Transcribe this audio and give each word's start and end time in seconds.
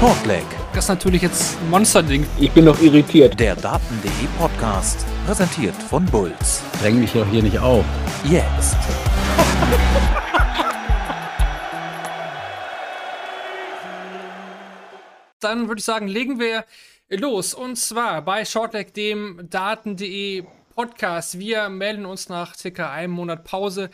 Shortleg. 0.00 0.46
Das 0.72 0.86
ist 0.86 0.88
natürlich 0.88 1.20
jetzt 1.20 1.60
ein 1.60 1.68
Monsterding. 1.68 2.26
Ich 2.38 2.50
bin 2.52 2.64
noch 2.64 2.80
irritiert. 2.80 3.38
Der 3.38 3.54
Daten.de 3.54 4.10
Podcast, 4.38 5.04
präsentiert 5.26 5.74
von 5.74 6.06
Bulls. 6.06 6.62
Dräng 6.80 7.00
mich 7.00 7.12
doch 7.12 7.28
hier 7.28 7.42
nicht 7.42 7.58
auf. 7.58 7.84
Jetzt. 8.24 8.78
Dann 15.40 15.68
würde 15.68 15.80
ich 15.80 15.84
sagen, 15.84 16.08
legen 16.08 16.40
wir 16.40 16.64
los. 17.10 17.52
Und 17.52 17.76
zwar 17.76 18.22
bei 18.22 18.46
Shortleg, 18.46 18.94
dem 18.94 19.50
Daten.de 19.50 20.44
Podcast. 20.74 21.38
Wir 21.38 21.68
melden 21.68 22.06
uns 22.06 22.30
nach 22.30 22.54
circa 22.54 22.90
einem 22.90 23.12
Monat 23.12 23.44
Pause 23.44 23.90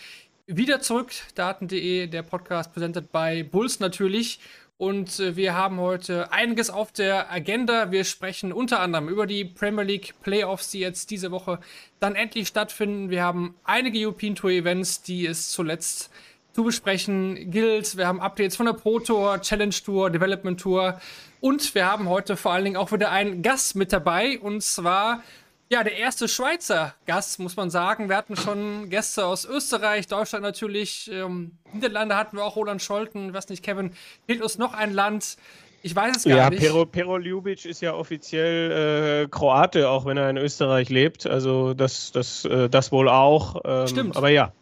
wieder 0.46 0.80
zurück. 0.80 1.10
Daten.de, 1.34 2.06
der 2.06 2.22
Podcast 2.22 2.72
präsentiert 2.72 3.10
bei 3.10 3.42
Bulls 3.42 3.80
natürlich. 3.80 4.38
Und 4.78 5.20
äh, 5.20 5.36
wir 5.36 5.54
haben 5.54 5.80
heute 5.80 6.32
einiges 6.32 6.68
auf 6.68 6.92
der 6.92 7.32
Agenda. 7.32 7.90
Wir 7.90 8.04
sprechen 8.04 8.52
unter 8.52 8.80
anderem 8.80 9.08
über 9.08 9.26
die 9.26 9.44
Premier 9.44 9.84
League 9.84 10.14
Playoffs, 10.22 10.70
die 10.70 10.80
jetzt 10.80 11.10
diese 11.10 11.30
Woche 11.30 11.60
dann 11.98 12.14
endlich 12.14 12.48
stattfinden. 12.48 13.08
Wir 13.08 13.22
haben 13.22 13.54
einige 13.64 13.98
European 13.98 14.34
Tour 14.34 14.50
Events, 14.50 15.02
die 15.02 15.26
es 15.26 15.50
zuletzt 15.50 16.10
zu 16.52 16.64
besprechen 16.64 17.50
gilt. 17.50 17.96
Wir 17.96 18.06
haben 18.06 18.20
Updates 18.20 18.56
von 18.56 18.66
der 18.66 18.74
Pro 18.74 18.98
Tour, 18.98 19.40
Challenge 19.40 19.74
Tour, 19.84 20.10
Development 20.10 20.60
Tour. 20.60 21.00
Und 21.40 21.74
wir 21.74 21.86
haben 21.86 22.08
heute 22.08 22.36
vor 22.36 22.52
allen 22.52 22.64
Dingen 22.64 22.76
auch 22.76 22.92
wieder 22.92 23.10
einen 23.10 23.42
Gast 23.42 23.76
mit 23.76 23.92
dabei. 23.94 24.38
Und 24.38 24.62
zwar 24.62 25.22
ja, 25.68 25.82
der 25.82 25.96
erste 25.96 26.28
Schweizer 26.28 26.94
Gast, 27.06 27.38
muss 27.38 27.56
man 27.56 27.70
sagen. 27.70 28.08
Wir 28.08 28.16
hatten 28.16 28.36
schon 28.36 28.88
Gäste 28.88 29.26
aus 29.26 29.44
Österreich, 29.44 30.06
Deutschland 30.06 30.42
natürlich. 30.42 31.10
Ähm, 31.12 31.58
Niederlande 31.72 32.16
hatten 32.16 32.36
wir 32.36 32.44
auch, 32.44 32.56
Roland 32.56 32.82
Scholten. 32.82 33.28
Ich 33.28 33.34
weiß 33.34 33.48
nicht, 33.48 33.64
Kevin, 33.64 33.92
fehlt 34.26 34.42
uns 34.42 34.58
noch 34.58 34.74
ein 34.74 34.92
Land? 34.92 35.36
Ich 35.82 35.94
weiß 35.94 36.16
es 36.16 36.24
gar 36.24 36.36
ja, 36.36 36.50
nicht. 36.50 36.62
Ja, 36.62 36.70
Pero, 36.70 36.86
Pero 36.86 37.18
Ljubic 37.18 37.64
ist 37.64 37.80
ja 37.80 37.94
offiziell 37.94 39.24
äh, 39.24 39.28
Kroate, 39.28 39.88
auch 39.88 40.04
wenn 40.04 40.16
er 40.16 40.30
in 40.30 40.36
Österreich 40.36 40.88
lebt. 40.88 41.26
Also 41.26 41.74
das, 41.74 42.12
das, 42.12 42.44
äh, 42.44 42.68
das 42.68 42.92
wohl 42.92 43.08
auch. 43.08 43.60
Ähm, 43.64 43.88
Stimmt. 43.88 44.16
Aber 44.16 44.28
ja. 44.28 44.52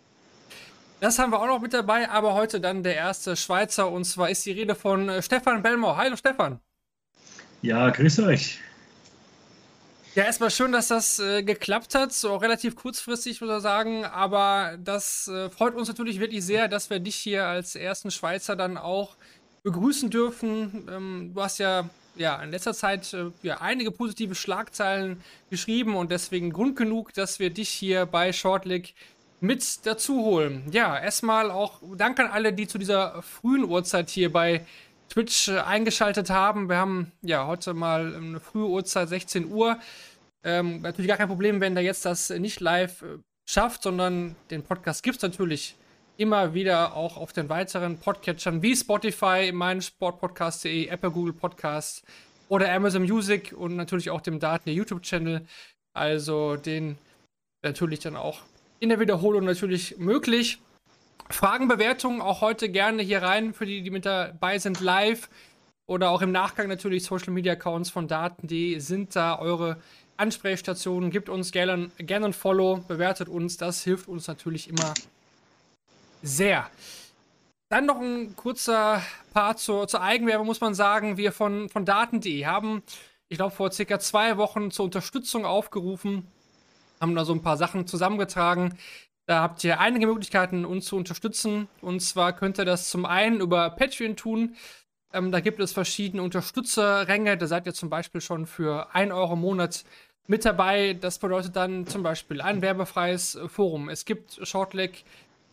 Das 1.00 1.18
haben 1.18 1.32
wir 1.32 1.40
auch 1.40 1.46
noch 1.46 1.60
mit 1.60 1.74
dabei, 1.74 2.08
aber 2.08 2.32
heute 2.32 2.60
dann 2.60 2.82
der 2.82 2.94
erste 2.94 3.36
Schweizer 3.36 3.90
und 3.90 4.04
zwar 4.04 4.30
ist 4.30 4.46
die 4.46 4.52
Rede 4.52 4.74
von 4.74 5.08
äh, 5.08 5.22
Stefan 5.22 5.62
Bellmau. 5.62 5.96
Hallo 5.96 6.16
Stefan. 6.16 6.60
Ja, 7.60 7.90
grüß 7.90 8.20
euch. 8.20 8.58
Ja, 10.14 10.22
erstmal 10.22 10.52
schön, 10.52 10.70
dass 10.70 10.86
das 10.86 11.18
äh, 11.18 11.42
geklappt 11.42 11.96
hat, 11.96 12.12
so 12.12 12.30
auch 12.30 12.42
relativ 12.42 12.76
kurzfristig, 12.76 13.40
muss 13.40 13.50
ich 13.56 13.62
sagen. 13.62 14.04
Aber 14.04 14.78
das 14.78 15.26
äh, 15.26 15.50
freut 15.50 15.74
uns 15.74 15.88
natürlich 15.88 16.20
wirklich 16.20 16.44
sehr, 16.44 16.68
dass 16.68 16.88
wir 16.88 17.00
dich 17.00 17.16
hier 17.16 17.46
als 17.46 17.74
ersten 17.74 18.12
Schweizer 18.12 18.54
dann 18.54 18.78
auch 18.78 19.16
begrüßen 19.64 20.10
dürfen. 20.10 20.88
Ähm, 20.88 21.32
du 21.34 21.42
hast 21.42 21.58
ja, 21.58 21.90
ja 22.14 22.40
in 22.40 22.52
letzter 22.52 22.74
Zeit 22.74 23.12
äh, 23.12 23.32
ja, 23.42 23.60
einige 23.60 23.90
positive 23.90 24.36
Schlagzeilen 24.36 25.20
geschrieben 25.50 25.96
und 25.96 26.12
deswegen 26.12 26.52
Grund 26.52 26.76
genug, 26.76 27.12
dass 27.14 27.40
wir 27.40 27.50
dich 27.50 27.70
hier 27.70 28.06
bei 28.06 28.32
Shortleg 28.32 28.94
mit 29.40 29.84
dazu 29.84 30.24
holen. 30.24 30.62
Ja, 30.70 30.96
erstmal 30.96 31.50
auch 31.50 31.80
Dank 31.96 32.20
an 32.20 32.28
alle, 32.28 32.52
die 32.52 32.68
zu 32.68 32.78
dieser 32.78 33.20
frühen 33.22 33.64
Uhrzeit 33.64 34.10
hier 34.10 34.32
bei 34.32 34.64
Twitch 35.08 35.48
äh, 35.48 35.58
eingeschaltet 35.58 36.30
haben. 36.30 36.68
Wir 36.68 36.76
haben 36.76 37.12
ja 37.22 37.46
heute 37.46 37.74
mal 37.74 38.14
eine 38.14 38.40
frühe 38.40 38.66
Uhrzeit, 38.66 39.08
16 39.08 39.50
Uhr. 39.50 39.78
Ähm, 40.44 40.82
natürlich 40.82 41.08
gar 41.08 41.16
kein 41.16 41.28
Problem, 41.28 41.60
wenn 41.60 41.74
der 41.74 41.84
jetzt 41.84 42.04
das 42.04 42.30
nicht 42.30 42.60
live 42.60 43.02
äh, 43.02 43.18
schafft, 43.48 43.82
sondern 43.82 44.36
den 44.50 44.62
Podcast 44.62 45.02
gibt 45.02 45.16
es 45.16 45.22
natürlich 45.22 45.76
immer 46.16 46.54
wieder 46.54 46.94
auch 46.94 47.16
auf 47.16 47.32
den 47.32 47.48
weiteren 47.48 47.98
Podcatchern 47.98 48.62
wie 48.62 48.76
Spotify, 48.76 49.50
mein 49.52 49.82
Sportpodcast.de, 49.82 50.86
Apple, 50.86 51.10
Google 51.10 51.32
Podcasts 51.32 52.02
oder 52.48 52.72
Amazon 52.72 53.02
Music 53.02 53.52
und 53.56 53.74
natürlich 53.76 54.10
auch 54.10 54.20
dem 54.20 54.38
Daten 54.38 54.64
der 54.66 54.74
YouTube-Channel. 54.74 55.46
Also 55.92 56.56
den 56.56 56.98
natürlich 57.62 58.00
dann 58.00 58.16
auch 58.16 58.42
in 58.80 58.90
der 58.90 59.00
Wiederholung 59.00 59.44
natürlich 59.44 59.98
möglich. 59.98 60.58
Fragen, 61.30 61.68
Bewertungen 61.68 62.20
auch 62.20 62.40
heute 62.40 62.68
gerne 62.68 63.02
hier 63.02 63.22
rein, 63.22 63.54
für 63.54 63.66
die, 63.66 63.82
die 63.82 63.90
mit 63.90 64.04
dabei 64.06 64.58
sind, 64.58 64.80
live 64.80 65.28
oder 65.86 66.10
auch 66.10 66.22
im 66.22 66.32
Nachgang 66.32 66.68
natürlich 66.68 67.04
Social 67.04 67.32
Media 67.32 67.54
Accounts 67.54 67.90
von 67.90 68.08
Daten.de 68.08 68.78
sind 68.78 69.16
da 69.16 69.38
eure 69.38 69.78
Ansprechstationen. 70.16 71.10
Gebt 71.10 71.28
uns 71.28 71.50
gerne, 71.50 71.90
gerne 71.98 72.26
ein 72.26 72.32
Follow, 72.32 72.84
bewertet 72.86 73.28
uns, 73.28 73.56
das 73.56 73.82
hilft 73.82 74.08
uns 74.08 74.28
natürlich 74.28 74.68
immer 74.68 74.94
sehr. 76.22 76.68
Dann 77.68 77.86
noch 77.86 78.00
ein 78.00 78.36
kurzer 78.36 79.02
Part 79.32 79.58
zur, 79.58 79.88
zur 79.88 80.02
Eigenwerbung, 80.02 80.46
muss 80.46 80.60
man 80.60 80.74
sagen. 80.74 81.16
Wir 81.16 81.32
von, 81.32 81.68
von 81.68 81.84
Daten.de 81.84 82.44
haben, 82.44 82.82
ich 83.28 83.38
glaube, 83.38 83.54
vor 83.54 83.72
circa 83.72 83.98
zwei 83.98 84.36
Wochen 84.36 84.70
zur 84.70 84.84
Unterstützung 84.84 85.44
aufgerufen, 85.44 86.26
haben 87.00 87.14
da 87.14 87.24
so 87.24 87.32
ein 87.32 87.42
paar 87.42 87.56
Sachen 87.56 87.86
zusammengetragen. 87.86 88.78
Da 89.26 89.40
habt 89.40 89.64
ihr 89.64 89.80
einige 89.80 90.06
Möglichkeiten, 90.06 90.64
uns 90.64 90.86
zu 90.86 90.96
unterstützen. 90.96 91.68
Und 91.80 92.00
zwar 92.00 92.34
könnt 92.34 92.58
ihr 92.58 92.64
das 92.64 92.90
zum 92.90 93.06
einen 93.06 93.40
über 93.40 93.70
Patreon 93.70 94.16
tun. 94.16 94.56
Ähm, 95.12 95.32
da 95.32 95.40
gibt 95.40 95.60
es 95.60 95.72
verschiedene 95.72 96.22
Unterstützerränge. 96.22 97.38
Da 97.38 97.46
seid 97.46 97.66
ihr 97.66 97.74
zum 97.74 97.88
Beispiel 97.88 98.20
schon 98.20 98.46
für 98.46 98.94
1 98.94 99.12
Euro 99.12 99.34
im 99.34 99.40
Monat 99.40 99.84
mit 100.26 100.44
dabei. 100.44 100.94
Das 100.94 101.18
bedeutet 101.18 101.56
dann 101.56 101.86
zum 101.86 102.02
Beispiel 102.02 102.40
ein 102.40 102.60
werbefreies 102.60 103.38
Forum. 103.46 103.88
Es 103.88 104.04
gibt 104.04 104.38
Shortleg 104.46 105.04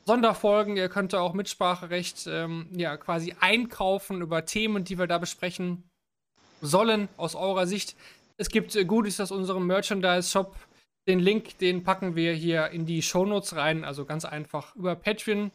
Sonderfolgen. 0.05 0.75
Ihr 0.75 0.89
könnt 0.89 1.15
auch 1.15 1.33
Mitspracherecht 1.33 2.27
ähm, 2.27 2.67
ja, 2.71 2.97
quasi 2.97 3.35
einkaufen 3.39 4.21
über 4.21 4.45
Themen, 4.45 4.83
die 4.83 4.97
wir 4.97 5.07
da 5.07 5.17
besprechen 5.17 5.83
sollen 6.61 7.07
aus 7.17 7.35
eurer 7.35 7.67
Sicht. 7.67 7.95
Es 8.37 8.49
gibt 8.49 8.75
Goodies 8.87 9.19
aus 9.19 9.31
unserem 9.31 9.67
Merchandise-Shop 9.67 10.55
den 11.07 11.19
Link, 11.19 11.57
den 11.57 11.83
packen 11.83 12.15
wir 12.15 12.33
hier 12.33 12.69
in 12.69 12.85
die 12.85 13.01
Shownotes 13.01 13.55
rein, 13.55 13.83
also 13.83 14.05
ganz 14.05 14.25
einfach 14.25 14.75
über 14.75 14.95
Patreon. 14.95 15.51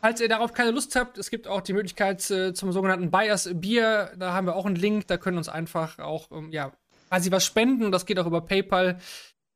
Falls 0.00 0.20
ihr 0.20 0.28
darauf 0.28 0.52
keine 0.52 0.70
Lust 0.70 0.94
habt, 0.94 1.18
es 1.18 1.28
gibt 1.28 1.48
auch 1.48 1.60
die 1.60 1.72
Möglichkeit 1.72 2.30
äh, 2.30 2.54
zum 2.54 2.70
sogenannten 2.72 3.10
Buyers 3.10 3.50
Bier. 3.52 4.12
Da 4.16 4.32
haben 4.32 4.46
wir 4.46 4.54
auch 4.54 4.64
einen 4.64 4.76
Link, 4.76 5.08
da 5.08 5.16
können 5.16 5.38
uns 5.38 5.48
einfach 5.48 5.98
auch, 5.98 6.30
ähm, 6.30 6.52
ja, 6.52 6.72
quasi 7.08 7.32
was 7.32 7.44
spenden. 7.44 7.90
Das 7.90 8.06
geht 8.06 8.18
auch 8.18 8.26
über 8.26 8.40
PayPal. 8.40 8.98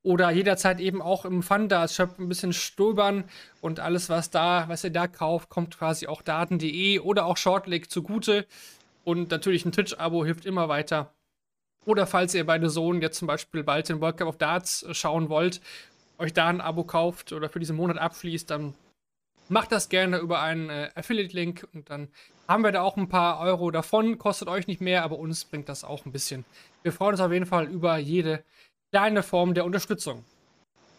Oder 0.04 0.32
jederzeit 0.32 0.80
eben 0.80 1.00
auch 1.00 1.24
im 1.24 1.44
Funda-Shop 1.44 2.18
ein 2.18 2.28
bisschen 2.28 2.52
stöbern. 2.52 3.22
Und 3.60 3.78
alles, 3.78 4.08
was 4.08 4.30
da, 4.30 4.64
was 4.66 4.82
ihr 4.82 4.90
da 4.90 5.06
kauft, 5.06 5.48
kommt 5.48 5.78
quasi 5.78 6.08
auch 6.08 6.22
daten.de 6.22 6.98
oder 6.98 7.26
auch 7.26 7.36
Shortleg 7.36 7.88
zugute. 7.88 8.46
Und 9.04 9.30
natürlich 9.30 9.64
ein 9.64 9.70
Twitch-Abo 9.70 10.24
hilft 10.24 10.44
immer 10.44 10.68
weiter. 10.68 11.14
Oder 11.84 12.06
falls 12.06 12.34
ihr 12.34 12.46
bei 12.46 12.60
The 12.60 12.68
Zone 12.68 13.00
jetzt 13.00 13.18
zum 13.18 13.26
Beispiel 13.26 13.64
bald 13.64 13.88
den 13.88 14.00
World 14.00 14.16
Cup 14.16 14.28
of 14.28 14.38
Darts 14.38 14.82
äh, 14.82 14.94
schauen 14.94 15.28
wollt, 15.28 15.60
euch 16.18 16.32
da 16.32 16.48
ein 16.48 16.60
Abo 16.60 16.84
kauft 16.84 17.32
oder 17.32 17.48
für 17.48 17.58
diesen 17.58 17.76
Monat 17.76 17.98
abschließt, 17.98 18.48
dann 18.50 18.74
macht 19.48 19.72
das 19.72 19.88
gerne 19.88 20.18
über 20.18 20.40
einen 20.40 20.70
äh, 20.70 20.90
Affiliate-Link 20.94 21.66
und 21.74 21.90
dann 21.90 22.08
haben 22.46 22.62
wir 22.62 22.72
da 22.72 22.82
auch 22.82 22.96
ein 22.96 23.08
paar 23.08 23.40
Euro 23.40 23.70
davon. 23.70 24.18
Kostet 24.18 24.48
euch 24.48 24.66
nicht 24.66 24.80
mehr, 24.80 25.02
aber 25.02 25.18
uns 25.18 25.44
bringt 25.44 25.68
das 25.68 25.84
auch 25.84 26.06
ein 26.06 26.12
bisschen. 26.12 26.44
Wir 26.82 26.92
freuen 26.92 27.12
uns 27.12 27.20
auf 27.20 27.32
jeden 27.32 27.46
Fall 27.46 27.66
über 27.66 27.96
jede 27.96 28.44
kleine 28.92 29.22
Form 29.22 29.54
der 29.54 29.64
Unterstützung. 29.64 30.24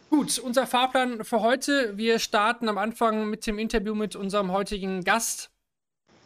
Gut, 0.09 0.37
unser 0.39 0.67
Fahrplan 0.67 1.23
für 1.23 1.41
heute. 1.41 1.97
Wir 1.97 2.19
starten 2.19 2.69
am 2.69 2.77
Anfang 2.77 3.29
mit 3.29 3.47
dem 3.47 3.57
Interview 3.57 3.95
mit 3.95 4.15
unserem 4.15 4.51
heutigen 4.51 5.03
Gast. 5.03 5.52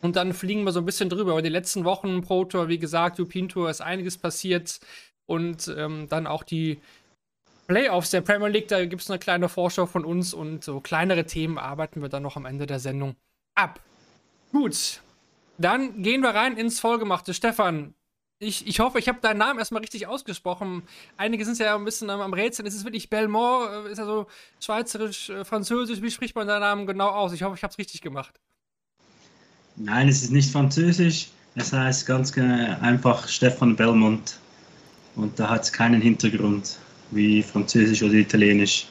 Und 0.02 0.16
dann 0.16 0.34
fliegen 0.34 0.64
wir 0.64 0.72
so 0.72 0.80
ein 0.80 0.86
bisschen 0.86 1.10
drüber. 1.10 1.32
Aber 1.32 1.42
die 1.42 1.50
letzten 1.50 1.84
Wochen 1.84 2.22
Pro 2.22 2.46
Tour, 2.46 2.68
wie 2.68 2.78
gesagt, 2.78 3.20
European 3.20 3.50
Tour 3.50 3.70
ist 3.70 3.82
einiges 3.82 4.18
passiert. 4.18 4.80
Und 5.26 5.74
ähm, 5.76 6.08
dann 6.10 6.28
auch 6.28 6.44
die 6.44 6.80
Playoffs 7.68 8.12
der 8.12 8.22
Premier 8.22 8.48
League, 8.48 8.70
da 8.70 8.86
gibt 8.86 9.02
es 9.02 9.10
eine 9.10 9.20
kleine 9.20 9.50
Vorschau 9.50 9.86
von 9.86 10.06
uns 10.06 10.34
und 10.34 10.64
so 10.64 10.80
kleinere 10.80 11.26
Themen 11.26 11.58
arbeiten 11.58 12.02
wir 12.02 12.10
dann 12.10 12.24
noch 12.24 12.38
am 12.38 12.46
Ende 12.46 12.66
der 12.66 12.80
Sendung 12.80 13.16
ab. 13.56 13.82
Gut, 14.54 15.02
dann 15.58 16.02
gehen 16.02 16.22
wir 16.22 16.30
rein 16.30 16.56
ins 16.56 16.80
Vollgemachte. 16.80 17.34
Stefan, 17.34 17.94
ich, 18.40 18.68
ich 18.68 18.80
hoffe, 18.80 19.00
ich 19.00 19.10
habe 19.10 19.20
deinen 19.20 19.40
Namen 19.40 19.60
erstmal 19.60 19.82
richtig 19.82 20.08
ausgesprochen. 20.08 20.84
Einige 21.18 21.44
sind 21.44 21.58
ja 21.58 21.76
ein 21.76 21.84
bisschen 21.84 22.10
am, 22.10 22.22
am 22.22 22.34
Rätseln. 22.34 22.68
Ist 22.68 22.76
es 22.76 22.86
wirklich 22.86 23.10
Belmont? 23.10 23.88
Ist 23.88 23.98
er 23.98 24.06
so 24.06 24.28
schweizerisch, 24.62 25.30
äh, 25.30 25.44
französisch? 25.44 26.02
Wie 26.02 26.12
spricht 26.12 26.36
man 26.36 26.48
deinen 26.48 26.62
Namen 26.62 26.88
genau 26.88 27.10
aus? 27.10 27.34
Ich 27.34 27.44
hoffe, 27.44 27.56
ich 27.56 27.64
habe 27.64 27.72
es 27.72 27.78
richtig 27.78 28.02
gemacht. 28.02 28.40
Nein, 29.78 30.10
es 30.10 30.24
ist 30.24 30.32
nicht 30.32 30.52
französisch. 30.52 31.28
Es 31.56 31.72
heißt 31.72 32.06
ganz 32.06 32.36
einfach 32.38 33.28
Stefan 33.28 33.76
Belmont. 33.76 34.38
Und 35.16 35.40
da 35.40 35.50
hat 35.50 35.64
es 35.64 35.72
keinen 35.72 36.02
Hintergrund 36.02 36.78
wie 37.12 37.42
französisch 37.42 38.04
oder 38.04 38.14
italienisch. 38.14 38.88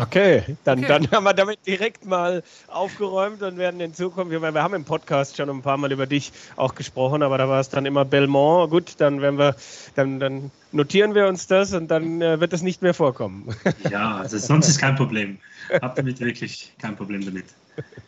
Okay, 0.00 0.56
dann, 0.64 0.78
Okay. 0.78 0.88
dann 0.88 1.10
haben 1.10 1.24
wir 1.24 1.34
damit 1.34 1.66
direkt 1.66 2.06
mal 2.06 2.42
aufgeräumt 2.68 3.42
und 3.42 3.58
werden 3.58 3.80
in 3.80 3.92
Zukunft, 3.92 4.30
wir, 4.30 4.40
wir 4.40 4.62
haben 4.62 4.72
im 4.74 4.84
Podcast 4.84 5.36
schon 5.36 5.50
ein 5.50 5.60
paar 5.60 5.76
Mal 5.76 5.92
über 5.92 6.06
dich 6.06 6.32
auch 6.56 6.74
gesprochen, 6.74 7.22
aber 7.22 7.36
da 7.36 7.48
war 7.48 7.60
es 7.60 7.68
dann 7.68 7.84
immer 7.84 8.06
Belmont. 8.06 8.70
Gut, 8.70 8.94
dann 8.98 9.20
werden 9.20 9.38
wir, 9.38 9.54
dann, 9.96 10.18
dann 10.18 10.50
notieren 10.72 11.14
wir 11.14 11.26
uns 11.26 11.46
das 11.46 11.74
und 11.74 11.88
dann 11.88 12.22
äh, 12.22 12.40
wird 12.40 12.54
es 12.54 12.62
nicht 12.62 12.80
mehr 12.80 12.94
vorkommen. 12.94 13.54
Ja, 13.90 14.16
also 14.16 14.38
sonst 14.38 14.68
ist 14.68 14.78
kein 14.78 14.96
Problem. 14.96 15.38
Hab 15.82 15.96
damit 15.96 16.18
wirklich 16.20 16.72
kein 16.78 16.96
Problem 16.96 17.24
damit. 17.24 17.46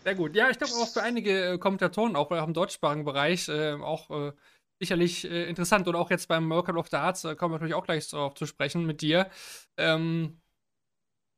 Sehr 0.04 0.14
gut. 0.14 0.34
Ja, 0.34 0.50
ich 0.50 0.58
glaube 0.58 0.72
auch 0.74 0.88
für 0.88 1.02
einige 1.02 1.52
äh, 1.52 1.58
Kommentatoren, 1.58 2.16
auch 2.16 2.30
im 2.30 2.54
deutschsprachigen 2.54 3.04
Bereich, 3.04 3.48
äh, 3.48 3.74
auch 3.74 4.10
äh, 4.10 4.32
sicherlich 4.80 5.24
äh, 5.24 5.44
interessant. 5.44 5.86
Und 5.86 5.94
auch 5.94 6.10
jetzt 6.10 6.26
beim 6.26 6.50
World 6.50 6.66
Cup 6.66 6.76
of 6.76 6.88
the 6.90 6.96
Arts 6.96 7.24
äh, 7.24 7.36
kommen 7.36 7.52
wir 7.52 7.56
natürlich 7.56 7.74
auch 7.74 7.84
gleich 7.84 8.08
darauf 8.08 8.34
zu 8.34 8.46
sprechen 8.46 8.84
mit 8.84 9.00
dir. 9.00 9.28
Ähm, 9.76 10.41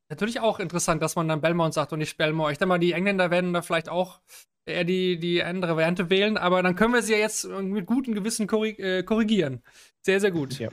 natürlich 0.09 0.39
auch 0.39 0.59
interessant, 0.59 1.01
dass 1.01 1.15
man 1.15 1.27
dann 1.27 1.41
Belmont 1.41 1.73
sagt 1.73 1.93
und 1.93 1.99
nicht 1.99 2.17
Belmont. 2.17 2.51
Ich 2.51 2.57
denke 2.57 2.69
mal, 2.69 2.79
die 2.79 2.93
Engländer 2.93 3.31
werden 3.31 3.53
da 3.53 3.61
vielleicht 3.61 3.89
auch 3.89 4.19
eher 4.65 4.83
die, 4.83 5.19
die 5.19 5.43
andere 5.43 5.75
Variante 5.75 6.09
wählen, 6.09 6.37
aber 6.37 6.63
dann 6.63 6.75
können 6.75 6.93
wir 6.93 7.01
sie 7.01 7.13
ja 7.13 7.19
jetzt 7.19 7.45
mit 7.45 7.85
gutem 7.85 8.15
Gewissen 8.15 8.49
äh, 8.49 9.03
korrigieren. 9.03 9.61
Sehr, 10.01 10.19
sehr 10.19 10.31
gut. 10.31 10.59
Ja. 10.59 10.69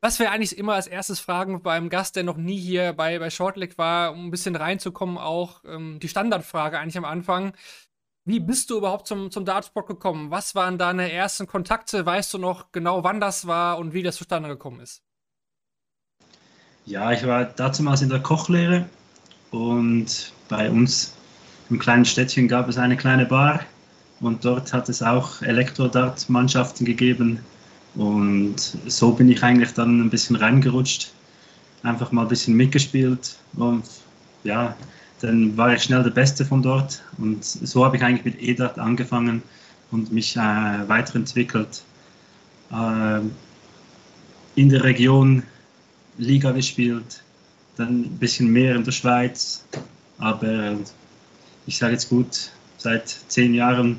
Was 0.00 0.18
wir 0.18 0.32
eigentlich 0.32 0.58
immer 0.58 0.74
als 0.74 0.88
erstes 0.88 1.20
fragen 1.20 1.62
beim 1.62 1.88
Gast, 1.88 2.16
der 2.16 2.24
noch 2.24 2.36
nie 2.36 2.58
hier 2.58 2.92
bei, 2.92 3.18
bei 3.20 3.30
Shortleg 3.30 3.78
war, 3.78 4.12
um 4.12 4.26
ein 4.26 4.30
bisschen 4.32 4.56
reinzukommen, 4.56 5.16
auch 5.16 5.62
ähm, 5.64 6.00
die 6.00 6.08
Standardfrage 6.08 6.78
eigentlich 6.78 6.98
am 6.98 7.04
Anfang. 7.04 7.52
Wie 8.24 8.40
bist 8.40 8.70
du 8.70 8.78
überhaupt 8.78 9.06
zum, 9.06 9.30
zum 9.30 9.44
Dartsport 9.44 9.86
gekommen? 9.86 10.30
Was 10.30 10.54
waren 10.54 10.78
deine 10.78 11.12
ersten 11.12 11.46
Kontakte? 11.46 12.04
Weißt 12.04 12.34
du 12.34 12.38
noch 12.38 12.72
genau, 12.72 13.04
wann 13.04 13.20
das 13.20 13.46
war 13.46 13.78
und 13.78 13.92
wie 13.94 14.02
das 14.02 14.16
zustande 14.16 14.48
gekommen 14.48 14.80
ist? 14.80 15.04
Ja, 16.84 17.12
ich 17.12 17.24
war 17.24 17.44
damals 17.44 18.02
in 18.02 18.08
der 18.08 18.18
Kochlehre 18.18 18.86
und 19.52 20.32
bei 20.48 20.68
uns 20.68 21.14
im 21.70 21.78
kleinen 21.78 22.04
Städtchen 22.04 22.48
gab 22.48 22.68
es 22.68 22.76
eine 22.76 22.96
kleine 22.96 23.24
Bar 23.24 23.60
und 24.20 24.44
dort 24.44 24.72
hat 24.72 24.88
es 24.88 25.00
auch 25.00 25.42
Elektrodart-Mannschaften 25.42 26.84
gegeben 26.84 27.38
und 27.94 28.56
so 28.86 29.12
bin 29.12 29.28
ich 29.28 29.44
eigentlich 29.44 29.72
dann 29.74 30.00
ein 30.00 30.10
bisschen 30.10 30.34
reingerutscht, 30.34 31.12
einfach 31.84 32.10
mal 32.10 32.22
ein 32.22 32.28
bisschen 32.28 32.56
mitgespielt 32.56 33.36
und 33.54 33.84
ja, 34.42 34.74
dann 35.20 35.56
war 35.56 35.72
ich 35.72 35.84
schnell 35.84 36.02
der 36.02 36.10
Beste 36.10 36.44
von 36.44 36.62
dort 36.62 37.00
und 37.16 37.44
so 37.44 37.84
habe 37.84 37.96
ich 37.96 38.02
eigentlich 38.02 38.24
mit 38.24 38.42
E-Dart 38.42 38.80
angefangen 38.80 39.40
und 39.92 40.10
mich 40.12 40.36
äh, 40.36 40.40
weiterentwickelt. 40.88 41.84
Äh, 42.72 43.20
in 44.54 44.68
der 44.68 44.84
Region 44.84 45.44
Liga 46.18 46.52
gespielt, 46.52 47.22
dann 47.76 48.02
ein 48.02 48.18
bisschen 48.18 48.48
mehr 48.48 48.76
in 48.76 48.84
der 48.84 48.92
Schweiz, 48.92 49.64
aber 50.18 50.76
ich 51.66 51.78
sage 51.78 51.92
jetzt 51.92 52.08
gut, 52.08 52.50
seit 52.76 53.08
zehn 53.28 53.54
Jahren 53.54 53.98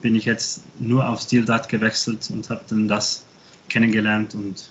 bin 0.00 0.14
ich 0.14 0.24
jetzt 0.24 0.62
nur 0.78 1.08
auf 1.08 1.20
Steel 1.20 1.44
Dart 1.44 1.68
gewechselt 1.68 2.28
und 2.30 2.48
habe 2.50 2.62
dann 2.68 2.88
das 2.88 3.24
kennengelernt 3.68 4.34
und 4.34 4.70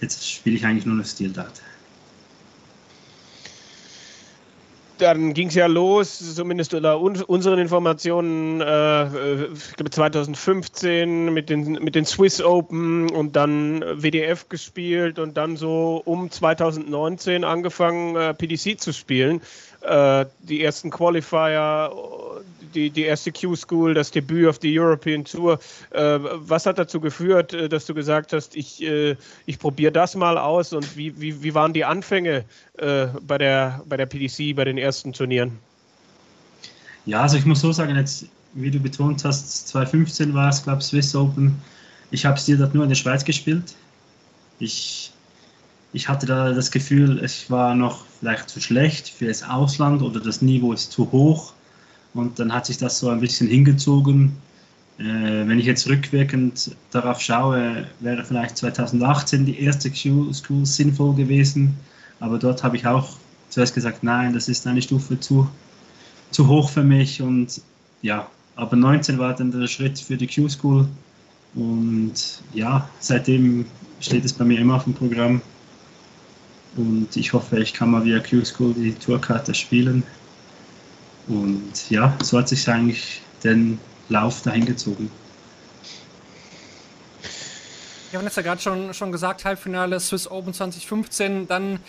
jetzt 0.00 0.28
spiele 0.28 0.56
ich 0.56 0.64
eigentlich 0.66 0.86
nur 0.86 0.96
noch 0.96 1.06
Steel 1.06 1.30
Dart. 1.30 1.62
Dann 4.98 5.34
ging 5.34 5.48
es 5.48 5.54
ja 5.54 5.66
los, 5.66 6.34
zumindest 6.34 6.72
unter 6.72 6.98
uns, 6.98 7.22
unseren 7.22 7.58
Informationen, 7.58 8.60
äh, 8.60 9.44
ich 9.52 9.76
glaube 9.76 9.90
2015 9.90 11.32
mit 11.34 11.50
den, 11.50 11.72
mit 11.72 11.94
den 11.94 12.06
Swiss 12.06 12.40
Open 12.40 13.10
und 13.10 13.36
dann 13.36 13.82
WDF 13.82 14.48
gespielt 14.48 15.18
und 15.18 15.36
dann 15.36 15.56
so 15.56 16.00
um 16.04 16.30
2019 16.30 17.44
angefangen, 17.44 18.16
äh, 18.16 18.32
PDC 18.32 18.80
zu 18.80 18.92
spielen. 18.92 19.42
Äh, 19.82 20.26
die 20.40 20.62
ersten 20.62 20.90
Qualifier, 20.90 21.92
die, 22.74 22.90
die 22.90 23.02
erste 23.02 23.32
Q-School, 23.32 23.94
das 23.94 24.10
Debüt 24.10 24.48
auf 24.48 24.58
die 24.58 24.78
European 24.78 25.24
Tour. 25.24 25.58
Äh, 25.90 26.18
was 26.20 26.66
hat 26.66 26.78
dazu 26.78 27.00
geführt, 27.00 27.52
äh, 27.52 27.68
dass 27.68 27.86
du 27.86 27.94
gesagt 27.94 28.32
hast, 28.32 28.56
ich, 28.56 28.82
äh, 28.82 29.16
ich 29.46 29.58
probiere 29.58 29.92
das 29.92 30.14
mal 30.14 30.38
aus 30.38 30.72
und 30.72 30.96
wie, 30.96 31.18
wie, 31.20 31.42
wie 31.42 31.54
waren 31.54 31.72
die 31.72 31.84
Anfänge 31.84 32.44
äh, 32.78 33.06
bei, 33.26 33.38
der, 33.38 33.82
bei 33.88 33.96
der 33.96 34.06
PDC, 34.06 34.54
bei 34.54 34.64
den 34.64 34.78
ersten 34.78 35.12
Turnieren? 35.12 35.58
Ja, 37.06 37.22
also 37.22 37.36
ich 37.36 37.46
muss 37.46 37.60
so 37.60 37.72
sagen, 37.72 37.94
jetzt, 37.96 38.26
wie 38.54 38.70
du 38.70 38.80
betont 38.80 39.24
hast, 39.24 39.68
2015 39.68 40.34
war 40.34 40.48
es, 40.48 40.62
glaube 40.62 40.80
ich, 40.80 40.86
Swiss 40.86 41.14
Open. 41.14 41.56
Ich 42.10 42.26
habe 42.26 42.38
Steel 42.38 42.58
Dart 42.58 42.74
nur 42.74 42.82
in 42.82 42.88
der 42.88 42.96
Schweiz 42.96 43.24
gespielt. 43.24 43.74
Ich, 44.58 45.12
ich 45.92 46.08
hatte 46.08 46.26
da 46.26 46.52
das 46.52 46.70
Gefühl, 46.70 47.18
es 47.22 47.50
war 47.50 47.74
noch 47.74 48.04
vielleicht 48.18 48.48
zu 48.48 48.60
schlecht 48.60 49.08
für 49.08 49.26
das 49.26 49.42
Ausland 49.42 50.02
oder 50.02 50.20
das 50.20 50.42
Niveau 50.42 50.72
ist 50.72 50.92
zu 50.92 51.10
hoch. 51.12 51.52
Und 52.16 52.38
dann 52.38 52.52
hat 52.52 52.66
sich 52.66 52.78
das 52.78 52.98
so 52.98 53.10
ein 53.10 53.20
bisschen 53.20 53.46
hingezogen. 53.48 54.32
Äh, 54.98 55.02
wenn 55.02 55.58
ich 55.58 55.66
jetzt 55.66 55.86
rückwirkend 55.88 56.74
darauf 56.90 57.20
schaue, 57.20 57.86
wäre 58.00 58.24
vielleicht 58.24 58.56
2018 58.56 59.44
die 59.44 59.60
erste 59.60 59.90
Q-School 59.90 60.64
sinnvoll 60.64 61.14
gewesen. 61.14 61.76
Aber 62.18 62.38
dort 62.38 62.64
habe 62.64 62.76
ich 62.76 62.86
auch 62.86 63.10
zuerst 63.50 63.74
gesagt, 63.74 64.02
nein, 64.02 64.32
das 64.32 64.48
ist 64.48 64.66
eine 64.66 64.80
Stufe 64.80 65.20
zu, 65.20 65.48
zu 66.30 66.48
hoch 66.48 66.70
für 66.70 66.82
mich. 66.82 67.20
Und 67.20 67.60
ja, 68.00 68.26
aber 68.56 68.76
19 68.76 69.18
war 69.18 69.34
dann 69.34 69.50
der 69.50 69.66
Schritt 69.66 69.98
für 69.98 70.16
die 70.16 70.26
Q-School. 70.26 70.88
Und 71.54 72.42
ja, 72.54 72.88
seitdem 73.00 73.66
steht 74.00 74.24
es 74.24 74.32
bei 74.32 74.44
mir 74.44 74.58
immer 74.58 74.76
auf 74.76 74.84
dem 74.84 74.94
Programm. 74.94 75.42
Und 76.76 77.14
ich 77.16 77.34
hoffe, 77.34 77.58
ich 77.58 77.74
kann 77.74 77.90
mal 77.90 78.04
via 78.04 78.20
Q-School 78.20 78.72
die 78.72 78.92
Tourkarte 78.92 79.54
spielen. 79.54 80.02
Und 81.28 81.90
ja, 81.90 82.16
so 82.22 82.38
hat 82.38 82.48
sich 82.48 82.68
eigentlich 82.68 83.22
den 83.42 83.78
Lauf 84.08 84.42
dahin 84.42 84.64
gezogen. 84.64 85.10
Wir 88.10 88.18
haben 88.20 88.26
jetzt 88.26 88.36
ja 88.36 88.42
gerade 88.42 88.60
schon, 88.60 88.94
schon 88.94 89.10
gesagt, 89.12 89.44
Halbfinale 89.44 89.98
Swiss 89.98 90.30
Open 90.30 90.54
2015, 90.54 91.48
dann 91.48 91.80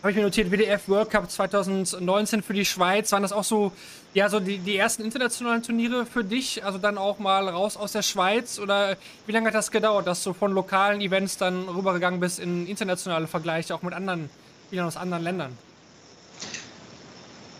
habe 0.00 0.12
ich 0.12 0.16
mir 0.16 0.22
notiert, 0.22 0.50
WDF 0.50 0.88
World 0.88 1.10
Cup 1.10 1.30
2019 1.30 2.42
für 2.42 2.54
die 2.54 2.64
Schweiz. 2.64 3.10
Waren 3.10 3.22
das 3.22 3.32
auch 3.32 3.44
so, 3.44 3.72
ja, 4.14 4.28
so 4.28 4.38
die, 4.38 4.58
die 4.58 4.76
ersten 4.76 5.02
internationalen 5.02 5.62
Turniere 5.62 6.06
für 6.06 6.22
dich? 6.22 6.64
Also 6.64 6.78
dann 6.78 6.96
auch 6.98 7.18
mal 7.18 7.48
raus 7.48 7.76
aus 7.76 7.92
der 7.92 8.02
Schweiz? 8.02 8.60
Oder 8.60 8.96
wie 9.26 9.32
lange 9.32 9.48
hat 9.48 9.54
das 9.54 9.72
gedauert, 9.72 10.06
dass 10.06 10.22
du 10.22 10.32
von 10.32 10.52
lokalen 10.52 11.00
Events 11.00 11.36
dann 11.36 11.68
rübergegangen 11.68 12.20
bist 12.20 12.38
in 12.38 12.66
internationale 12.66 13.26
Vergleiche, 13.26 13.74
auch 13.74 13.82
mit 13.82 13.92
anderen 13.92 14.30
Spielern 14.68 14.86
aus 14.86 14.96
anderen 14.96 15.24
Ländern? 15.24 15.67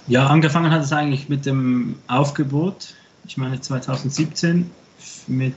Ja, 0.08 0.26
angefangen 0.28 0.70
hat 0.70 0.82
es 0.82 0.92
eigentlich 0.92 1.28
mit 1.28 1.44
dem 1.44 1.96
Aufgebot, 2.06 2.94
ich 3.26 3.36
meine 3.36 3.60
2017, 3.60 4.70
mit 5.26 5.54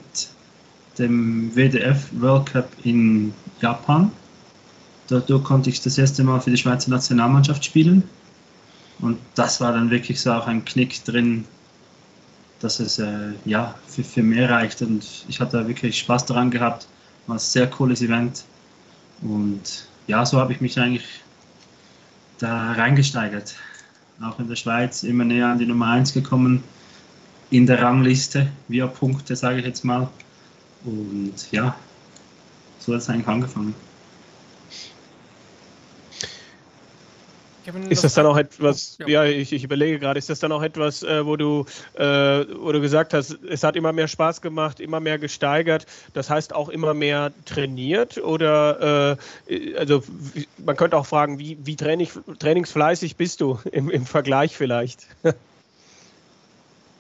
dem 0.98 1.56
WDF 1.56 2.10
World 2.12 2.48
Cup 2.48 2.70
in 2.84 3.34
Japan. 3.62 4.12
Dort 5.08 5.30
konnte 5.46 5.70
ich 5.70 5.80
das 5.82 5.98
erste 5.98 6.26
Mal 6.26 6.42
für 6.42 6.52
die 6.52 6.58
Schweizer 6.58 6.90
Nationalmannschaft 6.90 7.64
spielen. 7.64 8.04
Und 9.00 9.20
das 9.36 9.62
war 9.62 9.72
dann 9.72 9.90
wirklich 9.90 10.20
so 10.20 10.34
auch 10.34 10.48
ein 10.48 10.66
Knick 10.66 11.02
drin, 11.06 11.46
dass 12.60 12.82
es 12.82 13.00
äh, 13.00 13.32
ja, 13.46 13.76
für, 13.88 14.04
für 14.04 14.22
mehr 14.22 14.50
reicht. 14.50 14.82
Und 14.82 15.06
ich 15.30 15.40
hatte 15.40 15.60
da 15.60 15.68
wirklich 15.68 15.98
Spaß 15.98 16.26
daran 16.26 16.52
gehabt. 16.52 16.88
War 17.28 17.38
ein 17.38 17.40
sehr 17.40 17.68
cooles 17.68 18.02
Event. 18.02 18.44
Und 19.22 19.88
ja, 20.08 20.26
so 20.26 20.40
habe 20.42 20.52
ich 20.52 20.60
mich 20.60 20.78
eigentlich 20.78 21.08
da 22.38 22.74
reingesteigert. 22.74 23.56
Auch 24.24 24.40
in 24.40 24.48
der 24.48 24.56
Schweiz 24.56 25.04
immer 25.04 25.24
näher 25.24 25.48
an 25.48 25.58
die 25.58 25.66
Nummer 25.66 25.88
1 25.88 26.14
gekommen. 26.14 26.64
In 27.50 27.66
der 27.66 27.82
Rangliste, 27.82 28.52
via 28.68 28.88
Punkte, 28.88 29.36
sage 29.36 29.60
ich 29.60 29.66
jetzt 29.66 29.84
mal. 29.84 30.08
Und 30.84 31.52
ja, 31.52 31.76
so 32.80 32.94
hat 32.94 33.02
es 33.02 33.10
eigentlich 33.10 33.28
angefangen. 33.28 33.74
Ist 37.90 38.04
das 38.04 38.16
dann 38.16 38.26
auch 38.26 38.38
etwas, 38.38 38.98
Ja. 39.00 39.08
ja, 39.08 39.26
ich, 39.26 39.54
ich 39.54 39.64
überlege 39.64 40.00
gerade, 40.00 40.18
ist 40.18 40.30
das 40.30 40.40
dann 40.40 40.52
auch 40.52 40.64
etwas, 40.64 41.04
äh, 41.04 41.26
wo, 41.26 41.36
du, 41.36 41.66
äh, 41.94 42.04
wo 42.04 42.72
du 42.72 42.82
gesagt 42.82 43.14
hast, 43.14 43.38
es 43.48 43.64
hat 43.64 43.76
immer 43.76 43.94
mehr 43.94 44.08
Spaß 44.08 44.42
gemacht, 44.42 44.80
immer 44.80 45.00
mehr 45.00 45.20
gesteigert, 45.20 45.86
das 46.14 46.30
heißt 46.30 46.56
auch 46.56 46.70
immer 46.70 46.94
mehr 46.94 47.32
trainiert? 47.46 48.18
Oder, 48.18 49.18
äh, 49.48 49.76
also 49.76 50.04
wie- 50.34 50.48
man 50.66 50.76
könnte 50.76 50.98
auch 50.98 51.06
fragen, 51.06 51.38
wie, 51.38 51.58
wie 51.64 51.76
training, 51.76 52.10
trainingsfleißig 52.40 53.16
bist 53.18 53.42
du 53.42 53.60
im, 53.72 53.90
im 53.90 54.06
Vergleich 54.06 54.58
vielleicht? 54.58 55.08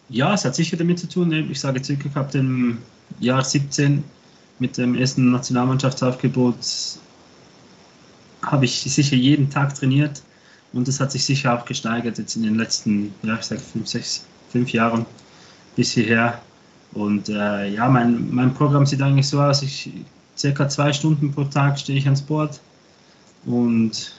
Ja, 0.09 0.33
es 0.33 0.45
hat 0.45 0.55
sicher 0.55 0.77
damit 0.77 0.99
zu 0.99 1.07
tun. 1.07 1.31
Ich 1.49 1.59
sage 1.59 1.83
circa, 1.83 2.07
ich 2.09 2.15
habe 2.15 2.37
im 2.37 2.77
Jahr 3.19 3.43
17 3.43 4.03
mit 4.59 4.77
dem 4.77 4.95
ersten 4.95 5.31
Nationalmannschaftsaufgebot 5.31 6.55
habe 8.43 8.65
ich 8.65 8.81
sicher 8.81 9.15
jeden 9.15 9.49
Tag 9.49 9.73
trainiert 9.75 10.21
und 10.73 10.87
das 10.87 10.99
hat 10.99 11.11
sich 11.11 11.25
sicher 11.25 11.53
auch 11.53 11.65
gesteigert 11.65 12.17
jetzt 12.17 12.35
in 12.35 12.43
den 12.43 12.55
letzten, 12.55 13.13
ja, 13.23 13.35
ich 13.35 13.43
sage 13.43 13.61
fünf, 13.61 13.87
sechs, 13.87 14.25
fünf 14.51 14.71
Jahren 14.71 15.05
bis 15.75 15.91
hierher. 15.91 16.41
Und 16.93 17.29
äh, 17.29 17.69
ja, 17.69 17.87
mein, 17.89 18.33
mein 18.33 18.53
Programm 18.53 18.85
sieht 18.85 19.01
eigentlich 19.01 19.27
so 19.27 19.41
aus, 19.41 19.61
ich 19.61 19.91
circa 20.37 20.67
zwei 20.69 20.91
Stunden 20.93 21.31
pro 21.31 21.43
Tag 21.45 21.79
stehe 21.79 21.97
ich 21.97 22.05
ans 22.05 22.21
Board, 22.21 22.59
Und 23.45 24.13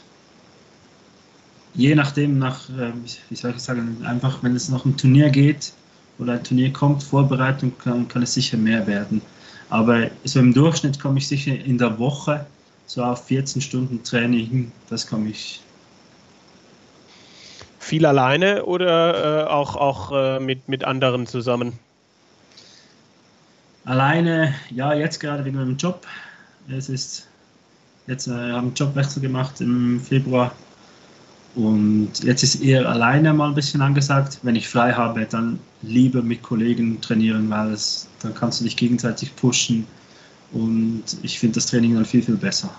je 1.75 1.95
nachdem, 1.95 2.39
nach, 2.39 2.69
äh, 2.71 2.93
wie 3.29 3.37
soll 3.37 3.53
ich 3.53 3.63
sagen, 3.63 3.99
einfach 4.05 4.43
wenn 4.43 4.55
es 4.57 4.69
nach 4.69 4.85
einem 4.85 4.97
Turnier 4.97 5.31
geht 5.31 5.73
oder 6.19 6.35
ein 6.35 6.45
Turnier 6.45 6.73
kommt, 6.73 7.03
Vorbereitung, 7.03 7.73
kann, 7.79 8.09
kann 8.09 8.23
es 8.23 8.35
sicher 8.35 8.57
mehr 8.57 8.87
werden. 8.87 9.23
Aber 9.71 10.11
so 10.25 10.39
im 10.39 10.53
Durchschnitt 10.53 11.01
komme 11.01 11.19
ich 11.19 11.29
sicher 11.29 11.59
in 11.59 11.79
der 11.79 11.99
Woche 11.99 12.47
so 12.87 13.03
auf 13.03 13.25
14 13.27 13.63
Stunden 13.63 14.03
Training, 14.03 14.71
das 14.91 15.07
komme 15.07 15.31
ich. 15.31 15.63
Viel 17.83 18.07
alleine 18.07 18.65
oder 18.65 19.43
äh, 19.43 19.49
auch, 19.49 19.75
auch 19.75 20.13
äh, 20.13 20.39
mit, 20.39 20.69
mit 20.69 20.85
anderen 20.85 21.27
zusammen? 21.27 21.73
Alleine, 23.85 24.55
ja, 24.71 24.95
jetzt 24.95 25.19
gerade 25.19 25.45
wegen 25.45 25.57
meinem 25.57 25.77
Job. 25.77 26.07
Es 26.71 26.89
ist, 26.89 27.27
jetzt 28.07 28.29
äh, 28.29 28.31
haben 28.31 28.69
einen 28.69 28.75
Jobwechsel 28.75 29.21
gemacht 29.21 29.61
im 29.61 30.01
Februar 30.01 30.53
und 31.57 32.23
jetzt 32.23 32.45
ist 32.45 32.63
eher 32.63 32.89
alleine 32.89 33.35
mal 33.35 33.49
ein 33.49 33.55
bisschen 33.57 33.83
angesagt. 33.83 34.39
Wenn 34.43 34.55
ich 34.55 34.69
frei 34.69 34.93
habe, 34.93 35.27
dann 35.27 35.59
lieber 35.83 36.23
mit 36.23 36.41
Kollegen 36.41 37.01
trainieren, 37.01 37.51
weil 37.51 37.73
es, 37.73 38.07
dann 38.21 38.33
kannst 38.33 38.61
du 38.61 38.65
dich 38.65 38.77
gegenseitig 38.77 39.35
pushen. 39.35 39.89
Und 40.53 41.03
ich 41.23 41.37
finde 41.37 41.57
das 41.57 41.67
Training 41.67 41.97
dann 41.97 42.05
viel, 42.05 42.23
viel 42.23 42.37
besser. 42.37 42.73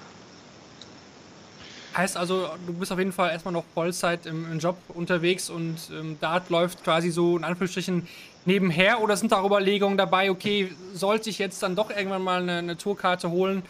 Heißt 1.95 2.17
also, 2.17 2.49
du 2.65 2.73
bist 2.73 2.91
auf 2.91 2.97
jeden 2.97 3.11
Fall 3.11 3.29
erstmal 3.29 3.53
noch 3.53 3.65
Vollzeit 3.75 4.25
im, 4.25 4.51
im 4.51 4.59
Job 4.59 4.77
unterwegs 4.87 5.49
und 5.51 5.75
ähm, 5.91 6.17
Dart 6.19 6.49
läuft 6.49 6.83
quasi 6.83 7.11
so 7.11 7.37
in 7.37 7.43
Anführungsstrichen 7.43 8.07
nebenher 8.45 8.99
oder 9.01 9.15
sind 9.15 9.31
da 9.31 9.45
Überlegungen 9.45 9.97
dabei, 9.97 10.31
okay, 10.31 10.71
sollte 10.93 11.29
ich 11.29 11.37
jetzt 11.37 11.61
dann 11.61 11.75
doch 11.75 11.91
irgendwann 11.91 12.23
mal 12.23 12.41
eine, 12.41 12.57
eine 12.57 12.77
Tourkarte 12.77 13.29
holen, 13.29 13.61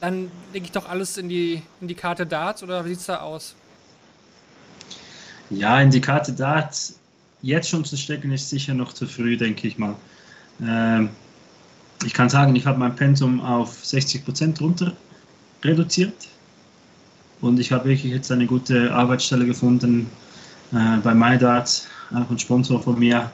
dann 0.00 0.30
lege 0.52 0.66
ich 0.66 0.72
doch 0.72 0.88
alles 0.88 1.18
in 1.18 1.28
die, 1.28 1.62
in 1.80 1.88
die 1.88 1.94
Karte 1.94 2.26
Dart 2.26 2.62
oder 2.62 2.84
wie 2.84 2.90
sieht 2.90 3.00
es 3.00 3.06
da 3.06 3.20
aus? 3.20 3.56
Ja, 5.50 5.80
in 5.80 5.90
die 5.90 6.00
Karte 6.00 6.32
Dart 6.32 6.76
jetzt 7.42 7.68
schon 7.68 7.84
zu 7.84 7.96
stecken, 7.96 8.30
ist 8.30 8.50
sicher 8.50 8.72
noch 8.72 8.92
zu 8.92 9.06
früh, 9.06 9.36
denke 9.36 9.66
ich 9.66 9.78
mal. 9.78 9.96
Ähm, 10.62 11.10
ich 12.04 12.14
kann 12.14 12.28
sagen, 12.28 12.54
ich 12.54 12.66
habe 12.66 12.78
mein 12.78 12.94
Pensum 12.94 13.40
auf 13.40 13.84
60 13.84 14.24
Prozent 14.24 14.60
runter 14.60 14.92
reduziert 15.64 16.14
und 17.42 17.60
ich 17.60 17.72
habe 17.72 17.90
wirklich 17.90 18.12
jetzt 18.12 18.32
eine 18.32 18.46
gute 18.46 18.92
Arbeitsstelle 18.94 19.44
gefunden 19.44 20.06
äh, 20.72 20.96
bei 21.02 21.14
MyDart, 21.14 21.86
auch 22.14 22.30
ein 22.30 22.38
Sponsor 22.38 22.82
von 22.82 22.98
mir. 22.98 23.30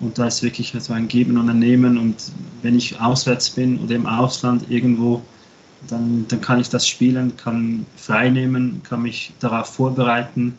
Und 0.00 0.16
da 0.16 0.28
ist 0.28 0.44
wirklich 0.44 0.72
so 0.78 0.92
ein 0.92 1.08
Geben 1.08 1.36
und 1.38 1.50
ein 1.50 1.58
Nehmen. 1.58 1.98
Und 1.98 2.30
wenn 2.62 2.76
ich 2.76 3.00
auswärts 3.00 3.50
bin 3.50 3.80
oder 3.80 3.96
im 3.96 4.06
Ausland 4.06 4.70
irgendwo, 4.70 5.22
dann, 5.88 6.24
dann 6.28 6.40
kann 6.40 6.60
ich 6.60 6.68
das 6.68 6.86
spielen, 6.86 7.36
kann 7.36 7.84
frei 7.96 8.30
nehmen, 8.30 8.80
kann 8.84 9.02
mich 9.02 9.32
darauf 9.40 9.74
vorbereiten 9.74 10.56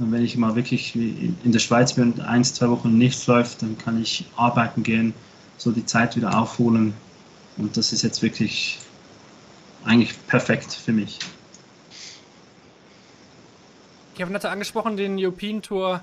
und 0.00 0.12
wenn 0.12 0.24
ich 0.24 0.36
mal 0.38 0.56
wirklich 0.56 0.96
in 0.96 1.52
der 1.52 1.58
Schweiz 1.58 1.92
bin 1.92 2.12
und 2.12 2.20
ein, 2.20 2.42
zwei 2.42 2.70
Wochen 2.70 2.96
nichts 2.96 3.26
läuft, 3.26 3.60
dann 3.60 3.76
kann 3.76 4.00
ich 4.00 4.24
arbeiten 4.34 4.82
gehen, 4.82 5.12
so 5.58 5.70
die 5.72 5.84
Zeit 5.84 6.16
wieder 6.16 6.38
aufholen. 6.38 6.94
Und 7.58 7.76
das 7.76 7.92
ist 7.92 8.00
jetzt 8.00 8.22
wirklich 8.22 8.78
eigentlich 9.84 10.14
perfekt 10.26 10.72
für 10.72 10.92
mich. 10.92 11.18
Kevin 14.20 14.34
hatte 14.34 14.50
angesprochen, 14.50 14.98
den 14.98 15.16
European 15.18 15.62
Tour, 15.62 16.02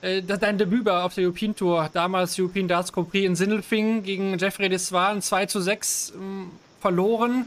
äh, 0.00 0.22
dein 0.22 0.58
Debüt 0.58 0.88
auf 0.88 1.14
der 1.16 1.24
European 1.24 1.56
Tour, 1.56 1.90
damals 1.92 2.38
European 2.38 2.68
Darts 2.68 2.92
Grand 2.92 3.10
Prix 3.10 3.26
in 3.26 3.34
Sindelfingen 3.34 4.04
gegen 4.04 4.38
Jeffrey 4.38 4.68
Desval 4.68 5.20
2 5.20 5.46
zu 5.46 5.60
6 5.60 6.12
ähm, 6.14 6.50
verloren. 6.80 7.46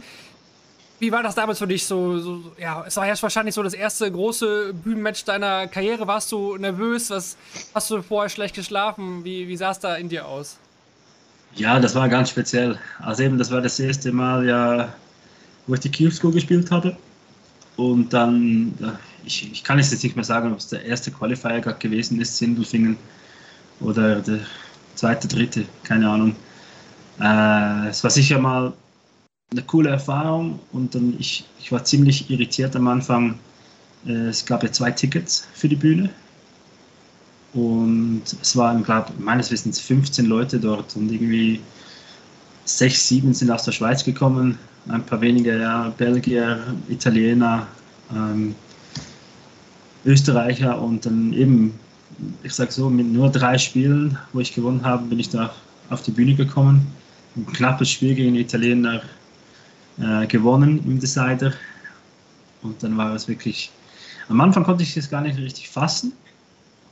Wie 1.00 1.14
war 1.14 1.24
das 1.24 1.36
damals 1.36 1.60
für 1.60 1.68
dich? 1.68 1.86
So, 1.86 2.20
so, 2.20 2.42
ja, 2.58 2.84
es 2.86 2.98
war 2.98 3.08
ja 3.08 3.14
wahrscheinlich 3.22 3.56
so 3.56 3.64
das 3.64 3.74
erste 3.74 4.12
große 4.12 4.74
Bühnenmatch 4.74 5.24
deiner 5.24 5.68
Karriere. 5.68 6.08
Warst 6.08 6.30
du 6.34 6.58
nervös? 6.58 7.10
Was 7.10 7.38
hast 7.74 7.90
du 7.90 8.02
vorher 8.02 8.30
schlecht 8.30 8.54
geschlafen? 8.54 9.24
Wie, 9.24 9.48
wie 9.48 9.56
sah 9.56 9.72
es 9.72 9.80
da 9.80 9.96
in 9.96 10.10
dir 10.10 10.28
aus? 10.28 10.58
Ja, 11.56 11.80
das 11.80 11.96
war 11.96 12.10
ganz 12.10 12.32
speziell. 12.32 12.78
Also 13.00 13.24
eben, 13.24 13.38
das 13.38 13.50
war 13.50 13.62
das 13.62 13.80
erste 13.80 14.12
Mal, 14.12 14.46
ja, 14.46 14.94
wo 15.68 15.74
ich 15.74 15.80
die 15.80 15.90
Kiew 15.90 16.12
School 16.12 16.34
gespielt 16.34 16.70
habe. 16.70 16.98
Und 17.78 18.14
dann, 18.14 18.74
ich, 19.26 19.52
ich 19.52 19.64
kann 19.64 19.80
es 19.80 19.92
jetzt 19.92 20.04
nicht 20.04 20.16
mehr 20.16 20.26
sagen, 20.26 20.52
ob 20.52 20.60
es 20.60 20.68
der 20.68 20.86
erste 20.86 21.12
Qualifier 21.12 21.60
gerade 21.62 21.80
gewesen 21.80 22.20
ist, 22.22 22.38
Sindelfingen 22.38 22.98
oder 23.80 24.22
der 24.22 24.40
zweite, 24.96 25.28
dritte, 25.28 25.66
keine 25.84 26.10
Ahnung. 26.10 26.36
Äh, 27.20 27.90
es 27.90 28.04
war 28.04 28.12
sicher 28.12 28.40
mal 28.40 28.74
eine 29.52 29.62
coole 29.64 29.90
Erfahrung 29.90 30.60
und 30.72 30.96
dann 30.96 31.16
ich, 31.20 31.46
ich 31.60 31.72
war 31.72 31.84
ziemlich 31.84 32.30
irritiert 32.30 32.76
am 32.76 32.88
Anfang. 32.88 33.40
Äh, 34.06 34.28
es 34.28 34.46
gab 34.46 34.64
ja 34.64 34.72
zwei 34.72 34.92
Tickets 34.92 35.48
für 35.54 35.70
die 35.70 35.76
Bühne 35.76 36.10
und 37.54 38.24
es 38.42 38.56
waren, 38.56 38.84
glaube 38.84 39.14
meines 39.18 39.52
Wissens 39.52 39.80
15 39.80 40.26
Leute 40.26 40.60
dort 40.60 40.96
und 40.96 41.12
irgendwie 41.12 41.62
sechs, 42.66 43.08
sieben 43.08 43.34
sind 43.34 43.52
aus 43.52 43.64
der 43.64 43.72
Schweiz 43.72 44.04
gekommen, 44.04 44.58
ein 44.88 45.06
paar 45.06 45.22
wenige 45.22 45.60
ja, 45.60 45.94
Belgier, 45.98 46.60
Italiener, 46.90 47.68
ähm, 48.14 48.56
Österreicher 50.06 50.82
und 50.82 51.06
dann 51.06 51.34
eben, 51.34 51.80
ich 52.44 52.54
sag 52.54 52.72
so, 52.72 52.90
mit 52.90 53.08
nur 53.08 53.30
drei 53.30 53.58
Spielen, 53.58 54.18
wo 54.34 54.40
ich 54.40 54.54
gewonnen 54.54 54.84
habe, 54.84 55.06
bin 55.06 55.20
ich 55.20 55.30
da 55.30 55.54
auf 55.90 56.04
die 56.04 56.12
Bühne 56.12 56.36
gekommen. 56.36 56.88
Ein 57.36 57.46
knappes 57.48 57.90
Spiel 57.90 58.16
gegen 58.16 58.36
Italiener 58.36 59.02
äh, 60.00 60.26
gewonnen 60.28 60.82
im 60.86 61.00
Decider. 61.00 61.54
Und 62.62 62.82
dann 62.82 62.98
war 62.98 63.14
es 63.14 63.28
wirklich, 63.28 63.72
am 64.30 64.42
Anfang 64.42 64.64
konnte 64.64 64.84
ich 64.84 64.96
es 64.96 65.10
gar 65.10 65.22
nicht 65.22 65.38
richtig 65.38 65.70
fassen, 65.70 66.14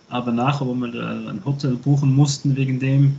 aber 0.10 0.32
nachher, 0.32 0.68
wo 0.68 0.74
wir 0.76 0.94
ein 0.94 1.42
Hotel 1.46 1.76
buchen 1.76 2.14
mussten 2.14 2.56
wegen 2.56 2.80
dem 2.80 3.18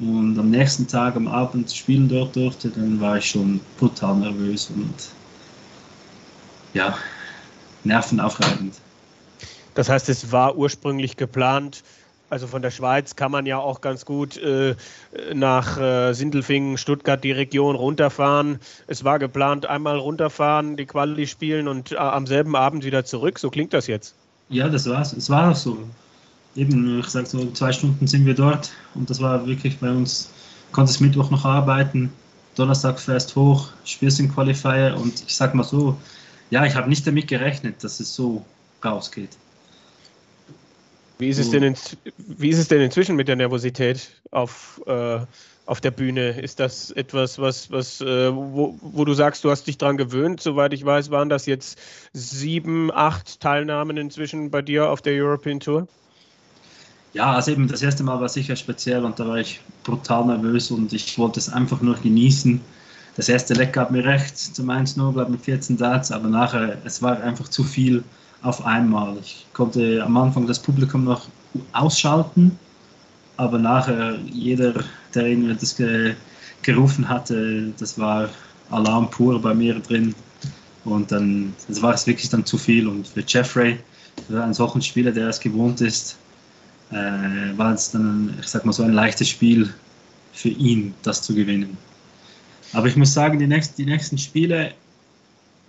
und 0.00 0.38
am 0.38 0.50
nächsten 0.50 0.86
Tag 0.86 1.16
am 1.16 1.26
Abend 1.26 1.72
spielen 1.72 2.08
dort 2.08 2.36
durfte, 2.36 2.68
dann 2.68 3.00
war 3.00 3.16
ich 3.16 3.30
schon 3.30 3.60
brutal 3.78 4.16
nervös 4.16 4.70
und 4.74 4.94
ja, 6.74 6.96
nervenaufreibend. 7.84 8.74
Das 9.78 9.88
heißt, 9.88 10.08
es 10.08 10.32
war 10.32 10.56
ursprünglich 10.56 11.16
geplant, 11.16 11.84
also 12.30 12.48
von 12.48 12.62
der 12.62 12.72
Schweiz 12.72 13.14
kann 13.14 13.30
man 13.30 13.46
ja 13.46 13.58
auch 13.58 13.80
ganz 13.80 14.04
gut 14.04 14.36
äh, 14.36 14.74
nach 15.32 15.78
äh, 15.78 16.14
Sindelfingen, 16.14 16.76
Stuttgart, 16.78 17.22
die 17.22 17.30
Region 17.30 17.76
runterfahren. 17.76 18.58
Es 18.88 19.04
war 19.04 19.20
geplant, 19.20 19.66
einmal 19.66 19.96
runterfahren, 19.96 20.76
die 20.76 20.84
Quali 20.84 21.28
spielen 21.28 21.68
und 21.68 21.92
äh, 21.92 21.96
am 21.96 22.26
selben 22.26 22.56
Abend 22.56 22.84
wieder 22.84 23.04
zurück. 23.04 23.38
So 23.38 23.50
klingt 23.50 23.72
das 23.72 23.86
jetzt. 23.86 24.16
Ja, 24.48 24.68
das 24.68 24.88
war's. 24.88 25.12
Es 25.12 25.30
war 25.30 25.52
auch 25.52 25.54
so. 25.54 25.78
Eben, 26.56 26.98
ich 26.98 27.06
sag 27.06 27.28
so, 27.28 27.48
zwei 27.52 27.70
Stunden 27.70 28.08
sind 28.08 28.26
wir 28.26 28.34
dort 28.34 28.72
und 28.96 29.08
das 29.08 29.22
war 29.22 29.46
wirklich 29.46 29.78
bei 29.78 29.92
uns, 29.92 30.28
konntest 30.72 31.00
Mittwoch 31.00 31.30
noch 31.30 31.44
arbeiten, 31.44 32.12
Donnerstag 32.56 32.98
fährst 32.98 33.36
hoch, 33.36 33.68
spielst 33.84 34.18
den 34.18 34.34
Qualifier 34.34 34.96
und 35.00 35.22
ich 35.24 35.36
sag 35.36 35.54
mal 35.54 35.62
so, 35.62 35.96
ja, 36.50 36.64
ich 36.64 36.74
habe 36.74 36.88
nicht 36.88 37.06
damit 37.06 37.28
gerechnet, 37.28 37.84
dass 37.84 38.00
es 38.00 38.12
so 38.12 38.44
rausgeht. 38.84 39.30
Wie 41.18 41.28
ist, 41.28 41.38
es 41.38 41.50
denn 41.50 41.64
in, 41.64 41.74
wie 42.16 42.50
ist 42.50 42.58
es 42.58 42.68
denn 42.68 42.80
inzwischen 42.80 43.16
mit 43.16 43.26
der 43.26 43.34
Nervosität 43.34 44.08
auf, 44.30 44.80
äh, 44.86 45.18
auf 45.66 45.80
der 45.80 45.90
Bühne? 45.90 46.40
Ist 46.40 46.60
das 46.60 46.92
etwas, 46.92 47.40
was, 47.40 47.72
was 47.72 48.00
äh, 48.00 48.32
wo, 48.32 48.78
wo 48.80 49.04
du 49.04 49.14
sagst, 49.14 49.42
du 49.42 49.50
hast 49.50 49.66
dich 49.66 49.78
daran 49.78 49.96
gewöhnt? 49.96 50.40
Soweit 50.40 50.72
ich 50.72 50.84
weiß, 50.84 51.10
waren 51.10 51.28
das 51.28 51.46
jetzt 51.46 51.78
sieben, 52.12 52.92
acht 52.92 53.40
Teilnahmen 53.40 53.96
inzwischen 53.96 54.52
bei 54.52 54.62
dir 54.62 54.90
auf 54.90 55.02
der 55.02 55.14
European 55.14 55.58
Tour? 55.58 55.88
Ja, 57.14 57.32
also 57.32 57.50
eben 57.50 57.66
das 57.66 57.82
erste 57.82 58.04
Mal 58.04 58.20
war 58.20 58.28
sicher 58.28 58.54
speziell 58.54 59.04
und 59.04 59.18
da 59.18 59.26
war 59.26 59.38
ich 59.38 59.60
brutal 59.82 60.26
nervös 60.26 60.70
und 60.70 60.92
ich 60.92 61.18
wollte 61.18 61.40
es 61.40 61.48
einfach 61.48 61.80
nur 61.80 61.96
genießen. 61.96 62.60
Das 63.16 63.28
erste 63.28 63.54
Leck 63.54 63.72
gab 63.72 63.90
mir 63.90 64.04
recht 64.04 64.38
zum 64.38 64.70
1-0, 64.70 65.12
glaube 65.12 65.32
mit 65.32 65.40
14 65.40 65.76
Darts, 65.76 66.12
aber 66.12 66.28
nachher, 66.28 66.78
es 66.84 67.02
war 67.02 67.20
einfach 67.20 67.48
zu 67.48 67.64
viel 67.64 68.04
auf 68.42 68.64
einmal. 68.64 69.16
Ich 69.20 69.46
konnte 69.52 70.02
am 70.04 70.16
Anfang 70.16 70.46
das 70.46 70.58
Publikum 70.58 71.04
noch 71.04 71.26
ausschalten, 71.72 72.58
aber 73.36 73.58
nachher 73.58 74.16
jeder, 74.30 74.74
der 75.14 75.26
irgendwie 75.26 75.54
das 75.54 75.76
ge 75.76 76.14
gerufen 76.62 77.08
hatte, 77.08 77.72
das 77.78 77.98
war 77.98 78.28
Alarm 78.70 79.08
pur 79.10 79.40
bei 79.40 79.54
mir 79.54 79.78
drin. 79.78 80.14
Und 80.84 81.12
dann 81.12 81.54
das 81.68 81.80
war 81.80 81.94
es 81.94 82.06
wirklich 82.06 82.28
dann 82.30 82.44
zu 82.44 82.58
viel. 82.58 82.88
Und 82.88 83.06
für 83.06 83.22
Jeffrey, 83.26 83.78
für 84.26 84.42
einen 84.42 84.54
solchen 84.54 84.82
Spieler, 84.82 85.12
der 85.12 85.28
es 85.28 85.38
gewohnt 85.38 85.80
ist, 85.80 86.18
äh, 86.90 87.56
war 87.56 87.74
es 87.74 87.92
dann, 87.92 88.34
ich 88.40 88.48
sag 88.48 88.64
mal 88.64 88.72
so, 88.72 88.82
ein 88.82 88.92
leichtes 88.92 89.28
Spiel 89.28 89.72
für 90.32 90.48
ihn, 90.48 90.94
das 91.02 91.22
zu 91.22 91.34
gewinnen. 91.34 91.76
Aber 92.72 92.86
ich 92.86 92.96
muss 92.96 93.12
sagen, 93.12 93.38
die 93.38 93.46
nächsten, 93.46 93.76
die 93.76 93.86
nächsten 93.86 94.18
Spiele, 94.18 94.72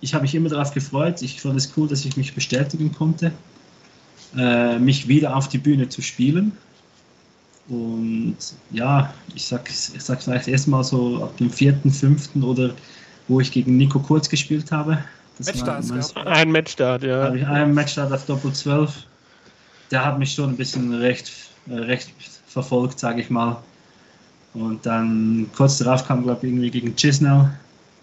ich 0.00 0.14
habe 0.14 0.22
mich 0.22 0.34
immer 0.34 0.48
darauf 0.48 0.72
gefreut. 0.72 1.22
Ich 1.22 1.40
fand 1.40 1.56
es 1.56 1.72
cool, 1.76 1.88
dass 1.88 2.04
ich 2.04 2.16
mich 2.16 2.34
bestätigen 2.34 2.92
konnte, 2.92 3.32
äh, 4.36 4.78
mich 4.78 5.08
wieder 5.08 5.36
auf 5.36 5.48
die 5.48 5.58
Bühne 5.58 5.88
zu 5.88 6.02
spielen. 6.02 6.52
Und 7.68 8.36
ja, 8.70 9.14
ich 9.34 9.46
sage 9.46 9.64
ich 9.68 10.02
sag 10.02 10.22
vielleicht 10.22 10.48
erstmal 10.48 10.82
so 10.82 11.22
ab 11.22 11.36
dem 11.36 11.50
vierten, 11.50 11.90
fünften 11.90 12.42
oder 12.42 12.74
wo 13.28 13.40
ich 13.40 13.52
gegen 13.52 13.76
Nico 13.76 14.00
Kurz 14.00 14.28
gespielt 14.28 14.72
habe. 14.72 15.04
Das 15.38 15.46
Matchstarts 15.46 15.90
war- 15.90 15.98
gehabt. 15.98 16.26
Ein 16.26 16.50
Matchstart, 16.50 17.02
ja. 17.04 17.24
habe 17.24 17.38
ich 17.38 17.46
einen 17.46 17.74
Matchstart 17.74 18.12
auf 18.12 18.26
Doppel 18.26 18.52
12. 18.52 19.06
Der 19.90 20.04
hat 20.04 20.18
mich 20.18 20.32
schon 20.34 20.50
ein 20.50 20.56
bisschen 20.56 20.92
recht, 20.94 21.30
äh, 21.68 21.74
recht 21.74 22.10
verfolgt, 22.46 22.98
sage 22.98 23.20
ich 23.20 23.30
mal. 23.30 23.62
Und 24.52 24.84
dann 24.84 25.46
kurz 25.56 25.78
darauf 25.78 26.06
kam, 26.06 26.24
glaube 26.24 26.44
ich, 26.44 26.52
irgendwie 26.52 26.70
gegen 26.70 26.96
Chisnell 26.96 27.50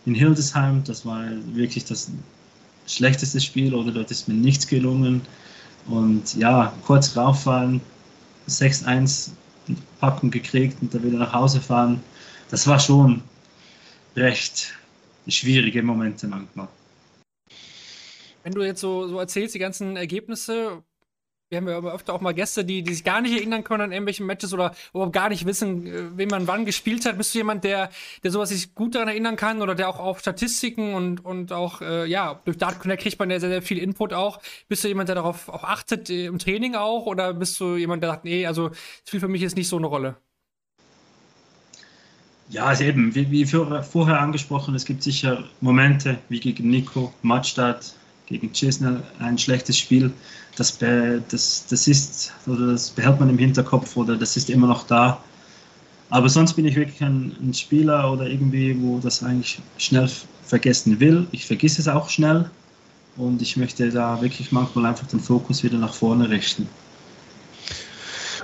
in 0.08 0.16
Hildesheim. 0.16 0.84
Das 0.86 1.06
war 1.06 1.26
wirklich 1.54 1.86
das 1.86 2.10
schlechteste 2.88 3.40
Spiel 3.42 3.76
oder 3.76 3.92
dort 3.92 4.10
ist 4.10 4.28
mir 4.28 4.34
nichts 4.34 4.66
gelungen. 4.66 5.22
Und 5.88 6.34
ja, 6.36 6.74
kurz 6.86 7.16
rauffahren, 7.16 7.82
6-1 8.48 9.32
Packung 10.00 10.32
gekriegt 10.32 10.78
und 10.82 10.94
dann 10.94 11.04
wieder 11.04 11.20
nach 11.20 11.34
Hause 11.34 11.62
fahren. 11.62 12.02
Das 12.50 12.66
war 12.66 12.80
schon 12.80 13.22
recht 14.16 14.74
schwierige 15.28 15.84
Momente 15.84 16.28
manchmal. 16.28 16.70
Wenn 18.44 18.54
du 18.54 18.64
jetzt 18.64 18.80
so, 18.80 19.10
so 19.10 19.20
erzählst, 19.20 19.56
die 19.56 19.60
ganzen 19.60 19.98
Ergebnisse, 19.98 20.84
wir 21.50 21.58
haben 21.58 21.68
ja 21.68 21.78
öfter 21.80 22.14
auch 22.14 22.20
mal 22.22 22.34
Gäste, 22.34 22.66
die, 22.66 22.84
die 22.84 22.94
sich 22.94 23.04
gar 23.06 23.22
nicht 23.22 23.34
erinnern 23.34 23.64
können 23.64 23.82
an 23.84 23.92
irgendwelche 23.94 24.24
Matches 24.24 24.54
oder 24.54 24.76
überhaupt 24.94 25.14
gar 25.14 25.30
nicht 25.30 25.46
wissen, 25.46 25.88
äh, 25.88 26.18
wen 26.18 26.28
man 26.30 26.48
wann 26.48 26.66
gespielt 26.66 27.06
hat. 27.06 27.18
Bist 27.18 27.34
du 27.34 27.40
jemand, 27.40 27.64
der, 27.64 27.90
der 28.24 28.32
sowas 28.32 28.50
sich 28.50 28.76
gut 28.76 28.96
daran 28.96 29.08
erinnern 29.08 29.38
kann 29.38 29.62
oder 29.62 29.74
der 29.74 29.88
auch 29.88 30.00
auf 30.00 30.20
Statistiken 30.20 30.94
und, 30.94 31.24
und 31.24 31.54
auch, 31.54 31.82
äh, 31.82 32.06
ja, 32.06 32.42
durch 32.46 32.58
Dart 32.58 32.80
Connect 32.80 33.04
kriegt 33.04 33.20
man 33.20 33.30
ja 33.30 33.40
sehr, 33.40 33.50
sehr 33.50 33.62
viel 33.62 33.78
Input 33.78 34.12
auch. 34.14 34.40
Bist 34.68 34.84
du 34.84 34.90
jemand, 34.90 35.08
der 35.10 35.16
darauf 35.16 35.48
auch 35.50 35.64
achtet, 35.64 36.10
äh, 36.10 36.26
im 36.26 36.40
Training 36.40 36.76
auch? 36.76 37.06
Oder 37.06 37.34
bist 37.34 37.60
du 37.62 37.78
jemand, 37.78 38.04
der 38.04 38.12
sagt, 38.12 38.26
nee, 38.26 38.46
also 38.46 38.72
Spiel 39.08 39.20
für 39.22 39.28
mich 39.30 39.42
ist 39.42 39.56
nicht 39.56 39.70
so 39.70 39.78
eine 39.78 39.88
Rolle? 39.88 40.18
Ja, 42.50 42.66
also 42.66 42.84
eben, 42.84 43.14
wie, 43.16 43.30
wie 43.32 43.46
vor- 43.46 43.84
vorher 43.84 44.20
angesprochen, 44.22 44.76
es 44.76 44.86
gibt 44.86 45.04
sicher 45.04 45.44
Momente 45.62 46.18
wie 46.30 46.40
gegen 46.40 46.70
Nico, 46.70 47.14
Madstadt, 47.22 47.94
gegen 48.28 48.52
Chisnell, 48.52 49.02
ein 49.20 49.38
schlechtes 49.38 49.78
Spiel. 49.78 50.12
Das, 50.56 50.78
das, 50.78 51.66
das 51.70 51.88
ist, 51.88 52.34
oder 52.46 52.68
das 52.72 52.90
behält 52.90 53.20
man 53.20 53.30
im 53.30 53.38
Hinterkopf 53.38 53.96
oder 53.98 54.16
das 54.16 54.38
ist 54.38 54.50
immer 54.50 54.68
noch 54.68 54.86
da. 54.86 55.22
Aber 56.10 56.30
sonst 56.30 56.54
bin 56.54 56.66
ich 56.66 56.76
wirklich 56.76 57.02
ein, 57.02 57.36
ein 57.42 57.54
Spieler 57.54 58.12
oder 58.12 58.28
irgendwie, 58.28 58.76
wo 58.80 59.00
das 59.00 59.24
eigentlich 59.24 59.60
schnell 59.78 60.10
vergessen 60.44 61.00
will. 61.00 61.28
Ich 61.32 61.46
vergesse 61.46 61.82
es 61.82 61.88
auch 61.88 62.10
schnell 62.10 62.50
und 63.18 63.42
ich 63.42 63.58
möchte 63.58 63.90
da 63.90 64.22
wirklich 64.22 64.52
manchmal 64.52 64.86
einfach 64.86 65.08
den 65.08 65.20
Fokus 65.20 65.64
wieder 65.64 65.78
nach 65.78 65.94
vorne 65.94 66.30
richten. 66.30 66.68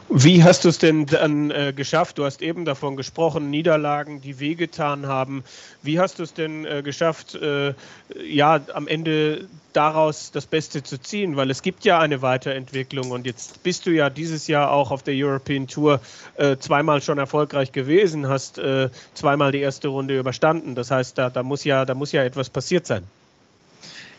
Wie 0.10 0.43
hast 0.43 0.65
du 0.65 0.69
es 0.69 0.77
denn 0.77 1.05
dann 1.05 1.50
äh, 1.51 1.74
geschafft? 1.75 2.17
Du 2.17 2.25
hast 2.25 2.41
eben 2.41 2.65
davon 2.65 2.95
gesprochen, 2.95 3.50
Niederlagen, 3.50 4.22
die 4.22 4.39
wehgetan 4.39 5.07
haben. 5.07 5.43
Wie 5.81 6.00
hast 6.00 6.19
du 6.19 6.24
es 6.24 6.33
denn 6.33 6.65
äh, 6.65 6.81
geschafft, 6.83 7.36
äh, 7.36 7.74
ja, 8.24 8.60
am 8.74 8.88
Ende 8.88 9.48
daraus 9.72 10.31
das 10.31 10.45
Beste 10.45 10.83
zu 10.83 11.01
ziehen? 11.01 11.36
Weil 11.36 11.50
es 11.50 11.62
gibt 11.62 11.86
ja 11.86 12.00
eine 12.00 12.22
Weiterentwicklung 12.22 13.12
und 13.12 13.25
jetzt 13.25 13.63
bist 13.63 13.86
du 13.86 13.91
ja 13.91 14.10
dieses 14.10 14.48
Jahr 14.48 14.72
auch 14.72 14.91
auf 14.91 15.03
der 15.03 15.15
European 15.15 15.67
Tour 15.67 16.00
äh, 16.36 16.57
zweimal 16.57 17.01
schon 17.01 17.17
erfolgreich 17.17 17.72
gewesen, 17.72 18.27
hast 18.27 18.57
äh, 18.57 18.89
zweimal 19.13 19.51
die 19.51 19.62
erste 19.62 19.88
Runde 19.88 20.19
überstanden. 20.19 20.75
Das 20.75 20.91
heißt, 20.91 21.17
da, 21.17 21.29
da, 21.29 21.43
muss 21.43 21.63
ja, 21.63 21.86
da 21.86 21.95
muss 21.95 22.12
ja 22.12 22.24
etwas 22.24 22.50
passiert 22.50 22.86
sein. 22.86 23.03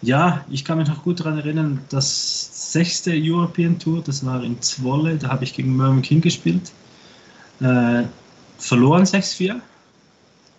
Ja, 0.05 0.45
ich 0.51 0.67
kann 0.67 0.77
mich 0.77 0.89
noch 0.89 1.03
gut 1.03 1.21
daran 1.21 1.39
erinnern, 1.39 1.81
das 1.89 2.73
sechste 2.73 3.11
European 3.15 3.79
Tour, 3.79 4.03
das 4.05 4.25
war 4.27 4.45
in 4.45 4.61
Zwolle, 4.61 5.17
da 5.17 5.29
habe 5.29 5.45
ich 5.45 5.55
gegen 5.55 5.75
Mervyn 5.75 6.03
King 6.03 6.21
gespielt. 6.21 6.73
Äh, 7.61 8.03
verloren 8.59 9.05
6-4, 9.05 9.55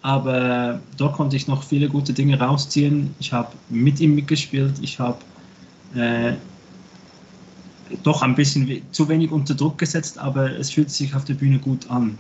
aber 0.02 0.80
da 0.98 1.08
konnte 1.10 1.36
ich 1.36 1.48
noch 1.48 1.62
viele 1.62 1.90
gute 1.90 2.12
Dinge 2.12 2.40
rausziehen. 2.40 3.14
Ich 3.20 3.34
habe 3.34 3.52
mit 3.70 4.00
ihm 4.00 4.16
mitgespielt, 4.16 4.80
ich 4.82 4.98
habe 4.98 5.20
äh, 5.94 6.34
doch 8.02 8.24
ein 8.24 8.34
bisschen 8.34 8.68
we 8.68 8.82
zu 8.92 9.08
wenig 9.10 9.32
unter 9.32 9.54
Druck 9.54 9.78
gesetzt, 9.78 10.18
aber 10.18 10.58
es 10.58 10.72
fühlt 10.72 10.90
sich 10.90 11.14
auf 11.14 11.24
der 11.24 11.36
Bühne 11.36 11.60
gut 11.60 11.92
an. 11.92 12.18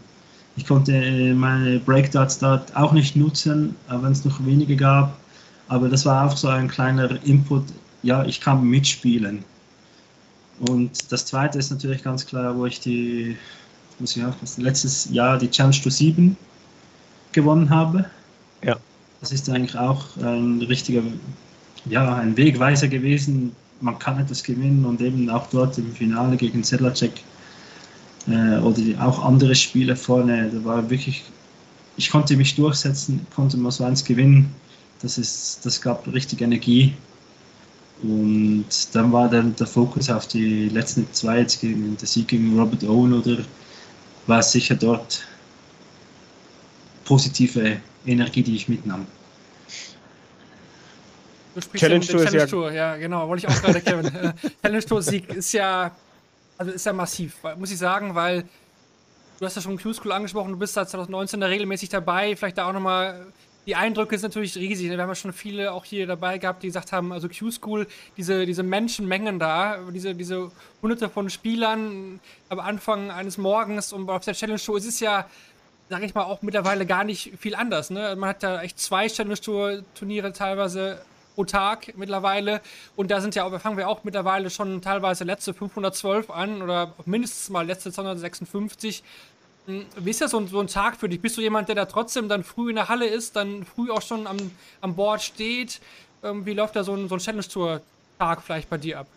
Ich 0.58 0.68
konnte 0.68 0.94
äh, 0.94 1.34
meine 1.34 1.80
Breakdarts 1.80 2.38
dort 2.38 2.76
auch 2.76 2.92
nicht 2.92 3.16
nutzen, 3.16 3.76
wenn 3.90 4.12
es 4.12 4.24
noch 4.26 4.46
wenige 4.46 4.76
gab. 4.76 5.25
Aber 5.68 5.90
das 5.90 6.06
war 6.06 6.26
auch 6.26 6.38
so 6.38 6.48
ein 6.48 6.68
kleiner 6.68 7.24
Input. 7.26 7.64
Ja, 8.04 8.24
ich 8.26 8.40
kann 8.40 8.64
mitspielen. 8.64 9.44
Und 10.60 11.12
das 11.12 11.26
zweite 11.26 11.58
ist 11.58 11.72
natürlich 11.72 12.04
ganz 12.04 12.26
klar, 12.26 12.56
wo 12.56 12.66
ich 12.66 12.80
die, 12.80 13.36
muss 14.00 14.16
ich 14.16 14.24
aufpassen, 14.24 14.62
letztes 14.62 15.10
Jahr 15.12 15.38
die 15.38 15.50
Challenge 15.50 15.76
to 15.82 15.90
7 15.90 16.38
gewonnen 17.32 17.70
habe. 17.70 18.06
Ja. 18.64 18.78
Das 19.22 19.32
ist 19.32 19.50
eigentlich 19.50 19.78
auch 19.78 20.16
ein 20.18 20.62
richtiger, 20.62 21.02
ja, 21.86 22.16
ein 22.16 22.38
Wegweiser 22.38 22.88
gewesen. 22.88 23.54
Man 23.82 24.00
kann 24.00 24.20
etwas 24.20 24.44
gewinnen 24.44 24.86
und 24.86 25.02
eben 25.02 25.30
auch 25.30 25.48
dort 25.48 25.78
im 25.78 25.92
Finale 25.92 26.38
gegen 26.38 26.64
Sedlacek 26.64 27.12
äh, 28.28 28.58
oder 28.60 28.82
auch 29.06 29.24
andere 29.24 29.56
Spiele 29.56 29.96
vorne, 29.96 30.50
da 30.50 30.64
war 30.64 30.90
wirklich, 30.90 31.24
ich 31.98 32.10
konnte 32.10 32.36
mich 32.38 32.56
durchsetzen, 32.56 33.26
konnte 33.36 33.58
mal 33.58 33.72
so 33.72 33.84
eins 33.84 34.04
gewinnen. 34.04 34.54
Das, 35.06 35.20
ist, 35.20 35.64
das 35.64 35.80
gab 35.80 36.08
richtig 36.08 36.42
Energie. 36.42 36.96
Und 38.02 38.66
dann 38.94 39.12
war 39.12 39.30
dann 39.30 39.56
der 39.56 39.68
Fokus 39.68 40.10
auf 40.10 40.28
die 40.28 40.68
letzten 40.70 41.08
zwei, 41.14 41.42
jetzt 41.42 41.62
gegen 41.62 41.96
den 41.96 42.08
Sieg 42.08 42.28
gegen 42.28 42.58
Robert 42.60 42.84
Owen 42.84 43.14
oder 43.14 43.38
war 44.26 44.40
es 44.40 44.52
sicher 44.52 44.74
dort 44.74 45.24
positive 47.04 47.80
Energie, 48.08 48.42
die 48.42 48.56
ich 48.56 48.68
mitnahm. 48.68 49.06
Du 51.54 51.62
sprichst 51.62 51.82
Challenge 51.86 52.04
ja 52.04 52.12
Tour 52.12 52.24
Challenge 52.24 52.40
ja- 52.40 52.48
Tour, 52.48 52.72
ja, 52.72 52.96
genau, 52.96 53.30
wollte 53.30 53.46
ich 53.46 53.54
auch 53.54 53.62
gerade, 53.62 53.82
Kevin. 53.82 54.08
Äh, 54.08 54.34
Challenge 54.64 54.86
Tour 54.86 55.04
Sieg 55.04 55.30
ist 55.36 55.54
ja, 55.54 55.92
also 56.58 56.72
ist 56.72 56.84
ja 56.84 56.94
massiv, 56.94 57.36
muss 57.60 57.70
ich 57.70 57.78
sagen, 57.78 58.16
weil 58.16 58.44
du 59.40 59.46
hast 59.46 59.56
ja 59.56 59.62
schon 59.62 59.78
Q-School 59.78 60.12
angesprochen, 60.12 60.52
du 60.52 60.58
bist 60.58 60.74
seit 60.74 60.90
2019 60.90 61.40
da 61.40 61.46
regelmäßig 61.46 61.90
dabei, 61.90 62.36
vielleicht 62.36 62.58
da 62.58 62.68
auch 62.68 62.74
nochmal, 62.74 63.28
die 63.66 63.76
Eindrücke 63.76 64.18
sind 64.18 64.30
natürlich 64.30 64.56
riesig, 64.56 64.88
ne? 64.88 64.96
wir 64.96 65.04
haben 65.04 65.10
ja 65.10 65.16
schon 65.16 65.34
viele 65.34 65.72
auch 65.72 65.86
hier 65.86 66.08
dabei 66.08 66.38
gehabt, 66.38 66.64
die 66.64 66.68
gesagt 66.68 66.92
haben, 66.92 67.12
also 67.12 67.28
Q-School, 67.28 67.88
diese, 68.18 68.46
diese 68.46 68.64
Menschenmengen 68.64 69.40
da, 69.40 69.80
diese, 69.92 70.14
diese 70.14 70.52
hunderte 70.82 71.10
von 71.10 71.30
Spielern 71.30 72.20
am 72.50 72.60
Anfang 72.60 73.12
eines 73.12 73.38
Morgens 73.38 73.94
und 73.94 74.10
auf 74.10 74.24
der 74.24 74.34
Challenge 74.34 74.60
Tour, 74.60 74.78
es 74.78 74.86
ist 74.86 75.00
ja, 75.00 75.28
sag 75.90 76.04
ich 76.04 76.14
mal, 76.14 76.24
auch 76.24 76.42
mittlerweile 76.42 76.86
gar 76.86 77.04
nicht 77.04 77.34
viel 77.40 77.56
anders. 77.56 77.90
Ne? 77.90 78.16
Man 78.16 78.30
hat 78.30 78.44
da 78.44 78.62
echt 78.62 78.80
zwei 78.80 79.08
Challenge 79.08 79.40
Tour 79.40 79.84
Turniere 79.96 80.34
teilweise 80.34 81.02
pro 81.36 81.44
Tag 81.44 81.94
mittlerweile. 81.98 82.62
Und 82.96 83.12
da 83.12 83.22
sind 83.22 83.36
ja 83.36 83.44
auch, 83.44 83.60
fangen 83.60 83.78
wir 83.78 83.88
auch 83.88 84.04
mittlerweile 84.04 84.50
schon 84.50 84.82
teilweise 84.82 85.26
letzte 85.26 85.54
512 85.54 86.30
an 86.32 86.62
oder 86.62 86.94
mindestens 87.06 87.50
mal 87.50 87.66
letzte 87.66 87.92
256. 87.92 89.04
Hm, 89.68 89.86
Wie 89.98 90.10
ist 90.10 90.22
das 90.22 90.32
so 90.32 90.40
ein, 90.40 90.48
so 90.48 90.60
ein 90.60 90.68
Tag 90.68 90.98
für 90.98 91.10
dich? 91.10 91.22
Bist 91.22 91.38
du 91.38 91.42
jemand, 91.42 91.68
der 91.68 91.76
da 91.76 91.86
trotzdem 91.86 92.30
dann 92.30 92.44
früh 92.44 92.70
in 92.70 92.76
der 92.76 92.90
Halle 92.90 93.08
ist, 93.08 93.36
dann 93.36 93.66
früh 93.66 93.92
auch 93.92 94.02
schon 94.02 94.28
am, 94.28 94.38
am 94.82 94.96
Board 94.96 95.22
steht? 95.22 95.82
Ähm, 96.24 96.46
wie 96.46 96.54
läuft 96.54 96.76
da 96.76 96.84
so 96.84 96.94
ein, 96.94 97.08
so 97.10 97.16
ein 97.16 97.20
Challenge 97.20 97.48
Tour 97.48 97.82
Tag 98.20 98.42
vielleicht 98.42 98.70
bei 98.70 98.78
dir 98.78 99.00
ab? 99.00 99.08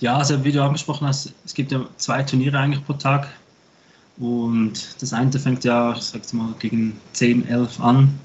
Ja, 0.00 0.16
also 0.18 0.44
wie 0.44 0.52
du 0.52 0.62
angesprochen 0.62 1.06
hast, 1.06 1.32
es 1.44 1.54
gibt 1.54 1.72
ja 1.72 1.86
zwei 1.96 2.22
Turniere 2.22 2.58
eigentlich 2.58 2.84
pro 2.84 2.94
Tag. 2.94 3.28
Und 4.16 5.00
das 5.00 5.12
eine 5.12 5.32
fängt 5.32 5.64
ja, 5.64 5.92
ich 5.94 6.02
sag's 6.02 6.32
mal, 6.32 6.54
gegen 6.58 7.00
10, 7.12 7.48
11 7.48 7.80
an. 7.80 8.18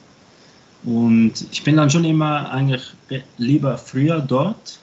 Und 0.84 1.46
ich 1.52 1.64
bin 1.64 1.78
dann 1.78 1.90
schon 1.90 2.06
immer 2.06 2.52
eigentlich 2.52 2.94
lieber 3.38 3.78
früher 3.78 4.20
dort. 4.20 4.80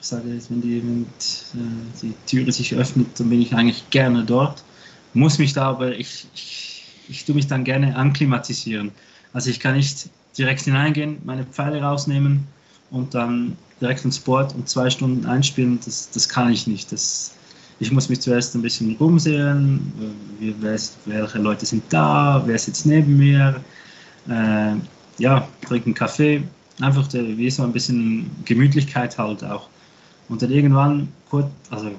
Ich 0.00 0.06
sage 0.06 0.32
jetzt, 0.32 0.50
wenn 0.50 0.62
die, 0.62 0.82
wenn 0.82 1.02
äh, 1.02 1.98
die 2.02 2.14
Türe 2.26 2.50
sich 2.52 2.74
öffnet, 2.74 3.08
dann 3.18 3.28
bin 3.28 3.42
ich 3.42 3.54
eigentlich 3.54 3.88
gerne 3.90 4.24
dort. 4.24 4.64
Muss 5.12 5.38
mich 5.38 5.52
da 5.52 5.68
aber, 5.68 5.96
ich, 5.96 6.26
ich, 6.34 6.84
ich 7.08 7.24
tue 7.24 7.34
mich 7.34 7.46
dann 7.46 7.64
gerne 7.64 7.94
anklimatisieren. 7.96 8.92
Also 9.32 9.50
ich 9.50 9.60
kann 9.60 9.76
nicht 9.76 10.08
direkt 10.38 10.62
hineingehen, 10.62 11.18
meine 11.24 11.44
Pfeile 11.44 11.82
rausnehmen 11.82 12.46
und 12.90 13.14
dann 13.14 13.56
direkt 13.80 14.04
ins 14.04 14.18
Board 14.18 14.54
und 14.54 14.68
zwei 14.68 14.88
Stunden 14.90 15.26
einspielen, 15.26 15.78
das, 15.84 16.10
das 16.10 16.28
kann 16.28 16.50
ich 16.50 16.66
nicht. 16.66 16.90
Das, 16.92 17.32
ich 17.78 17.92
muss 17.92 18.08
mich 18.08 18.20
zuerst 18.20 18.54
ein 18.54 18.62
bisschen 18.62 18.96
rumsehen, 18.96 19.92
äh, 20.40 20.52
welche 21.06 21.38
Leute 21.38 21.66
sind 21.66 21.82
da, 21.90 22.42
wer 22.46 22.58
sitzt 22.58 22.86
neben 22.86 23.16
mir, 23.18 23.62
äh, 24.28 24.74
ja, 25.18 25.48
trinken 25.66 25.94
Kaffee, 25.94 26.42
einfach 26.80 27.06
der, 27.08 27.36
wie 27.36 27.50
so 27.50 27.62
ein 27.62 27.72
bisschen 27.72 28.30
Gemütlichkeit 28.44 29.18
halt 29.18 29.44
auch. 29.44 29.68
Und 30.30 30.40
dann 30.40 30.50
irgendwann, 30.52 31.08
kurz, 31.28 31.50
also 31.70 31.90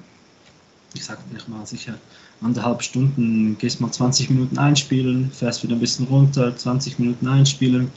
ich 0.94 1.04
sag 1.04 1.20
vielleicht 1.30 1.50
mal 1.50 1.65
sicher 1.65 1.94
anderthalb 2.41 2.82
Stunden, 2.82 3.58
gehst 3.60 3.82
mal 3.82 3.91
20 3.91 4.30
Minuten 4.30 4.58
einspielen, 4.58 5.30
fährst 5.32 5.63
wieder 5.63 5.76
ein 5.76 5.80
bisschen 5.80 6.08
runter, 6.08 6.56
20 6.56 6.98
Minuten 6.98 7.28
einspielen. 7.28 7.91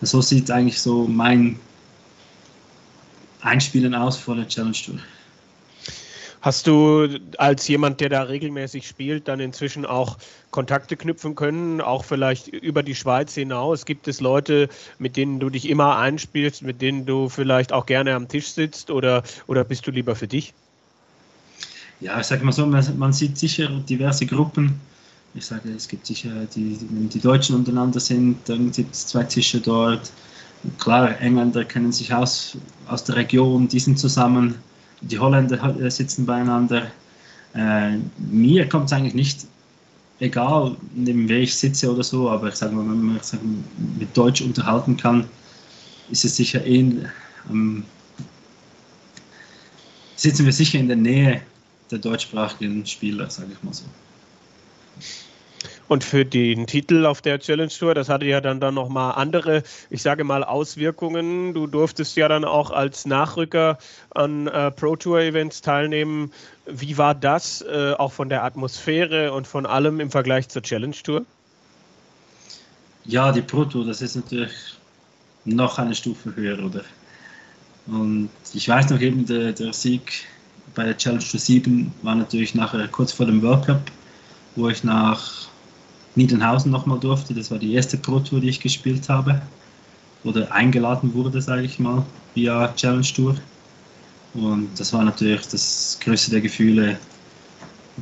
So 0.00 0.22
sieht 0.22 0.50
eigentlich 0.50 0.80
so 0.80 1.06
mein 1.06 1.58
Einspielen 3.42 3.94
aus 3.94 4.16
vor 4.16 4.36
der 4.36 4.48
Challenge 4.48 4.76
Tour. 4.76 4.98
Hast 6.44 6.66
du 6.66 7.08
als 7.38 7.66
jemand, 7.68 8.02
der 8.02 8.10
da 8.10 8.24
regelmäßig 8.24 8.86
spielt, 8.86 9.28
dann 9.28 9.40
inzwischen 9.40 9.86
auch 9.86 10.18
Kontakte 10.50 10.94
knüpfen 10.94 11.36
können, 11.36 11.80
auch 11.80 12.04
vielleicht 12.04 12.48
über 12.48 12.82
die 12.82 12.94
Schweiz 12.94 13.32
hinaus? 13.32 13.86
Gibt 13.86 14.08
es 14.08 14.20
Leute, 14.20 14.68
mit 14.98 15.16
denen 15.16 15.40
du 15.40 15.48
dich 15.48 15.66
immer 15.70 15.96
einspielst, 15.96 16.60
mit 16.60 16.82
denen 16.82 17.06
du 17.06 17.30
vielleicht 17.30 17.72
auch 17.72 17.86
gerne 17.86 18.14
am 18.14 18.28
Tisch 18.28 18.48
sitzt 18.48 18.90
oder, 18.90 19.22
oder 19.46 19.64
bist 19.64 19.86
du 19.86 19.90
lieber 19.90 20.14
für 20.16 20.28
dich? 20.28 20.52
Ja, 22.00 22.20
ich 22.20 22.26
sage 22.26 22.44
mal 22.44 22.52
so, 22.52 22.66
man 22.66 23.12
sieht 23.14 23.38
sicher 23.38 23.70
diverse 23.88 24.26
Gruppen. 24.26 24.78
Ich 25.34 25.46
sage, 25.46 25.70
es 25.74 25.88
gibt 25.88 26.04
sicher, 26.04 26.28
die, 26.54 26.76
die 26.78 27.20
Deutschen 27.20 27.56
untereinander 27.56 28.00
sind, 28.00 28.36
dann 28.50 28.70
gibt 28.70 28.94
es 28.94 29.06
zwei 29.06 29.22
Tische 29.22 29.60
dort. 29.60 30.12
Klar, 30.78 31.18
Engländer 31.22 31.64
kennen 31.64 31.90
sich 31.90 32.12
aus, 32.12 32.58
aus 32.86 33.02
der 33.02 33.16
Region, 33.16 33.66
die 33.66 33.80
sind 33.80 33.98
zusammen 33.98 34.56
die 35.10 35.18
Holländer 35.18 35.80
äh, 35.80 35.90
sitzen 35.90 36.26
beieinander. 36.26 36.90
Äh, 37.54 37.98
mir 38.18 38.68
kommt 38.68 38.86
es 38.86 38.92
eigentlich 38.92 39.14
nicht 39.14 39.46
egal, 40.20 40.76
neben 40.94 41.28
wer 41.28 41.40
ich 41.40 41.54
sitze 41.54 41.92
oder 41.92 42.02
so, 42.02 42.30
aber 42.30 42.48
ich 42.48 42.54
sage 42.54 42.74
mal, 42.74 42.88
wenn 42.88 43.02
man 43.02 43.20
sich 43.20 43.38
mit 43.98 44.16
Deutsch 44.16 44.40
unterhalten 44.40 44.96
kann, 44.96 45.28
ist 46.10 46.24
es 46.24 46.36
sicher 46.36 46.64
eh, 46.64 46.84
ähm, 47.50 47.84
sitzen 50.16 50.44
wir 50.44 50.52
sicher 50.52 50.78
in 50.78 50.88
der 50.88 50.96
Nähe 50.96 51.42
der 51.90 51.98
deutschsprachigen 51.98 52.84
Spieler, 52.86 53.28
sage 53.30 53.48
ich 53.52 53.62
mal 53.62 53.74
so. 53.74 53.84
Und 55.86 56.02
für 56.02 56.24
den 56.24 56.66
Titel 56.66 57.04
auf 57.04 57.20
der 57.20 57.38
Challenge 57.38 57.68
Tour, 57.68 57.94
das 57.94 58.08
hatte 58.08 58.24
ja 58.24 58.40
dann, 58.40 58.58
dann 58.58 58.74
nochmal 58.74 59.14
andere, 59.16 59.62
ich 59.90 60.02
sage 60.02 60.24
mal, 60.24 60.42
Auswirkungen. 60.42 61.52
Du 61.52 61.66
durftest 61.66 62.16
ja 62.16 62.26
dann 62.28 62.44
auch 62.44 62.70
als 62.70 63.04
Nachrücker 63.04 63.78
an 64.14 64.46
äh, 64.46 64.70
Pro 64.70 64.96
Tour 64.96 65.20
Events 65.20 65.60
teilnehmen. 65.60 66.32
Wie 66.66 66.96
war 66.96 67.14
das 67.14 67.60
äh, 67.62 67.92
auch 67.98 68.12
von 68.12 68.30
der 68.30 68.44
Atmosphäre 68.44 69.32
und 69.32 69.46
von 69.46 69.66
allem 69.66 70.00
im 70.00 70.10
Vergleich 70.10 70.48
zur 70.48 70.62
Challenge 70.62 70.96
Tour? 71.02 71.26
Ja, 73.04 73.30
die 73.30 73.42
Pro 73.42 73.66
Tour, 73.66 73.84
das 73.84 74.00
ist 74.00 74.16
natürlich 74.16 74.52
noch 75.44 75.78
eine 75.78 75.94
Stufe 75.94 76.34
höher, 76.34 76.58
oder? 76.64 76.80
Und 77.86 78.30
ich 78.54 78.66
weiß 78.66 78.88
noch 78.88 79.00
eben, 79.00 79.26
der, 79.26 79.52
der 79.52 79.74
Sieg 79.74 80.24
bei 80.74 80.84
der 80.84 80.96
Challenge 80.96 81.22
Tour 81.22 81.38
7 81.38 81.92
war 82.00 82.14
natürlich 82.14 82.54
nachher 82.54 82.88
kurz 82.88 83.12
vor 83.12 83.26
dem 83.26 83.42
World 83.42 83.66
Cup, 83.66 83.82
wo 84.56 84.70
ich 84.70 84.82
nach 84.82 85.48
Niedernhausen 86.14 86.70
nochmal 86.70 86.98
durfte. 86.98 87.34
Das 87.34 87.50
war 87.50 87.58
die 87.58 87.74
erste 87.74 87.96
Pro 87.96 88.20
Tour, 88.20 88.40
die 88.40 88.48
ich 88.48 88.60
gespielt 88.60 89.08
habe. 89.08 89.40
Oder 90.22 90.50
eingeladen 90.52 91.12
wurde, 91.14 91.42
sage 91.42 91.62
ich 91.62 91.78
mal, 91.78 92.04
via 92.34 92.72
Challenge 92.74 93.06
Tour. 93.14 93.36
Und 94.34 94.68
das 94.78 94.92
war 94.92 95.04
natürlich 95.04 95.46
das 95.48 95.98
größte 96.02 96.30
der 96.30 96.40
Gefühle. 96.40 96.98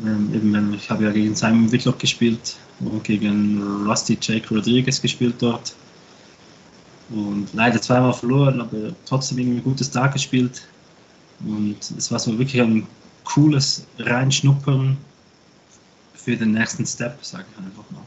Ähm, 0.05 0.31
eben, 0.35 0.75
ich 0.75 0.89
habe 0.89 1.05
ja 1.05 1.11
gegen 1.11 1.35
Simon 1.35 1.71
Whitlock 1.71 1.99
gespielt 1.99 2.57
und 2.81 3.05
gegen 3.05 3.87
Rusty 3.87 4.17
Jake 4.21 4.55
Rodriguez 4.55 5.01
gespielt 5.01 5.35
dort. 5.41 5.75
Und 7.11 7.49
leider 7.53 7.81
zweimal 7.81 8.15
verloren, 8.15 8.61
aber 8.61 8.95
trotzdem 9.05 9.39
irgendwie 9.39 9.59
ein 9.59 9.65
gutes 9.65 9.91
Tag 9.91 10.15
gespielt. 10.15 10.63
Und 11.45 11.77
es 11.99 12.11
war 12.11 12.19
so 12.19 12.39
wirklich 12.39 12.61
ein 12.63 12.87
cooles 13.25 13.85
Reinschnuppern 13.99 14.97
für 16.25 16.37
den 16.37 16.53
nächsten 16.53 16.87
Step, 16.87 17.25
sage 17.25 17.45
ich 17.51 17.59
einfach 17.59 17.85
mal. 17.91 18.03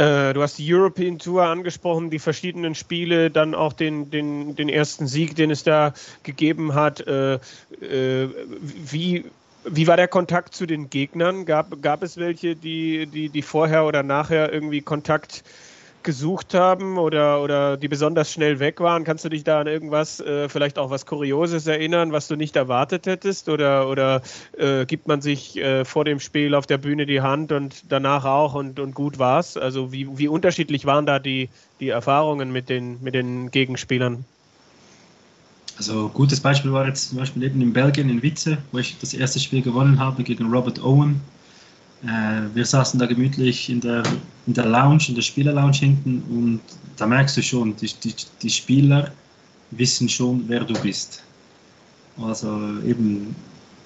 Äh, 0.00 0.32
du 0.32 0.42
hast 0.42 0.58
die 0.58 0.72
European 0.72 1.18
Tour 1.18 1.44
angesprochen, 1.44 2.08
die 2.10 2.18
verschiedenen 2.18 2.74
Spiele, 2.74 3.30
dann 3.30 3.54
auch 3.54 3.72
den, 3.72 4.10
den, 4.10 4.54
den 4.56 4.68
ersten 4.68 5.06
Sieg, 5.06 5.34
den 5.34 5.50
es 5.50 5.62
da 5.62 5.92
gegeben 6.22 6.74
hat. 6.74 7.06
Äh, 7.06 7.34
äh, 7.34 8.28
wie, 8.60 9.24
wie 9.64 9.86
war 9.86 9.96
der 9.98 10.08
Kontakt 10.08 10.54
zu 10.54 10.64
den 10.64 10.88
Gegnern? 10.88 11.44
Gab, 11.44 11.82
gab 11.82 12.02
es 12.02 12.16
welche, 12.16 12.56
die, 12.56 13.06
die, 13.06 13.28
die 13.28 13.42
vorher 13.42 13.84
oder 13.84 14.02
nachher 14.02 14.52
irgendwie 14.52 14.80
Kontakt 14.80 15.42
gesucht 16.02 16.54
haben 16.54 16.98
oder, 16.98 17.42
oder 17.42 17.76
die 17.76 17.88
besonders 17.88 18.32
schnell 18.32 18.58
weg 18.58 18.80
waren. 18.80 19.04
Kannst 19.04 19.24
du 19.24 19.28
dich 19.28 19.44
da 19.44 19.60
an 19.60 19.66
irgendwas, 19.66 20.20
äh, 20.20 20.48
vielleicht 20.48 20.78
auch 20.78 20.90
was 20.90 21.06
Kurioses 21.06 21.66
erinnern, 21.66 22.12
was 22.12 22.28
du 22.28 22.36
nicht 22.36 22.56
erwartet 22.56 23.06
hättest? 23.06 23.48
Oder, 23.48 23.88
oder 23.88 24.22
äh, 24.56 24.86
gibt 24.86 25.08
man 25.08 25.20
sich 25.20 25.56
äh, 25.56 25.84
vor 25.84 26.04
dem 26.04 26.20
Spiel 26.20 26.54
auf 26.54 26.66
der 26.66 26.78
Bühne 26.78 27.06
die 27.06 27.20
Hand 27.20 27.52
und 27.52 27.84
danach 27.88 28.24
auch 28.24 28.54
und, 28.54 28.80
und 28.80 28.94
gut 28.94 29.18
war's? 29.18 29.56
Also 29.56 29.92
wie, 29.92 30.06
wie 30.18 30.28
unterschiedlich 30.28 30.86
waren 30.86 31.06
da 31.06 31.18
die, 31.18 31.48
die 31.80 31.88
Erfahrungen 31.88 32.52
mit 32.52 32.68
den, 32.68 32.98
mit 33.02 33.14
den 33.14 33.50
Gegenspielern? 33.50 34.24
Also 35.76 36.08
gutes 36.08 36.40
Beispiel 36.40 36.72
war 36.72 36.86
jetzt 36.86 37.08
zum 37.08 37.18
Beispiel 37.18 37.42
eben 37.42 37.60
in 37.60 37.72
Belgien 37.72 38.10
in 38.10 38.22
Witze, 38.22 38.58
wo 38.72 38.78
ich 38.78 38.98
das 39.00 39.14
erste 39.14 39.40
Spiel 39.40 39.62
gewonnen 39.62 39.98
habe 39.98 40.22
gegen 40.22 40.52
Robert 40.52 40.82
Owen 40.82 41.20
äh, 42.02 42.54
wir 42.54 42.64
saßen 42.64 42.98
da 42.98 43.06
gemütlich 43.06 43.68
in 43.68 43.80
der, 43.80 44.02
in 44.50 44.54
der 44.54 44.66
Lounge, 44.66 45.04
in 45.08 45.14
der 45.14 45.22
Spielerlounge 45.22 45.76
hinten 45.76 46.22
und 46.28 46.60
da 46.96 47.06
merkst 47.06 47.36
du 47.36 47.42
schon, 47.42 47.76
die, 47.76 47.88
die, 48.02 48.14
die 48.42 48.50
Spieler 48.50 49.12
wissen 49.70 50.08
schon, 50.08 50.44
wer 50.48 50.64
du 50.64 50.74
bist. 50.82 51.22
Also 52.20 52.48
eben, 52.84 53.36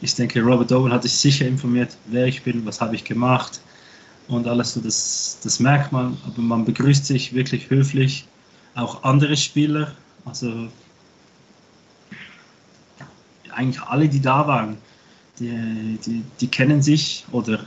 ich 0.01 0.15
denke, 0.15 0.41
Robert 0.41 0.73
Owen 0.73 0.91
hat 0.91 1.03
sich 1.03 1.13
sicher 1.13 1.47
informiert, 1.47 1.95
wer 2.07 2.27
ich 2.27 2.43
bin, 2.43 2.65
was 2.65 2.81
habe 2.81 2.95
ich 2.97 3.05
gemacht 3.05 3.61
und 4.29 4.47
alles 4.47 4.73
so, 4.73 4.81
das, 4.81 5.39
das 5.43 5.61
merkt 5.61 5.93
man, 5.93 6.17
aber 6.27 6.41
man 6.41 6.65
begrüßt 6.65 7.05
sich 7.05 7.35
wirklich 7.35 7.69
höflich, 7.69 8.27
auch 8.75 9.03
andere 9.05 9.37
Spieler, 9.37 9.95
also 10.25 10.69
eigentlich 13.51 13.83
alle, 13.83 14.09
die 14.09 14.21
da 14.21 14.47
waren, 14.47 14.79
die, 15.39 15.99
die, 16.07 16.23
die 16.41 16.47
kennen 16.49 16.81
sich 16.81 17.27
oder 17.33 17.67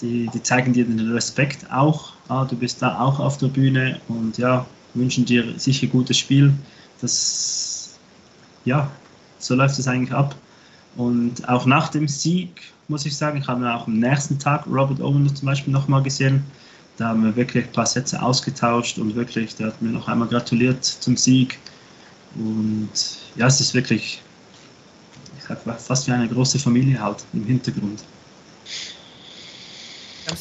die, 0.00 0.28
die 0.32 0.42
zeigen 0.42 0.72
dir 0.72 0.84
den 0.84 1.12
Respekt 1.12 1.70
auch. 1.70 2.12
Ah, 2.28 2.44
du 2.44 2.56
bist 2.56 2.82
da 2.82 2.98
auch 2.98 3.18
auf 3.18 3.38
der 3.38 3.48
Bühne 3.48 4.00
und 4.08 4.38
ja, 4.38 4.66
wünschen 4.94 5.24
dir 5.24 5.58
sicher 5.58 5.86
gutes 5.86 6.18
Spiel. 6.18 6.52
Das, 7.00 7.98
ja, 8.64 8.90
so 9.38 9.54
läuft 9.54 9.78
es 9.78 9.88
eigentlich 9.88 10.12
ab. 10.12 10.34
Und 10.96 11.46
auch 11.48 11.66
nach 11.66 11.88
dem 11.88 12.08
Sieg, 12.08 12.72
muss 12.88 13.04
ich 13.04 13.16
sagen, 13.16 13.38
ich 13.38 13.46
habe 13.46 13.72
auch 13.72 13.86
am 13.86 13.98
nächsten 13.98 14.38
Tag 14.38 14.66
Robert 14.66 15.00
Owen 15.00 15.34
zum 15.34 15.46
Beispiel 15.46 15.72
nochmal 15.72 16.02
gesehen. 16.02 16.42
Da 16.96 17.08
haben 17.08 17.24
wir 17.24 17.36
wirklich 17.36 17.66
ein 17.66 17.72
paar 17.72 17.86
Sätze 17.86 18.20
ausgetauscht 18.22 18.98
und 18.98 19.14
wirklich, 19.14 19.54
der 19.56 19.68
hat 19.68 19.82
mir 19.82 19.90
noch 19.90 20.08
einmal 20.08 20.28
gratuliert 20.28 20.82
zum 20.84 21.16
Sieg. 21.16 21.58
Und 22.34 22.88
ja, 23.36 23.46
es 23.46 23.60
ist 23.60 23.74
wirklich, 23.74 24.22
ich 25.36 25.44
sag 25.44 25.58
fast 25.78 26.06
wie 26.06 26.12
eine 26.12 26.28
große 26.28 26.58
Familie 26.58 26.98
halt 26.98 27.24
im 27.34 27.44
Hintergrund. 27.44 28.02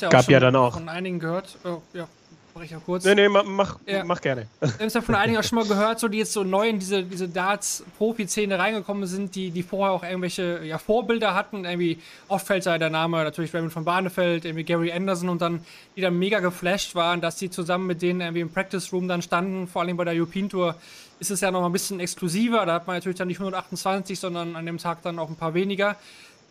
Ja 0.01 0.09
Gab 0.09 0.29
ja 0.29 0.39
dann 0.39 0.55
auch. 0.55 0.73
Von 0.73 0.89
einigen 0.89 1.19
gehört. 1.19 1.57
Oh, 1.63 1.81
ja, 1.93 2.07
mach 2.53 2.63
ich 2.63 2.71
ja 2.71 2.79
kurz. 2.83 3.05
Nee, 3.05 3.15
nee, 3.15 3.29
mach, 3.29 3.77
ja. 3.85 4.03
mach 4.03 4.21
gerne. 4.21 4.47
Wir 4.59 4.69
haben 4.69 4.87
es 4.87 4.93
ja 4.93 5.01
von 5.01 5.15
einigen 5.15 5.37
auch 5.37 5.43
schon 5.43 5.59
mal 5.59 5.67
gehört, 5.67 5.99
so 5.99 6.07
die 6.07 6.19
jetzt 6.19 6.33
so 6.33 6.43
neu 6.43 6.69
in 6.69 6.79
diese, 6.79 7.03
diese 7.03 7.27
Darts-Profi-Szene 7.27 8.57
reingekommen 8.57 9.05
sind, 9.07 9.35
die, 9.35 9.51
die 9.51 9.63
vorher 9.63 9.93
auch 9.93 10.03
irgendwelche 10.03 10.63
ja, 10.63 10.77
Vorbilder 10.77 11.35
hatten. 11.35 11.65
Irgendwie 11.65 11.99
oft 12.27 12.47
fällt 12.47 12.65
da 12.65 12.77
der 12.77 12.89
Name 12.89 13.23
natürlich 13.23 13.53
Raymond 13.53 13.73
von 13.73 13.85
Barnefeld, 13.85 14.45
irgendwie 14.45 14.63
Gary 14.63 14.91
Anderson 14.91 15.29
und 15.29 15.41
dann, 15.41 15.63
die 15.95 16.01
dann 16.01 16.17
mega 16.17 16.39
geflasht 16.39 16.95
waren, 16.95 17.21
dass 17.21 17.35
die 17.35 17.49
zusammen 17.49 17.87
mit 17.87 18.01
denen 18.01 18.21
irgendwie 18.21 18.41
im 18.41 18.51
Practice 18.51 18.91
Room 18.91 19.07
dann 19.07 19.21
standen, 19.21 19.67
vor 19.67 19.81
allem 19.81 19.97
bei 19.97 20.05
der 20.05 20.13
European 20.13 20.49
Tour 20.49 20.75
ist 21.19 21.31
es 21.31 21.41
ja 21.41 21.51
noch 21.51 21.61
mal 21.61 21.67
ein 21.67 21.73
bisschen 21.73 21.99
exklusiver. 21.99 22.65
Da 22.65 22.73
hat 22.73 22.87
man 22.87 22.97
natürlich 22.97 23.17
dann 23.17 23.27
nicht 23.27 23.39
128, 23.39 24.19
sondern 24.19 24.55
an 24.55 24.65
dem 24.65 24.77
Tag 24.77 25.01
dann 25.01 25.19
auch 25.19 25.29
ein 25.29 25.35
paar 25.35 25.53
weniger. 25.53 25.95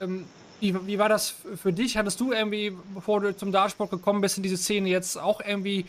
Ähm, 0.00 0.24
wie, 0.60 0.74
wie 0.86 0.98
war 0.98 1.08
das 1.08 1.34
für 1.56 1.72
dich? 1.72 1.96
Hattest 1.96 2.20
du 2.20 2.32
irgendwie, 2.32 2.72
bevor 2.94 3.20
du 3.20 3.36
zum 3.36 3.52
Dartsport 3.52 3.90
gekommen 3.90 4.20
bist, 4.20 4.36
in 4.36 4.42
diese 4.42 4.56
Szene 4.56 4.88
jetzt 4.88 5.18
auch 5.18 5.40
irgendwie 5.40 5.86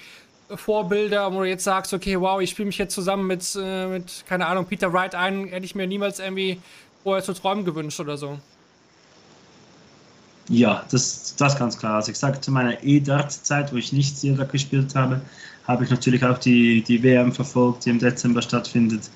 Vorbilder, 0.53 1.33
wo 1.33 1.39
du 1.39 1.49
jetzt 1.49 1.63
sagst, 1.63 1.93
okay, 1.93 2.19
wow, 2.19 2.39
ich 2.39 2.51
spiele 2.51 2.67
mich 2.67 2.77
jetzt 2.77 2.93
zusammen 2.93 3.25
mit, 3.27 3.57
äh, 3.59 3.87
mit, 3.87 4.25
keine 4.27 4.45
Ahnung, 4.45 4.65
Peter 4.65 4.93
Wright 4.93 5.15
ein, 5.15 5.47
hätte 5.47 5.65
ich 5.65 5.75
mir 5.75 5.87
niemals 5.87 6.19
irgendwie 6.19 6.59
vorher 7.03 7.23
zu 7.23 7.33
träumen 7.33 7.65
gewünscht 7.65 7.99
oder 7.99 8.17
so? 8.17 8.39
Ja, 10.49 10.85
das, 10.91 11.35
das 11.35 11.57
ganz 11.57 11.77
klar. 11.77 11.95
Also 11.95 12.11
ich 12.11 12.19
sage, 12.19 12.39
zu 12.39 12.51
meiner 12.51 12.83
E-Dart-Zeit, 12.83 13.73
wo 13.73 13.77
ich 13.77 13.91
nicht 13.91 14.17
Silber 14.17 14.45
gespielt 14.45 14.93
habe, 14.93 15.21
habe 15.67 15.83
ich 15.83 15.89
natürlich 15.89 16.23
auch 16.23 16.37
die, 16.37 16.83
die 16.83 17.01
WM 17.01 17.31
verfolgt, 17.31 17.85
die 17.85 17.89
im 17.89 17.99
Dezember 17.99 18.43
stattfindet. 18.43 19.09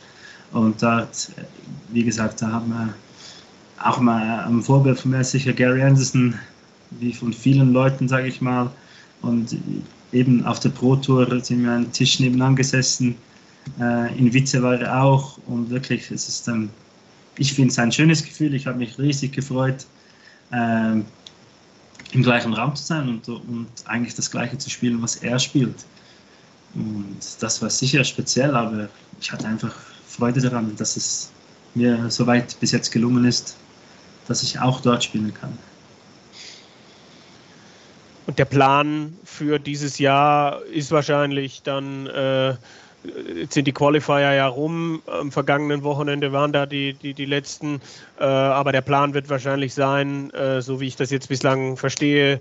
Und 0.51 0.81
dort, 0.81 1.29
wie 1.89 2.03
gesagt, 2.03 2.41
da 2.41 2.51
haben 2.51 2.69
wir 2.69 2.93
auch 3.83 3.99
mal 3.99 4.45
ein 4.45 4.61
Vorbild 4.61 4.99
von 4.99 5.11
mir 5.11 5.21
ist 5.21 5.31
sicher 5.31 5.53
Gary 5.53 5.81
Anderson, 5.81 6.35
wie 6.91 7.13
von 7.13 7.33
vielen 7.33 7.73
Leuten, 7.73 8.07
sage 8.07 8.27
ich 8.27 8.41
mal. 8.41 8.71
Und 9.21 9.55
eben 10.11 10.45
auf 10.45 10.59
der 10.59 10.69
Pro 10.69 10.95
Tour 10.95 11.27
sind 11.41 11.63
wir 11.63 11.71
einen 11.71 11.91
Tisch 11.91 12.19
nebenan 12.19 12.55
gesessen. 12.55 13.15
Äh, 13.79 14.17
in 14.17 14.33
Witze 14.33 14.61
war 14.63 14.79
er 14.79 15.03
auch 15.03 15.37
und 15.45 15.69
wirklich, 15.69 16.09
es 16.11 16.27
ist 16.27 16.47
ein, 16.49 16.69
ich 17.37 17.53
finde 17.53 17.71
es 17.71 17.79
ein 17.79 17.91
schönes 17.91 18.23
Gefühl. 18.23 18.53
Ich 18.53 18.65
habe 18.65 18.77
mich 18.77 18.97
riesig 18.97 19.33
gefreut, 19.33 19.85
äh, 20.51 21.01
im 22.11 22.23
gleichen 22.23 22.53
Raum 22.53 22.75
zu 22.75 22.83
sein 22.83 23.07
und, 23.07 23.27
und 23.29 23.67
eigentlich 23.85 24.15
das 24.15 24.31
Gleiche 24.31 24.57
zu 24.57 24.69
spielen, 24.69 25.01
was 25.01 25.17
er 25.17 25.37
spielt. 25.37 25.85
Und 26.73 27.17
das 27.39 27.61
war 27.61 27.69
sicher 27.69 28.03
speziell, 28.03 28.55
aber 28.55 28.89
ich 29.19 29.31
hatte 29.31 29.47
einfach 29.47 29.75
Freude 30.07 30.41
daran, 30.41 30.75
dass 30.75 30.97
es 30.97 31.31
mir 31.75 32.09
soweit 32.09 32.59
bis 32.59 32.71
jetzt 32.71 32.91
gelungen 32.91 33.25
ist, 33.25 33.55
dass 34.29 34.43
ich 34.43 34.59
auch 34.59 34.79
dort 34.79 35.03
spielen 35.03 35.33
kann. 35.33 35.57
Und 38.27 38.37
der 38.37 38.45
Plan 38.45 39.17
für 39.25 39.57
dieses 39.57 39.97
Jahr 39.97 40.61
ist 40.65 40.91
wahrscheinlich 40.91 41.63
dann, 41.63 42.05
äh, 42.05 42.49
jetzt 43.35 43.55
sind 43.55 43.65
die 43.65 43.71
Qualifier 43.71 44.33
ja 44.33 44.47
rum, 44.47 45.01
am 45.07 45.31
vergangenen 45.31 45.81
Wochenende 45.81 46.31
waren 46.31 46.53
da 46.53 46.67
die, 46.67 46.93
die, 46.93 47.15
die 47.15 47.25
letzten, 47.25 47.81
äh, 48.19 48.25
aber 48.25 48.71
der 48.71 48.81
Plan 48.81 49.15
wird 49.15 49.31
wahrscheinlich 49.31 49.73
sein, 49.73 50.29
äh, 50.35 50.61
so 50.61 50.79
wie 50.79 50.85
ich 50.85 50.95
das 50.95 51.09
jetzt 51.09 51.29
bislang 51.29 51.75
verstehe, 51.75 52.39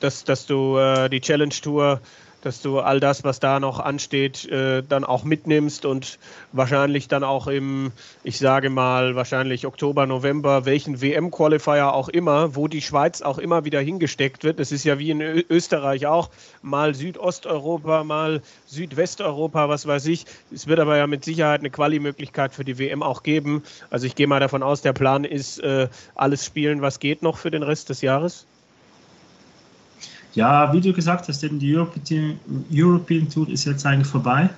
dass, 0.00 0.22
dass 0.24 0.44
du 0.44 0.76
äh, 0.76 1.08
die 1.08 1.22
Challenge 1.22 1.54
Tour 1.62 2.02
dass 2.42 2.62
du 2.62 2.80
all 2.80 3.00
das, 3.00 3.24
was 3.24 3.40
da 3.40 3.60
noch 3.60 3.80
ansteht, 3.80 4.44
äh, 4.46 4.82
dann 4.82 5.04
auch 5.04 5.24
mitnimmst 5.24 5.84
und 5.84 6.18
wahrscheinlich 6.52 7.08
dann 7.08 7.24
auch 7.24 7.46
im, 7.46 7.92
ich 8.22 8.38
sage 8.38 8.70
mal, 8.70 9.16
wahrscheinlich 9.16 9.66
Oktober, 9.66 10.06
November, 10.06 10.64
welchen 10.64 11.00
WM-Qualifier 11.00 11.92
auch 11.92 12.08
immer, 12.08 12.54
wo 12.54 12.68
die 12.68 12.82
Schweiz 12.82 13.22
auch 13.22 13.38
immer 13.38 13.64
wieder 13.64 13.80
hingesteckt 13.80 14.44
wird. 14.44 14.60
Das 14.60 14.72
ist 14.72 14.84
ja 14.84 14.98
wie 14.98 15.10
in 15.10 15.20
Ö 15.20 15.42
Österreich 15.48 16.06
auch, 16.06 16.30
mal 16.62 16.94
Südosteuropa, 16.94 18.04
mal 18.04 18.42
Südwesteuropa, 18.66 19.68
was 19.68 19.86
weiß 19.86 20.06
ich. 20.06 20.26
Es 20.52 20.66
wird 20.66 20.80
aber 20.80 20.96
ja 20.96 21.06
mit 21.06 21.24
Sicherheit 21.24 21.60
eine 21.60 21.70
Quali-Möglichkeit 21.70 22.54
für 22.54 22.64
die 22.64 22.78
WM 22.78 23.02
auch 23.02 23.22
geben. 23.22 23.62
Also 23.90 24.06
ich 24.06 24.14
gehe 24.14 24.26
mal 24.26 24.40
davon 24.40 24.62
aus, 24.62 24.82
der 24.82 24.92
Plan 24.92 25.24
ist, 25.24 25.58
äh, 25.60 25.88
alles 26.14 26.44
spielen, 26.44 26.82
was 26.82 27.00
geht 27.00 27.22
noch 27.22 27.38
für 27.38 27.50
den 27.50 27.62
Rest 27.62 27.90
des 27.90 28.02
Jahres. 28.02 28.46
Ja, 30.36 30.70
wie 30.70 30.82
du 30.82 30.92
gesagt 30.92 31.28
hast, 31.28 31.42
eben 31.42 31.58
die 31.58 31.74
European, 31.74 32.38
European 32.70 33.26
Tour 33.28 33.48
ist 33.48 33.64
jetzt 33.64 33.86
eigentlich 33.86 34.06
vorbei. 34.06 34.50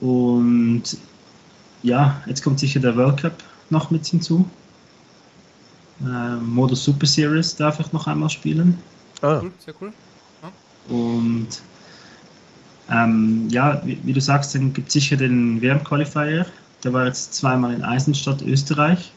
Und 0.00 0.82
ja, 1.82 2.22
jetzt 2.26 2.42
kommt 2.42 2.58
sicher 2.58 2.80
der 2.80 2.96
World 2.96 3.20
Cup 3.20 3.34
noch 3.68 3.90
mit 3.90 4.06
hinzu. 4.06 4.48
Äh, 6.00 6.36
Modus 6.36 6.84
Super 6.84 7.06
Series 7.06 7.54
darf 7.54 7.80
ich 7.80 7.92
noch 7.92 8.06
einmal 8.06 8.30
spielen. 8.30 8.78
Ah. 9.20 9.40
Cool, 9.42 9.52
sehr 9.58 9.74
cool. 9.78 9.92
Ja. 10.42 10.96
Und 10.96 11.48
ähm, 12.90 13.46
ja, 13.50 13.82
wie, 13.84 13.98
wie, 14.04 14.14
du 14.14 14.22
sagst, 14.22 14.54
dann 14.54 14.72
gibt 14.72 14.88
es 14.88 14.94
sicher 14.94 15.18
den 15.18 15.60
WM-Qualifier. 15.60 16.46
Der 16.82 16.92
war 16.94 17.04
jetzt 17.04 17.34
zweimal 17.34 17.74
in 17.74 17.84
Eisenstadt, 17.84 18.40
Österreich. 18.40 19.12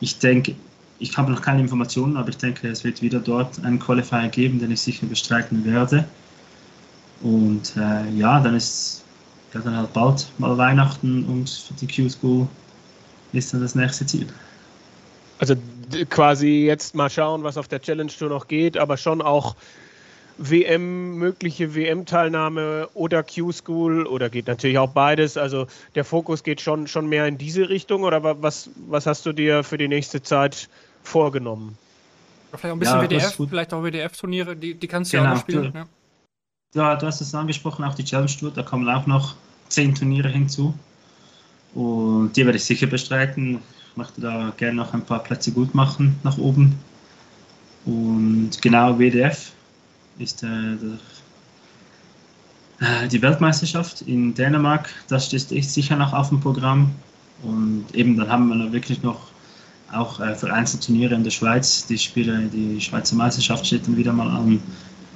Ich 0.00 0.18
denke, 0.18 0.54
ich 0.98 1.16
habe 1.16 1.30
noch 1.30 1.42
keine 1.42 1.60
Informationen, 1.60 2.16
aber 2.16 2.30
ich 2.30 2.38
denke, 2.38 2.68
es 2.68 2.84
wird 2.84 3.02
wieder 3.02 3.20
dort 3.20 3.62
einen 3.64 3.78
Qualifier 3.78 4.28
geben, 4.28 4.58
den 4.58 4.70
ich 4.70 4.80
sicher 4.80 5.06
bestreiten 5.06 5.64
werde. 5.64 6.04
Und 7.22 7.76
äh, 7.76 8.10
ja, 8.16 8.40
dann 8.40 8.54
ist 8.54 9.04
ja, 9.52 9.60
dann 9.60 9.76
halt 9.76 9.92
bald 9.92 10.26
mal 10.38 10.56
Weihnachten 10.56 11.24
und 11.24 11.48
für 11.48 11.74
die 11.74 11.86
Q-School 11.86 12.46
ist 13.32 13.52
dann 13.52 13.60
das 13.60 13.74
nächste 13.74 14.06
Ziel. 14.06 14.26
Also 15.38 15.54
quasi 16.08 16.64
jetzt 16.66 16.94
mal 16.94 17.10
schauen, 17.10 17.42
was 17.42 17.56
auf 17.56 17.68
der 17.68 17.80
Challenge 17.80 18.10
Tour 18.10 18.30
noch 18.30 18.48
geht, 18.48 18.76
aber 18.76 18.96
schon 18.96 19.20
auch 19.20 19.54
WM, 20.38 21.16
mögliche 21.16 21.74
WM-Teilnahme 21.74 22.88
oder 22.94 23.22
Q-School 23.22 24.06
oder 24.06 24.28
geht 24.28 24.46
natürlich 24.46 24.78
auch 24.78 24.90
beides. 24.90 25.36
Also 25.36 25.66
der 25.94 26.04
Fokus 26.04 26.42
geht 26.42 26.60
schon, 26.60 26.86
schon 26.86 27.06
mehr 27.06 27.26
in 27.26 27.38
diese 27.38 27.68
Richtung 27.68 28.02
oder 28.02 28.42
was, 28.42 28.70
was 28.88 29.06
hast 29.06 29.24
du 29.24 29.32
dir 29.32 29.62
für 29.64 29.78
die 29.78 29.88
nächste 29.88 30.22
Zeit 30.22 30.68
vorgenommen? 31.06 31.78
Vielleicht 32.50 32.64
auch 32.64 32.76
ein 32.76 32.78
bisschen 32.78 33.00
ja, 33.00 33.04
WDF, 33.04 33.36
vielleicht 33.48 33.74
auch 33.74 33.82
WDF-Turniere, 33.82 34.56
die, 34.56 34.74
die 34.74 34.86
kannst 34.86 35.12
du 35.12 35.18
genau, 35.18 35.30
ja 35.30 35.36
auch 35.36 35.40
spielen. 35.40 35.72
Du, 35.72 35.78
ja. 35.78 35.86
ja, 36.74 36.96
du 36.96 37.06
hast 37.06 37.20
es 37.20 37.34
angesprochen, 37.34 37.84
auch 37.84 37.94
die 37.94 38.04
Challenge 38.04 38.30
Tour, 38.38 38.50
da 38.50 38.62
kommen 38.62 38.88
auch 38.88 39.06
noch 39.06 39.34
zehn 39.68 39.94
Turniere 39.94 40.28
hinzu. 40.28 40.74
Und 41.74 42.32
die 42.34 42.44
werde 42.44 42.56
ich 42.56 42.64
sicher 42.64 42.86
bestreiten. 42.86 43.60
Ich 43.90 43.96
möchte 43.96 44.20
da 44.20 44.52
gerne 44.56 44.76
noch 44.76 44.94
ein 44.94 45.04
paar 45.04 45.22
Plätze 45.22 45.52
gut 45.52 45.74
machen 45.74 46.18
nach 46.22 46.38
oben. 46.38 46.78
Und 47.84 48.50
genau 48.62 48.98
WDF 48.98 49.52
ist 50.18 50.42
äh, 50.42 50.76
der, 52.80 53.04
äh, 53.04 53.08
die 53.08 53.20
Weltmeisterschaft 53.20 54.02
in 54.02 54.34
Dänemark. 54.34 54.88
Das 55.08 55.26
steht 55.26 55.48
sicher 55.48 55.96
noch 55.96 56.12
auf 56.14 56.30
dem 56.30 56.40
Programm. 56.40 56.92
Und 57.42 57.84
eben 57.94 58.16
dann 58.16 58.30
haben 58.30 58.48
wir 58.48 58.72
wirklich 58.72 59.02
noch 59.02 59.28
auch 59.92 60.20
äh, 60.20 60.34
vereinzelte 60.34 60.86
Turniere 60.86 61.14
in 61.14 61.24
der 61.24 61.30
Schweiz. 61.30 61.86
Die 61.86 61.98
Spiele, 61.98 62.48
die 62.52 62.80
Schweizer 62.80 63.16
Meisterschaft 63.16 63.66
steht 63.66 63.86
dann 63.86 63.96
wieder 63.96 64.12
mal 64.12 64.28
an. 64.28 64.60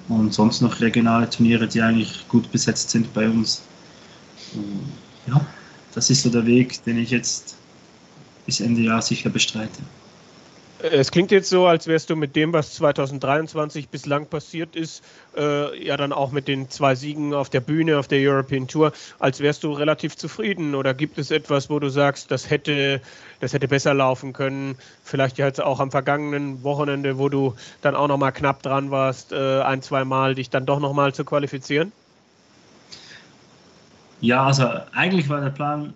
Und 0.09 0.35
sonst 0.35 0.61
noch 0.61 0.80
regionale 0.80 1.28
Turniere, 1.30 1.68
die 1.68 1.80
eigentlich 1.80 2.26
gut 2.28 2.50
besetzt 2.50 2.90
sind 2.90 3.12
bei 3.14 3.28
uns. 3.28 3.62
Und 4.54 4.92
ja, 5.26 5.40
das 5.94 6.11
ist 6.11 6.22
so 6.22 6.30
der 6.30 6.46
Weg, 6.46 6.83
den 6.85 6.98
ich 6.98 7.11
jetzt 7.11 7.56
bis 8.46 8.61
Ende 8.61 8.80
Jahr 8.83 9.02
sicher 9.02 9.30
bestreite. 9.30 9.83
Es 10.82 11.10
klingt 11.10 11.30
jetzt 11.30 11.50
so, 11.50 11.66
als 11.66 11.86
wärst 11.86 12.08
du 12.08 12.16
mit 12.16 12.34
dem, 12.36 12.54
was 12.54 12.72
2023 12.74 13.90
bislang 13.90 14.26
passiert 14.26 14.76
ist, 14.76 15.04
äh, 15.36 15.84
ja 15.84 15.96
dann 15.98 16.12
auch 16.12 16.32
mit 16.32 16.48
den 16.48 16.70
zwei 16.70 16.94
Siegen 16.94 17.34
auf 17.34 17.50
der 17.50 17.60
Bühne, 17.60 17.98
auf 17.98 18.08
der 18.08 18.18
European 18.20 18.66
Tour, 18.66 18.92
als 19.18 19.40
wärst 19.40 19.62
du 19.64 19.72
relativ 19.72 20.16
zufrieden. 20.16 20.74
Oder 20.74 20.94
gibt 20.94 21.18
es 21.18 21.30
etwas, 21.30 21.68
wo 21.68 21.78
du 21.80 21.90
sagst, 21.90 22.30
das 22.30 22.48
hätte, 22.48 23.02
das 23.40 23.52
hätte 23.52 23.68
besser 23.68 23.92
laufen 23.92 24.32
können? 24.32 24.76
Vielleicht 25.04 25.36
jetzt 25.36 25.60
auch 25.60 25.80
am 25.80 25.90
vergangenen 25.90 26.62
Wochenende, 26.62 27.18
wo 27.18 27.28
du 27.28 27.54
dann 27.82 27.94
auch 27.94 28.08
nochmal 28.08 28.32
knapp 28.32 28.62
dran 28.62 28.90
warst, 28.90 29.32
äh, 29.32 29.60
ein, 29.60 29.82
zwei 29.82 30.06
Mal 30.06 30.34
dich 30.34 30.48
dann 30.48 30.64
doch 30.64 30.80
nochmal 30.80 31.12
zu 31.12 31.26
qualifizieren? 31.26 31.92
Ja, 34.22 34.46
also 34.46 34.66
eigentlich 34.92 35.28
war 35.28 35.42
der 35.42 35.50
Plan, 35.50 35.92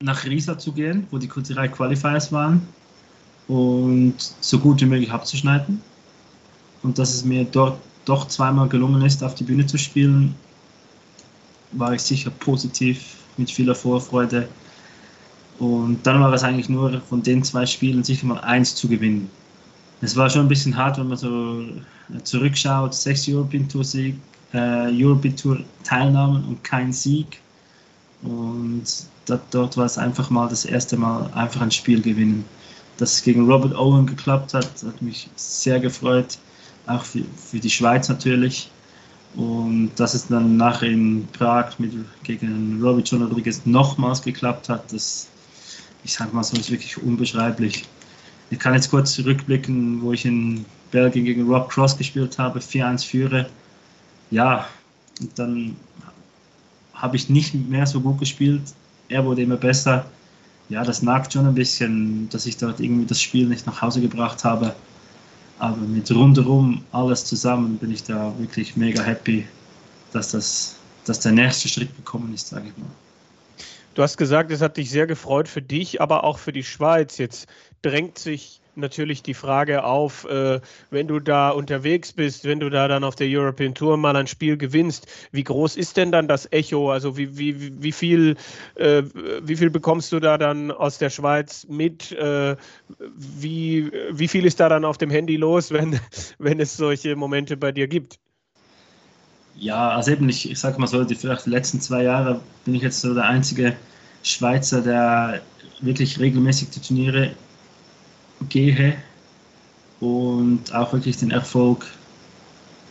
nach 0.00 0.24
Riesa 0.24 0.56
zu 0.56 0.72
gehen, 0.72 1.06
wo 1.10 1.18
die 1.18 1.28
drei 1.28 1.68
Qualifiers 1.68 2.32
waren 2.32 2.66
und 3.48 4.14
so 4.40 4.58
gut 4.58 4.80
wie 4.80 4.86
möglich 4.86 5.10
abzuschneiden. 5.10 5.80
Und 6.82 6.98
dass 6.98 7.14
es 7.14 7.24
mir 7.24 7.44
dort 7.44 7.78
doch 8.04 8.28
zweimal 8.28 8.68
gelungen 8.68 9.02
ist, 9.02 9.24
auf 9.24 9.34
die 9.34 9.44
Bühne 9.44 9.66
zu 9.66 9.78
spielen, 9.78 10.34
war 11.72 11.92
ich 11.92 12.02
sicher 12.02 12.30
positiv, 12.30 13.16
mit 13.36 13.50
vieler 13.50 13.74
Vorfreude. 13.74 14.48
Und 15.58 16.06
dann 16.06 16.20
war 16.20 16.32
es 16.32 16.42
eigentlich 16.42 16.68
nur 16.68 17.00
von 17.00 17.22
den 17.22 17.42
zwei 17.42 17.66
Spielen 17.66 18.04
sicher 18.04 18.26
mal 18.26 18.40
eins 18.40 18.74
zu 18.74 18.88
gewinnen. 18.88 19.28
Es 20.00 20.14
war 20.14 20.30
schon 20.30 20.42
ein 20.42 20.48
bisschen 20.48 20.76
hart, 20.76 20.98
wenn 20.98 21.08
man 21.08 21.18
so 21.18 21.64
zurückschaut, 22.22 22.94
sechs 22.94 23.28
European 23.28 23.68
Tour 23.68 23.84
Sieg, 23.84 24.14
äh, 24.52 24.88
European 24.92 25.36
Tour 25.36 25.58
Teilnahmen 25.82 26.44
und 26.44 26.62
kein 26.62 26.92
Sieg. 26.92 27.40
Und 28.22 28.84
dort, 29.26 29.42
dort 29.50 29.76
war 29.76 29.86
es 29.86 29.98
einfach 29.98 30.30
mal 30.30 30.48
das 30.48 30.64
erste 30.64 30.96
Mal 30.96 31.28
einfach 31.34 31.60
ein 31.60 31.70
Spiel 31.70 32.00
gewinnen 32.00 32.44
dass 32.98 33.14
es 33.14 33.22
gegen 33.22 33.50
Robert 33.50 33.74
Owen 33.74 34.06
geklappt 34.06 34.54
hat, 34.54 34.68
hat 34.84 35.00
mich 35.00 35.30
sehr 35.36 35.80
gefreut, 35.80 36.38
auch 36.86 37.04
für, 37.04 37.22
für 37.36 37.58
die 37.58 37.70
Schweiz 37.70 38.08
natürlich. 38.08 38.70
Und 39.36 39.92
dass 39.96 40.14
es 40.14 40.26
dann 40.26 40.56
nachher 40.56 40.88
in 40.88 41.26
Prag 41.32 41.78
mit, 41.78 41.92
gegen 42.24 42.80
Robbie 42.82 43.02
John 43.02 43.22
Rodriguez 43.22 43.62
nochmals 43.64 44.20
geklappt 44.20 44.68
hat, 44.68 44.92
das, 44.92 45.28
ich 46.02 46.12
sage 46.14 46.34
mal 46.34 46.42
so, 46.42 46.56
ist 46.56 46.70
wirklich 46.70 47.00
unbeschreiblich. 47.00 47.84
Ich 48.50 48.58
kann 48.58 48.74
jetzt 48.74 48.90
kurz 48.90 49.12
zurückblicken, 49.12 50.02
wo 50.02 50.12
ich 50.12 50.24
in 50.24 50.64
Belgien 50.90 51.24
gegen 51.24 51.48
Rob 51.48 51.68
Cross 51.68 51.96
gespielt 51.96 52.38
habe, 52.38 52.58
4-1 52.58 53.06
führe. 53.06 53.48
Ja, 54.30 54.66
und 55.20 55.38
dann 55.38 55.76
habe 56.94 57.16
ich 57.16 57.28
nicht 57.28 57.54
mehr 57.54 57.86
so 57.86 58.00
gut 58.00 58.18
gespielt. 58.18 58.62
Er 59.08 59.24
wurde 59.24 59.42
immer 59.42 59.56
besser 59.56 60.04
ja, 60.68 60.84
das 60.84 61.02
nagt 61.02 61.32
schon 61.32 61.46
ein 61.46 61.54
bisschen, 61.54 62.28
dass 62.28 62.46
ich 62.46 62.56
dort 62.56 62.80
irgendwie 62.80 63.06
das 63.06 63.20
Spiel 63.20 63.46
nicht 63.46 63.66
nach 63.66 63.80
Hause 63.80 64.00
gebracht 64.00 64.44
habe. 64.44 64.74
Aber 65.58 65.76
mit 65.76 66.10
rundherum 66.10 66.84
alles 66.92 67.24
zusammen 67.24 67.78
bin 67.78 67.90
ich 67.90 68.04
da 68.04 68.32
wirklich 68.38 68.76
mega 68.76 69.02
happy, 69.02 69.46
dass, 70.12 70.30
das, 70.30 70.76
dass 71.04 71.20
der 71.20 71.32
nächste 71.32 71.68
Schritt 71.68 71.94
gekommen 71.96 72.32
ist, 72.34 72.48
sage 72.48 72.68
ich 72.68 72.76
mal. 72.76 72.90
Du 73.94 74.02
hast 74.02 74.16
gesagt, 74.16 74.52
es 74.52 74.60
hat 74.60 74.76
dich 74.76 74.90
sehr 74.90 75.08
gefreut 75.08 75.48
für 75.48 75.62
dich, 75.62 76.00
aber 76.00 76.22
auch 76.22 76.38
für 76.38 76.52
die 76.52 76.62
Schweiz. 76.62 77.18
Jetzt 77.18 77.48
drängt 77.82 78.18
sich 78.18 78.60
natürlich 78.78 79.22
die 79.22 79.34
Frage 79.34 79.84
auf, 79.84 80.24
äh, 80.24 80.60
wenn 80.90 81.08
du 81.08 81.20
da 81.20 81.50
unterwegs 81.50 82.12
bist, 82.12 82.44
wenn 82.44 82.60
du 82.60 82.70
da 82.70 82.88
dann 82.88 83.04
auf 83.04 83.16
der 83.16 83.26
European 83.28 83.74
Tour 83.74 83.96
mal 83.96 84.16
ein 84.16 84.26
Spiel 84.26 84.56
gewinnst, 84.56 85.06
wie 85.32 85.44
groß 85.44 85.76
ist 85.76 85.96
denn 85.96 86.12
dann 86.12 86.28
das 86.28 86.50
Echo? 86.52 86.90
Also 86.90 87.16
wie, 87.16 87.36
wie, 87.36 87.82
wie, 87.82 87.92
viel, 87.92 88.36
äh, 88.76 89.02
wie 89.42 89.56
viel 89.56 89.70
bekommst 89.70 90.12
du 90.12 90.20
da 90.20 90.38
dann 90.38 90.70
aus 90.70 90.98
der 90.98 91.10
Schweiz 91.10 91.66
mit? 91.68 92.12
Äh, 92.12 92.56
wie, 93.16 93.90
wie 94.10 94.28
viel 94.28 94.46
ist 94.46 94.60
da 94.60 94.68
dann 94.68 94.84
auf 94.84 94.98
dem 94.98 95.10
Handy 95.10 95.36
los, 95.36 95.70
wenn, 95.72 96.00
wenn 96.38 96.60
es 96.60 96.76
solche 96.76 97.16
Momente 97.16 97.56
bei 97.56 97.72
dir 97.72 97.88
gibt? 97.88 98.18
Ja, 99.56 99.90
also 99.90 100.12
eben, 100.12 100.28
ich, 100.28 100.48
ich 100.48 100.58
sage 100.58 100.80
mal 100.80 100.86
so, 100.86 101.02
die, 101.02 101.16
vielleicht 101.16 101.46
die 101.46 101.50
letzten 101.50 101.80
zwei 101.80 102.04
Jahre 102.04 102.40
bin 102.64 102.74
ich 102.74 102.82
jetzt 102.82 103.00
so 103.00 103.12
der 103.12 103.24
einzige 103.24 103.74
Schweizer, 104.22 104.82
der 104.82 105.40
wirklich 105.80 106.18
regelmäßig 106.18 106.70
die 106.70 106.80
Turniere 106.80 107.30
gehe 108.48 108.96
und 110.00 110.72
auch 110.74 110.92
wirklich 110.92 111.16
den 111.16 111.30
Erfolg, 111.30 111.86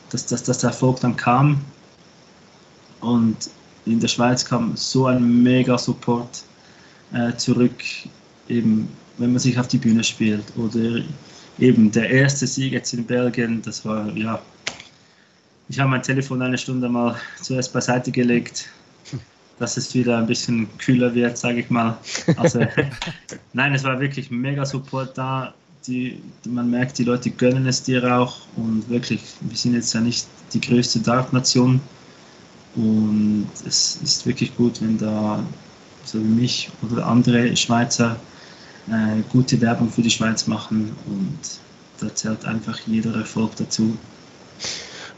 dass, 0.10 0.26
dass, 0.26 0.44
dass 0.44 0.60
der 0.60 0.70
Erfolg 0.70 1.00
dann 1.00 1.16
kam. 1.16 1.62
Und 3.02 3.50
in 3.86 4.00
der 4.00 4.08
Schweiz 4.08 4.44
kam 4.44 4.76
so 4.76 5.06
ein 5.06 5.44
mega 5.44 5.78
Support. 5.78 6.44
äh, 7.14 7.36
zurück, 7.38 7.84
eben 8.48 8.90
wenn 9.18 9.32
man 9.32 9.40
sich 9.40 9.58
auf 9.60 9.68
die 9.68 9.78
Bühne 9.78 10.04
spielt. 10.04 10.44
Oder 10.58 11.02
eben 11.60 11.92
der 11.92 12.10
erste 12.10 12.46
Sieg 12.48 12.74
jetzt 12.74 12.94
in 12.94 13.06
Belgien, 13.06 13.62
das 13.62 13.86
war 13.86 14.10
ja. 14.16 14.42
Ich 15.70 15.80
habe 15.80 15.90
mein 15.90 16.02
Telefon 16.02 16.42
eine 16.42 16.58
Stunde 16.58 16.88
mal 16.88 17.20
zuerst 17.42 17.74
beiseite 17.74 18.12
gelegt, 18.12 18.70
dass 19.60 19.78
es 19.78 19.94
wieder 19.94 20.18
ein 20.18 20.28
bisschen 20.28 20.68
kühler 20.78 21.14
wird, 21.14 21.38
sage 21.38 21.62
ich 21.62 21.70
mal. 21.70 21.98
Also, 22.38 22.60
nein, 23.54 23.74
es 23.74 23.84
war 23.84 24.00
wirklich 24.00 24.30
mega 24.30 24.66
Support 24.66 25.18
da. 25.18 25.54
Die, 25.88 26.22
man 26.46 26.70
merkt, 26.70 26.98
die 26.98 27.06
Leute 27.06 27.30
gönnen 27.30 27.66
es 27.66 27.82
dir 27.82 28.04
auch 28.18 28.40
und 28.58 28.90
wirklich, 28.90 29.22
wir 29.42 29.58
sind 29.58 29.74
jetzt 29.74 29.94
ja 29.94 30.02
nicht 30.02 30.28
die 30.54 30.60
größte 30.60 31.00
Dart-Nation 31.00 31.80
und 32.76 33.48
es 33.66 33.96
ist 34.04 34.26
wirklich 34.26 34.56
gut, 34.58 34.82
wenn 34.82 34.98
da 34.98 35.42
so 36.04 36.20
wie 36.20 36.28
mich 36.28 36.70
oder 36.82 37.06
andere 37.06 37.56
Schweizer 37.56 38.18
äh, 38.90 39.22
gute 39.32 39.60
Werbung 39.62 39.90
für 39.90 40.02
die 40.02 40.10
Schweiz 40.10 40.46
machen 40.48 40.96
und 41.06 41.40
da 42.00 42.14
zählt 42.14 42.46
einfach 42.46 42.80
jeder 42.86 43.16
Erfolg 43.16 43.56
dazu. 43.56 43.98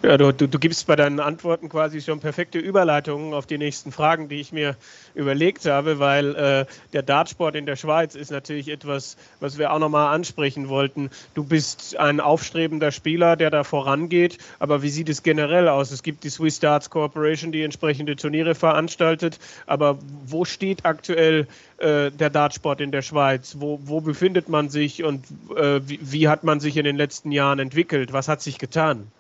Ja, 0.01 0.17
du, 0.17 0.31
du, 0.31 0.47
du, 0.47 0.59
gibst 0.59 0.87
bei 0.87 0.95
deinen 0.95 1.19
Antworten 1.19 1.67
quasi 1.67 1.99
schon 1.99 2.21
perfekte 2.21 2.57
Überleitungen 2.57 3.33
auf 3.33 3.45
die 3.45 3.57
nächsten 3.57 3.91
Fragen, 3.91 4.29
die 4.29 4.39
ich 4.39 4.53
mir 4.53 4.77
überlegt 5.13 5.65
habe, 5.65 5.99
weil 5.99 6.35
äh, 6.35 6.65
der 6.93 7.01
Dartsport 7.01 7.53
in 7.57 7.65
der 7.65 7.75
Schweiz 7.75 8.15
ist 8.15 8.31
natürlich 8.31 8.69
etwas, 8.69 9.17
was 9.41 9.57
wir 9.57 9.73
auch 9.73 9.79
nochmal 9.79 10.15
ansprechen 10.15 10.69
wollten. 10.69 11.09
Du 11.33 11.43
bist 11.43 11.97
ein 11.97 12.21
aufstrebender 12.21 12.93
Spieler, 12.93 13.35
der 13.35 13.49
da 13.49 13.65
vorangeht, 13.65 14.37
aber 14.57 14.83
wie 14.83 14.89
sieht 14.89 15.09
es 15.09 15.21
generell 15.21 15.67
aus? 15.67 15.91
Es 15.91 16.01
gibt 16.01 16.23
die 16.23 16.29
Swiss 16.29 16.61
Darts 16.61 16.89
Corporation, 16.89 17.51
die 17.51 17.63
entsprechende 17.63 18.15
Turniere 18.15 18.55
veranstaltet, 18.55 19.37
aber 19.67 19.99
wo 20.25 20.45
steht 20.45 20.85
aktuell 20.85 21.45
äh, 21.79 22.09
der 22.09 22.29
Dartsport 22.29 22.79
in 22.79 22.93
der 22.93 23.01
Schweiz? 23.01 23.57
Wo, 23.59 23.81
wo 23.83 23.99
befindet 23.99 24.47
man 24.47 24.69
sich 24.69 25.03
und 25.03 25.25
äh, 25.57 25.81
wie, 25.85 25.99
wie 26.01 26.29
hat 26.29 26.45
man 26.45 26.61
sich 26.61 26.77
in 26.77 26.85
den 26.85 26.95
letzten 26.95 27.33
Jahren 27.33 27.59
entwickelt? 27.59 28.13
Was 28.13 28.29
hat 28.29 28.41
sich 28.41 28.59
getan? 28.59 29.11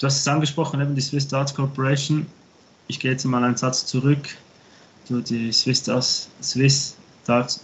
Du 0.00 0.06
hast 0.06 0.16
es 0.16 0.26
angesprochen, 0.26 0.80
eben 0.80 0.94
die 0.94 1.02
Swiss 1.02 1.28
Darts 1.28 1.54
Corporation. 1.54 2.26
Ich 2.88 2.98
gehe 2.98 3.10
jetzt 3.10 3.24
mal 3.26 3.44
einen 3.44 3.58
Satz 3.58 3.84
zurück. 3.84 4.28
Die 5.10 5.52
Swiss 5.52 5.82
Darts, 5.82 6.30
Swiss 6.42 6.96
Darts 7.26 7.60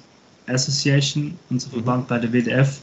Association, 0.46 1.38
unser 1.48 1.68
mhm. 1.68 1.72
Verband 1.72 2.02
mhm. 2.04 2.08
bei 2.08 2.18
der 2.18 2.32
WDF, 2.32 2.80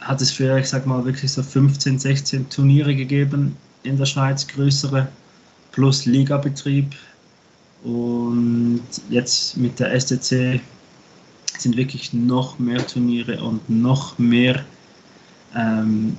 hat 0.00 0.22
es 0.22 0.30
für, 0.30 0.58
ich 0.58 0.70
sag 0.70 0.86
mal, 0.86 1.04
wirklich 1.04 1.30
so 1.30 1.42
15, 1.42 1.98
16 1.98 2.48
Turniere 2.48 2.96
gegeben 2.96 3.56
in 3.82 3.98
der 3.98 4.06
Schweiz, 4.06 4.46
größere, 4.46 5.06
plus 5.72 6.06
Ligabetrieb. 6.06 6.94
Und 7.84 8.82
jetzt 9.10 9.58
mit 9.58 9.78
der 9.80 10.00
STC 10.00 10.60
sind 11.58 11.76
wirklich 11.76 12.14
noch 12.14 12.58
mehr 12.58 12.86
Turniere 12.86 13.42
und 13.42 13.68
noch 13.68 14.18
mehr, 14.18 14.64
ähm, 15.54 16.16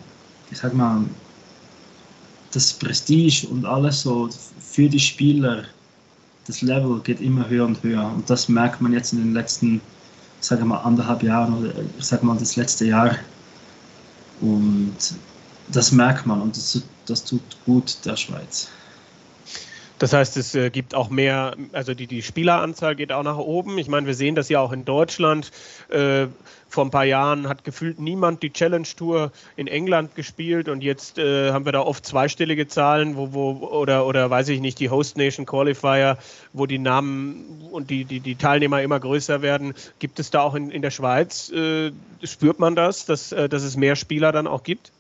ich 0.51 0.59
sag 0.59 0.75
mal, 0.75 1.03
das 2.53 2.73
Prestige 2.73 3.47
und 3.47 3.65
alles 3.65 4.01
so 4.01 4.29
für 4.59 4.87
die 4.87 4.99
Spieler, 4.99 5.63
das 6.45 6.61
Level 6.61 6.99
geht 7.01 7.21
immer 7.21 7.47
höher 7.49 7.65
und 7.65 7.81
höher. 7.83 8.05
Und 8.13 8.29
das 8.29 8.49
merkt 8.49 8.81
man 8.81 8.93
jetzt 8.93 9.13
in 9.13 9.19
den 9.19 9.33
letzten, 9.33 9.81
sage 10.39 10.65
mal, 10.65 10.79
anderthalb 10.79 11.23
Jahren 11.23 11.57
oder 11.57 11.73
ich 11.97 12.05
sage 12.05 12.25
mal 12.25 12.37
das 12.37 12.55
letzte 12.55 12.85
Jahr. 12.85 13.15
Und 14.41 14.95
das 15.71 15.91
merkt 15.91 16.25
man 16.25 16.41
und 16.41 16.55
das, 16.55 16.81
das 17.05 17.23
tut 17.23 17.41
gut 17.65 17.97
der 18.05 18.17
Schweiz. 18.17 18.69
Das 20.03 20.11
heißt, 20.11 20.35
es 20.35 20.53
äh, 20.53 20.69
gibt 20.69 20.95
auch 20.95 21.09
mehr, 21.09 21.55
also 21.71 21.93
die, 21.93 22.07
die 22.07 22.23
Spieleranzahl 22.23 22.93
geht 22.93 23.13
auch 23.13 23.23
nach 23.23 23.37
oben. 23.37 23.77
Ich 23.77 23.87
meine, 23.87 24.05
wir 24.05 24.15
sehen 24.15 24.35
das 24.35 24.49
ja 24.49 24.59
auch 24.59 24.73
in 24.73 24.83
Deutschland. 24.83 25.49
Äh, 25.87 26.27
vor 26.67 26.83
ein 26.83 26.91
paar 26.91 27.05
Jahren 27.05 27.47
hat 27.47 27.63
gefühlt 27.63 28.01
niemand 28.01 28.43
die 28.43 28.51
Challenge 28.51 28.85
Tour 28.97 29.31
in 29.55 29.67
England 29.67 30.13
gespielt 30.13 30.67
und 30.67 30.83
jetzt 30.83 31.19
äh, 31.19 31.53
haben 31.53 31.63
wir 31.63 31.71
da 31.71 31.79
oft 31.79 32.05
zweistellige 32.05 32.67
Zahlen, 32.67 33.15
wo, 33.15 33.31
wo, 33.31 33.51
oder, 33.65 34.05
oder 34.05 34.29
weiß 34.29 34.49
ich 34.49 34.59
nicht, 34.59 34.77
die 34.81 34.89
Host 34.89 35.15
Nation 35.15 35.45
Qualifier, 35.45 36.17
wo 36.51 36.65
die 36.65 36.79
Namen 36.79 37.61
und 37.71 37.89
die, 37.89 38.03
die, 38.03 38.19
die 38.19 38.35
Teilnehmer 38.35 38.81
immer 38.81 38.99
größer 38.99 39.41
werden. 39.41 39.73
Gibt 39.99 40.19
es 40.19 40.31
da 40.31 40.41
auch 40.41 40.55
in, 40.55 40.69
in 40.69 40.81
der 40.81 40.91
Schweiz, 40.91 41.49
äh, 41.49 41.93
spürt 42.23 42.59
man 42.59 42.75
das, 42.75 43.05
dass, 43.05 43.31
äh, 43.31 43.47
dass 43.47 43.63
es 43.63 43.77
mehr 43.77 43.95
Spieler 43.95 44.33
dann 44.33 44.47
auch 44.47 44.63
gibt? 44.63 44.91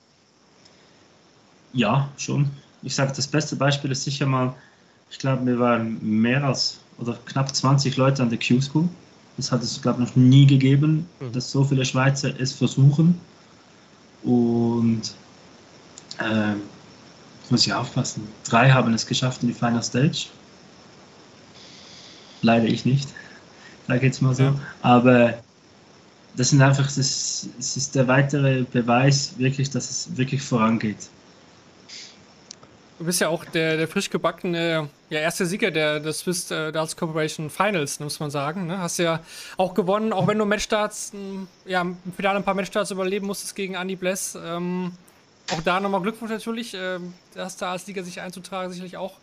Ja, 1.73 2.07
schon. 2.17 2.51
Ich 2.83 2.95
sage, 2.95 3.11
das 3.13 3.27
beste 3.27 3.57
Beispiel 3.57 3.91
ist 3.91 4.05
sicher 4.05 4.27
mal 4.27 4.55
ich 5.13 5.19
glaube, 5.19 5.45
wir 5.45 5.59
waren 5.59 5.99
mehr 6.01 6.43
als 6.43 6.79
oder 6.97 7.17
knapp 7.25 7.55
20 7.55 7.97
Leute 7.97 8.23
an 8.23 8.29
der 8.29 8.39
Q-School. 8.39 8.89
Das 9.37 9.51
hat 9.51 9.61
es, 9.61 9.79
glaube 9.81 10.01
ich, 10.01 10.09
noch 10.09 10.15
nie 10.15 10.47
gegeben, 10.47 11.07
mhm. 11.19 11.31
dass 11.31 11.51
so 11.51 11.63
viele 11.63 11.85
Schweizer 11.85 12.31
es 12.39 12.51
versuchen. 12.51 13.19
Und 14.23 15.01
äh, 16.19 16.55
muss 17.49 17.65
ich 17.67 17.73
aufpassen. 17.73 18.27
Drei 18.43 18.71
haben 18.71 18.93
es 18.93 19.05
geschafft 19.05 19.43
in 19.43 19.49
die 19.49 19.53
Final 19.53 19.83
Stage. 19.83 20.25
Leider 22.41 22.65
ich 22.65 22.83
nicht. 22.83 23.09
Da 23.87 23.97
geht 23.97 24.13
es 24.13 24.21
mal 24.21 24.33
so. 24.33 24.43
Ja. 24.43 24.55
Aber 24.81 25.35
das 26.35 26.49
sind 26.49 26.61
einfach, 26.61 26.85
das, 26.85 27.47
das 27.57 27.77
ist 27.77 27.93
der 27.93 28.07
weitere 28.07 28.63
Beweis 28.63 29.35
wirklich, 29.37 29.69
dass 29.69 29.91
es 29.91 30.17
wirklich 30.17 30.41
vorangeht. 30.41 31.09
Du 32.99 33.05
bist 33.05 33.19
ja 33.21 33.29
auch 33.29 33.43
der, 33.45 33.77
der 33.77 33.87
frisch 33.87 34.09
gebackene 34.09 34.89
ja, 35.09 35.19
erste 35.19 35.45
Sieger 35.45 35.71
der, 35.71 35.99
der 35.99 36.13
Swiss 36.13 36.51
äh, 36.51 36.71
Darts 36.71 36.95
Corporation 36.95 37.49
Finals, 37.49 37.99
muss 37.99 38.19
man 38.19 38.29
sagen. 38.29 38.67
Ne? 38.67 38.77
Hast 38.77 38.99
ja 38.99 39.19
auch 39.57 39.73
gewonnen, 39.73 40.13
auch 40.13 40.27
wenn 40.27 40.37
du 40.37 40.45
Matchstarts, 40.45 41.11
ja, 41.65 41.81
im 41.81 41.97
Finale 42.15 42.37
ein 42.37 42.43
paar 42.43 42.53
Matchstarts 42.53 42.91
überleben 42.91 43.25
musstest 43.25 43.55
gegen 43.55 43.73
Andy 43.73 43.95
Bless. 43.95 44.37
Ähm, 44.41 44.93
auch 45.51 45.61
da 45.61 45.79
nochmal 45.79 46.01
Glückwunsch 46.01 46.31
natürlich. 46.31 46.75
Ähm, 46.75 47.13
das 47.33 47.57
da 47.57 47.71
als 47.71 47.85
Sieger 47.85 48.03
sich 48.03 48.21
einzutragen, 48.21 48.71
sicherlich 48.71 48.97
auch 48.97 49.13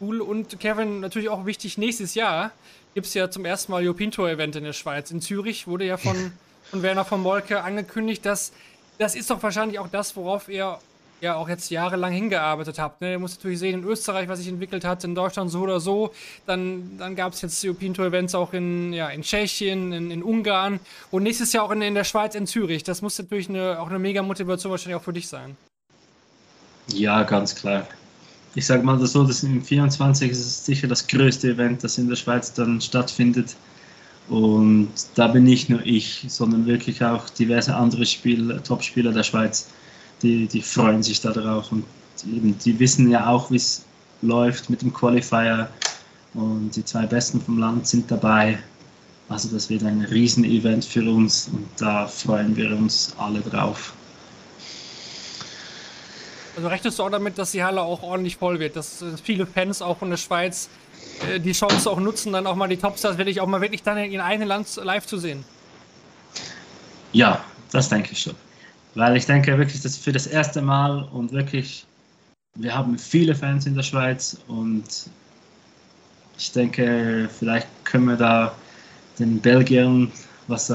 cool. 0.00 0.20
Und 0.20 0.60
Kevin, 0.60 1.00
natürlich 1.00 1.30
auch 1.30 1.46
wichtig, 1.46 1.78
nächstes 1.78 2.14
Jahr 2.14 2.50
gibt 2.94 3.06
es 3.06 3.14
ja 3.14 3.30
zum 3.30 3.44
ersten 3.44 3.72
Mal 3.72 3.84
European 3.84 4.10
Tour 4.10 4.28
Event 4.28 4.54
in 4.56 4.64
der 4.64 4.74
Schweiz. 4.74 5.10
In 5.10 5.22
Zürich 5.22 5.66
wurde 5.66 5.86
ja 5.86 5.96
von, 5.96 6.32
von 6.70 6.82
Werner 6.82 7.04
von 7.04 7.22
Molke 7.22 7.62
angekündigt, 7.62 8.24
dass 8.26 8.52
das 8.98 9.14
ist 9.14 9.30
doch 9.30 9.42
wahrscheinlich 9.42 9.78
auch 9.78 9.88
das, 9.88 10.16
worauf 10.16 10.48
er 10.48 10.80
ja 11.20 11.34
auch 11.34 11.48
jetzt 11.48 11.70
jahrelang 11.70 12.12
hingearbeitet 12.12 12.78
habt. 12.78 13.00
Ne? 13.00 13.12
Ihr 13.12 13.18
müsst 13.18 13.38
natürlich 13.38 13.58
sehen, 13.58 13.82
in 13.82 13.88
Österreich, 13.88 14.28
was 14.28 14.38
sich 14.38 14.48
entwickelt 14.48 14.84
hat, 14.84 15.04
in 15.04 15.14
Deutschland 15.14 15.50
so 15.50 15.60
oder 15.60 15.80
so. 15.80 16.12
Dann, 16.46 16.98
dann 16.98 17.16
gab 17.16 17.32
es 17.32 17.42
jetzt 17.42 17.64
European 17.64 17.94
Tour 17.94 18.06
Events 18.06 18.34
auch 18.34 18.52
in, 18.52 18.92
ja, 18.92 19.08
in 19.08 19.22
Tschechien, 19.22 19.92
in, 19.92 20.10
in 20.10 20.22
Ungarn 20.22 20.80
und 21.10 21.22
nächstes 21.22 21.52
Jahr 21.52 21.64
auch 21.64 21.70
in, 21.70 21.82
in 21.82 21.94
der 21.94 22.04
Schweiz, 22.04 22.34
in 22.34 22.46
Zürich. 22.46 22.84
Das 22.84 23.02
muss 23.02 23.18
natürlich 23.18 23.48
eine, 23.48 23.80
auch 23.80 23.88
eine 23.88 23.98
mega 23.98 24.22
Motivation 24.22 24.70
wahrscheinlich 24.70 24.96
auch 24.96 25.04
für 25.04 25.12
dich 25.12 25.28
sein. 25.28 25.56
Ja, 26.92 27.22
ganz 27.24 27.54
klar. 27.54 27.86
Ich 28.54 28.66
sage 28.66 28.82
mal 28.82 28.98
so, 29.06 29.24
dass 29.24 29.42
im 29.42 29.62
24 29.62 30.30
ist 30.30 30.38
es 30.38 30.64
sicher 30.64 30.88
das 30.88 31.06
größte 31.06 31.50
Event, 31.50 31.84
das 31.84 31.98
in 31.98 32.08
der 32.08 32.16
Schweiz 32.16 32.52
dann 32.52 32.80
stattfindet. 32.80 33.56
Und 34.28 34.90
da 35.14 35.28
bin 35.28 35.44
nicht 35.44 35.70
nur 35.70 35.84
ich, 35.84 36.26
sondern 36.28 36.66
wirklich 36.66 37.02
auch 37.02 37.30
diverse 37.30 37.74
andere 37.74 38.04
Spiel, 38.04 38.60
Topspieler 38.62 39.12
der 39.12 39.22
Schweiz 39.22 39.68
die, 40.22 40.46
die 40.46 40.62
freuen 40.62 41.02
sich 41.02 41.20
darauf 41.20 41.70
und 41.72 41.84
eben, 42.24 42.56
die 42.58 42.78
wissen 42.78 43.10
ja 43.10 43.28
auch, 43.28 43.50
wie 43.50 43.56
es 43.56 43.84
läuft 44.22 44.70
mit 44.70 44.82
dem 44.82 44.92
Qualifier 44.92 45.68
und 46.34 46.70
die 46.74 46.84
zwei 46.84 47.06
Besten 47.06 47.40
vom 47.40 47.58
Land 47.58 47.86
sind 47.86 48.10
dabei. 48.10 48.58
Also 49.28 49.48
das 49.48 49.68
wird 49.68 49.82
ein 49.82 50.02
Riesenevent 50.02 50.84
für 50.84 51.08
uns 51.08 51.48
und 51.52 51.68
da 51.76 52.06
freuen 52.06 52.56
wir 52.56 52.70
uns 52.76 53.14
alle 53.18 53.40
drauf. 53.40 53.92
Also 56.56 56.68
rechnest 56.68 56.98
du 56.98 57.04
auch 57.04 57.10
damit, 57.10 57.38
dass 57.38 57.52
die 57.52 57.62
Halle 57.62 57.80
auch 57.82 58.02
ordentlich 58.02 58.36
voll 58.36 58.58
wird, 58.58 58.74
dass 58.74 59.04
viele 59.22 59.46
Fans 59.46 59.80
auch 59.80 59.98
von 59.98 60.10
der 60.10 60.16
Schweiz 60.16 60.68
äh, 61.28 61.38
die 61.38 61.52
Chance 61.52 61.88
auch 61.88 62.00
nutzen, 62.00 62.32
dann 62.32 62.46
auch 62.46 62.56
mal 62.56 62.68
die 62.68 62.76
Topstars 62.76 63.16
wirklich 63.16 63.40
auch 63.40 63.46
mal 63.46 63.60
wirklich 63.60 63.82
dann 63.82 63.96
in 63.98 64.10
ihrem 64.10 64.24
eigenen 64.24 64.48
Land 64.48 64.68
live 64.82 65.06
zu 65.06 65.18
sehen? 65.18 65.44
Ja, 67.12 67.44
das 67.70 67.88
denke 67.88 68.10
ich 68.12 68.22
schon. 68.22 68.34
Weil 68.94 69.16
ich 69.16 69.26
denke 69.26 69.56
wirklich, 69.58 69.80
dass 69.82 69.96
für 69.96 70.12
das 70.12 70.26
erste 70.26 70.62
Mal 70.62 71.04
und 71.12 71.32
wirklich, 71.32 71.86
wir 72.56 72.74
haben 72.74 72.98
viele 72.98 73.34
Fans 73.34 73.66
in 73.66 73.74
der 73.74 73.82
Schweiz 73.82 74.36
und 74.48 74.84
ich 76.36 76.52
denke, 76.52 77.28
vielleicht 77.38 77.66
können 77.84 78.06
wir 78.06 78.16
da 78.16 78.54
den 79.18 79.40
Belgiern 79.40 80.10
was, 80.46 80.70
äh, 80.70 80.74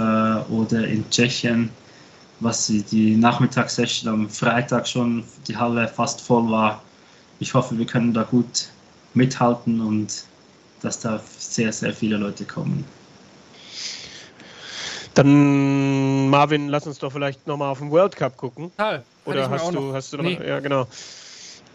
oder 0.50 0.88
in 0.88 1.10
Tschechien, 1.10 1.70
was 2.40 2.68
die 2.68 3.16
Nachmittagssession 3.16 4.14
am 4.14 4.30
Freitag 4.30 4.88
schon 4.88 5.24
die 5.48 5.56
Halle 5.56 5.88
fast 5.88 6.22
voll 6.22 6.50
war. 6.50 6.82
Ich 7.40 7.54
hoffe, 7.54 7.78
wir 7.78 7.86
können 7.86 8.14
da 8.14 8.24
gut 8.24 8.70
mithalten 9.14 9.82
und 9.82 10.26
dass 10.82 11.00
da 11.00 11.22
sehr, 11.38 11.72
sehr 11.72 11.94
viele 11.94 12.18
Leute 12.18 12.46
kommen. 12.46 12.84
Dann, 15.14 16.30
Marvin, 16.30 16.70
lass 16.70 16.88
uns 16.88 17.00
doch 17.00 17.12
vielleicht 17.12 17.46
nochmal 17.46 17.70
auf 17.70 17.80
den 17.80 17.92
World 17.92 18.16
Cup 18.16 18.38
gucken. 18.38 18.72
Total. 18.72 19.04
Oder 19.26 19.50
hast 19.50 19.74
du, 19.74 19.94
hast 19.94 20.14
du 20.14 20.18
noch, 20.18 20.24
nee. 20.24 20.40
ja 20.46 20.60
genau. 20.60 20.88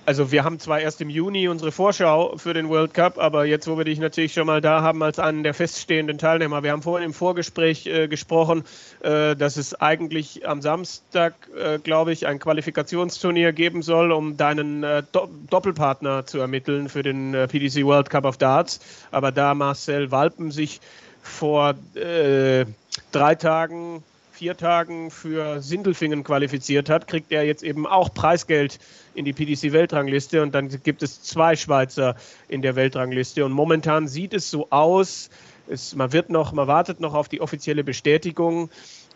also 0.04 0.32
wir 0.32 0.42
haben 0.42 0.58
zwar 0.58 0.80
erst 0.80 1.00
im 1.00 1.10
Juni 1.10 1.48
unsere 1.48 1.70
Vorschau 1.70 2.36
für 2.36 2.52
den 2.52 2.68
World 2.68 2.94
Cup, 2.94 3.18
aber 3.18 3.44
jetzt, 3.44 3.68
wo 3.68 3.76
wir 3.76 3.84
dich 3.84 3.98
natürlich 3.98 4.32
schon 4.32 4.46
mal 4.46 4.60
da 4.60 4.82
haben 4.82 5.02
als 5.02 5.18
einen 5.18 5.42
der 5.42 5.54
feststehenden 5.54 6.18
Teilnehmer, 6.18 6.62
wir 6.62 6.72
haben 6.72 6.82
vorhin 6.82 7.06
im 7.06 7.14
Vorgespräch 7.14 7.86
äh, 7.86 8.08
gesprochen, 8.08 8.64
äh, 9.00 9.36
dass 9.36 9.56
es 9.56 9.74
eigentlich 9.80 10.48
am 10.48 10.60
Samstag, 10.60 11.34
äh, 11.56 11.78
glaube 11.78 12.12
ich, 12.12 12.26
ein 12.26 12.38
Qualifikationsturnier 12.38 13.52
geben 13.52 13.82
soll, 13.82 14.10
um 14.10 14.36
deinen 14.36 14.82
äh, 14.82 15.02
Do 15.12 15.28
Doppelpartner 15.50 16.26
zu 16.26 16.38
ermitteln 16.38 16.88
für 16.88 17.02
den 17.02 17.34
äh, 17.34 17.46
PDC 17.46 17.84
World 17.84 18.10
Cup 18.10 18.24
of 18.24 18.36
Darts. 18.38 18.80
Aber 19.10 19.30
da 19.30 19.54
Marcel 19.54 20.10
Walpen 20.10 20.50
sich 20.50 20.80
vor 21.28 21.74
äh, 21.94 22.64
drei 23.12 23.34
Tagen 23.34 24.02
vier 24.38 24.56
Tagen 24.56 25.10
für 25.10 25.60
Sindelfingen 25.60 26.22
qualifiziert 26.22 26.88
hat, 26.88 27.08
kriegt 27.08 27.32
er 27.32 27.44
jetzt 27.44 27.64
eben 27.64 27.88
auch 27.88 28.14
Preisgeld 28.14 28.78
in 29.14 29.24
die 29.24 29.32
PDC-Weltrangliste 29.32 30.42
und 30.42 30.54
dann 30.54 30.68
gibt 30.68 31.02
es 31.02 31.22
zwei 31.24 31.56
Schweizer 31.56 32.14
in 32.46 32.62
der 32.62 32.76
Weltrangliste. 32.76 33.44
Und 33.44 33.50
momentan 33.50 34.06
sieht 34.06 34.32
es 34.32 34.48
so 34.48 34.68
aus, 34.70 35.28
es, 35.66 35.96
man 35.96 36.12
wird 36.12 36.30
noch, 36.30 36.52
man 36.52 36.68
wartet 36.68 37.00
noch 37.00 37.14
auf 37.14 37.28
die 37.28 37.40
offizielle 37.40 37.82
Bestätigung, 37.82 38.70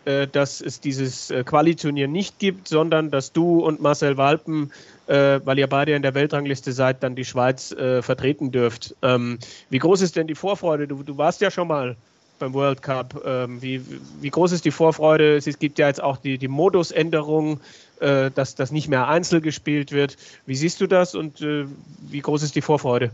äh, 0.05 0.27
dass 0.27 0.61
es 0.61 0.79
dieses 0.79 1.31
äh, 1.31 1.43
Qualiturnier 1.43 2.07
nicht 2.07 2.39
gibt, 2.39 2.67
sondern 2.67 3.11
dass 3.11 3.31
du 3.31 3.59
und 3.59 3.81
Marcel 3.81 4.17
Walpen, 4.17 4.71
äh, 5.07 5.39
weil 5.43 5.59
ihr 5.59 5.67
beide 5.67 5.93
in 5.93 6.01
der 6.01 6.13
Weltrangliste 6.13 6.71
seid, 6.73 7.03
dann 7.03 7.15
die 7.15 7.25
Schweiz 7.25 7.71
äh, 7.71 8.01
vertreten 8.01 8.51
dürft. 8.51 8.95
Ähm, 9.01 9.39
wie 9.69 9.79
groß 9.79 10.01
ist 10.01 10.15
denn 10.15 10.27
die 10.27 10.35
Vorfreude? 10.35 10.87
Du, 10.87 11.03
du 11.03 11.17
warst 11.17 11.41
ja 11.41 11.51
schon 11.51 11.67
mal 11.67 11.95
beim 12.39 12.53
World 12.53 12.81
Cup. 12.81 13.21
Ähm, 13.25 13.61
wie, 13.61 13.81
wie 14.21 14.29
groß 14.29 14.51
ist 14.51 14.65
die 14.65 14.71
Vorfreude? 14.71 15.37
Es 15.37 15.59
gibt 15.59 15.79
ja 15.79 15.87
jetzt 15.87 16.03
auch 16.03 16.17
die, 16.17 16.37
die 16.37 16.47
Modusänderung, 16.47 17.59
äh, 17.99 18.31
dass 18.31 18.55
das 18.55 18.71
nicht 18.71 18.89
mehr 18.89 19.07
einzeln 19.07 19.41
gespielt 19.41 19.91
wird. 19.91 20.17
Wie 20.45 20.55
siehst 20.55 20.81
du 20.81 20.87
das 20.87 21.15
und 21.15 21.41
äh, 21.41 21.65
wie 22.09 22.19
groß 22.19 22.43
ist 22.43 22.55
die 22.55 22.61
Vorfreude? 22.61 23.11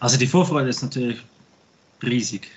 Also 0.00 0.16
die 0.16 0.26
Vorfreude 0.26 0.68
ist 0.68 0.82
natürlich 0.82 1.22
riesig, 2.02 2.50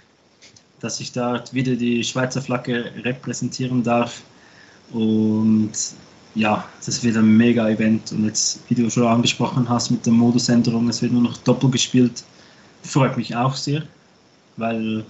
dass 0.79 0.99
ich 0.99 1.11
da 1.11 1.43
wieder 1.51 1.75
die 1.75 2.03
Schweizer 2.03 2.41
Flagge 2.41 2.91
repräsentieren 3.03 3.83
darf. 3.83 4.21
Und 4.91 5.71
ja, 6.35 6.65
das 6.85 7.03
wird 7.03 7.17
ein 7.17 7.37
mega 7.37 7.67
Event. 7.69 8.11
Und 8.11 8.25
jetzt, 8.25 8.59
wie 8.67 8.75
du 8.75 8.89
schon 8.89 9.07
angesprochen 9.07 9.67
hast, 9.69 9.89
mit 9.89 10.05
der 10.05 10.13
Modusänderung, 10.13 10.89
es 10.89 11.01
wird 11.01 11.13
nur 11.13 11.23
noch 11.23 11.37
doppelt 11.37 11.71
gespielt. 11.71 12.23
Freut 12.83 13.17
mich 13.17 13.35
auch 13.35 13.55
sehr, 13.55 13.83
weil 14.57 15.03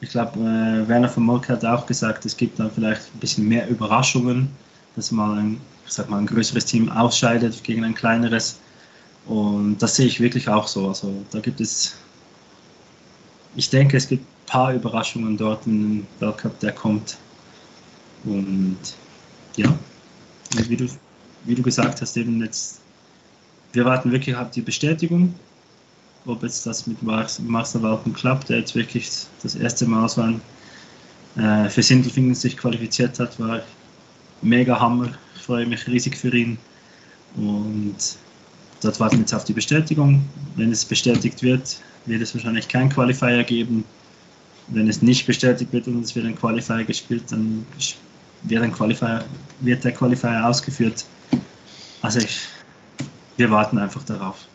ich 0.00 0.10
glaube, 0.10 0.40
äh, 0.40 0.88
Werner 0.88 1.08
von 1.08 1.24
Molk 1.24 1.48
hat 1.48 1.64
auch 1.64 1.86
gesagt, 1.86 2.24
es 2.24 2.36
gibt 2.36 2.58
dann 2.58 2.70
vielleicht 2.70 3.02
ein 3.14 3.20
bisschen 3.20 3.46
mehr 3.46 3.68
Überraschungen, 3.68 4.48
dass 4.96 5.12
mal 5.12 5.38
ein, 5.38 5.60
ich 5.86 5.92
sag 5.92 6.08
mal, 6.08 6.18
ein 6.18 6.26
größeres 6.26 6.64
Team 6.64 6.90
ausscheidet 6.90 7.62
gegen 7.62 7.84
ein 7.84 7.94
kleineres. 7.94 8.58
Und 9.26 9.78
das 9.78 9.96
sehe 9.96 10.06
ich 10.06 10.18
wirklich 10.18 10.48
auch 10.48 10.66
so. 10.66 10.88
Also 10.88 11.12
da 11.30 11.40
gibt 11.40 11.60
es, 11.60 11.94
ich 13.54 13.68
denke, 13.68 13.98
es 13.98 14.08
gibt 14.08 14.24
paar 14.50 14.74
Überraschungen 14.74 15.36
dort 15.36 15.66
im 15.66 16.06
Weltcup, 16.18 16.58
der 16.60 16.72
kommt. 16.72 17.16
Und 18.24 18.78
ja, 19.56 19.72
wie 20.66 20.76
du, 20.76 20.86
wie 21.44 21.54
du 21.54 21.62
gesagt 21.62 22.00
hast, 22.00 22.16
eben 22.16 22.40
jetzt, 22.42 22.80
wir 23.72 23.84
warten 23.84 24.12
wirklich 24.12 24.36
auf 24.36 24.50
die 24.50 24.62
Bestätigung 24.62 25.34
ob 26.26 26.42
jetzt 26.42 26.66
das 26.66 26.86
mit 26.86 27.02
Marcel 27.02 27.82
Walken 27.82 28.12
klappt, 28.12 28.48
der 28.48 28.58
jetzt 28.58 28.74
wirklich 28.74 29.10
das 29.42 29.54
erste 29.54 29.86
Mal 29.86 30.08
so 30.08 30.22
ein, 30.22 30.40
äh, 31.36 31.68
für 31.68 31.82
Sindelfingen 31.82 32.34
sich 32.34 32.56
qualifiziert 32.56 33.18
hat, 33.18 33.38
war 33.38 33.62
mega 34.42 34.78
Hammer. 34.78 35.10
Ich 35.36 35.42
freue 35.42 35.66
mich 35.66 35.86
riesig 35.86 36.16
für 36.16 36.34
ihn. 36.34 36.58
Und 37.36 37.96
dort 38.82 39.00
warten 39.00 39.16
wir 39.16 39.20
jetzt 39.20 39.34
auf 39.34 39.44
die 39.44 39.52
Bestätigung. 39.52 40.24
Wenn 40.56 40.72
es 40.72 40.84
bestätigt 40.84 41.42
wird, 41.42 41.80
wird 42.06 42.22
es 42.22 42.34
wahrscheinlich 42.34 42.68
kein 42.68 42.90
Qualifier 42.90 43.44
geben. 43.44 43.84
Wenn 44.70 44.88
es 44.88 45.02
nicht 45.02 45.26
bestätigt 45.26 45.72
wird 45.72 45.86
und 45.86 46.04
es 46.04 46.14
wird 46.14 46.26
ein 46.26 46.36
Qualifier 46.36 46.84
gespielt, 46.84 47.24
dann 47.30 47.66
wird, 48.42 48.62
ein 48.62 48.72
Qualifier, 48.72 49.24
wird 49.60 49.84
der 49.84 49.92
Qualifier 49.92 50.46
ausgeführt. 50.46 51.04
Also 52.02 52.20
ich, 52.20 52.40
wir 53.36 53.50
warten 53.50 53.78
einfach 53.78 54.04
darauf. 54.04 54.46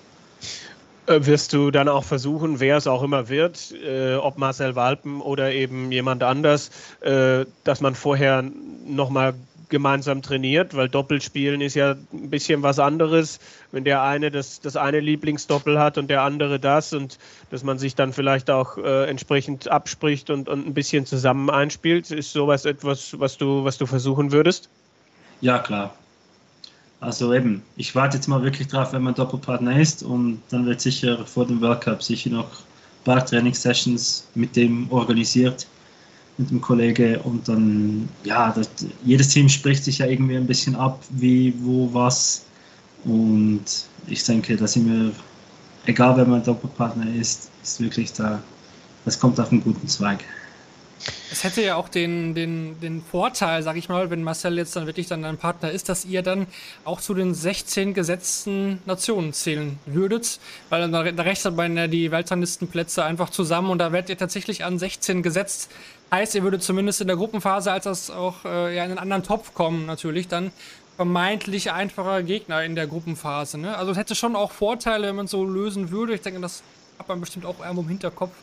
Äh, 1.08 1.26
wirst 1.26 1.54
du 1.54 1.70
dann 1.70 1.88
auch 1.88 2.04
versuchen, 2.04 2.60
wer 2.60 2.78
es 2.78 2.88
auch 2.88 3.04
immer 3.04 3.30
wird, 3.30 3.74
äh, 3.86 4.16
ob 4.16 4.38
Marcel 4.38 4.76
Walpen 4.76 5.22
oder 5.22 5.52
eben 5.52 5.92
jemand 5.92 6.24
anders, 6.24 6.72
äh, 7.02 7.46
dass 7.64 7.82
man 7.82 7.94
vorher 7.94 8.44
nochmal 8.88 9.36
gemeinsam 9.70 10.22
trainiert, 10.22 10.76
weil 10.76 10.90
Doppelspielen 10.90 11.62
ist 11.62 11.76
ja 11.76 11.92
ein 11.92 12.30
bisschen 12.30 12.64
was 12.64 12.80
anderes, 12.80 13.40
wenn 13.72 13.84
der 13.84 14.04
eine 14.04 14.32
das, 14.32 14.62
das 14.62 14.76
eine 14.76 15.00
Lieblingsdoppel 15.00 15.80
hat 15.80 15.98
und 15.98 16.10
der 16.10 16.22
andere 16.22 16.60
das 16.60 16.94
und 16.94 17.18
dass 17.50 17.64
man 17.64 17.78
sich 17.78 17.96
dann 17.96 18.14
vielleicht 18.14 18.50
auch 18.50 18.78
äh, 18.78 19.10
entsprechend 19.10 19.68
abspricht 19.70 20.30
und, 20.30 20.50
und 20.50 20.68
ein 20.68 20.74
bisschen 20.74 21.06
zusammen 21.06 21.50
einspielt. 21.50 22.12
Ist 22.12 22.32
sowas 22.32 22.66
etwas, 22.66 23.20
was 23.20 23.38
du, 23.38 23.64
was 23.64 23.78
du 23.78 23.86
versuchen 23.86 24.32
würdest? 24.32 24.70
Ja, 25.42 25.60
klar. 25.60 25.94
Also 27.00 27.34
eben, 27.34 27.62
ich 27.76 27.94
warte 27.94 28.18
jetzt 28.18 28.28
mal 28.28 28.42
wirklich 28.42 28.68
drauf, 28.68 28.94
wenn 28.94 29.04
man 29.04 29.14
Doppelpartner 29.14 29.80
ist 29.80 30.02
und 30.02 30.42
dann 30.50 30.66
wird 30.66 30.82
sicher 30.82 31.26
vor 31.26 31.46
dem 31.46 31.62
World 31.62 31.82
Cup 31.82 32.02
sicher 32.02 32.30
noch 32.30 32.46
ein 32.46 33.04
paar 33.04 33.26
Trainingssessions 33.26 34.28
mit 34.34 34.56
dem 34.56 34.92
organisiert, 34.92 35.68
mit 36.38 36.50
dem 36.50 36.62
Kollege 36.62 37.20
und 37.20 37.48
dann, 37.48 38.10
ja, 38.24 38.52
das, 38.52 38.70
jedes 39.04 39.30
Team 39.30 39.50
spricht 39.50 39.84
sich 39.84 40.00
ja 40.00 40.06
irgendwie 40.06 40.36
ein 40.36 40.48
bisschen 40.48 40.76
ab, 40.76 41.04
wie, 41.10 41.54
wo, 41.60 41.94
was 41.94 42.46
und 43.06 43.64
ich 44.08 44.24
denke, 44.24 44.58
da 44.58 44.68
sind 44.68 44.88
wir, 44.88 45.12
egal 45.86 46.18
wer 46.18 46.26
man 46.26 46.44
Doppelpartner 46.44 47.14
ist, 47.16 47.50
ist 47.64 47.80
wirklich 47.80 48.12
da, 48.14 48.42
das 49.06 49.20
kommt 49.20 49.40
auf 49.40 49.52
einen 49.52 49.64
guten 49.64 49.88
Zweig. 49.88 50.20
Es 51.32 51.44
hätte 51.44 51.62
ja 51.62 51.76
auch 51.76 51.90
den, 51.90 52.34
den, 52.34 52.80
den 52.80 53.02
Vorteil, 53.04 53.62
sag 53.62 53.76
ich 53.76 53.90
mal, 53.90 54.10
wenn 54.10 54.24
Marcel 54.24 54.58
jetzt 54.58 54.76
dann 54.76 54.86
wirklich 54.86 55.08
dann 55.08 55.22
dein 55.22 55.38
Partner 55.38 55.70
ist, 55.70 55.90
dass 55.90 56.06
ihr 56.06 56.22
dann 56.22 56.48
auch 56.84 57.02
zu 57.02 57.14
den 57.14 57.34
16 57.34 57.94
gesetzten 57.94 58.80
Nationen 58.86 59.34
zählen 59.34 59.78
würdet, 59.86 60.40
weil 60.70 60.82
dann 60.82 60.92
da, 60.92 61.12
da 61.12 61.24
rechnet 61.24 61.56
man 61.56 61.78
ja 61.78 61.88
die 61.88 62.12
Weltranglistenplätze 62.12 63.04
einfach 63.04 63.30
zusammen 63.30 63.70
und 63.70 63.80
da 63.80 63.92
werdet 63.92 64.10
ihr 64.10 64.18
tatsächlich 64.18 64.64
an 64.64 64.80
16 64.80 65.22
gesetzt. 65.22 65.70
Heißt, 66.12 66.36
ihr 66.36 66.44
würdet 66.44 66.64
zumindest 66.64 67.02
in 67.02 67.08
der 67.08 67.18
Gruppenphase, 67.18 67.72
als 67.72 67.86
das 67.86 68.10
auch 68.10 68.46
äh, 68.46 68.76
ja, 68.76 68.86
in 68.86 68.92
einen 68.92 69.00
anderen 69.00 69.24
Topf 69.24 69.54
kommen, 69.54 69.86
natürlich 69.86 70.28
dann 70.28 70.52
vermeintlich 70.96 71.72
einfacher 71.72 72.24
Gegner 72.24 72.64
in 72.64 72.76
der 72.76 72.88
Gruppenphase. 72.88 73.58
Ne? 73.58 73.76
Also 73.78 73.92
es 73.92 73.98
hätte 73.98 74.16
schon 74.16 74.36
auch 74.36 74.52
Vorteile, 74.52 75.08
wenn 75.08 75.16
man 75.16 75.28
so 75.28 75.44
lösen 75.44 75.92
würde. 75.92 76.14
Ich 76.14 76.22
denke, 76.22 76.40
das 76.40 76.64
hat 76.98 77.10
man 77.10 77.20
bestimmt 77.20 77.46
auch 77.46 77.60
irgendwo 77.60 77.82
im 77.82 77.90
Hinterkopf. 77.90 78.34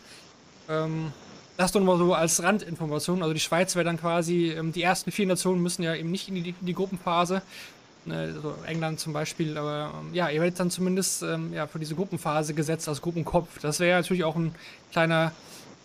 Ähm, 0.68 1.12
das 1.56 1.72
nur 1.74 1.82
mal 1.84 1.98
so 1.98 2.14
als 2.14 2.42
Randinformation. 2.42 3.22
Also 3.22 3.34
die 3.34 3.40
Schweiz 3.40 3.74
wäre 3.74 3.84
dann 3.84 3.98
quasi, 3.98 4.50
ähm, 4.50 4.72
die 4.72 4.82
ersten 4.82 5.10
vier 5.12 5.26
Nationen 5.26 5.62
müssen 5.62 5.82
ja 5.82 5.94
eben 5.94 6.10
nicht 6.10 6.28
in 6.28 6.34
die, 6.34 6.54
in 6.60 6.66
die 6.66 6.74
Gruppenphase. 6.74 7.42
Ne, 8.04 8.32
also 8.34 8.54
England 8.66 8.98
zum 8.98 9.12
Beispiel, 9.12 9.56
aber 9.56 9.92
ähm, 10.00 10.12
ja, 10.12 10.28
ihr 10.28 10.40
werdet 10.40 10.58
dann 10.58 10.70
zumindest 10.70 11.22
ähm, 11.22 11.52
ja, 11.52 11.68
für 11.68 11.78
diese 11.78 11.94
Gruppenphase 11.94 12.52
gesetzt 12.52 12.88
als 12.88 13.00
Gruppenkopf. 13.00 13.60
Das 13.60 13.78
wäre 13.78 14.00
natürlich 14.00 14.24
auch 14.24 14.34
ein 14.34 14.54
kleiner, 14.90 15.30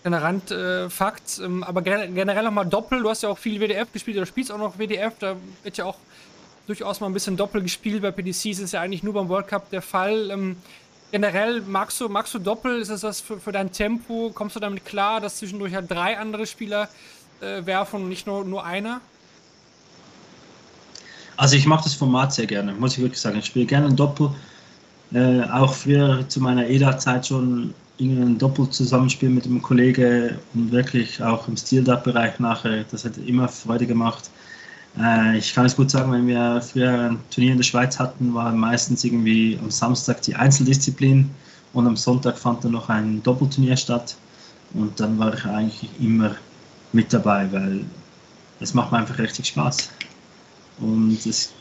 kleiner 0.10 0.24
Randfakt. 0.24 1.40
Äh, 1.40 1.44
ähm, 1.46 1.64
aber 1.64 1.82
generell 1.82 2.44
nochmal 2.44 2.66
Doppel, 2.66 3.02
du 3.02 3.10
hast 3.10 3.24
ja 3.24 3.30
auch 3.30 3.38
viel 3.38 3.60
WDF 3.60 3.92
gespielt, 3.92 4.18
oder 4.18 4.26
spielst 4.26 4.52
auch 4.52 4.58
noch 4.58 4.78
WDF, 4.78 5.14
da 5.20 5.36
wird 5.64 5.78
ja 5.78 5.86
auch 5.86 5.98
durchaus 6.66 7.00
mal 7.00 7.08
ein 7.08 7.14
bisschen 7.14 7.38
Doppel 7.38 7.62
gespielt. 7.62 8.02
Bei 8.02 8.12
PDCs 8.12 8.60
ist 8.60 8.74
ja 8.74 8.82
eigentlich 8.82 9.04
nur 9.04 9.14
beim 9.14 9.30
World 9.30 9.48
Cup 9.48 9.70
der 9.70 9.82
Fall. 9.82 10.32
Ähm, 10.32 10.58
Generell 11.10 11.62
magst 11.62 12.02
du, 12.02 12.10
magst 12.10 12.34
du 12.34 12.40
Doppel? 12.40 12.82
Ist 12.82 12.92
das 12.92 13.04
was 13.04 13.22
für, 13.22 13.40
für 13.40 13.54
dein 13.54 13.72
Tempo? 13.72 14.32
Kommst 14.34 14.58
du 14.58 14.60
damit 14.60 14.84
klar, 14.84 15.22
dass 15.22 15.38
zwischendurch 15.38 15.74
halt 15.74 15.90
drei 15.90 16.18
andere 16.18 16.46
Spieler 16.46 16.90
äh, 17.40 17.66
werfen 17.66 18.04
und 18.04 18.10
nicht 18.10 18.28
nur, 18.28 18.44
nur 18.44 18.66
einer? 18.66 19.00
Also 21.38 21.56
ich 21.56 21.66
mache 21.66 21.86
das 21.86 21.94
Format 21.94 22.34
sehr 22.34 22.46
gerne, 22.46 22.74
muss 22.74 22.94
ich 22.94 23.00
wirklich 23.02 23.22
sagen. 23.22 23.38
Ich 23.38 23.46
spiele 23.46 23.66
gerne 23.66 23.94
Doppel. 23.94 24.32
Äh, 25.14 25.44
auch 25.44 25.74
früher 25.74 26.28
zu 26.28 26.42
meiner 26.42 26.68
EDA-Zeit 26.68 27.28
schon 27.28 27.74
ein 28.00 28.38
Doppel-Zusammenspiel 28.38 29.30
mit 29.30 29.46
einem 29.46 29.62
Kollegen 29.62 30.38
und 30.54 30.72
wirklich 30.72 31.22
auch 31.22 31.48
im 31.48 31.58
Stil-Bereich 31.58 32.40
nachher. 32.40 32.84
Das 32.92 33.06
hat 33.06 33.18
immer 33.18 33.48
Freude 33.48 33.88
gemacht. 33.88 34.30
Äh, 35.00 35.38
ich 35.38 35.54
kann 35.54 35.66
es 35.66 35.76
gut 35.76 35.90
sagen, 35.92 36.12
wenn 36.12 36.28
wir 36.28 36.62
früher 36.62 37.12
ein 37.12 37.20
Turnier 37.32 37.52
in 37.52 37.58
der 37.58 37.64
Schweiz 37.64 38.00
hatten, 38.00 38.34
war 38.34 38.52
meistens 38.52 39.04
irgendwie 39.04 39.58
am 39.62 39.72
Samstag 39.72 40.22
die 40.22 40.36
Einzeldisziplin 40.36 41.30
und 41.74 41.88
am 41.88 41.96
Sonntag 41.96 42.38
fand 42.38 42.64
dann 42.64 42.74
noch 42.74 42.90
ein 42.90 43.22
Doppelturnier 43.24 43.78
statt. 43.78 44.16
Und 44.74 45.00
dann 45.00 45.18
war 45.18 45.34
ich 45.34 45.46
eigentlich 45.46 45.90
immer 46.00 46.36
mit 46.94 47.12
dabei, 47.14 47.52
weil 47.52 47.86
es 48.60 48.74
macht 48.74 48.92
mir 48.92 49.00
einfach 49.00 49.18
richtig 49.18 49.48
Spaß. 49.48 49.90
Und 50.80 51.26
es, 51.26 51.54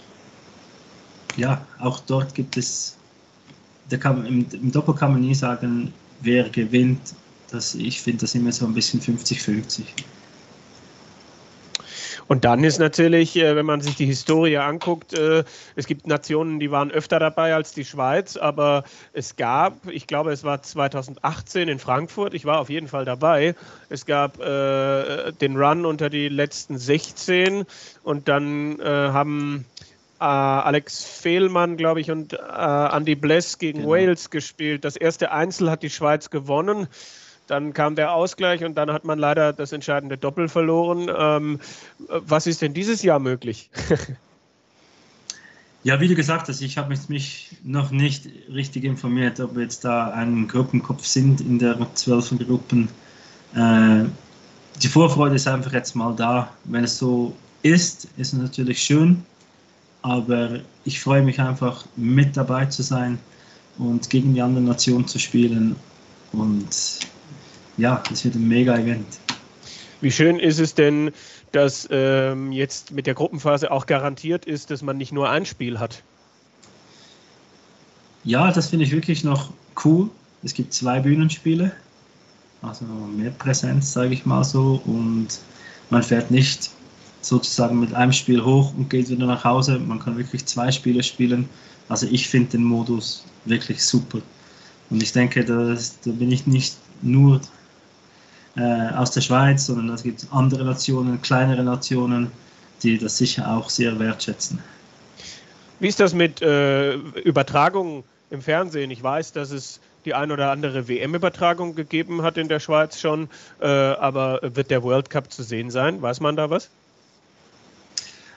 ja, 1.36 1.64
auch 1.78 2.00
dort 2.00 2.34
gibt 2.34 2.56
es, 2.56 2.96
da 3.88 3.96
kann, 3.96 4.26
im, 4.26 4.46
im 4.50 4.72
Doppel 4.72 4.94
kann 4.94 5.12
man 5.12 5.20
nie 5.20 5.34
sagen, 5.34 5.92
wer 6.20 6.48
gewinnt. 6.48 7.14
Das, 7.50 7.74
ich 7.74 8.00
finde 8.00 8.22
das 8.22 8.34
immer 8.34 8.52
so 8.52 8.66
ein 8.66 8.74
bisschen 8.74 9.00
50-50. 9.00 9.82
Und 12.28 12.44
dann 12.44 12.64
ist 12.64 12.78
natürlich, 12.78 13.36
äh, 13.36 13.54
wenn 13.54 13.66
man 13.66 13.80
sich 13.80 13.94
die 13.94 14.06
Historie 14.06 14.56
anguckt, 14.56 15.12
äh, 15.12 15.44
es 15.76 15.86
gibt 15.86 16.06
Nationen, 16.06 16.58
die 16.58 16.70
waren 16.70 16.90
öfter 16.90 17.18
dabei 17.18 17.54
als 17.54 17.72
die 17.72 17.84
Schweiz, 17.84 18.36
aber 18.36 18.84
es 19.12 19.36
gab, 19.36 19.86
ich 19.88 20.06
glaube, 20.06 20.32
es 20.32 20.42
war 20.42 20.60
2018 20.60 21.68
in 21.68 21.78
Frankfurt, 21.78 22.34
ich 22.34 22.44
war 22.44 22.58
auf 22.58 22.68
jeden 22.68 22.88
Fall 22.88 23.04
dabei, 23.04 23.54
es 23.88 24.06
gab 24.06 24.40
äh, 24.40 25.32
den 25.32 25.56
Run 25.56 25.86
unter 25.86 26.10
die 26.10 26.28
letzten 26.28 26.78
16 26.78 27.64
und 28.02 28.28
dann 28.28 28.78
haben 28.82 29.64
äh, 30.20 30.24
Alex 30.24 31.04
Fehlmann, 31.04 31.76
glaube 31.76 32.00
ich, 32.00 32.10
und 32.10 32.32
äh, 32.32 32.36
Andy 32.36 33.14
Bless 33.14 33.58
gegen 33.58 33.80
genau. 33.80 33.90
Wales 33.90 34.30
gespielt. 34.30 34.84
Das 34.84 34.96
erste 34.96 35.32
Einzel 35.32 35.70
hat 35.70 35.82
die 35.82 35.90
Schweiz 35.90 36.30
gewonnen. 36.30 36.88
Dann 37.46 37.72
kam 37.72 37.94
der 37.94 38.12
Ausgleich 38.12 38.64
und 38.64 38.74
dann 38.74 38.92
hat 38.92 39.04
man 39.04 39.18
leider 39.18 39.52
das 39.52 39.72
entscheidende 39.72 40.18
Doppel 40.18 40.48
verloren. 40.48 41.10
Ähm, 41.16 41.60
was 42.08 42.46
ist 42.46 42.62
denn 42.62 42.74
dieses 42.74 43.02
Jahr 43.02 43.20
möglich? 43.20 43.70
ja, 45.84 46.00
wie 46.00 46.08
du 46.08 46.16
gesagt 46.16 46.48
hast, 46.48 46.60
ich 46.60 46.76
habe 46.76 46.96
mich 47.08 47.56
noch 47.62 47.92
nicht 47.92 48.28
richtig 48.52 48.84
informiert, 48.84 49.38
ob 49.38 49.54
wir 49.54 49.62
jetzt 49.62 49.84
da 49.84 50.10
ein 50.10 50.48
Gruppenkopf 50.48 51.04
sind 51.04 51.40
in 51.40 51.58
der 51.60 51.78
zwölf 51.94 52.30
Gruppen. 52.30 52.88
Äh, 53.54 54.06
die 54.82 54.88
Vorfreude 54.88 55.36
ist 55.36 55.46
einfach 55.46 55.72
jetzt 55.72 55.94
mal 55.94 56.14
da. 56.16 56.50
Wenn 56.64 56.84
es 56.84 56.98
so 56.98 57.34
ist, 57.62 58.08
ist 58.16 58.32
es 58.32 58.38
natürlich 58.38 58.82
schön, 58.82 59.24
aber 60.06 60.60
ich 60.84 61.00
freue 61.00 61.22
mich 61.22 61.40
einfach 61.40 61.84
mit 61.96 62.36
dabei 62.36 62.66
zu 62.66 62.82
sein 62.82 63.18
und 63.76 64.08
gegen 64.08 64.34
die 64.34 64.40
anderen 64.40 64.66
Nationen 64.66 65.08
zu 65.08 65.18
spielen 65.18 65.74
und 66.30 67.00
ja, 67.76 68.00
das 68.08 68.24
wird 68.24 68.36
ein 68.36 68.46
mega 68.46 68.76
Event. 68.76 69.18
Wie 70.00 70.12
schön 70.12 70.38
ist 70.38 70.60
es 70.60 70.74
denn, 70.74 71.10
dass 71.50 71.88
ähm, 71.90 72.52
jetzt 72.52 72.92
mit 72.92 73.08
der 73.08 73.14
Gruppenphase 73.14 73.72
auch 73.72 73.86
garantiert 73.86 74.44
ist, 74.44 74.70
dass 74.70 74.80
man 74.80 74.96
nicht 74.96 75.12
nur 75.12 75.28
ein 75.28 75.44
Spiel 75.44 75.80
hat? 75.80 76.04
Ja, 78.22 78.52
das 78.52 78.68
finde 78.68 78.84
ich 78.84 78.92
wirklich 78.92 79.24
noch 79.24 79.50
cool. 79.84 80.08
Es 80.44 80.54
gibt 80.54 80.72
zwei 80.72 81.00
Bühnenspiele, 81.00 81.72
also 82.62 82.84
mehr 82.84 83.32
Präsenz, 83.32 83.92
sage 83.92 84.14
ich 84.14 84.24
mal 84.24 84.44
so, 84.44 84.80
und 84.84 85.28
man 85.90 86.04
fährt 86.04 86.30
nicht 86.30 86.70
sozusagen 87.26 87.80
mit 87.80 87.92
einem 87.94 88.12
Spiel 88.12 88.44
hoch 88.44 88.72
und 88.76 88.88
geht 88.88 89.08
wieder 89.08 89.26
nach 89.26 89.44
Hause. 89.44 89.78
Man 89.78 89.98
kann 89.98 90.16
wirklich 90.16 90.46
zwei 90.46 90.70
Spiele 90.70 91.02
spielen. 91.02 91.48
Also 91.88 92.06
ich 92.10 92.28
finde 92.28 92.52
den 92.52 92.64
Modus 92.64 93.24
wirklich 93.44 93.84
super. 93.84 94.18
Und 94.90 95.02
ich 95.02 95.12
denke, 95.12 95.44
dass, 95.44 96.00
da 96.00 96.10
bin 96.12 96.30
ich 96.30 96.46
nicht 96.46 96.76
nur 97.02 97.40
äh, 98.56 98.88
aus 98.94 99.10
der 99.10 99.20
Schweiz, 99.20 99.66
sondern 99.66 99.90
es 99.90 100.02
gibt 100.04 100.26
andere 100.30 100.64
Nationen, 100.64 101.20
kleinere 101.20 101.64
Nationen, 101.64 102.30
die 102.82 102.96
das 102.96 103.18
sicher 103.18 103.50
auch 103.50 103.70
sehr 103.70 103.98
wertschätzen. 103.98 104.60
Wie 105.80 105.88
ist 105.88 106.00
das 106.00 106.14
mit 106.14 106.40
äh, 106.42 106.94
Übertragungen 106.94 108.04
im 108.30 108.40
Fernsehen? 108.40 108.90
Ich 108.90 109.02
weiß, 109.02 109.32
dass 109.32 109.50
es 109.50 109.80
die 110.04 110.14
ein 110.14 110.30
oder 110.30 110.52
andere 110.52 110.86
WM-Übertragung 110.86 111.74
gegeben 111.74 112.22
hat 112.22 112.38
in 112.38 112.48
der 112.48 112.60
Schweiz 112.60 113.00
schon, 113.00 113.28
äh, 113.60 113.66
aber 113.66 114.40
wird 114.42 114.70
der 114.70 114.84
World 114.84 115.10
Cup 115.10 115.32
zu 115.32 115.42
sehen 115.42 115.70
sein? 115.70 116.00
Weiß 116.00 116.20
man 116.20 116.36
da 116.36 116.48
was? 116.48 116.70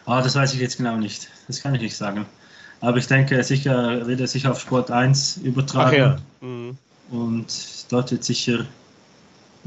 Ah, 0.09 0.21
das 0.21 0.35
weiß 0.35 0.53
ich 0.53 0.59
jetzt 0.59 0.77
genau 0.77 0.97
nicht. 0.97 1.29
Das 1.47 1.61
kann 1.61 1.75
ich 1.75 1.81
nicht 1.81 1.95
sagen. 1.95 2.25
Aber 2.81 2.97
ich 2.97 3.07
denke, 3.07 3.43
sicher 3.43 4.07
wird 4.07 4.19
er 4.21 4.27
sich 4.27 4.47
auf 4.47 4.59
Sport 4.59 4.89
1 4.89 5.37
übertragen. 5.37 5.95
Ja. 5.95 6.17
Mhm. 6.41 6.77
Und 7.11 7.47
dort 7.89 8.11
wird 8.11 8.23
sicher 8.23 8.65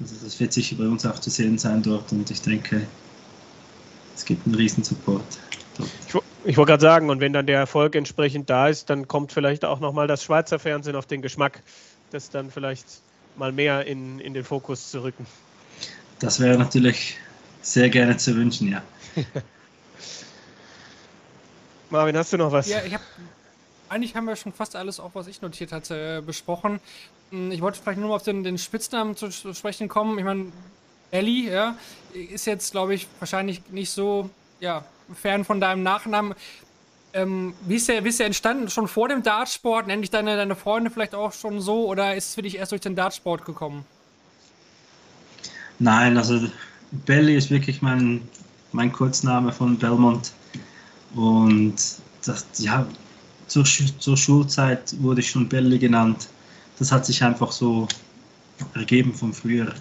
also 0.00 0.14
das 0.24 0.40
wird 0.40 0.52
sicher 0.52 0.76
bei 0.76 0.84
uns 0.84 1.04
auch 1.04 1.18
zu 1.18 1.30
sehen 1.30 1.58
sein 1.58 1.82
dort 1.82 2.10
und 2.12 2.30
ich 2.30 2.40
denke, 2.40 2.86
es 4.14 4.24
gibt 4.24 4.46
einen 4.46 4.54
riesen 4.54 4.84
Support. 4.84 5.24
Ich, 6.06 6.14
ich 6.44 6.56
wollte 6.56 6.70
gerade 6.70 6.82
sagen, 6.82 7.10
und 7.10 7.20
wenn 7.20 7.32
dann 7.32 7.46
der 7.46 7.58
Erfolg 7.58 7.94
entsprechend 7.94 8.48
da 8.50 8.68
ist, 8.68 8.90
dann 8.90 9.08
kommt 9.08 9.32
vielleicht 9.32 9.64
auch 9.64 9.80
nochmal 9.80 10.06
das 10.06 10.24
Schweizer 10.24 10.58
Fernsehen 10.58 10.96
auf 10.96 11.06
den 11.06 11.22
Geschmack, 11.22 11.62
das 12.10 12.30
dann 12.30 12.50
vielleicht 12.50 12.86
mal 13.36 13.52
mehr 13.52 13.86
in, 13.86 14.18
in 14.18 14.34
den 14.34 14.44
Fokus 14.44 14.90
zu 14.90 15.02
rücken. 15.02 15.26
Das 16.18 16.40
wäre 16.40 16.58
natürlich 16.58 17.16
sehr 17.62 17.88
gerne 17.88 18.16
zu 18.16 18.34
wünschen, 18.34 18.68
ja. 18.68 18.82
Marvin, 21.92 22.16
hast 22.16 22.32
du 22.32 22.38
noch 22.38 22.50
was? 22.50 22.68
Ja, 22.68 22.82
ich 22.84 22.94
habe 22.94 23.04
eigentlich 23.90 24.16
haben 24.16 24.24
wir 24.24 24.34
schon 24.36 24.54
fast 24.54 24.74
alles, 24.74 24.98
auch 24.98 25.10
was 25.12 25.26
ich 25.26 25.42
notiert 25.42 25.70
hatte, 25.70 26.22
besprochen. 26.22 26.80
Hm, 27.30 27.52
ich 27.52 27.60
wollte 27.60 27.78
vielleicht 27.80 28.00
nur 28.00 28.08
mal 28.08 28.14
auf 28.16 28.22
den, 28.22 28.42
den 28.42 28.56
Spitznamen 28.56 29.14
zu 29.14 29.30
sprechen 29.30 29.88
kommen. 29.88 30.18
Ich 30.18 30.24
meine, 30.24 30.46
Ellie, 31.10 31.52
ja, 31.52 31.76
ist 32.14 32.46
jetzt, 32.46 32.72
glaube 32.72 32.94
ich, 32.94 33.06
wahrscheinlich 33.18 33.60
nicht 33.70 33.90
so, 33.90 34.30
ja, 34.60 34.86
fern 35.14 35.44
von 35.44 35.60
deinem 35.60 35.82
Nachnamen. 35.82 36.34
Ähm, 37.12 37.52
wie, 37.66 37.76
ist 37.76 37.88
der, 37.88 38.02
wie 38.04 38.08
ist 38.08 38.18
der 38.18 38.26
entstanden? 38.26 38.70
Schon 38.70 38.88
vor 38.88 39.08
dem 39.08 39.22
Dartsport? 39.22 39.86
Nenn 39.86 40.00
dich 40.00 40.10
deine, 40.10 40.38
deine 40.38 40.56
Freunde 40.56 40.90
vielleicht 40.90 41.14
auch 41.14 41.34
schon 41.34 41.60
so? 41.60 41.86
Oder 41.86 42.16
ist 42.16 42.30
es 42.30 42.34
für 42.34 42.42
dich 42.42 42.56
erst 42.56 42.72
durch 42.72 42.80
den 42.80 42.96
Dartsport 42.96 43.44
gekommen? 43.44 43.84
Nein, 45.78 46.16
also 46.16 46.40
Belly 46.90 47.36
ist 47.36 47.50
wirklich 47.50 47.82
mein, 47.82 48.26
mein 48.72 48.90
Kurzname 48.90 49.52
von 49.52 49.76
Belmont. 49.76 50.32
Und 51.14 51.74
das, 52.24 52.46
ja, 52.58 52.86
zur, 53.46 53.64
zur 53.64 54.16
Schulzeit 54.16 54.94
wurde 55.00 55.20
ich 55.20 55.30
schon 55.30 55.48
Belly 55.48 55.78
genannt 55.78 56.28
das 56.82 56.92
hat 56.92 57.06
sich 57.06 57.22
einfach 57.22 57.52
so 57.52 57.86
ergeben 58.74 59.14
von 59.14 59.32
früher. 59.32 59.72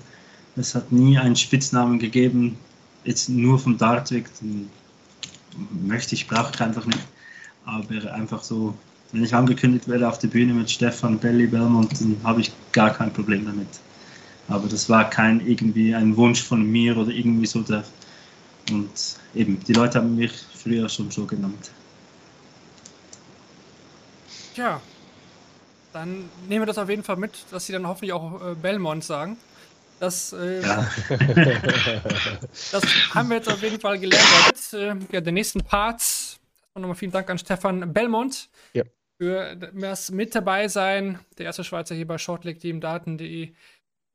Es 0.56 0.76
hat 0.76 0.92
nie 0.92 1.18
einen 1.18 1.36
Spitznamen 1.36 1.98
gegeben, 1.98 2.58
jetzt 3.06 3.28
nur 3.30 3.58
vom 3.58 3.78
Dartweg. 3.78 4.30
Möchte 5.84 6.14
ich, 6.16 6.28
brauche 6.28 6.52
ich 6.54 6.62
einfach 6.62 6.86
nicht. 6.86 7.08
Aber 7.66 8.14
einfach 8.14 8.44
so, 8.44 8.76
wenn 9.12 9.24
ich 9.24 9.34
angekündigt 9.34 9.88
werde 9.88 10.08
auf 10.08 10.20
der 10.20 10.28
Bühne 10.28 10.54
mit 10.54 10.70
Stefan 10.70 11.18
Belli 11.18 11.48
Belmont, 11.48 12.00
dann 12.00 12.18
habe 12.24 12.42
ich 12.42 12.52
gar 12.72 12.92
kein 12.92 13.12
Problem 13.12 13.46
damit. 13.46 13.80
Aber 14.48 14.68
das 14.68 14.88
war 14.88 15.10
kein 15.10 15.46
irgendwie 15.46 15.96
ein 15.96 16.16
Wunsch 16.18 16.44
von 16.44 16.64
mir 16.64 16.98
oder 16.98 17.12
irgendwie 17.12 17.48
so 17.48 17.62
der. 17.62 17.84
Und 18.70 18.92
eben, 19.34 19.60
die 19.68 19.74
Leute 19.74 19.98
haben 19.98 20.16
mich 20.16 20.34
früher 20.62 20.88
schon 20.90 21.12
so 21.12 21.26
genannt. 21.26 21.72
Ja, 24.56 24.82
dann 25.94 26.30
nehmen 26.48 26.62
wir 26.62 26.66
das 26.66 26.78
auf 26.78 26.90
jeden 26.90 27.04
Fall 27.04 27.18
mit, 27.18 27.32
dass 27.52 27.66
sie 27.66 27.74
dann 27.74 27.88
hoffentlich 27.88 28.14
auch 28.14 28.52
äh, 28.52 28.56
Belmont 28.56 29.04
sagen. 29.04 29.38
Das, 30.00 30.34
äh, 30.34 30.62
ja. 30.62 30.90
das 32.72 32.84
haben 33.14 33.30
wir 33.30 33.38
jetzt 33.38 33.50
auf 33.50 33.62
jeden 33.62 33.80
Fall 33.80 34.00
gelernt. 34.00 34.26
Jetzt, 34.48 34.74
äh, 34.74 34.96
ja, 35.12 35.22
den 35.22 35.36
nächsten 35.36 35.62
Part. 35.62 36.40
Nochmal 36.74 36.96
vielen 36.96 37.12
Dank 37.12 37.30
an 37.30 37.38
Stefan 37.38 37.94
Belmont 37.94 38.50
ja. 38.74 38.84
für 39.20 39.56
das 39.56 40.10
mit 40.10 40.34
dabei 40.34 40.68
sein. 40.70 41.20
Der 41.38 41.48
erste 41.48 41.64
Schweizer 41.64 41.94
hier 41.94 42.08
bei 42.08 42.18
shortlegteamdaten.de 42.18 43.54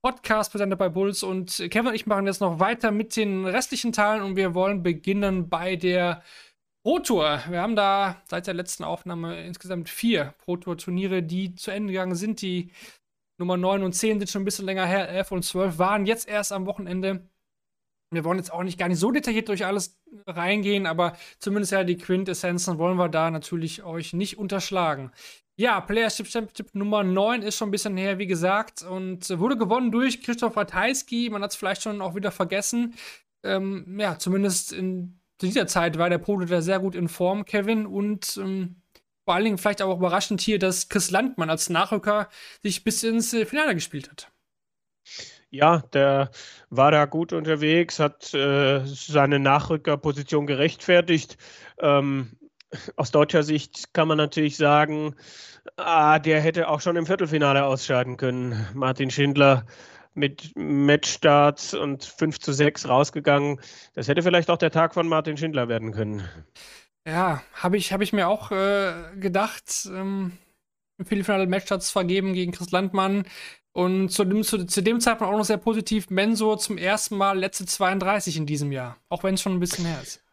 Podcast 0.02 0.52
präsentiert 0.52 0.78
bei 0.78 0.88
Bulls. 0.88 1.22
Und 1.22 1.56
Kevin 1.70 1.88
und 1.88 1.94
ich 1.94 2.06
machen 2.06 2.26
jetzt 2.26 2.40
noch 2.40 2.60
weiter 2.60 2.90
mit 2.90 3.16
den 3.16 3.46
restlichen 3.46 3.92
Teilen 3.92 4.22
und 4.22 4.36
wir 4.36 4.54
wollen 4.54 4.82
beginnen 4.82 5.48
bei 5.48 5.76
der 5.76 6.22
Pro 6.84 7.00
Tour. 7.00 7.42
Wir 7.48 7.60
haben 7.60 7.74
da 7.74 8.22
seit 8.28 8.46
der 8.46 8.54
letzten 8.54 8.84
Aufnahme 8.84 9.44
insgesamt 9.44 9.88
vier 9.88 10.34
Pro 10.38 10.56
Tour 10.56 10.78
Turniere, 10.78 11.22
die 11.22 11.54
zu 11.56 11.72
Ende 11.72 11.92
gegangen 11.92 12.14
sind. 12.14 12.40
Die 12.42 12.70
Nummer 13.38 13.56
9 13.56 13.82
und 13.82 13.92
10 13.92 14.20
sind 14.20 14.30
schon 14.30 14.42
ein 14.42 14.44
bisschen 14.44 14.66
länger 14.66 14.86
her. 14.86 15.08
11 15.08 15.32
und 15.32 15.42
12 15.42 15.78
waren 15.78 16.06
jetzt 16.06 16.28
erst 16.28 16.52
am 16.52 16.66
Wochenende. 16.66 17.28
Wir 18.12 18.24
wollen 18.24 18.38
jetzt 18.38 18.52
auch 18.52 18.62
nicht 18.62 18.78
gar 18.78 18.88
nicht 18.88 19.00
so 19.00 19.10
detailliert 19.10 19.48
durch 19.48 19.66
alles 19.66 19.98
reingehen, 20.26 20.86
aber 20.86 21.16
zumindest 21.40 21.72
ja 21.72 21.82
die 21.82 21.96
Quintessenzen 21.96 22.78
wollen 22.78 22.98
wir 22.98 23.08
da 23.08 23.30
natürlich 23.32 23.82
euch 23.82 24.12
nicht 24.12 24.38
unterschlagen. 24.38 25.10
Ja, 25.58 25.80
Playership 25.80 26.26
Championship 26.26 26.74
Nummer 26.74 27.02
9 27.02 27.40
ist 27.40 27.56
schon 27.56 27.68
ein 27.68 27.70
bisschen 27.72 27.96
her, 27.96 28.18
wie 28.18 28.26
gesagt, 28.26 28.82
und 28.82 29.26
wurde 29.38 29.56
gewonnen 29.56 29.90
durch 29.90 30.22
Christoph 30.22 30.56
Ratajski. 30.56 31.30
Man 31.30 31.42
hat 31.42 31.52
es 31.52 31.56
vielleicht 31.56 31.82
schon 31.82 32.02
auch 32.02 32.14
wieder 32.14 32.30
vergessen. 32.30 32.94
Ähm, 33.42 33.98
ja, 33.98 34.18
zumindest 34.18 34.72
in 34.74 35.18
dieser 35.40 35.66
Zeit 35.66 35.96
war 35.96 36.10
der 36.10 36.18
Prototyp 36.18 36.62
sehr 36.62 36.78
gut 36.78 36.94
in 36.94 37.08
Form, 37.08 37.46
Kevin, 37.46 37.86
und 37.86 38.36
ähm, 38.36 38.82
vor 39.24 39.34
allen 39.34 39.44
Dingen 39.44 39.58
vielleicht 39.58 39.80
auch 39.80 39.96
überraschend 39.96 40.42
hier, 40.42 40.58
dass 40.58 40.90
Chris 40.90 41.10
Landmann 41.10 41.48
als 41.48 41.70
Nachrücker 41.70 42.28
sich 42.62 42.84
bis 42.84 43.02
ins 43.02 43.32
äh, 43.32 43.46
Finale 43.46 43.74
gespielt 43.74 44.10
hat. 44.10 44.30
Ja, 45.50 45.78
der 45.92 46.30
war 46.68 46.90
da 46.90 47.06
gut 47.06 47.32
unterwegs, 47.32 47.98
hat 47.98 48.34
äh, 48.34 48.82
seine 48.84 49.38
Nachrückerposition 49.38 50.46
gerechtfertigt. 50.46 51.38
Ähm, 51.78 52.36
aus 52.96 53.10
deutscher 53.10 53.42
Sicht 53.42 53.92
kann 53.94 54.08
man 54.08 54.18
natürlich 54.18 54.56
sagen, 54.56 55.14
ah, 55.76 56.18
der 56.18 56.40
hätte 56.40 56.68
auch 56.68 56.80
schon 56.80 56.96
im 56.96 57.06
Viertelfinale 57.06 57.64
ausscheiden 57.64 58.16
können. 58.16 58.66
Martin 58.74 59.10
Schindler 59.10 59.66
mit 60.14 60.52
Matchstarts 60.56 61.74
und 61.74 62.04
5 62.04 62.40
zu 62.40 62.52
6 62.52 62.88
rausgegangen. 62.88 63.60
Das 63.94 64.08
hätte 64.08 64.22
vielleicht 64.22 64.50
auch 64.50 64.58
der 64.58 64.70
Tag 64.70 64.94
von 64.94 65.08
Martin 65.08 65.36
Schindler 65.36 65.68
werden 65.68 65.92
können. 65.92 66.28
Ja, 67.06 67.42
habe 67.52 67.76
ich, 67.76 67.92
hab 67.92 68.00
ich 68.00 68.12
mir 68.12 68.28
auch 68.28 68.50
äh, 68.50 68.94
gedacht. 69.18 69.86
Ähm, 69.86 70.32
Viertelfinale 70.98 71.46
Matchstarts 71.46 71.90
vergeben 71.90 72.32
gegen 72.32 72.52
Chris 72.52 72.70
Landmann. 72.70 73.26
Und 73.72 74.08
zu 74.08 74.24
dem, 74.24 74.42
zu, 74.42 74.64
zu 74.64 74.82
dem 74.82 75.00
Zeitpunkt 75.00 75.32
auch 75.32 75.36
noch 75.36 75.44
sehr 75.44 75.58
positiv, 75.58 76.08
Mensur 76.08 76.58
zum 76.58 76.78
ersten 76.78 77.16
Mal 77.16 77.38
letzte 77.38 77.66
32 77.66 78.38
in 78.38 78.46
diesem 78.46 78.72
Jahr. 78.72 78.96
Auch 79.10 79.22
wenn 79.22 79.34
es 79.34 79.42
schon 79.42 79.52
ein 79.52 79.60
bisschen 79.60 79.84
her 79.84 80.00
ist. 80.02 80.25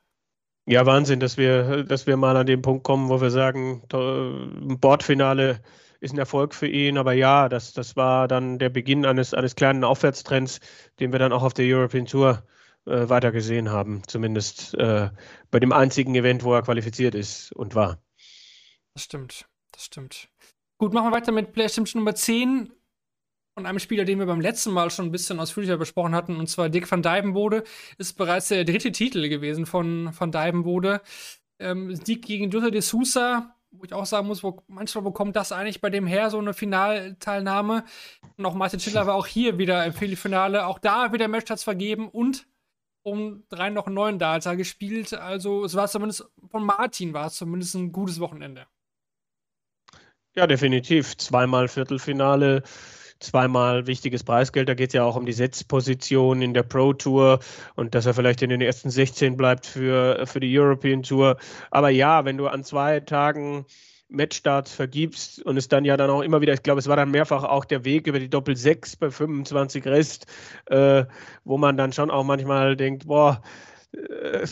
Ja, 0.65 0.85
Wahnsinn, 0.85 1.19
dass 1.19 1.37
wir, 1.37 1.83
dass 1.83 2.07
wir 2.07 2.15
mal 2.15 2.37
an 2.37 2.45
den 2.45 2.61
Punkt 2.61 2.83
kommen, 2.83 3.09
wo 3.09 3.19
wir 3.19 3.31
sagen, 3.31 3.83
ein 3.91 4.79
Bordfinale 4.79 5.61
ist 5.99 6.13
ein 6.13 6.19
Erfolg 6.19 6.53
für 6.53 6.67
ihn. 6.67 6.97
Aber 6.97 7.13
ja, 7.13 7.49
das, 7.49 7.73
das 7.73 7.95
war 7.95 8.27
dann 8.27 8.59
der 8.59 8.69
Beginn 8.69 9.05
eines, 9.05 9.33
eines 9.33 9.55
kleinen 9.55 9.83
Aufwärtstrends, 9.83 10.59
den 10.99 11.11
wir 11.11 11.19
dann 11.19 11.33
auch 11.33 11.43
auf 11.43 11.53
der 11.53 11.65
European 11.65 12.05
Tour 12.05 12.43
äh, 12.85 13.09
weiter 13.09 13.31
gesehen 13.31 13.71
haben. 13.71 14.03
Zumindest 14.07 14.73
äh, 14.75 15.09
bei 15.51 15.59
dem 15.59 15.73
einzigen 15.73 16.15
Event, 16.15 16.43
wo 16.43 16.53
er 16.53 16.61
qualifiziert 16.61 17.15
ist 17.15 17.51
und 17.53 17.75
war. 17.75 18.01
Das 18.93 19.03
stimmt, 19.03 19.45
das 19.71 19.85
stimmt. 19.85 20.29
Gut, 20.77 20.93
machen 20.93 21.09
wir 21.09 21.15
weiter 21.15 21.31
mit 21.31 21.53
Player 21.53 21.69
Nummer 21.95 22.15
10 22.15 22.71
von 23.53 23.65
einem 23.65 23.79
Spieler, 23.79 24.03
den 24.05 24.19
wir 24.19 24.25
beim 24.25 24.41
letzten 24.41 24.71
Mal 24.71 24.89
schon 24.89 25.05
ein 25.05 25.11
bisschen 25.11 25.39
ausführlicher 25.39 25.77
besprochen 25.77 26.15
hatten, 26.15 26.37
und 26.37 26.47
zwar 26.47 26.69
Dick 26.69 26.89
van 26.89 27.03
Dijvenbode, 27.03 27.63
ist 27.97 28.13
bereits 28.17 28.47
der 28.47 28.65
dritte 28.65 28.91
Titel 28.91 29.29
gewesen 29.29 29.65
von 29.65 30.09
van 30.17 30.31
Dijvenbode. 30.31 31.01
Ähm, 31.59 31.95
Sieg 31.95 32.25
gegen 32.25 32.49
Jutta 32.49 32.71
de 32.71 32.81
Sousa, 32.81 33.55
wo 33.71 33.83
ich 33.83 33.93
auch 33.93 34.05
sagen 34.05 34.27
muss, 34.27 34.43
wo, 34.43 34.63
manchmal 34.67 35.03
bekommt 35.03 35.35
das 35.35 35.51
eigentlich 35.51 35.81
bei 35.81 35.89
dem 35.89 36.07
her 36.07 36.29
so 36.29 36.39
eine 36.39 36.53
Finalteilnahme. 36.53 37.85
Und 38.37 38.45
auch 38.45 38.55
Martin 38.55 38.79
Schindler 38.79 39.07
war 39.07 39.15
auch 39.15 39.27
hier 39.27 39.57
wieder 39.57 39.85
im 39.85 39.93
Finale, 39.93 40.65
auch 40.65 40.79
da 40.79 41.13
wieder 41.13 41.27
Matchstarts 41.27 41.63
vergeben 41.63 42.09
und 42.09 42.47
um 43.03 43.43
drei 43.49 43.69
noch 43.69 43.85
einen 43.85 43.95
neuen 43.95 44.17
Data 44.17 44.55
gespielt. 44.55 45.13
Also 45.13 45.63
es 45.65 45.75
war 45.75 45.87
zumindest 45.87 46.25
von 46.49 46.63
Martin 46.65 47.13
war 47.13 47.27
es 47.27 47.35
zumindest 47.35 47.75
ein 47.75 47.91
gutes 47.91 48.19
Wochenende. 48.19 48.65
Ja, 50.35 50.47
definitiv. 50.47 51.15
Zweimal 51.17 51.67
Viertelfinale 51.67 52.63
zweimal 53.19 53.87
wichtiges 53.87 54.23
Preisgeld. 54.23 54.69
Da 54.69 54.73
geht 54.73 54.89
es 54.89 54.93
ja 54.93 55.03
auch 55.03 55.15
um 55.15 55.25
die 55.25 55.33
Setzposition 55.33 56.41
in 56.41 56.53
der 56.53 56.63
Pro 56.63 56.93
Tour 56.93 57.39
und 57.75 57.95
dass 57.95 58.05
er 58.05 58.13
vielleicht 58.13 58.41
in 58.41 58.49
den 58.49 58.61
ersten 58.61 58.89
16 58.89 59.37
bleibt 59.37 59.65
für, 59.65 60.25
für 60.25 60.39
die 60.39 60.57
European 60.57 61.03
Tour. 61.03 61.37
Aber 61.71 61.89
ja, 61.89 62.25
wenn 62.25 62.37
du 62.37 62.47
an 62.47 62.63
zwei 62.63 62.99
Tagen 62.99 63.65
Matchstarts 64.09 64.73
vergibst 64.73 65.41
und 65.43 65.57
es 65.57 65.67
dann 65.67 65.85
ja 65.85 65.97
dann 65.97 66.09
auch 66.09 66.21
immer 66.21 66.41
wieder, 66.41 66.53
ich 66.53 66.63
glaube, 66.63 66.79
es 66.79 66.87
war 66.87 66.95
dann 66.95 67.11
mehrfach 67.11 67.43
auch 67.43 67.65
der 67.65 67.83
Weg 67.83 68.07
über 68.07 68.19
die 68.19 68.29
Doppel 68.29 68.55
6 68.55 68.97
bei 68.97 69.09
25 69.09 69.85
Rest, 69.85 70.27
äh, 70.67 71.05
wo 71.43 71.57
man 71.57 71.77
dann 71.77 71.93
schon 71.93 72.11
auch 72.11 72.23
manchmal 72.23 72.75
denkt, 72.75 73.07
boah, 73.07 73.41
äh, 73.93 74.47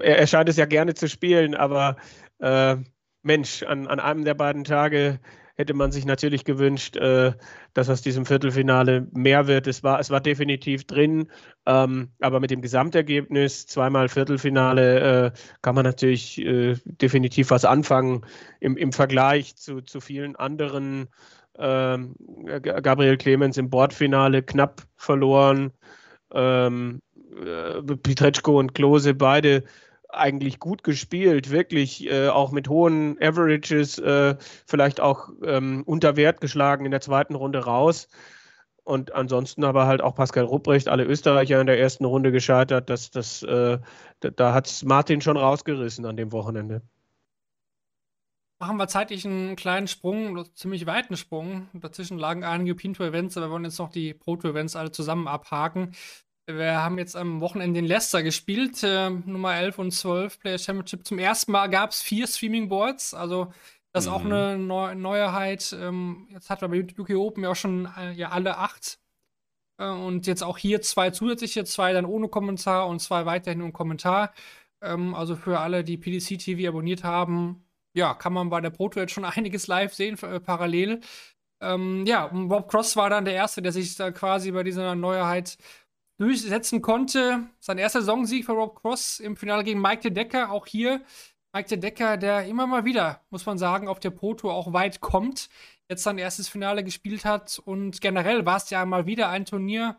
er 0.00 0.26
scheint 0.26 0.48
es 0.48 0.56
ja 0.56 0.66
gerne 0.66 0.94
zu 0.94 1.08
spielen, 1.08 1.54
aber 1.54 1.96
äh, 2.40 2.76
Mensch, 3.22 3.62
an, 3.62 3.86
an 3.86 4.00
einem 4.00 4.24
der 4.24 4.34
beiden 4.34 4.64
Tage 4.64 5.20
hätte 5.54 5.74
man 5.74 5.92
sich 5.92 6.04
natürlich 6.04 6.44
gewünscht, 6.44 6.96
äh, 6.96 7.32
dass 7.72 7.88
aus 7.88 8.02
diesem 8.02 8.26
Viertelfinale 8.26 9.06
mehr 9.12 9.46
wird. 9.46 9.66
Es 9.66 9.82
war, 9.82 10.00
es 10.00 10.10
war 10.10 10.20
definitiv 10.20 10.84
drin, 10.84 11.28
ähm, 11.66 12.10
aber 12.20 12.40
mit 12.40 12.50
dem 12.50 12.60
Gesamtergebnis, 12.60 13.66
zweimal 13.66 14.08
Viertelfinale, 14.08 15.26
äh, 15.26 15.32
kann 15.62 15.74
man 15.74 15.84
natürlich 15.84 16.40
äh, 16.40 16.76
definitiv 16.84 17.50
was 17.50 17.64
anfangen 17.64 18.26
im, 18.60 18.76
im 18.76 18.92
Vergleich 18.92 19.56
zu, 19.56 19.80
zu 19.80 20.00
vielen 20.00 20.36
anderen. 20.36 21.08
Ähm, 21.56 22.16
Gabriel 22.62 23.16
Clemens 23.16 23.56
im 23.56 23.70
Bordfinale 23.70 24.42
knapp 24.42 24.82
verloren. 24.96 25.72
Ähm, 26.32 27.00
äh, 27.40 27.80
Pietreczko 27.82 28.58
und 28.58 28.74
Klose 28.74 29.14
beide 29.14 29.64
eigentlich 30.16 30.58
gut 30.58 30.82
gespielt, 30.82 31.50
wirklich 31.50 32.06
äh, 32.10 32.28
auch 32.28 32.52
mit 32.52 32.68
hohen 32.68 33.16
Averages, 33.20 33.98
äh, 33.98 34.36
vielleicht 34.66 35.00
auch 35.00 35.28
ähm, 35.44 35.82
unter 35.86 36.16
Wert 36.16 36.40
geschlagen 36.40 36.84
in 36.84 36.90
der 36.90 37.00
zweiten 37.00 37.34
Runde 37.34 37.64
raus. 37.64 38.08
Und 38.84 39.14
ansonsten 39.14 39.64
aber 39.64 39.86
halt 39.86 40.02
auch 40.02 40.14
Pascal 40.14 40.44
Rupprecht, 40.44 40.88
alle 40.88 41.04
Österreicher 41.04 41.58
in 41.60 41.66
der 41.66 41.80
ersten 41.80 42.04
Runde 42.04 42.32
gescheitert. 42.32 42.90
Das, 42.90 43.10
das, 43.10 43.42
äh, 43.42 43.78
da, 44.20 44.52
hat 44.52 44.66
es 44.66 44.84
Martin 44.84 45.22
schon 45.22 45.38
rausgerissen 45.38 46.04
an 46.04 46.18
dem 46.18 46.32
Wochenende. 46.32 46.82
Machen 48.60 48.76
wir 48.76 48.86
zeitlich 48.86 49.26
einen 49.26 49.56
kleinen 49.56 49.88
Sprung, 49.88 50.44
ziemlich 50.54 50.86
weiten 50.86 51.16
Sprung. 51.16 51.68
Dazwischen 51.72 52.18
lagen 52.18 52.44
einige 52.44 52.74
Pinto-Events, 52.74 53.36
aber 53.36 53.46
wir 53.46 53.52
wollen 53.52 53.64
jetzt 53.64 53.78
noch 53.78 53.90
die 53.90 54.14
Proto-Events 54.14 54.76
alle 54.76 54.92
zusammen 54.92 55.28
abhaken. 55.28 55.92
Wir 56.46 56.82
haben 56.82 56.98
jetzt 56.98 57.16
am 57.16 57.40
Wochenende 57.40 57.78
in 57.78 57.86
Leicester 57.86 58.22
gespielt, 58.22 58.82
äh, 58.82 59.08
Nummer 59.08 59.56
11 59.56 59.78
und 59.78 59.90
12 59.92 60.38
Player 60.40 60.58
Championship. 60.58 61.06
Zum 61.06 61.18
ersten 61.18 61.52
Mal 61.52 61.68
gab 61.68 61.90
es 61.90 62.02
vier 62.02 62.26
Streaming-Boards, 62.26 63.14
also 63.14 63.52
das 63.92 64.04
ist 64.04 64.10
mhm. 64.10 64.16
auch 64.16 64.24
eine 64.24 64.58
Neu 64.58 64.94
Neuheit. 64.94 65.74
Ähm, 65.80 66.28
jetzt 66.30 66.50
hat 66.50 66.60
man 66.60 66.70
bei 66.72 66.84
UK 66.98 67.10
Open 67.10 67.44
ja 67.44 67.50
auch 67.50 67.56
schon 67.56 67.88
äh, 67.96 68.12
ja, 68.12 68.30
alle 68.30 68.58
acht. 68.58 68.98
Äh, 69.78 69.88
und 69.88 70.26
jetzt 70.26 70.42
auch 70.42 70.58
hier 70.58 70.82
zwei 70.82 71.10
zusätzliche, 71.10 71.64
zwei 71.64 71.92
dann 71.92 72.04
ohne 72.04 72.28
Kommentar 72.28 72.88
und 72.88 73.00
zwei 73.00 73.24
weiterhin 73.24 73.62
ohne 73.62 73.72
Kommentar. 73.72 74.34
Ähm, 74.82 75.14
also 75.14 75.36
für 75.36 75.60
alle, 75.60 75.84
die 75.84 75.96
PDC 75.96 76.38
TV 76.38 76.68
abonniert 76.68 77.04
haben, 77.04 77.64
ja, 77.94 78.14
kann 78.14 78.32
man 78.32 78.50
bei 78.50 78.60
der 78.60 78.70
Proto 78.70 79.00
jetzt 79.00 79.12
schon 79.12 79.24
einiges 79.24 79.66
live 79.68 79.94
sehen, 79.94 80.18
äh, 80.22 80.40
parallel. 80.40 81.00
Ähm, 81.60 82.04
ja, 82.06 82.26
Bob 82.26 82.68
Cross 82.70 82.96
war 82.96 83.10
dann 83.10 83.24
der 83.24 83.34
Erste, 83.34 83.62
der 83.62 83.72
sich 83.72 83.96
da 83.96 84.10
quasi 84.10 84.52
bei 84.52 84.64
dieser 84.64 84.94
Neuheit 84.94 85.56
durchsetzen 86.18 86.82
konnte. 86.82 87.46
Sein 87.60 87.78
erster 87.78 88.00
Saisonsieg 88.00 88.44
für 88.46 88.52
Rob 88.52 88.80
Cross 88.80 89.20
im 89.20 89.36
Finale 89.36 89.64
gegen 89.64 89.80
Mike 89.80 90.02
de 90.02 90.10
Decker. 90.10 90.50
Auch 90.50 90.66
hier 90.66 91.02
Mike 91.52 91.68
de 91.68 91.78
Decker, 91.78 92.16
der 92.16 92.46
immer 92.46 92.66
mal 92.66 92.84
wieder, 92.84 93.20
muss 93.30 93.46
man 93.46 93.58
sagen, 93.58 93.88
auf 93.88 94.00
der 94.00 94.10
Pro 94.10 94.34
Tour 94.34 94.54
auch 94.54 94.72
weit 94.72 95.00
kommt. 95.00 95.48
Jetzt 95.88 96.02
sein 96.02 96.18
erstes 96.18 96.48
Finale 96.48 96.82
gespielt 96.84 97.24
hat. 97.24 97.60
Und 97.64 98.00
generell 98.00 98.46
war 98.46 98.56
es 98.56 98.70
ja 98.70 98.84
mal 98.84 99.06
wieder 99.06 99.28
ein 99.28 99.44
Turnier 99.44 99.96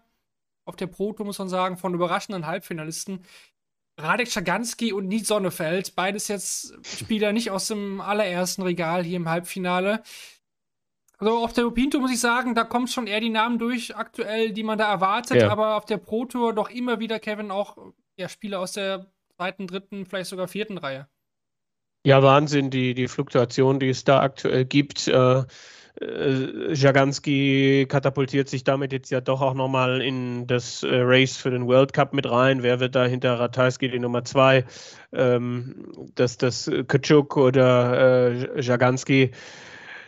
auf 0.65 0.75
der 0.75 0.87
Pro 0.87 1.13
Tour, 1.13 1.25
muss 1.25 1.39
man 1.39 1.49
sagen, 1.49 1.77
von 1.77 1.93
überraschenden 1.93 2.47
Halbfinalisten. 2.47 3.23
Radek 3.97 4.29
Schaganski 4.29 4.91
und 4.91 5.07
Nied 5.07 5.25
Sonnefeld, 5.25 5.95
beides 5.95 6.27
jetzt 6.27 6.73
Spieler 6.85 7.31
nicht 7.31 7.51
aus 7.51 7.67
dem 7.67 8.01
allerersten 8.01 8.61
Regal 8.63 9.03
hier 9.05 9.15
im 9.15 9.29
Halbfinale. 9.29 10.03
Also 11.17 11.37
auf 11.37 11.53
der 11.53 11.69
Pinto 11.71 11.99
muss 11.99 12.11
ich 12.11 12.19
sagen, 12.19 12.55
da 12.55 12.63
kommt 12.63 12.89
schon 12.89 13.07
eher 13.07 13.19
die 13.19 13.29
Namen 13.29 13.57
durch 13.57 13.95
aktuell, 13.95 14.51
die 14.51 14.63
man 14.63 14.77
da 14.77 14.89
erwartet, 14.91 15.41
ja. 15.41 15.49
aber 15.49 15.77
auf 15.77 15.85
der 15.85 15.97
Pro 15.97 16.25
Tour 16.25 16.53
doch 16.53 16.69
immer 16.69 16.99
wieder, 16.99 17.19
Kevin, 17.19 17.51
auch 17.51 17.77
ja, 18.17 18.27
Spieler 18.29 18.59
aus 18.59 18.73
der 18.73 19.07
zweiten, 19.35 19.67
dritten, 19.67 20.05
vielleicht 20.05 20.29
sogar 20.29 20.47
vierten 20.47 20.77
Reihe. 20.77 21.07
Ja, 22.05 22.21
Wahnsinn, 22.21 22.69
die, 22.69 22.93
die 22.93 23.07
Fluktuation, 23.07 23.79
die 23.79 23.89
es 23.89 24.03
da 24.03 24.21
aktuell 24.21 24.65
gibt. 24.65 25.07
Äh, 25.07 25.43
äh, 26.01 26.73
Jaganski 26.73 27.85
katapultiert 27.87 28.49
sich 28.49 28.63
damit 28.63 28.91
jetzt 28.91 29.09
ja 29.11 29.21
doch 29.21 29.41
auch 29.41 29.53
nochmal 29.53 30.01
in 30.01 30.45
das 30.45 30.83
äh, 30.83 30.87
Race 30.91 31.37
für 31.37 31.51
den 31.51 31.67
World 31.67 31.93
Cup 31.93 32.13
mit 32.13 32.29
rein. 32.29 32.63
Wer 32.63 32.79
wird 32.79 32.95
da 32.95 33.05
hinter 33.05 33.39
Ratajski 33.39 33.89
die 33.89 33.99
Nummer 33.99 34.25
zwei? 34.25 34.65
Ähm, 35.13 35.93
dass 36.15 36.37
das 36.37 36.69
Kaczuk 36.87 37.37
oder 37.37 38.29
äh, 38.29 38.61
Jaganski 38.61 39.31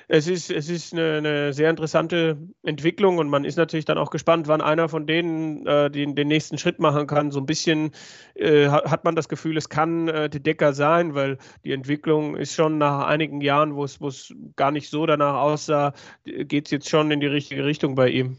es 0.09 0.27
ist, 0.27 0.49
es 0.51 0.69
ist 0.69 0.93
eine, 0.93 1.17
eine, 1.17 1.53
sehr 1.53 1.69
interessante 1.69 2.37
Entwicklung 2.63 3.17
und 3.17 3.29
man 3.29 3.43
ist 3.43 3.57
natürlich 3.57 3.83
dann 3.83 3.97
auch 3.97 4.09
gespannt, 4.09 4.47
wann 4.47 4.61
einer 4.61 4.87
von 4.87 5.05
denen 5.05 5.65
äh, 5.67 5.91
den, 5.91 6.15
den, 6.15 6.29
nächsten 6.29 6.57
Schritt 6.57 6.79
machen 6.79 7.07
kann. 7.07 7.31
So 7.31 7.39
ein 7.39 7.45
bisschen 7.45 7.91
äh, 8.35 8.69
hat 8.69 9.03
man 9.03 9.15
das 9.15 9.27
Gefühl, 9.27 9.57
es 9.57 9.67
kann 9.67 10.07
äh, 10.07 10.29
die 10.29 10.41
Decker 10.41 10.73
sein, 10.73 11.13
weil 11.13 11.37
die 11.65 11.73
Entwicklung 11.73 12.37
ist 12.37 12.53
schon 12.53 12.77
nach 12.77 13.05
einigen 13.05 13.41
Jahren, 13.41 13.75
wo 13.75 13.83
es 13.83 14.33
gar 14.55 14.71
nicht 14.71 14.89
so 14.89 15.05
danach 15.05 15.35
aussah, 15.35 15.93
geht 16.23 16.67
es 16.67 16.71
jetzt 16.71 16.89
schon 16.89 17.11
in 17.11 17.19
die 17.19 17.27
richtige 17.27 17.65
Richtung 17.65 17.95
bei 17.95 18.09
ihm. 18.09 18.37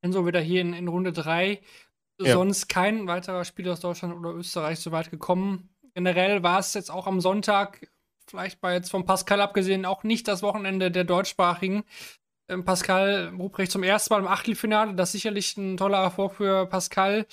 Enso 0.00 0.26
wieder 0.26 0.40
hier 0.40 0.62
in, 0.62 0.72
in 0.74 0.88
Runde 0.88 1.12
3. 1.12 1.60
Ja. 2.20 2.32
Sonst 2.32 2.68
kein 2.68 3.06
weiterer 3.06 3.44
Spieler 3.44 3.72
aus 3.72 3.80
Deutschland 3.80 4.14
oder 4.14 4.30
Österreich 4.30 4.80
so 4.80 4.90
weit 4.90 5.10
gekommen. 5.10 5.70
Generell 5.94 6.42
war 6.42 6.58
es 6.58 6.74
jetzt 6.74 6.90
auch 6.90 7.06
am 7.06 7.20
Sonntag 7.20 7.88
vielleicht 8.26 8.60
bei 8.60 8.74
jetzt 8.74 8.90
von 8.90 9.04
Pascal 9.04 9.40
abgesehen, 9.40 9.84
auch 9.84 10.04
nicht 10.04 10.28
das 10.28 10.42
Wochenende 10.42 10.90
der 10.90 11.04
deutschsprachigen. 11.04 11.84
Ähm, 12.48 12.64
Pascal 12.64 13.32
Ruprecht 13.38 13.72
zum 13.72 13.82
ersten 13.82 14.12
Mal 14.12 14.20
im 14.20 14.28
Achtelfinale, 14.28 14.94
das 14.94 15.10
ist 15.10 15.12
sicherlich 15.12 15.56
ein 15.56 15.76
toller 15.76 15.98
Erfolg 15.98 16.34
für 16.34 16.66
Pascal. 16.66 17.26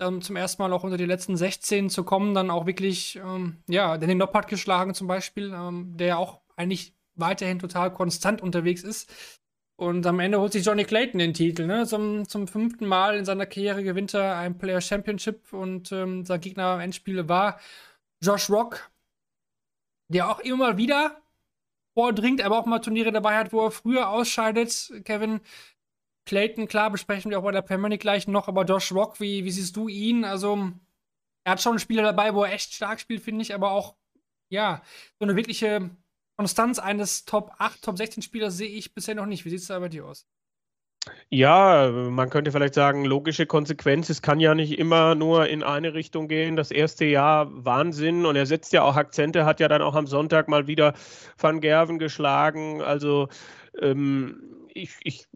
Ähm, 0.00 0.22
zum 0.22 0.36
ersten 0.36 0.62
Mal 0.62 0.72
auch 0.72 0.84
unter 0.84 0.96
die 0.96 1.06
letzten 1.06 1.36
16 1.36 1.88
zu 1.88 2.04
kommen, 2.04 2.34
dann 2.34 2.50
auch 2.50 2.66
wirklich, 2.66 3.16
ähm, 3.16 3.62
ja, 3.68 3.96
den 3.96 4.18
Noppert 4.18 4.48
geschlagen 4.48 4.94
zum 4.94 5.06
Beispiel, 5.06 5.52
ähm, 5.54 5.96
der 5.96 6.06
ja 6.08 6.16
auch 6.16 6.40
eigentlich 6.56 6.94
weiterhin 7.14 7.58
total 7.58 7.92
konstant 7.92 8.42
unterwegs 8.42 8.82
ist. 8.82 9.40
Und 9.76 10.06
am 10.06 10.20
Ende 10.20 10.40
holt 10.40 10.52
sich 10.52 10.64
Johnny 10.64 10.84
Clayton 10.84 11.18
den 11.18 11.34
Titel. 11.34 11.66
Ne? 11.66 11.84
Zum, 11.86 12.28
zum 12.28 12.46
fünften 12.46 12.86
Mal 12.86 13.16
in 13.16 13.24
seiner 13.24 13.46
Karriere 13.46 13.82
gewinnt 13.82 14.14
er 14.14 14.36
ein 14.36 14.56
Player 14.56 14.80
Championship 14.80 15.52
und 15.52 15.90
ähm, 15.90 16.24
sein 16.24 16.40
Gegner 16.40 16.74
im 16.74 16.80
Endspiel 16.80 17.28
war 17.28 17.58
Josh 18.20 18.48
Rock, 18.50 18.90
der 20.08 20.30
auch 20.30 20.40
immer 20.40 20.58
mal 20.58 20.76
wieder 20.76 21.20
vordringt, 21.94 22.42
aber 22.42 22.58
auch 22.58 22.66
mal 22.66 22.80
Turniere 22.80 23.12
dabei 23.12 23.36
hat, 23.36 23.52
wo 23.52 23.64
er 23.64 23.70
früher 23.70 24.10
ausscheidet. 24.10 24.92
Kevin 25.04 25.40
Clayton, 26.26 26.68
klar, 26.68 26.90
besprechen 26.90 27.30
wir 27.30 27.38
auch 27.38 27.44
bei 27.44 27.52
der 27.52 27.62
Premier 27.62 27.98
gleich 27.98 28.26
noch, 28.26 28.48
aber 28.48 28.64
Josh 28.64 28.92
Rock, 28.92 29.20
wie, 29.20 29.44
wie 29.44 29.50
siehst 29.50 29.76
du 29.76 29.88
ihn? 29.88 30.24
Also, 30.24 30.72
er 31.44 31.52
hat 31.52 31.62
schon 31.62 31.78
Spieler 31.78 32.02
dabei, 32.02 32.34
wo 32.34 32.44
er 32.44 32.52
echt 32.52 32.72
stark 32.72 33.00
spielt, 33.00 33.22
finde 33.22 33.42
ich, 33.42 33.54
aber 33.54 33.70
auch, 33.70 33.96
ja, 34.48 34.82
so 35.18 35.24
eine 35.24 35.36
wirkliche 35.36 35.90
Konstanz 36.36 36.78
eines 36.78 37.24
Top 37.24 37.52
8, 37.58 37.82
Top 37.82 37.96
16 37.96 38.22
Spielers 38.22 38.56
sehe 38.56 38.68
ich 38.68 38.94
bisher 38.94 39.14
noch 39.14 39.26
nicht. 39.26 39.44
Wie 39.44 39.50
sieht 39.50 39.60
es 39.60 39.66
da 39.66 39.78
bei 39.78 39.88
dir 39.88 40.06
aus? 40.06 40.26
Ja, 41.28 41.90
man 41.90 42.30
könnte 42.30 42.52
vielleicht 42.52 42.74
sagen, 42.74 43.04
logische 43.04 43.46
Konsequenz. 43.46 44.08
Es 44.08 44.22
kann 44.22 44.40
ja 44.40 44.54
nicht 44.54 44.78
immer 44.78 45.14
nur 45.14 45.48
in 45.48 45.62
eine 45.62 45.94
Richtung 45.94 46.28
gehen. 46.28 46.56
Das 46.56 46.70
erste 46.70 47.04
Jahr 47.04 47.48
Wahnsinn 47.52 48.24
und 48.26 48.36
er 48.36 48.46
setzt 48.46 48.72
ja 48.72 48.82
auch 48.82 48.96
Akzente, 48.96 49.44
hat 49.44 49.60
ja 49.60 49.68
dann 49.68 49.82
auch 49.82 49.94
am 49.94 50.06
Sonntag 50.06 50.48
mal 50.48 50.66
wieder 50.66 50.94
Van 51.38 51.60
Gerven 51.60 51.98
geschlagen. 51.98 52.82
Also 52.82 53.28
ähm, 53.80 54.66
ich, 54.72 54.96
ich 55.02 55.26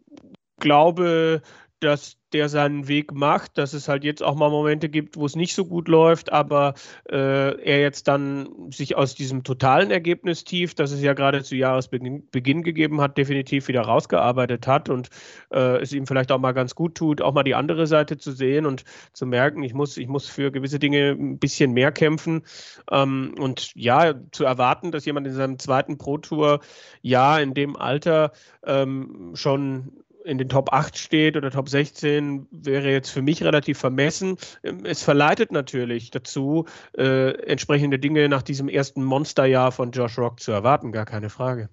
glaube, 0.59 1.43
dass 1.81 2.19
der 2.33 2.49
seinen 2.49 2.89
Weg 2.89 3.13
macht, 3.13 3.57
dass 3.57 3.73
es 3.73 3.89
halt 3.89 4.05
jetzt 4.05 4.23
auch 4.23 4.35
mal 4.35 4.51
Momente 4.51 4.89
gibt, 4.89 5.17
wo 5.17 5.25
es 5.25 5.35
nicht 5.35 5.55
so 5.55 5.65
gut 5.65 5.89
läuft, 5.89 6.31
aber 6.31 6.75
äh, 7.11 7.59
er 7.63 7.81
jetzt 7.81 8.07
dann 8.07 8.71
sich 8.71 8.97
aus 8.97 9.15
diesem 9.15 9.45
totalen 9.45 9.91
Ergebnistief, 9.91 10.75
das 10.75 10.93
es 10.93 11.01
ja 11.01 11.15
gerade 11.15 11.43
zu 11.43 11.57
Jahresbeginn 11.57 12.29
Beginn 12.31 12.63
gegeben 12.63 13.01
hat, 13.01 13.17
definitiv 13.17 13.69
wieder 13.69 13.83
rausgearbeitet 13.83 14.67
hat 14.67 14.89
und 14.91 15.09
äh, 15.51 15.81
es 15.81 15.93
ihm 15.93 16.07
vielleicht 16.07 16.31
auch 16.31 16.39
mal 16.39 16.53
ganz 16.53 16.75
gut 16.75 16.95
tut, 16.95 17.23
auch 17.23 17.33
mal 17.33 17.45
die 17.45 17.55
andere 17.55 17.87
Seite 17.87 18.19
zu 18.19 18.33
sehen 18.33 18.67
und 18.67 18.85
zu 19.15 19.25
merken, 19.25 19.63
ich 19.63 19.73
muss, 19.73 19.97
ich 19.97 20.09
muss 20.09 20.29
für 20.29 20.51
gewisse 20.51 20.79
Dinge 20.79 21.17
ein 21.19 21.39
bisschen 21.39 21.73
mehr 21.73 21.93
kämpfen. 21.93 22.43
Ähm, 22.91 23.35
und 23.39 23.73
ja, 23.75 24.15
zu 24.33 24.45
erwarten, 24.45 24.93
dass 24.93 25.07
jemand 25.07 25.27
in 25.27 25.33
seinem 25.33 25.59
zweiten 25.59 25.97
Pro-Tour 25.97 26.61
ja 27.01 27.39
in 27.39 27.55
dem 27.55 27.77
Alter 27.77 28.33
ähm, 28.67 29.33
schon 29.35 29.93
in 30.29 30.39
den 30.39 30.49
Top 30.49 30.73
8 30.73 30.97
steht 30.97 31.37
oder 31.37 31.51
Top 31.51 31.69
16, 31.69 32.47
wäre 32.51 32.91
jetzt 32.91 33.11
für 33.11 33.23
mich 33.23 33.43
relativ 33.43 33.79
vermessen. 33.79 34.37
Ähm, 34.63 34.85
es 34.85 35.03
verleitet 35.03 35.51
natürlich 35.53 36.11
dazu, 36.11 36.67
äh, 36.97 37.31
entsprechende 37.47 37.99
Dinge 37.99 38.29
nach 38.29 38.43
diesem 38.43 38.69
ersten 38.69 39.03
Monsterjahr 39.03 39.73
von 39.73 39.91
Josh 39.91 40.19
Rock 40.19 40.41
zu 40.41 40.53
erwarten, 40.53 40.93
gar 40.93 41.07
keine 41.07 41.31
Frage. 41.31 41.71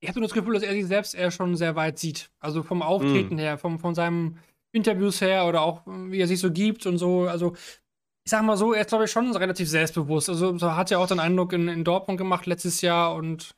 Ich 0.00 0.08
habe 0.08 0.20
nur 0.20 0.28
das 0.28 0.34
Gefühl, 0.34 0.54
dass 0.54 0.62
er 0.62 0.72
sich 0.72 0.86
selbst 0.86 1.14
eher 1.14 1.30
schon 1.30 1.56
sehr 1.56 1.74
weit 1.76 1.98
sieht. 1.98 2.30
Also 2.38 2.62
vom 2.62 2.82
Auftreten 2.82 3.36
mm. 3.36 3.38
her, 3.38 3.58
vom, 3.58 3.78
von 3.78 3.94
seinen 3.94 4.38
Interviews 4.72 5.20
her 5.20 5.46
oder 5.46 5.62
auch 5.62 5.82
wie 5.86 6.20
er 6.20 6.26
sich 6.26 6.40
so 6.40 6.52
gibt 6.52 6.84
und 6.86 6.98
so. 6.98 7.22
Also 7.22 7.54
ich 8.24 8.30
sag 8.30 8.42
mal 8.42 8.56
so, 8.56 8.72
er 8.72 8.82
ist 8.82 8.88
glaube 8.88 9.04
ich 9.04 9.10
schon 9.10 9.34
relativ 9.34 9.70
selbstbewusst. 9.70 10.28
Also 10.28 10.58
so 10.58 10.76
hat 10.76 10.90
er 10.90 10.98
auch 10.98 11.06
den 11.06 11.20
Eindruck 11.20 11.52
in, 11.52 11.68
in 11.68 11.84
Dortmund 11.84 12.18
gemacht 12.18 12.46
letztes 12.46 12.82
Jahr 12.82 13.14
und 13.14 13.54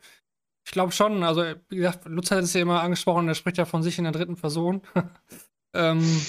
ich 0.68 0.72
glaube 0.72 0.92
schon. 0.92 1.22
Also, 1.22 1.42
wie 1.70 1.76
gesagt, 1.76 2.04
Lutz 2.04 2.30
hat 2.30 2.44
es 2.44 2.52
ja 2.52 2.60
immer 2.60 2.82
angesprochen, 2.82 3.26
er 3.26 3.34
spricht 3.34 3.56
ja 3.56 3.64
von 3.64 3.82
sich 3.82 3.96
in 3.96 4.04
der 4.04 4.12
dritten 4.12 4.36
Person. 4.36 4.82
ähm, 5.74 6.20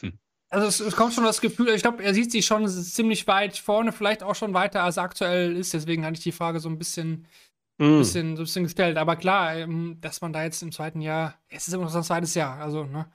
hm. 0.00 0.18
Also, 0.48 0.66
es, 0.66 0.80
es, 0.80 0.96
kommt 0.96 1.12
schon 1.12 1.24
das 1.24 1.42
Gefühl, 1.42 1.68
ich 1.68 1.82
glaube, 1.82 2.02
er 2.02 2.14
sieht 2.14 2.32
sich 2.32 2.46
schon 2.46 2.66
ziemlich 2.66 3.26
weit 3.26 3.58
vorne, 3.58 3.92
vielleicht 3.92 4.22
auch 4.22 4.36
schon 4.36 4.54
weiter, 4.54 4.82
als 4.82 4.96
er 4.96 5.02
aktuell 5.02 5.54
ist. 5.54 5.74
Deswegen 5.74 6.02
hatte 6.02 6.14
ich 6.14 6.22
die 6.22 6.32
Frage 6.32 6.60
so 6.60 6.70
ein 6.70 6.78
bisschen, 6.78 7.26
mm. 7.76 7.98
bisschen, 7.98 8.36
so 8.36 8.42
ein 8.42 8.46
bisschen 8.46 8.64
gestellt. 8.64 8.96
Aber 8.96 9.16
klar, 9.16 9.54
ähm, 9.54 9.98
dass 10.00 10.22
man 10.22 10.32
da 10.32 10.42
jetzt 10.44 10.62
im 10.62 10.72
zweiten 10.72 11.02
Jahr, 11.02 11.38
es 11.48 11.68
ist 11.68 11.74
immer 11.74 11.84
noch 11.84 11.90
sein 11.90 12.04
zweites 12.04 12.34
Jahr, 12.34 12.58
also, 12.60 12.84
ne, 12.84 13.12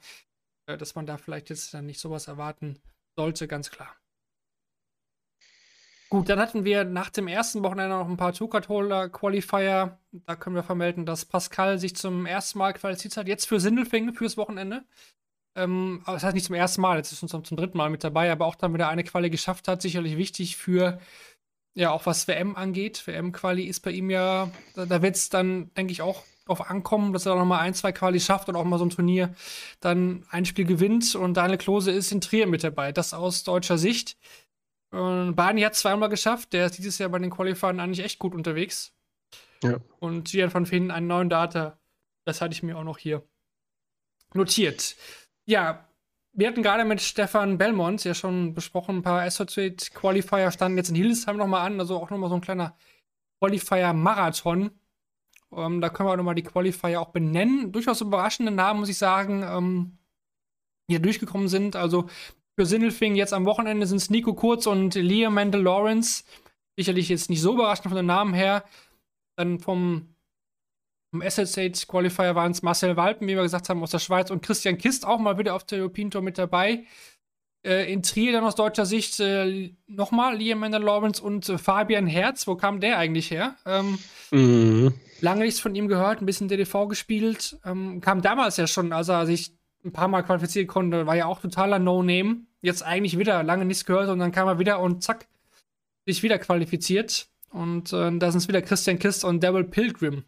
äh, 0.67 0.77
dass 0.77 0.93
man 0.93 1.07
da 1.07 1.17
vielleicht 1.17 1.49
jetzt 1.49 1.73
dann 1.73 1.87
nicht 1.87 1.99
sowas 1.99 2.27
erwarten 2.27 2.77
sollte, 3.17 3.47
ganz 3.47 3.71
klar. 3.71 3.98
Gut, 6.09 6.27
dann 6.27 6.39
hatten 6.39 6.65
wir 6.65 6.85
nach 6.85 7.11
dem 7.11 7.27
ersten 7.27 7.61
Wochenende 7.61 7.95
noch 7.95 8.09
ein 8.09 8.17
paar 8.17 8.33
Two-Card-Holder-Qualifier. 8.33 9.99
Da 10.11 10.35
können 10.35 10.55
wir 10.55 10.63
vermelden, 10.63 11.05
dass 11.05 11.25
Pascal 11.25 11.77
sich 11.77 11.95
zum 11.95 12.25
ersten 12.25 12.57
Mal 12.57 12.73
qualifiziert 12.73 13.15
hat. 13.15 13.27
Jetzt 13.27 13.45
für 13.47 13.59
Sindelfingen 13.59 14.15
fürs 14.15 14.35
Wochenende. 14.35 14.83
Ähm, 15.55 16.01
aber 16.05 16.15
das 16.15 16.23
heißt 16.23 16.33
nicht 16.33 16.45
zum 16.47 16.55
ersten 16.55 16.81
Mal, 16.81 16.97
jetzt 16.97 17.11
ist 17.11 17.21
uns 17.21 17.31
zum, 17.31 17.43
zum 17.43 17.57
dritten 17.57 17.77
Mal 17.77 17.91
mit 17.91 18.03
dabei, 18.03 18.31
aber 18.31 18.47
auch 18.47 18.55
dann 18.55 18.73
wieder 18.73 18.89
eine 18.89 19.03
Quali 19.03 19.29
geschafft 19.29 19.67
hat. 19.67 19.83
Sicherlich 19.83 20.17
wichtig 20.17 20.57
für, 20.57 20.99
ja, 21.75 21.91
auch 21.91 22.07
was 22.07 22.27
WM 22.27 22.55
angeht. 22.55 23.05
WM-Quali 23.05 23.65
ist 23.65 23.81
bei 23.81 23.91
ihm 23.91 24.09
ja, 24.09 24.49
da, 24.73 24.87
da 24.87 25.03
wird 25.03 25.15
es 25.15 25.29
dann, 25.29 25.71
denke 25.75 25.91
ich, 25.91 26.01
auch 26.01 26.23
drauf 26.47 26.71
ankommen, 26.71 27.13
dass 27.13 27.27
er 27.27 27.35
noch 27.35 27.45
mal 27.45 27.59
ein, 27.59 27.75
zwei 27.75 27.91
Quali 27.91 28.19
schafft 28.19 28.49
und 28.49 28.55
auch 28.55 28.63
mal 28.63 28.79
so 28.79 28.85
ein 28.85 28.89
Turnier 28.89 29.35
dann 29.79 30.25
ein 30.31 30.45
Spiel 30.45 30.65
gewinnt. 30.65 31.13
Und 31.13 31.35
Daniel 31.35 31.59
Klose 31.59 31.91
ist 31.91 32.11
in 32.11 32.21
Trier 32.21 32.47
mit 32.47 32.63
dabei. 32.63 32.91
Das 32.91 33.13
aus 33.13 33.43
deutscher 33.43 33.77
Sicht. 33.77 34.17
Und 34.91 35.35
Barney 35.35 35.61
hat 35.61 35.73
es 35.73 35.79
zweimal 35.79 36.09
geschafft. 36.09 36.53
Der 36.53 36.65
ist 36.65 36.77
dieses 36.77 36.97
Jahr 36.97 37.09
bei 37.09 37.19
den 37.19 37.29
Qualifiern 37.29 37.79
eigentlich 37.79 38.03
echt 38.03 38.19
gut 38.19 38.33
unterwegs. 38.33 38.93
Ja. 39.63 39.79
Und 39.99 40.31
Gian 40.31 40.53
van 40.53 40.65
Feen 40.65 40.91
einen 40.91 41.07
neuen 41.07 41.29
Data. 41.29 41.79
Das 42.25 42.41
hatte 42.41 42.53
ich 42.53 42.63
mir 42.63 42.77
auch 42.77 42.83
noch 42.83 42.97
hier 42.97 43.23
notiert. 44.33 44.95
Ja, 45.45 45.89
wir 46.33 46.47
hatten 46.47 46.63
gerade 46.63 46.85
mit 46.85 47.01
Stefan 47.01 47.57
Belmont 47.57 48.03
ja 48.03 48.13
schon 48.13 48.53
besprochen, 48.53 48.97
ein 48.97 49.01
paar 49.01 49.21
Associate 49.23 49.75
Qualifier 49.93 50.51
standen 50.51 50.77
jetzt 50.77 50.89
in 50.89 50.95
Hildesheim 50.95 51.37
nochmal 51.37 51.65
an, 51.65 51.79
also 51.79 51.97
auch 51.97 52.09
nochmal 52.09 52.29
so 52.29 52.35
ein 52.35 52.41
kleiner 52.41 52.77
Qualifier-Marathon. 53.39 54.71
Ähm, 55.51 55.81
da 55.81 55.89
können 55.89 56.07
wir 56.07 56.13
auch 56.13 56.17
nochmal 56.17 56.35
die 56.35 56.43
Qualifier 56.43 57.01
auch 57.01 57.09
benennen. 57.09 57.71
Durchaus 57.71 58.01
überraschende 58.01 58.51
Namen, 58.51 58.81
muss 58.81 58.89
ich 58.89 58.97
sagen, 58.97 59.43
ähm, 59.43 59.97
die 60.87 60.93
hier 60.93 61.01
durchgekommen 61.01 61.47
sind. 61.47 61.75
Also 61.75 62.07
für 62.59 62.65
Sindelfing 62.65 63.15
jetzt 63.15 63.31
am 63.31 63.45
Wochenende 63.45 63.87
sind 63.87 63.99
es 63.99 64.09
Nico 64.09 64.33
Kurz 64.33 64.67
und 64.67 64.93
Liam 64.95 65.33
Mendel 65.33 65.61
Lawrence. 65.61 66.25
Sicherlich 66.75 67.07
jetzt 67.07 67.29
nicht 67.29 67.39
so 67.39 67.53
überraschend 67.53 67.87
von 67.87 67.95
den 67.95 68.05
Namen 68.05 68.33
her. 68.33 68.65
Dann 69.37 69.59
vom, 69.59 70.13
vom 71.09 71.21
SSH 71.21 71.87
Qualifier 71.87 72.35
waren 72.35 72.51
es 72.51 72.61
Marcel 72.61 72.97
Walpen, 72.97 73.29
wie 73.29 73.37
wir 73.37 73.43
gesagt 73.43 73.69
haben, 73.69 73.81
aus 73.81 73.91
der 73.91 73.99
Schweiz 73.99 74.29
und 74.29 74.41
Christian 74.41 74.77
Kist 74.77 75.07
auch 75.07 75.19
mal 75.19 75.37
wieder 75.37 75.55
auf 75.55 75.63
der 75.63 75.79
European 75.79 76.11
Tour 76.11 76.21
mit 76.21 76.37
dabei. 76.37 76.83
Äh, 77.65 77.93
in 77.93 78.03
Trier 78.03 78.33
dann 78.33 78.43
aus 78.43 78.55
deutscher 78.55 78.85
Sicht 78.85 79.21
äh, 79.21 79.73
nochmal 79.87 80.35
Liam 80.35 80.59
Mendel 80.59 80.83
Lawrence 80.83 81.23
und 81.23 81.47
äh, 81.47 81.57
Fabian 81.57 82.07
Herz. 82.07 82.45
Wo 82.45 82.57
kam 82.57 82.81
der 82.81 82.97
eigentlich 82.97 83.31
her? 83.31 83.55
Ähm, 83.65 83.99
mhm. 84.31 84.93
Lange 85.21 85.45
nichts 85.45 85.61
von 85.61 85.75
ihm 85.75 85.87
gehört, 85.87 86.21
ein 86.21 86.25
bisschen 86.25 86.49
DDV 86.49 86.89
gespielt. 86.89 87.57
Ähm, 87.63 88.01
kam 88.01 88.21
damals 88.21 88.57
ja 88.57 88.67
schon, 88.67 88.91
als 88.91 89.07
er 89.07 89.25
sich 89.25 89.58
ein 89.83 89.91
paar 89.91 90.07
Mal 90.07 90.23
qualifizieren 90.23 90.67
konnte, 90.67 91.07
war 91.07 91.15
ja 91.15 91.25
auch 91.25 91.39
totaler 91.39 91.79
No-Name 91.79 92.41
jetzt 92.61 92.83
eigentlich 92.83 93.17
wieder 93.17 93.43
lange 93.43 93.65
nichts 93.65 93.85
gehört 93.85 94.09
und 94.09 94.19
dann 94.19 94.31
kam 94.31 94.47
er 94.47 94.59
wieder 94.59 94.79
und 94.79 95.03
zack, 95.03 95.27
sich 96.05 96.23
wieder 96.23 96.39
qualifiziert. 96.39 97.27
Und 97.51 97.93
äh, 97.93 98.17
da 98.17 98.31
sind 98.31 98.39
es 98.39 98.47
wieder 98.47 98.61
Christian 98.61 98.99
Kist 98.99 99.23
und 99.23 99.43
Daryl 99.43 99.63
Pilgrim, 99.63 100.23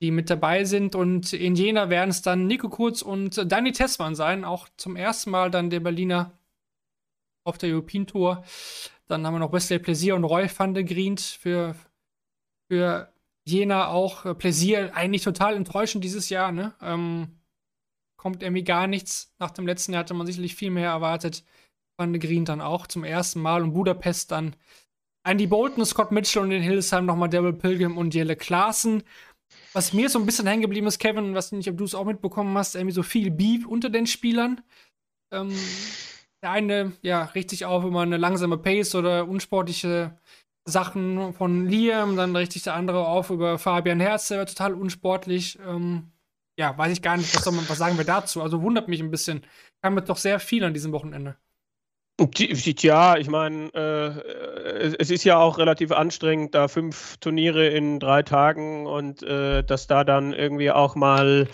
die 0.00 0.10
mit 0.10 0.30
dabei 0.30 0.64
sind. 0.64 0.94
Und 0.94 1.32
in 1.32 1.54
Jena 1.54 1.90
werden 1.90 2.10
es 2.10 2.22
dann 2.22 2.46
Nico 2.46 2.68
Kurz 2.68 3.02
und 3.02 3.50
Danny 3.50 3.72
Tessmann 3.72 4.14
sein. 4.14 4.44
Auch 4.44 4.68
zum 4.76 4.96
ersten 4.96 5.30
Mal 5.30 5.50
dann 5.50 5.70
der 5.70 5.80
Berliner 5.80 6.38
auf 7.44 7.58
der 7.58 7.70
European 7.70 8.06
Tour. 8.06 8.44
Dann 9.08 9.26
haben 9.26 9.34
wir 9.34 9.40
noch 9.40 9.52
Wesley 9.52 9.78
Plaisir 9.78 10.14
und 10.14 10.24
Roy 10.24 10.48
van 10.56 10.74
de 10.74 10.84
Grient 10.84 11.20
für, 11.20 11.74
für 12.68 13.12
Jena 13.44 13.88
auch. 13.88 14.24
Äh, 14.24 14.34
Plaisir 14.34 14.94
eigentlich 14.94 15.22
total 15.22 15.56
enttäuschend 15.56 16.04
dieses 16.04 16.30
Jahr, 16.30 16.52
ne? 16.52 16.72
Ähm, 16.80 17.41
kommt 18.22 18.44
irgendwie 18.44 18.62
gar 18.62 18.86
nichts. 18.86 19.34
Nach 19.40 19.50
dem 19.50 19.66
letzten 19.66 19.92
Jahr 19.92 20.04
hatte 20.04 20.14
man 20.14 20.28
sicherlich 20.28 20.54
viel 20.54 20.70
mehr 20.70 20.90
erwartet. 20.90 21.42
Van 21.96 22.12
de 22.12 22.22
Green 22.22 22.44
dann 22.44 22.60
auch 22.60 22.86
zum 22.86 23.02
ersten 23.02 23.40
Mal 23.40 23.64
und 23.64 23.72
Budapest 23.72 24.30
dann 24.30 24.54
Andy 25.24 25.48
Bolton, 25.48 25.84
Scott 25.84 26.12
Mitchell 26.12 26.44
und 26.44 26.52
in 26.52 26.62
Hildesheim 26.62 27.04
nochmal 27.04 27.28
Devil 27.28 27.52
Pilgrim 27.52 27.98
und 27.98 28.14
Jelle 28.14 28.36
Klaassen. 28.36 29.02
Was 29.72 29.92
mir 29.92 30.08
so 30.08 30.20
ein 30.20 30.24
bisschen 30.26 30.46
hängen 30.46 30.62
geblieben 30.62 30.86
ist, 30.86 31.00
Kevin, 31.00 31.34
was 31.34 31.50
nicht, 31.50 31.68
ob 31.68 31.76
du 31.76 31.82
es 31.84 31.96
auch 31.96 32.04
mitbekommen 32.04 32.56
hast, 32.56 32.76
irgendwie 32.76 32.94
so 32.94 33.02
viel 33.02 33.32
Beef 33.32 33.66
unter 33.66 33.90
den 33.90 34.06
Spielern. 34.06 34.60
Ähm, 35.32 35.52
der 36.44 36.52
eine, 36.52 36.92
ja, 37.02 37.24
richtig 37.24 37.64
auf 37.64 37.82
immer 37.82 38.02
eine 38.02 38.18
langsame 38.18 38.56
Pace 38.56 38.94
oder 38.94 39.26
unsportliche 39.26 40.16
Sachen 40.64 41.32
von 41.32 41.66
Liam, 41.66 42.16
dann 42.16 42.36
richtig 42.36 42.62
der 42.62 42.74
andere 42.74 43.04
auf 43.04 43.30
über 43.30 43.58
Fabian 43.58 43.98
Herz, 43.98 44.28
der 44.28 44.38
war 44.38 44.46
total 44.46 44.74
unsportlich. 44.74 45.58
Ähm, 45.66 46.12
ja, 46.56 46.76
weiß 46.76 46.92
ich 46.92 47.02
gar 47.02 47.16
nicht, 47.16 47.34
was, 47.34 47.46
man, 47.46 47.68
was 47.68 47.78
sagen 47.78 47.96
wir 47.96 48.04
dazu? 48.04 48.42
Also 48.42 48.62
wundert 48.62 48.88
mich 48.88 49.00
ein 49.00 49.10
bisschen. 49.10 49.44
Kam 49.82 49.94
mit 49.94 50.08
doch 50.08 50.16
sehr 50.16 50.38
viel 50.38 50.64
an 50.64 50.74
diesem 50.74 50.92
Wochenende. 50.92 51.36
Tja, 52.30 53.16
ich 53.16 53.28
meine, 53.28 53.68
äh, 53.74 54.94
es 54.98 55.10
ist 55.10 55.24
ja 55.24 55.38
auch 55.38 55.58
relativ 55.58 55.90
anstrengend, 55.92 56.54
da 56.54 56.68
fünf 56.68 57.16
Turniere 57.18 57.68
in 57.68 57.98
drei 57.98 58.22
Tagen 58.22 58.86
und 58.86 59.22
äh, 59.22 59.64
dass 59.64 59.86
da 59.86 60.04
dann 60.04 60.32
irgendwie 60.32 60.70
auch 60.70 60.94
mal, 60.94 61.48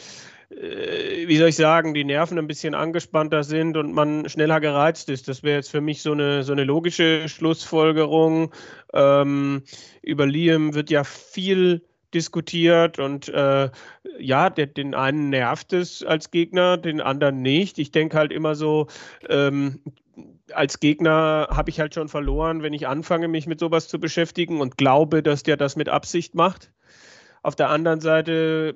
äh, 0.51 1.29
wie 1.29 1.37
soll 1.39 1.49
ich 1.49 1.57
sagen, 1.57 1.95
die 1.95 2.05
Nerven 2.05 2.39
ein 2.39 2.49
bisschen 2.49 2.75
angespannter 2.75 3.45
sind 3.45 3.77
und 3.77 3.93
man 3.93 4.29
schneller 4.29 4.61
gereizt 4.61 5.09
ist. 5.09 5.29
Das 5.29 5.43
wäre 5.43 5.57
jetzt 5.57 5.71
für 5.71 5.81
mich 5.81 6.03
so 6.03 6.13
eine, 6.13 6.43
so 6.43 6.53
eine 6.53 6.65
logische 6.65 7.29
Schlussfolgerung. 7.29 8.53
Ähm, 8.93 9.63
über 10.03 10.27
Liam 10.27 10.75
wird 10.75 10.91
ja 10.91 11.05
viel 11.05 11.83
diskutiert 12.15 12.99
und 12.99 13.29
äh, 13.29 13.71
ja, 14.19 14.51
der, 14.51 14.67
den 14.67 14.95
einen 14.95 15.31
nervt 15.31 15.73
es 15.73 16.03
als 16.03 16.31
Gegner, 16.31 16.77
den 16.77 17.01
anderen 17.01 17.43
nicht. 17.43 17.79
Ich 17.79 17.91
denke 17.91 18.17
halt 18.17 18.33
immer 18.33 18.55
so, 18.55 18.87
ähm, 19.29 19.81
als 20.53 20.81
Gegner 20.81 21.49
habe 21.51 21.71
ich 21.71 21.81
halt 21.81 21.95
schon 21.95 22.09
verloren, 22.09 22.63
wenn 22.63 22.73
ich 22.73 22.89
anfange, 22.89 23.29
mich 23.29 23.47
mit 23.47 23.61
sowas 23.61 23.89
zu 23.89 24.01
beschäftigen 24.01 24.61
und 24.61 24.79
glaube, 24.79 25.23
dass 25.23 25.43
der 25.43 25.57
das 25.57 25.77
mit 25.77 25.89
Absicht 25.89 26.35
macht. 26.35 26.73
Auf 27.43 27.55
der 27.55 27.71
anderen 27.71 28.01
Seite 28.01 28.75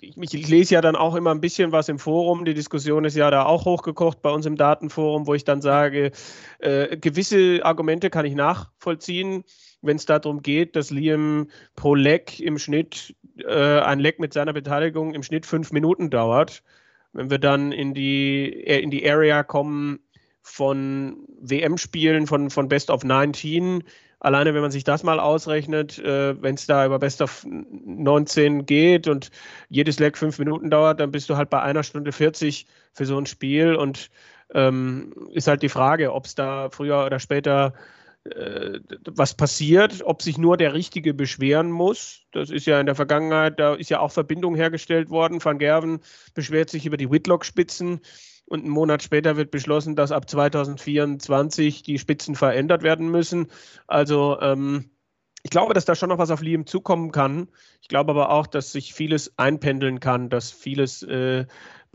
ich, 0.00 0.34
ich, 0.34 0.48
lese 0.48 0.74
ja 0.74 0.80
dann 0.80 0.96
auch 0.96 1.14
immer 1.14 1.30
ein 1.30 1.40
bisschen 1.40 1.72
was 1.72 1.88
im 1.88 1.98
Forum. 1.98 2.44
Die 2.44 2.54
Diskussion 2.54 3.04
ist 3.04 3.16
ja 3.16 3.30
da 3.30 3.44
auch 3.44 3.64
hochgekocht 3.64 4.22
bei 4.22 4.30
uns 4.30 4.46
im 4.46 4.56
Datenforum, 4.56 5.26
wo 5.26 5.34
ich 5.34 5.44
dann 5.44 5.60
sage, 5.60 6.12
äh, 6.58 6.96
gewisse 6.96 7.60
Argumente 7.62 8.10
kann 8.10 8.24
ich 8.26 8.34
nachvollziehen, 8.34 9.44
wenn 9.82 9.96
es 9.96 10.06
darum 10.06 10.42
geht, 10.42 10.76
dass 10.76 10.90
Liam 10.90 11.48
pro 11.74 11.94
Leck 11.94 12.40
im 12.40 12.58
Schnitt, 12.58 13.14
äh, 13.38 13.80
ein 13.80 14.00
Leck 14.00 14.18
mit 14.18 14.32
seiner 14.32 14.52
Beteiligung 14.52 15.14
im 15.14 15.22
Schnitt 15.22 15.46
fünf 15.46 15.72
Minuten 15.72 16.10
dauert. 16.10 16.62
Wenn 17.12 17.30
wir 17.30 17.38
dann 17.38 17.72
in 17.72 17.94
die, 17.94 18.64
äh, 18.66 18.80
in 18.80 18.90
die 18.90 19.08
Area 19.08 19.42
kommen 19.42 20.00
von 20.42 21.26
WM-Spielen, 21.40 22.26
von, 22.26 22.50
von 22.50 22.68
Best 22.68 22.90
of 22.90 23.04
19, 23.04 23.82
alleine 24.20 24.54
wenn 24.54 24.62
man 24.62 24.70
sich 24.70 24.84
das 24.84 25.02
mal 25.02 25.20
ausrechnet, 25.20 25.98
äh, 25.98 26.40
wenn 26.40 26.54
es 26.54 26.66
da 26.66 26.86
über 26.86 26.98
Best 26.98 27.20
of 27.22 27.44
19 27.46 28.66
geht 28.66 29.08
und 29.08 29.30
jedes 29.68 29.98
Leg 29.98 30.16
fünf 30.16 30.38
Minuten 30.38 30.70
dauert, 30.70 31.00
dann 31.00 31.10
bist 31.10 31.28
du 31.28 31.36
halt 31.36 31.50
bei 31.50 31.60
einer 31.62 31.82
Stunde 31.82 32.12
40 32.12 32.66
für 32.92 33.06
so 33.06 33.18
ein 33.18 33.26
Spiel 33.26 33.74
und 33.74 34.10
ähm, 34.54 35.12
ist 35.32 35.48
halt 35.48 35.62
die 35.62 35.68
Frage, 35.68 36.12
ob 36.12 36.26
es 36.26 36.34
da 36.34 36.70
früher 36.70 37.04
oder 37.04 37.18
später 37.18 37.74
was 39.04 39.34
passiert, 39.34 40.02
ob 40.04 40.22
sich 40.22 40.38
nur 40.38 40.56
der 40.56 40.74
Richtige 40.74 41.14
beschweren 41.14 41.70
muss. 41.70 42.22
Das 42.32 42.50
ist 42.50 42.66
ja 42.66 42.80
in 42.80 42.86
der 42.86 42.94
Vergangenheit, 42.94 43.58
da 43.58 43.74
ist 43.74 43.90
ja 43.90 44.00
auch 44.00 44.12
Verbindung 44.12 44.54
hergestellt 44.54 45.10
worden. 45.10 45.44
Van 45.44 45.58
Gerven 45.58 46.00
beschwert 46.34 46.70
sich 46.70 46.86
über 46.86 46.96
die 46.96 47.10
Whitlock-Spitzen 47.10 48.00
und 48.46 48.60
einen 48.60 48.70
Monat 48.70 49.02
später 49.02 49.36
wird 49.36 49.50
beschlossen, 49.50 49.96
dass 49.96 50.12
ab 50.12 50.28
2024 50.28 51.82
die 51.82 51.98
Spitzen 51.98 52.34
verändert 52.34 52.82
werden 52.82 53.10
müssen. 53.10 53.48
Also 53.86 54.40
ähm, 54.40 54.90
ich 55.42 55.50
glaube, 55.50 55.74
dass 55.74 55.84
da 55.84 55.94
schon 55.94 56.08
noch 56.08 56.18
was 56.18 56.30
auf 56.30 56.42
Liam 56.42 56.66
zukommen 56.66 57.12
kann. 57.12 57.48
Ich 57.80 57.88
glaube 57.88 58.10
aber 58.10 58.30
auch, 58.30 58.46
dass 58.46 58.72
sich 58.72 58.94
vieles 58.94 59.38
einpendeln 59.38 60.00
kann, 60.00 60.28
dass 60.28 60.50
vieles 60.50 61.02
äh, 61.02 61.46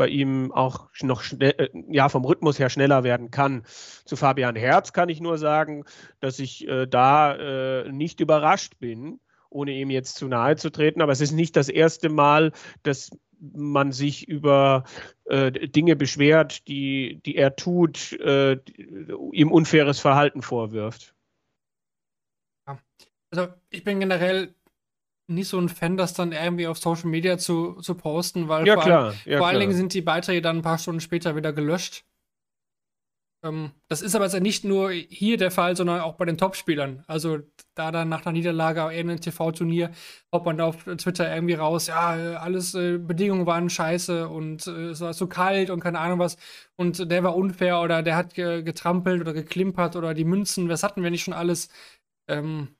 bei 0.01 0.07
ihm 0.07 0.51
auch 0.51 0.89
noch 1.03 1.21
schnell, 1.21 1.53
äh, 1.59 1.69
ja, 1.91 2.09
vom 2.09 2.25
Rhythmus 2.25 2.57
her 2.57 2.71
schneller 2.71 3.03
werden 3.03 3.29
kann. 3.29 3.61
Zu 4.03 4.15
Fabian 4.15 4.55
Herz 4.55 4.93
kann 4.93 5.09
ich 5.09 5.21
nur 5.21 5.37
sagen, 5.37 5.85
dass 6.21 6.39
ich 6.39 6.67
äh, 6.67 6.87
da 6.87 7.35
äh, 7.35 7.91
nicht 7.91 8.19
überrascht 8.19 8.79
bin, 8.79 9.19
ohne 9.51 9.73
ihm 9.73 9.91
jetzt 9.91 10.15
zu 10.15 10.27
nahe 10.27 10.55
zu 10.55 10.71
treten. 10.71 11.03
Aber 11.03 11.11
es 11.11 11.21
ist 11.21 11.33
nicht 11.33 11.55
das 11.55 11.69
erste 11.69 12.09
Mal, 12.09 12.51
dass 12.81 13.11
man 13.39 13.91
sich 13.91 14.27
über 14.27 14.85
äh, 15.25 15.51
Dinge 15.51 15.95
beschwert, 15.95 16.67
die, 16.67 17.21
die 17.23 17.35
er 17.35 17.55
tut, 17.55 18.13
äh, 18.13 18.57
ihm 19.33 19.51
unfaires 19.51 19.99
Verhalten 19.99 20.41
vorwirft. 20.41 21.13
Also 23.29 23.49
ich 23.69 23.83
bin 23.83 23.99
generell 23.99 24.55
nicht 25.27 25.47
so 25.47 25.57
ein 25.57 25.69
Fan, 25.69 25.97
das 25.97 26.13
dann 26.13 26.31
irgendwie 26.31 26.67
auf 26.67 26.77
Social 26.77 27.09
Media 27.09 27.37
zu, 27.37 27.75
zu 27.81 27.95
posten, 27.95 28.47
weil 28.47 28.67
ja, 28.67 28.75
vor, 28.75 28.83
klar, 28.83 29.13
ja, 29.25 29.37
vor 29.37 29.47
allen. 29.47 29.59
Dingen 29.59 29.73
sind 29.73 29.93
die 29.93 30.01
Beiträge 30.01 30.41
dann 30.41 30.57
ein 30.57 30.61
paar 30.61 30.77
Stunden 30.77 31.01
später 31.01 31.35
wieder 31.35 31.53
gelöscht. 31.53 32.03
Ähm, 33.43 33.71
das 33.87 34.01
ist 34.01 34.15
aber 34.15 34.25
jetzt 34.25 34.39
nicht 34.39 34.63
nur 34.63 34.91
hier 34.91 35.37
der 35.37 35.51
Fall, 35.51 35.75
sondern 35.75 36.01
auch 36.01 36.15
bei 36.15 36.25
den 36.25 36.37
Topspielern. 36.37 37.03
Also 37.07 37.39
da 37.75 37.91
dann 37.91 38.09
nach 38.09 38.25
einer 38.25 38.33
Niederlage 38.33 38.81
in 38.93 39.09
einem 39.09 39.19
TV-Turnier 39.19 39.91
haut 40.31 40.45
man 40.45 40.57
da 40.57 40.65
auf 40.65 40.83
Twitter 40.83 41.33
irgendwie 41.33 41.55
raus, 41.55 41.87
ja, 41.87 42.11
alles 42.37 42.75
äh, 42.75 42.97
Bedingungen 42.99 43.47
waren 43.47 43.69
scheiße 43.69 44.29
und 44.29 44.67
äh, 44.67 44.89
es 44.89 45.01
war 45.01 45.13
so 45.13 45.27
kalt 45.27 45.69
und 45.69 45.79
keine 45.79 45.99
Ahnung 45.99 46.19
was 46.19 46.37
und 46.75 47.09
der 47.11 47.23
war 47.23 47.35
unfair 47.35 47.81
oder 47.81 48.03
der 48.03 48.15
hat 48.15 48.33
ge 48.35 48.61
getrampelt 48.61 49.21
oder 49.21 49.33
geklimpert 49.33 49.95
oder 49.95 50.13
die 50.13 50.25
Münzen, 50.25 50.69
was 50.69 50.83
hatten 50.83 51.01
wir 51.01 51.09
nicht 51.09 51.23
schon 51.23 51.33
alles? 51.33 51.69
Ähm, 52.27 52.75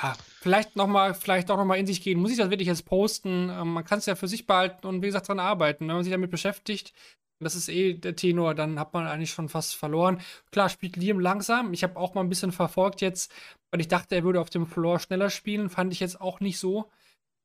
ja, 0.00 0.16
vielleicht 0.40 0.76
noch 0.76 0.86
mal, 0.86 1.14
vielleicht 1.14 1.50
auch 1.50 1.56
noch 1.56 1.64
mal 1.64 1.78
in 1.78 1.86
sich 1.86 2.02
gehen. 2.02 2.20
Muss 2.20 2.30
ich 2.30 2.36
das 2.38 2.50
wirklich 2.50 2.68
jetzt 2.68 2.84
posten? 2.84 3.50
Ähm, 3.50 3.72
man 3.72 3.84
kann 3.84 3.98
es 3.98 4.06
ja 4.06 4.14
für 4.14 4.28
sich 4.28 4.46
behalten 4.46 4.86
und 4.86 5.02
wie 5.02 5.06
gesagt 5.06 5.28
dran 5.28 5.40
arbeiten. 5.40 5.88
Wenn 5.88 5.94
man 5.94 6.04
sich 6.04 6.12
damit 6.12 6.30
beschäftigt, 6.30 6.92
das 7.40 7.54
ist 7.54 7.68
eh 7.68 7.94
der 7.94 8.16
Tenor, 8.16 8.54
dann 8.54 8.78
hat 8.80 8.94
man 8.94 9.06
eigentlich 9.06 9.30
schon 9.30 9.48
fast 9.48 9.76
verloren. 9.76 10.20
Klar, 10.50 10.68
spielt 10.68 10.96
Liam 10.96 11.20
langsam. 11.20 11.72
Ich 11.72 11.82
habe 11.84 11.96
auch 11.96 12.14
mal 12.14 12.22
ein 12.22 12.28
bisschen 12.28 12.52
verfolgt 12.52 13.00
jetzt, 13.00 13.32
weil 13.70 13.80
ich 13.80 13.88
dachte, 13.88 14.14
er 14.16 14.24
würde 14.24 14.40
auf 14.40 14.50
dem 14.50 14.66
Floor 14.66 14.98
schneller 14.98 15.30
spielen. 15.30 15.70
Fand 15.70 15.92
ich 15.92 16.00
jetzt 16.00 16.20
auch 16.20 16.40
nicht 16.40 16.58
so. 16.58 16.90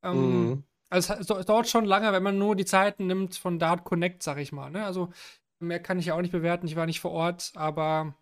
Ähm, 0.03 0.49
Mhm. 0.49 0.63
Also 0.89 1.13
es 1.15 1.27
es 1.27 1.45
dauert 1.47 1.67
schon 1.67 1.85
lange, 1.85 2.11
wenn 2.13 2.21
man 2.21 2.37
nur 2.37 2.55
die 2.55 2.65
Zeiten 2.65 3.07
nimmt 3.07 3.35
von 3.35 3.57
Dart 3.57 3.83
Connect, 3.83 4.21
sag 4.21 4.37
ich 4.37 4.51
mal. 4.51 4.69
Ne? 4.69 4.85
Also 4.85 5.11
mehr 5.59 5.79
kann 5.81 5.97
ich 5.97 6.05
ja 6.05 6.13
auch 6.13 6.21
nicht 6.21 6.31
bewerten. 6.31 6.67
Ich 6.67 6.75
war 6.75 6.85
nicht 6.85 6.99
vor 6.99 7.09
Ort, 7.11 7.51
aber 7.55 8.15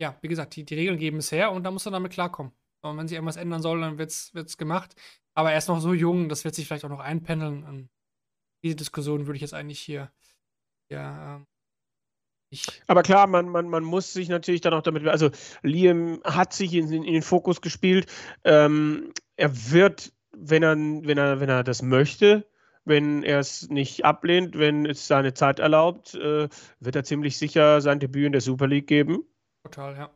ja, 0.00 0.16
wie 0.22 0.28
gesagt, 0.28 0.56
die, 0.56 0.64
die 0.64 0.74
Regeln 0.74 0.98
geben 0.98 1.18
es 1.18 1.30
her 1.30 1.52
und 1.52 1.62
da 1.62 1.70
muss 1.70 1.84
man 1.84 1.92
damit 1.92 2.12
klarkommen. 2.12 2.52
Und 2.90 2.98
wenn 2.98 3.08
sich 3.08 3.16
irgendwas 3.16 3.36
ändern 3.36 3.62
soll, 3.62 3.80
dann 3.80 3.98
wird 3.98 4.10
es 4.10 4.56
gemacht. 4.56 4.94
Aber 5.34 5.52
er 5.52 5.58
ist 5.58 5.68
noch 5.68 5.80
so 5.80 5.92
jung, 5.92 6.28
das 6.28 6.44
wird 6.44 6.54
sich 6.54 6.66
vielleicht 6.66 6.84
auch 6.84 6.90
noch 6.90 7.00
einpendeln. 7.00 7.64
Und 7.64 7.90
diese 8.62 8.76
Diskussion 8.76 9.26
würde 9.26 9.36
ich 9.36 9.42
jetzt 9.42 9.54
eigentlich 9.54 9.80
hier, 9.80 10.10
ja, 10.90 11.36
ähm, 11.36 11.46
nicht. 12.50 12.82
Aber 12.86 13.02
klar, 13.02 13.26
man, 13.26 13.48
man, 13.48 13.68
man 13.68 13.84
muss 13.84 14.12
sich 14.12 14.28
natürlich 14.28 14.60
dann 14.60 14.74
auch 14.74 14.82
damit, 14.82 15.06
also 15.06 15.30
Liam 15.62 16.20
hat 16.24 16.52
sich 16.52 16.74
in, 16.74 16.90
in 16.92 17.12
den 17.12 17.22
Fokus 17.22 17.60
gespielt. 17.60 18.10
Ähm, 18.44 19.12
er 19.36 19.70
wird, 19.72 20.12
wenn 20.36 20.62
er, 20.62 20.76
wenn 20.76 21.18
er, 21.18 21.40
wenn 21.40 21.48
er 21.48 21.64
das 21.64 21.82
möchte, 21.82 22.46
wenn 22.84 23.24
er 23.24 23.40
es 23.40 23.68
nicht 23.68 24.04
ablehnt, 24.04 24.56
wenn 24.58 24.86
es 24.86 25.08
seine 25.08 25.34
Zeit 25.34 25.58
erlaubt, 25.58 26.14
äh, 26.14 26.48
wird 26.78 26.96
er 26.96 27.04
ziemlich 27.04 27.36
sicher 27.36 27.80
sein 27.80 27.98
Debüt 27.98 28.26
in 28.26 28.32
der 28.32 28.40
Super 28.40 28.68
League 28.68 28.86
geben. 28.86 29.26
Total, 29.64 29.96
ja. 29.96 30.15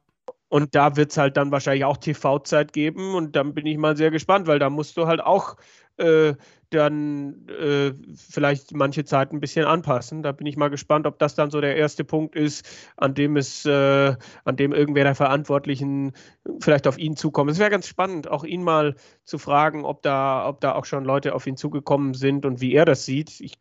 Und 0.50 0.74
da 0.74 0.96
wird 0.96 1.12
es 1.12 1.16
halt 1.16 1.36
dann 1.36 1.52
wahrscheinlich 1.52 1.84
auch 1.84 1.96
TV-Zeit 1.96 2.72
geben 2.72 3.14
und 3.14 3.36
dann 3.36 3.54
bin 3.54 3.66
ich 3.66 3.78
mal 3.78 3.96
sehr 3.96 4.10
gespannt, 4.10 4.48
weil 4.48 4.58
da 4.58 4.68
musst 4.68 4.96
du 4.96 5.06
halt 5.06 5.20
auch 5.20 5.56
äh, 5.96 6.34
dann 6.70 7.48
äh, 7.48 7.92
vielleicht 8.16 8.74
manche 8.74 9.04
Zeit 9.04 9.32
ein 9.32 9.40
bisschen 9.40 9.64
anpassen. 9.64 10.22
Da 10.22 10.32
bin 10.32 10.46
ich 10.48 10.56
mal 10.56 10.68
gespannt, 10.68 11.06
ob 11.06 11.20
das 11.20 11.36
dann 11.36 11.50
so 11.50 11.60
der 11.60 11.76
erste 11.76 12.04
Punkt 12.04 12.34
ist, 12.34 12.66
an 12.96 13.14
dem 13.14 13.36
es, 13.36 13.64
äh, 13.64 14.16
an 14.44 14.56
dem 14.56 14.72
irgendwer 14.72 15.04
der 15.04 15.14
Verantwortlichen 15.14 16.14
vielleicht 16.60 16.88
auf 16.88 16.98
ihn 16.98 17.16
zukommt. 17.16 17.50
Es 17.50 17.60
wäre 17.60 17.70
ganz 17.70 17.86
spannend, 17.86 18.28
auch 18.28 18.42
ihn 18.42 18.64
mal 18.64 18.96
zu 19.24 19.38
fragen, 19.38 19.84
ob 19.84 20.02
da, 20.02 20.48
ob 20.48 20.60
da 20.60 20.74
auch 20.74 20.84
schon 20.84 21.04
Leute 21.04 21.32
auf 21.34 21.46
ihn 21.46 21.56
zugekommen 21.56 22.14
sind 22.14 22.44
und 22.44 22.60
wie 22.60 22.74
er 22.74 22.84
das 22.84 23.04
sieht. 23.04 23.40
Ich 23.40 23.54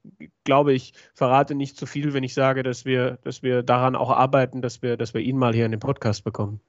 glaube, 0.43 0.73
ich 0.73 0.93
verrate 1.13 1.53
nicht 1.53 1.77
zu 1.77 1.85
viel, 1.85 2.13
wenn 2.13 2.23
ich 2.23 2.33
sage, 2.33 2.63
dass 2.63 2.83
wir, 2.85 3.19
dass 3.23 3.43
wir 3.43 3.61
daran 3.61 3.95
auch 3.95 4.11
arbeiten, 4.11 4.63
dass 4.63 4.81
wir, 4.81 4.97
dass 4.97 5.13
wir 5.13 5.21
ihn 5.21 5.37
mal 5.37 5.53
hier 5.53 5.65
in 5.65 5.71
den 5.71 5.79
Podcast 5.79 6.23
bekommen. 6.23 6.61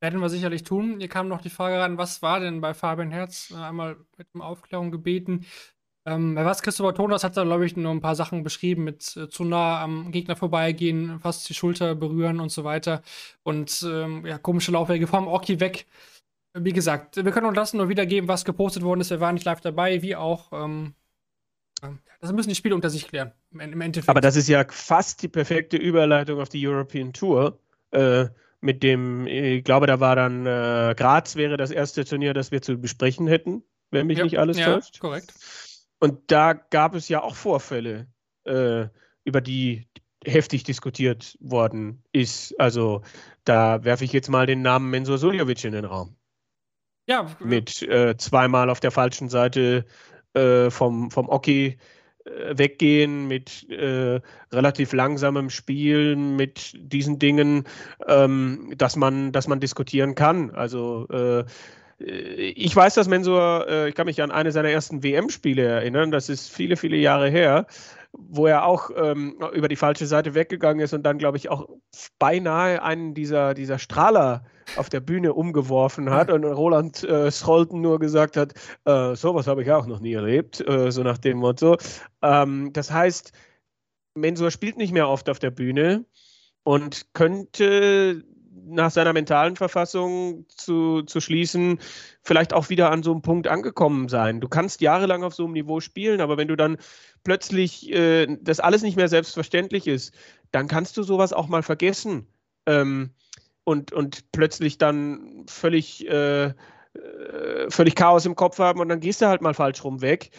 Werden 0.00 0.20
wir 0.20 0.30
sicherlich 0.30 0.62
tun. 0.64 0.96
Hier 0.98 1.08
kam 1.08 1.28
noch 1.28 1.42
die 1.42 1.50
Frage 1.50 1.78
ran, 1.78 1.98
was 1.98 2.22
war 2.22 2.40
denn 2.40 2.60
bei 2.60 2.72
Fabian 2.72 3.10
Herz? 3.10 3.50
Äh, 3.50 3.56
Einmal 3.56 3.96
mit 4.16 4.28
um 4.32 4.40
Aufklärung 4.40 4.90
gebeten. 4.90 5.46
Ähm, 6.06 6.34
was, 6.34 6.62
Christopher 6.62 6.94
Thomas 6.94 7.22
hat 7.24 7.36
da, 7.36 7.44
glaube 7.44 7.66
ich, 7.66 7.76
nur 7.76 7.92
ein 7.92 8.00
paar 8.00 8.14
Sachen 8.14 8.42
beschrieben 8.42 8.84
mit 8.84 9.14
äh, 9.16 9.28
zu 9.28 9.44
nah 9.44 9.82
am 9.82 10.10
Gegner 10.10 10.34
vorbeigehen, 10.34 11.20
fast 11.20 11.46
die 11.48 11.54
Schulter 11.54 11.94
berühren 11.94 12.40
und 12.40 12.50
so 12.50 12.64
weiter. 12.64 13.02
Und 13.42 13.86
ähm, 13.86 14.24
ja, 14.24 14.38
komische 14.38 14.72
Laufwege 14.72 15.06
vom 15.06 15.28
Oki 15.28 15.60
weg. 15.60 15.86
Wie 16.54 16.72
gesagt, 16.72 17.16
wir 17.22 17.30
können 17.30 17.46
uns 17.46 17.56
das 17.56 17.74
nur 17.74 17.90
wiedergeben, 17.90 18.28
was 18.28 18.46
gepostet 18.46 18.82
worden 18.82 19.02
ist. 19.02 19.10
Wir 19.10 19.20
waren 19.20 19.34
nicht 19.34 19.44
live 19.44 19.60
dabei, 19.60 20.02
wie 20.02 20.16
auch. 20.16 20.52
Ähm, 20.52 20.94
das 22.20 22.32
müssen 22.32 22.48
die 22.48 22.54
Spiele 22.54 22.74
unter 22.74 22.90
sich 22.90 23.06
klären, 23.06 23.32
im 23.52 23.80
Endeffekt. 23.80 24.08
Aber 24.08 24.20
das 24.20 24.36
ist 24.36 24.48
ja 24.48 24.64
fast 24.68 25.22
die 25.22 25.28
perfekte 25.28 25.76
Überleitung 25.76 26.40
auf 26.40 26.48
die 26.48 26.66
European 26.66 27.12
Tour. 27.12 27.58
Äh, 27.92 28.26
mit 28.60 28.82
dem, 28.82 29.26
ich 29.26 29.64
glaube, 29.64 29.86
da 29.86 30.00
war 30.00 30.16
dann 30.16 30.46
äh, 30.46 30.94
Graz 30.96 31.36
wäre 31.36 31.56
das 31.56 31.70
erste 31.70 32.04
Turnier, 32.04 32.34
das 32.34 32.50
wir 32.50 32.62
zu 32.62 32.78
besprechen 32.78 33.26
hätten, 33.26 33.62
wenn 33.90 34.06
mich 34.06 34.18
ja, 34.18 34.24
nicht 34.24 34.38
alles 34.38 34.58
ja, 34.58 34.74
täuscht. 34.74 35.00
korrekt. 35.00 35.34
Und 35.98 36.30
da 36.30 36.52
gab 36.52 36.94
es 36.94 37.08
ja 37.08 37.22
auch 37.22 37.34
Vorfälle, 37.34 38.08
äh, 38.44 38.86
über 39.24 39.40
die 39.40 39.86
heftig 40.24 40.64
diskutiert 40.64 41.36
worden 41.40 42.02
ist. 42.12 42.58
Also 42.60 43.02
da 43.44 43.84
werfe 43.84 44.04
ich 44.04 44.12
jetzt 44.12 44.28
mal 44.28 44.46
den 44.46 44.62
Namen 44.62 44.90
Mensur 44.90 45.18
Suljovic 45.18 45.64
in 45.64 45.72
den 45.72 45.84
Raum. 45.84 46.16
Ja, 47.06 47.34
Mit 47.40 47.82
äh, 47.82 48.16
zweimal 48.16 48.70
auf 48.70 48.80
der 48.80 48.90
falschen 48.90 49.28
Seite 49.28 49.84
äh, 50.34 50.70
vom, 50.70 51.10
vom 51.10 51.28
Oki 51.28 51.78
weggehen, 52.52 53.28
mit 53.28 53.68
äh, 53.70 54.20
relativ 54.52 54.92
langsamem 54.92 55.50
Spielen, 55.50 56.36
mit 56.36 56.72
diesen 56.76 57.18
Dingen, 57.18 57.64
ähm, 58.06 58.72
dass, 58.76 58.96
man, 58.96 59.32
dass 59.32 59.48
man 59.48 59.60
diskutieren 59.60 60.14
kann. 60.14 60.50
Also 60.50 61.06
äh, 61.10 61.44
ich 62.02 62.74
weiß, 62.74 62.94
dass 62.94 63.08
Mensur, 63.08 63.66
äh, 63.68 63.88
ich 63.90 63.94
kann 63.94 64.06
mich 64.06 64.22
an 64.22 64.30
eine 64.30 64.52
seiner 64.52 64.70
ersten 64.70 65.02
WM-Spiele 65.02 65.62
erinnern, 65.62 66.10
das 66.10 66.28
ist 66.28 66.50
viele, 66.50 66.76
viele 66.76 66.96
Jahre 66.96 67.28
her, 67.28 67.66
wo 68.12 68.46
er 68.46 68.64
auch 68.64 68.90
ähm, 68.96 69.36
über 69.52 69.68
die 69.68 69.76
falsche 69.76 70.06
Seite 70.06 70.34
weggegangen 70.34 70.82
ist 70.82 70.94
und 70.94 71.02
dann, 71.02 71.18
glaube 71.18 71.36
ich, 71.36 71.50
auch 71.50 71.68
beinahe 72.18 72.82
einen 72.82 73.14
dieser, 73.14 73.54
dieser 73.54 73.78
Strahler 73.78 74.44
auf 74.76 74.88
der 74.88 75.00
Bühne 75.00 75.34
umgeworfen 75.34 76.10
hat 76.10 76.30
und 76.30 76.44
Roland 76.44 77.02
äh, 77.04 77.30
Scholten 77.30 77.80
nur 77.80 77.98
gesagt 77.98 78.36
hat, 78.36 78.54
äh, 78.84 79.14
sowas 79.14 79.46
habe 79.46 79.62
ich 79.62 79.70
auch 79.70 79.86
noch 79.86 80.00
nie 80.00 80.12
erlebt, 80.12 80.66
äh, 80.66 80.90
so 80.90 81.02
nach 81.02 81.18
dem 81.18 81.38
Motto. 81.38 81.76
Ähm, 82.22 82.72
das 82.72 82.90
heißt, 82.90 83.32
Mensur 84.14 84.50
spielt 84.50 84.76
nicht 84.76 84.92
mehr 84.92 85.08
oft 85.08 85.28
auf 85.28 85.38
der 85.38 85.50
Bühne 85.50 86.04
und 86.62 87.14
könnte 87.14 88.24
nach 88.66 88.90
seiner 88.90 89.12
mentalen 89.12 89.56
Verfassung 89.56 90.44
zu, 90.48 91.02
zu 91.02 91.20
schließen, 91.20 91.80
vielleicht 92.22 92.52
auch 92.52 92.68
wieder 92.68 92.90
an 92.90 93.02
so 93.02 93.10
einem 93.10 93.22
Punkt 93.22 93.48
angekommen 93.48 94.08
sein. 94.08 94.40
Du 94.40 94.48
kannst 94.48 94.80
jahrelang 94.80 95.24
auf 95.24 95.34
so 95.34 95.44
einem 95.44 95.54
Niveau 95.54 95.80
spielen, 95.80 96.20
aber 96.20 96.36
wenn 96.36 96.48
du 96.48 96.56
dann 96.56 96.76
plötzlich 97.24 97.90
äh, 97.92 98.26
das 98.40 98.60
alles 98.60 98.82
nicht 98.82 98.96
mehr 98.96 99.08
selbstverständlich 99.08 99.86
ist, 99.86 100.14
dann 100.52 100.68
kannst 100.68 100.96
du 100.96 101.02
sowas 101.02 101.32
auch 101.32 101.48
mal 101.48 101.62
vergessen 101.62 102.26
ähm, 102.66 103.10
und, 103.64 103.92
und 103.92 104.32
plötzlich 104.32 104.78
dann 104.78 105.44
völlig, 105.48 106.08
äh, 106.08 106.46
äh 106.46 106.52
völlig 107.68 107.94
Chaos 107.94 108.26
im 108.26 108.36
Kopf 108.36 108.58
haben 108.58 108.80
und 108.80 108.88
dann 108.88 109.00
gehst 109.00 109.20
du 109.22 109.26
halt 109.26 109.42
mal 109.42 109.54
falsch 109.54 109.84
rum 109.84 110.00
weg 110.00 110.30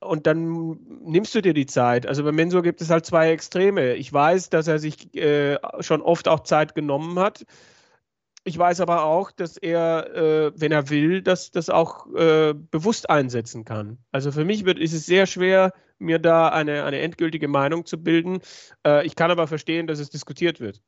und 0.00 0.26
dann 0.26 0.78
nimmst 1.04 1.34
du 1.34 1.40
dir 1.40 1.54
die 1.54 1.66
Zeit. 1.66 2.06
Also 2.06 2.24
bei 2.24 2.32
Mensur 2.32 2.62
gibt 2.62 2.80
es 2.80 2.90
halt 2.90 3.06
zwei 3.06 3.30
Extreme. 3.30 3.94
Ich 3.94 4.12
weiß, 4.12 4.50
dass 4.50 4.68
er 4.68 4.78
sich 4.78 5.14
äh, 5.14 5.58
schon 5.80 6.02
oft 6.02 6.28
auch 6.28 6.40
Zeit 6.40 6.74
genommen 6.74 7.18
hat. 7.18 7.44
Ich 8.44 8.56
weiß 8.56 8.80
aber 8.80 9.04
auch, 9.04 9.32
dass 9.32 9.56
er, 9.56 10.14
äh, 10.14 10.52
wenn 10.54 10.70
er 10.70 10.88
will, 10.88 11.20
das, 11.22 11.50
das 11.50 11.68
auch 11.68 12.06
äh, 12.14 12.54
bewusst 12.54 13.10
einsetzen 13.10 13.64
kann. 13.64 13.98
Also 14.12 14.30
für 14.30 14.44
mich 14.44 14.64
wird, 14.64 14.78
ist 14.78 14.92
es 14.92 15.04
sehr 15.04 15.26
schwer, 15.26 15.72
mir 15.98 16.18
da 16.20 16.50
eine, 16.50 16.84
eine 16.84 17.00
endgültige 17.00 17.48
Meinung 17.48 17.86
zu 17.86 18.00
bilden. 18.00 18.38
Äh, 18.86 19.04
ich 19.04 19.16
kann 19.16 19.32
aber 19.32 19.48
verstehen, 19.48 19.88
dass 19.88 19.98
es 19.98 20.10
diskutiert 20.10 20.60
wird. 20.60 20.80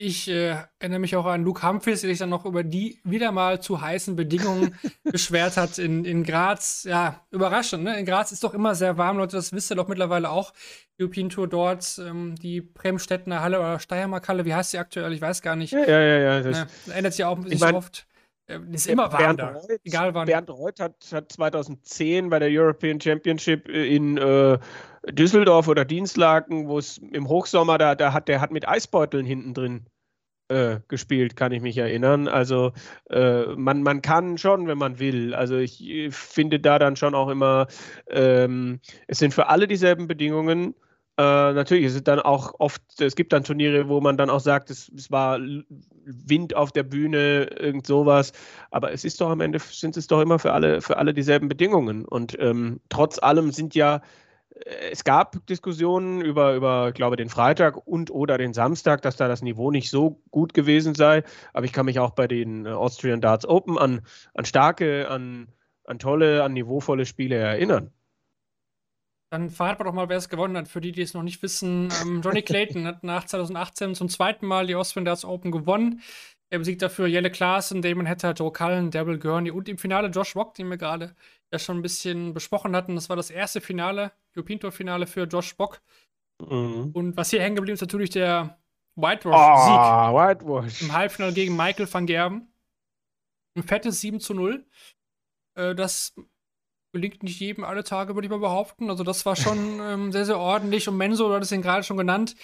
Ich 0.00 0.28
äh, 0.28 0.54
erinnere 0.78 1.00
mich 1.00 1.16
auch 1.16 1.26
an 1.26 1.42
Luke 1.42 1.66
Humphries, 1.66 2.02
der 2.02 2.10
sich 2.10 2.20
dann 2.20 2.28
noch 2.28 2.44
über 2.44 2.62
die 2.62 3.00
wieder 3.02 3.32
mal 3.32 3.60
zu 3.60 3.80
heißen 3.80 4.14
Bedingungen 4.14 4.78
beschwert 5.02 5.56
hat 5.56 5.78
in, 5.78 6.04
in 6.04 6.22
Graz. 6.22 6.84
Ja, 6.88 7.26
überraschend, 7.32 7.82
ne? 7.82 7.98
In 7.98 8.06
Graz 8.06 8.30
ist 8.30 8.44
doch 8.44 8.54
immer 8.54 8.76
sehr 8.76 8.96
warm, 8.96 9.18
Leute, 9.18 9.36
das 9.36 9.52
wisst 9.52 9.72
ihr 9.72 9.74
doch 9.74 9.88
mittlerweile 9.88 10.30
auch. 10.30 10.52
Die 10.96 11.02
European 11.02 11.30
Tour 11.30 11.48
dort, 11.48 11.98
ähm, 11.98 12.36
die 12.36 12.60
Bremstettener 12.60 13.42
Halle 13.42 13.58
oder 13.58 13.80
Steiermark-Halle, 13.80 14.44
wie 14.44 14.54
heißt 14.54 14.70
sie 14.70 14.78
aktuell? 14.78 15.12
Ich 15.12 15.20
weiß 15.20 15.42
gar 15.42 15.56
nicht. 15.56 15.72
Ja, 15.72 15.80
ja, 15.80 16.00
ja. 16.00 16.18
ja 16.18 16.40
das 16.42 16.66
ja, 16.86 16.94
ändert 16.94 17.14
sich 17.14 17.24
auch 17.24 17.38
nicht 17.38 17.58
so 17.58 17.66
oft. 17.66 18.06
Äh, 18.46 18.60
ist 18.70 18.86
immer 18.86 19.12
warm 19.12 19.36
Bernd 19.36 19.40
da, 19.40 19.48
Reuth, 19.48 19.80
egal 19.82 20.14
wann. 20.14 20.26
Bernd 20.26 20.48
Reuth 20.48 20.78
hat, 20.78 20.94
hat 21.12 21.32
2010 21.32 22.30
bei 22.30 22.38
der 22.38 22.50
European 22.50 23.00
Championship 23.00 23.68
in 23.68 24.16
äh, 24.16 24.58
Düsseldorf 25.10 25.68
oder 25.68 25.84
Dienstlaken, 25.84 26.68
wo 26.68 26.78
es 26.78 26.98
im 26.98 27.28
Hochsommer, 27.28 27.78
da, 27.78 27.94
da 27.94 28.12
hat 28.12 28.28
der 28.28 28.40
hat 28.40 28.50
mit 28.50 28.68
Eisbeuteln 28.68 29.26
hinten 29.26 29.54
drin 29.54 29.86
äh, 30.48 30.80
gespielt, 30.88 31.36
kann 31.36 31.52
ich 31.52 31.62
mich 31.62 31.76
erinnern. 31.78 32.26
Also 32.26 32.72
äh, 33.10 33.46
man, 33.54 33.82
man 33.82 34.02
kann 34.02 34.38
schon, 34.38 34.66
wenn 34.66 34.78
man 34.78 34.98
will. 34.98 35.34
Also 35.34 35.56
ich 35.56 35.82
äh, 35.82 36.10
finde 36.10 36.60
da 36.60 36.78
dann 36.78 36.96
schon 36.96 37.14
auch 37.14 37.28
immer, 37.28 37.66
ähm, 38.08 38.80
es 39.06 39.18
sind 39.18 39.34
für 39.34 39.48
alle 39.48 39.68
dieselben 39.68 40.08
Bedingungen. 40.08 40.74
Äh, 41.18 41.52
natürlich 41.52 41.84
ist 41.84 41.96
es 41.96 42.04
dann 42.04 42.20
auch 42.20 42.54
oft, 42.60 42.80
es 43.00 43.16
gibt 43.16 43.32
dann 43.32 43.44
Turniere, 43.44 43.88
wo 43.88 44.00
man 44.00 44.16
dann 44.16 44.30
auch 44.30 44.40
sagt, 44.40 44.70
es, 44.70 44.90
es 44.96 45.10
war 45.10 45.38
Wind 46.04 46.54
auf 46.54 46.72
der 46.72 46.84
Bühne, 46.84 47.50
irgend 47.58 47.86
sowas. 47.86 48.32
Aber 48.70 48.92
es 48.92 49.04
ist 49.04 49.20
doch 49.20 49.30
am 49.30 49.40
Ende, 49.40 49.58
sind 49.58 49.96
es 49.96 50.06
doch 50.06 50.20
immer 50.20 50.38
für 50.38 50.52
alle, 50.52 50.80
für 50.80 50.96
alle 50.96 51.12
dieselben 51.12 51.48
Bedingungen. 51.48 52.04
Und 52.04 52.38
ähm, 52.40 52.80
trotz 52.88 53.18
allem 53.18 53.50
sind 53.50 53.74
ja 53.74 54.00
es 54.64 55.04
gab 55.04 55.46
Diskussionen 55.46 56.20
über, 56.20 56.54
über, 56.54 56.92
glaube 56.92 57.16
den 57.16 57.28
Freitag 57.28 57.76
und 57.86 58.10
oder 58.10 58.38
den 58.38 58.54
Samstag, 58.54 59.02
dass 59.02 59.16
da 59.16 59.28
das 59.28 59.42
Niveau 59.42 59.70
nicht 59.70 59.90
so 59.90 60.22
gut 60.30 60.54
gewesen 60.54 60.94
sei. 60.94 61.22
Aber 61.52 61.64
ich 61.64 61.72
kann 61.72 61.86
mich 61.86 61.98
auch 61.98 62.10
bei 62.10 62.26
den 62.26 62.66
äh, 62.66 62.70
Austrian 62.70 63.20
Darts 63.20 63.46
Open 63.46 63.78
an, 63.78 64.02
an 64.34 64.44
starke, 64.44 65.08
an, 65.08 65.48
an 65.84 65.98
tolle, 65.98 66.42
an 66.42 66.52
niveauvolle 66.52 67.06
Spiele 67.06 67.36
erinnern. 67.36 67.92
Dann 69.30 69.50
verraten 69.50 69.80
wir 69.80 69.84
doch 69.84 69.92
mal, 69.92 70.08
wer 70.08 70.16
es 70.16 70.30
gewonnen 70.30 70.56
hat. 70.56 70.68
Für 70.68 70.80
die, 70.80 70.92
die 70.92 71.02
es 71.02 71.12
noch 71.12 71.22
nicht 71.22 71.42
wissen, 71.42 71.90
ähm, 72.02 72.22
Johnny 72.22 72.42
Clayton 72.42 72.86
hat 72.86 73.04
nach 73.04 73.24
2018 73.24 73.94
zum 73.94 74.08
zweiten 74.08 74.46
Mal 74.46 74.66
die 74.66 74.74
Austrian 74.74 75.04
Darts 75.04 75.24
Open 75.24 75.52
gewonnen. 75.52 76.00
Er 76.50 76.58
besiegt 76.58 76.80
dafür 76.80 77.06
Jelle 77.06 77.30
Klaassen, 77.30 77.82
Damon 77.82 78.08
Hatter, 78.08 78.32
Joe 78.32 78.50
Cullen, 78.50 78.90
Daryl 78.90 79.18
Gurney 79.18 79.50
und 79.50 79.68
im 79.68 79.76
Finale 79.76 80.08
Josh 80.08 80.34
Rock, 80.34 80.54
den 80.54 80.68
wir 80.68 80.78
gerade 80.78 81.14
ja 81.52 81.58
schon 81.58 81.78
ein 81.78 81.82
bisschen 81.82 82.34
besprochen 82.34 82.76
hatten. 82.76 82.94
Das 82.94 83.08
war 83.08 83.16
das 83.16 83.30
erste 83.30 83.60
Finale, 83.60 84.12
European 84.36 84.60
Tour 84.60 84.72
Finale 84.72 85.06
für 85.06 85.24
Josh 85.24 85.56
Bock. 85.56 85.80
Mhm. 86.40 86.90
Und 86.92 87.16
was 87.16 87.30
hier 87.30 87.42
hängen 87.42 87.56
geblieben 87.56 87.74
ist, 87.74 87.80
natürlich 87.80 88.10
der 88.10 88.58
Whitewash-Sieg. 88.96 89.74
Ah, 89.74 90.12
Whitewash. 90.12 90.82
Im 90.82 90.92
Halbfinale 90.92 91.32
gegen 91.32 91.56
Michael 91.56 91.92
van 91.92 92.06
Gerben. 92.06 92.52
Ein 93.56 93.62
fettes 93.62 94.00
7 94.00 94.20
zu 94.20 94.34
0. 94.34 94.64
Äh, 95.54 95.74
das 95.74 96.14
gelingt 96.92 97.22
nicht 97.22 97.40
jedem 97.40 97.64
alle 97.64 97.84
Tage, 97.84 98.14
würde 98.14 98.26
ich 98.26 98.30
mal 98.30 98.38
behaupten. 98.38 98.90
Also, 98.90 99.04
das 99.04 99.24
war 99.26 99.36
schon 99.36 99.58
ähm, 99.80 100.12
sehr, 100.12 100.24
sehr 100.24 100.38
ordentlich. 100.38 100.88
Und 100.88 100.96
Menso, 100.96 101.28
du 101.28 101.34
hattest 101.34 101.52
ihn 101.52 101.62
gerade 101.62 101.82
schon 101.82 101.96
genannt, 101.96 102.36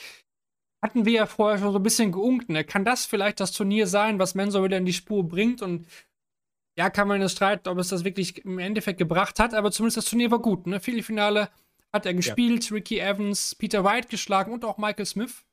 hatten 0.82 1.04
wir 1.04 1.12
ja 1.12 1.26
vorher 1.26 1.58
schon 1.58 1.72
so 1.72 1.78
ein 1.78 1.82
bisschen 1.82 2.12
geunkt. 2.12 2.48
Ne? 2.48 2.64
Kann 2.64 2.84
das 2.84 3.06
vielleicht 3.06 3.40
das 3.40 3.52
Turnier 3.52 3.86
sein, 3.86 4.18
was 4.18 4.34
Menso 4.34 4.62
wieder 4.62 4.76
in 4.76 4.86
die 4.86 4.92
Spur 4.92 5.26
bringt? 5.26 5.62
Und 5.62 5.86
ja, 6.76 6.90
kann 6.90 7.08
man 7.08 7.28
streiten, 7.28 7.68
ob 7.68 7.78
es 7.78 7.88
das 7.88 8.04
wirklich 8.04 8.44
im 8.44 8.58
Endeffekt 8.58 8.98
gebracht 8.98 9.38
hat, 9.38 9.54
aber 9.54 9.70
zumindest 9.70 9.98
das 9.98 10.06
Turnier 10.06 10.30
war 10.30 10.40
gut. 10.40 10.66
Ne? 10.66 10.80
Viertelfinale 10.80 11.48
hat 11.92 12.06
er 12.06 12.14
gespielt, 12.14 12.68
ja. 12.70 12.74
Ricky 12.74 12.98
Evans, 12.98 13.54
Peter 13.54 13.84
Wright 13.84 14.08
geschlagen 14.08 14.52
und 14.52 14.64
auch 14.64 14.78
Michael 14.78 15.06
Smith. 15.06 15.44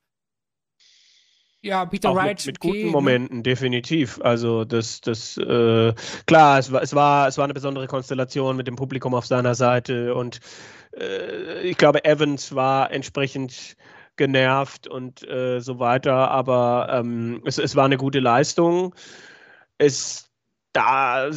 Ja, 1.60 1.86
Peter 1.86 2.10
auch 2.10 2.16
Wright. 2.16 2.44
Mit, 2.44 2.46
mit 2.46 2.60
guten? 2.60 2.88
Momenten, 2.88 3.42
definitiv. 3.44 4.20
Also 4.20 4.64
das, 4.64 5.00
das, 5.00 5.36
äh, 5.38 5.94
klar, 6.26 6.58
es 6.58 6.72
war, 6.72 6.82
es 6.82 6.92
war, 6.92 7.28
es 7.28 7.38
war 7.38 7.44
eine 7.44 7.54
besondere 7.54 7.86
Konstellation 7.86 8.56
mit 8.56 8.66
dem 8.66 8.74
Publikum 8.74 9.14
auf 9.14 9.26
seiner 9.26 9.54
Seite 9.54 10.16
und 10.16 10.40
äh, 10.96 11.62
ich 11.62 11.76
glaube, 11.76 12.04
Evans 12.04 12.52
war 12.56 12.90
entsprechend 12.90 13.76
genervt 14.16 14.88
und 14.88 15.22
äh, 15.28 15.60
so 15.60 15.78
weiter, 15.78 16.32
aber 16.32 16.88
ähm, 16.90 17.42
es, 17.44 17.58
es 17.58 17.76
war 17.76 17.84
eine 17.84 17.96
gute 17.96 18.18
Leistung. 18.18 18.92
Es 19.78 20.31
da 20.72 21.30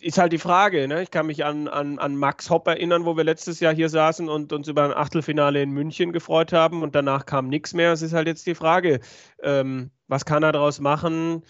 ist 0.00 0.18
halt 0.18 0.32
die 0.32 0.38
Frage. 0.38 0.88
Ne? 0.88 1.02
Ich 1.02 1.10
kann 1.10 1.26
mich 1.26 1.44
an, 1.44 1.68
an, 1.68 1.98
an 1.98 2.16
Max 2.16 2.50
Hopp 2.50 2.66
erinnern, 2.66 3.04
wo 3.04 3.16
wir 3.16 3.24
letztes 3.24 3.60
Jahr 3.60 3.74
hier 3.74 3.88
saßen 3.88 4.28
und 4.28 4.52
uns 4.52 4.68
über 4.68 4.84
ein 4.84 4.92
Achtelfinale 4.92 5.62
in 5.62 5.70
München 5.70 6.12
gefreut 6.12 6.52
haben 6.52 6.82
und 6.82 6.94
danach 6.94 7.26
kam 7.26 7.48
nichts 7.48 7.74
mehr. 7.74 7.92
Es 7.92 8.02
ist 8.02 8.12
halt 8.12 8.26
jetzt 8.26 8.46
die 8.46 8.54
Frage, 8.54 9.00
ähm, 9.42 9.90
was 10.08 10.24
kann 10.24 10.42
er 10.42 10.52
daraus 10.52 10.80
machen? 10.80 11.44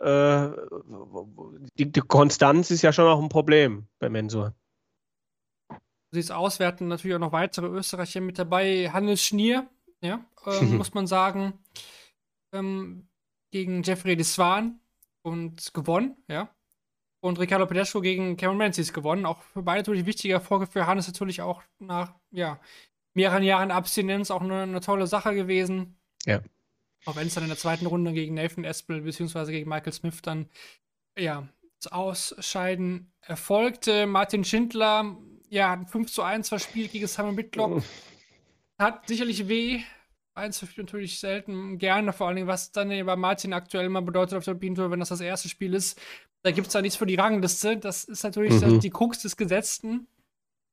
Äh, 0.00 0.48
die, 1.78 1.92
die, 1.92 2.00
Konstanz 2.00 2.70
ist 2.70 2.82
ja 2.82 2.92
schon 2.92 3.06
auch 3.06 3.22
ein 3.22 3.28
Problem 3.28 3.86
bei 3.98 4.08
Mensur. 4.08 4.54
Sie 6.10 6.20
ist 6.20 6.32
auswerten 6.32 6.88
natürlich 6.88 7.14
auch 7.14 7.20
noch 7.20 7.32
weitere 7.32 7.66
Österreicher 7.66 8.20
mit 8.20 8.38
dabei. 8.38 8.90
Hannes 8.92 9.22
Schnier, 9.22 9.68
ja, 10.00 10.24
ähm, 10.46 10.76
muss 10.78 10.92
man 10.92 11.06
sagen, 11.06 11.54
ähm, 12.52 13.08
gegen 13.52 13.82
Jeffrey 13.82 14.16
de 14.16 14.24
Swan 14.24 14.80
und 15.22 15.72
gewonnen, 15.72 16.16
ja 16.28 16.50
und 17.22 17.38
Ricardo 17.38 17.66
Pedesco 17.66 18.00
gegen 18.00 18.36
Cameron 18.36 18.58
Menzies 18.58 18.92
gewonnen. 18.92 19.26
Auch 19.26 19.40
für 19.42 19.62
beide 19.62 19.78
natürlich 19.78 20.06
wichtige 20.06 20.34
Erfolge. 20.34 20.66
Für 20.66 20.86
Hannes 20.86 21.06
natürlich 21.06 21.40
auch 21.40 21.62
nach 21.78 22.14
ja, 22.32 22.58
mehreren 23.14 23.44
Jahren 23.44 23.70
Abstinenz 23.70 24.32
auch 24.32 24.42
eine, 24.42 24.62
eine 24.62 24.80
tolle 24.80 25.06
Sache 25.06 25.34
gewesen. 25.34 25.96
Ja. 26.26 26.40
Auch 27.06 27.14
wenn 27.14 27.28
es 27.28 27.34
dann 27.34 27.44
in 27.44 27.48
der 27.48 27.58
zweiten 27.58 27.86
Runde 27.86 28.12
gegen 28.12 28.34
Nathan 28.34 28.64
Espel 28.64 29.02
bzw. 29.02 29.52
gegen 29.52 29.68
Michael 29.68 29.92
Smith 29.92 30.20
dann 30.22 30.48
ja, 31.16 31.46
das 31.80 31.92
Ausscheiden 31.92 33.12
erfolgte. 33.20 34.06
Martin 34.06 34.42
Schindler, 34.42 35.16
ja, 35.48 35.84
5 35.86 36.10
zu 36.10 36.22
1 36.22 36.48
verspielt 36.48 36.90
gegen 36.90 37.06
Simon 37.06 37.36
Bitlock. 37.36 37.84
Hat 38.78 39.06
sicherlich 39.06 39.46
weh. 39.46 39.80
Eins 40.34 40.58
zu 40.58 40.66
viel 40.66 40.82
natürlich 40.82 41.20
selten 41.20 41.78
gerne, 41.78 42.12
vor 42.14 42.26
allen 42.26 42.36
Dingen, 42.36 42.48
was 42.48 42.72
dann 42.72 42.88
bei 42.88 43.16
Martin 43.16 43.52
aktuell 43.52 43.90
mal 43.90 44.00
bedeutet 44.00 44.38
auf 44.38 44.44
der 44.44 44.58
Tour, 44.58 44.90
wenn 44.90 44.98
das 44.98 45.10
das 45.10 45.20
erste 45.20 45.50
Spiel 45.50 45.74
ist. 45.74 46.00
Da 46.42 46.50
gibt 46.50 46.66
es 46.66 46.72
da 46.72 46.82
nichts 46.82 46.96
für 46.96 47.06
die 47.06 47.14
Rangliste. 47.14 47.76
Das 47.76 48.04
ist 48.04 48.24
natürlich 48.24 48.60
mhm. 48.60 48.80
die 48.80 48.90
Krux 48.90 49.20
des 49.22 49.36
Gesetzten, 49.36 50.08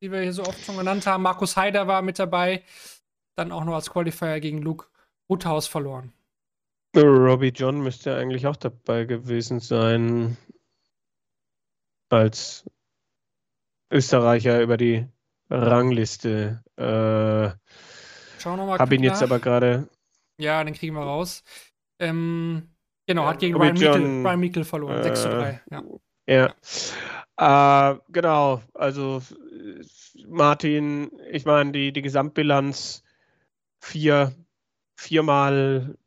die 0.01 0.11
wir 0.11 0.21
hier 0.21 0.33
so 0.33 0.43
oft 0.43 0.63
schon 0.65 0.77
genannt 0.77 1.05
haben. 1.05 1.23
Markus 1.23 1.55
Heider 1.55 1.87
war 1.87 2.01
mit 2.01 2.17
dabei. 2.17 2.63
Dann 3.35 3.51
auch 3.51 3.63
noch 3.63 3.75
als 3.75 3.89
Qualifier 3.89 4.39
gegen 4.39 4.61
Luke 4.61 4.87
Ruthaus 5.29 5.67
verloren. 5.67 6.11
Robbie 6.95 7.53
John 7.55 7.81
müsste 7.81 8.15
eigentlich 8.15 8.47
auch 8.47 8.55
dabei 8.55 9.05
gewesen 9.05 9.59
sein. 9.59 10.37
Als 12.09 12.65
Österreicher 13.91 14.61
über 14.61 14.77
die 14.77 15.07
Rangliste. 15.51 16.63
Äh, 16.75 17.55
Schauen 18.39 18.59
wir 18.59 18.65
mal. 18.65 18.79
Hab 18.79 18.91
ihn 18.91 19.03
jetzt 19.03 19.21
aber 19.21 19.39
gerade. 19.39 19.87
Ja, 20.39 20.63
den 20.63 20.73
kriegen 20.73 20.95
wir 20.95 21.03
raus. 21.03 21.43
Ähm, 21.99 22.69
Genau, 23.09 23.25
hat 23.25 23.39
gegen 23.39 23.55
Ryan 23.55 23.73
Meikle, 23.73 24.23
Ryan 24.23 24.39
Meikle 24.39 24.63
verloren. 24.63 24.99
Äh, 24.99 25.03
6 25.03 25.21
zu 25.23 25.29
3. 25.29 25.61
Ja. 25.71 26.53
ja. 27.37 27.91
Äh, 27.93 27.97
genau, 28.09 28.61
also 28.75 29.23
Martin, 30.27 31.09
ich 31.31 31.43
meine, 31.43 31.71
die, 31.71 31.91
die 31.91 32.03
Gesamtbilanz 32.03 33.03
vier, 33.79 34.35
viermal 34.95 35.97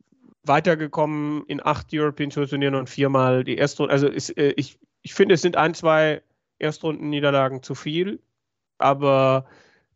weitergekommen 0.44 1.44
in 1.48 1.60
acht 1.66 1.88
European 1.92 2.30
Tour 2.30 2.46
Turnieren 2.46 2.76
und 2.76 2.88
viermal 2.88 3.42
die 3.42 3.58
Erstrunde. 3.58 3.92
Also 3.92 4.06
ist, 4.06 4.36
äh, 4.38 4.54
ich, 4.56 4.78
ich 5.02 5.12
finde, 5.12 5.34
es 5.34 5.42
sind 5.42 5.56
ein, 5.56 5.74
zwei 5.74 6.22
Erstrunden-Niederlagen 6.60 7.64
zu 7.64 7.74
viel, 7.74 8.20
aber 8.78 9.46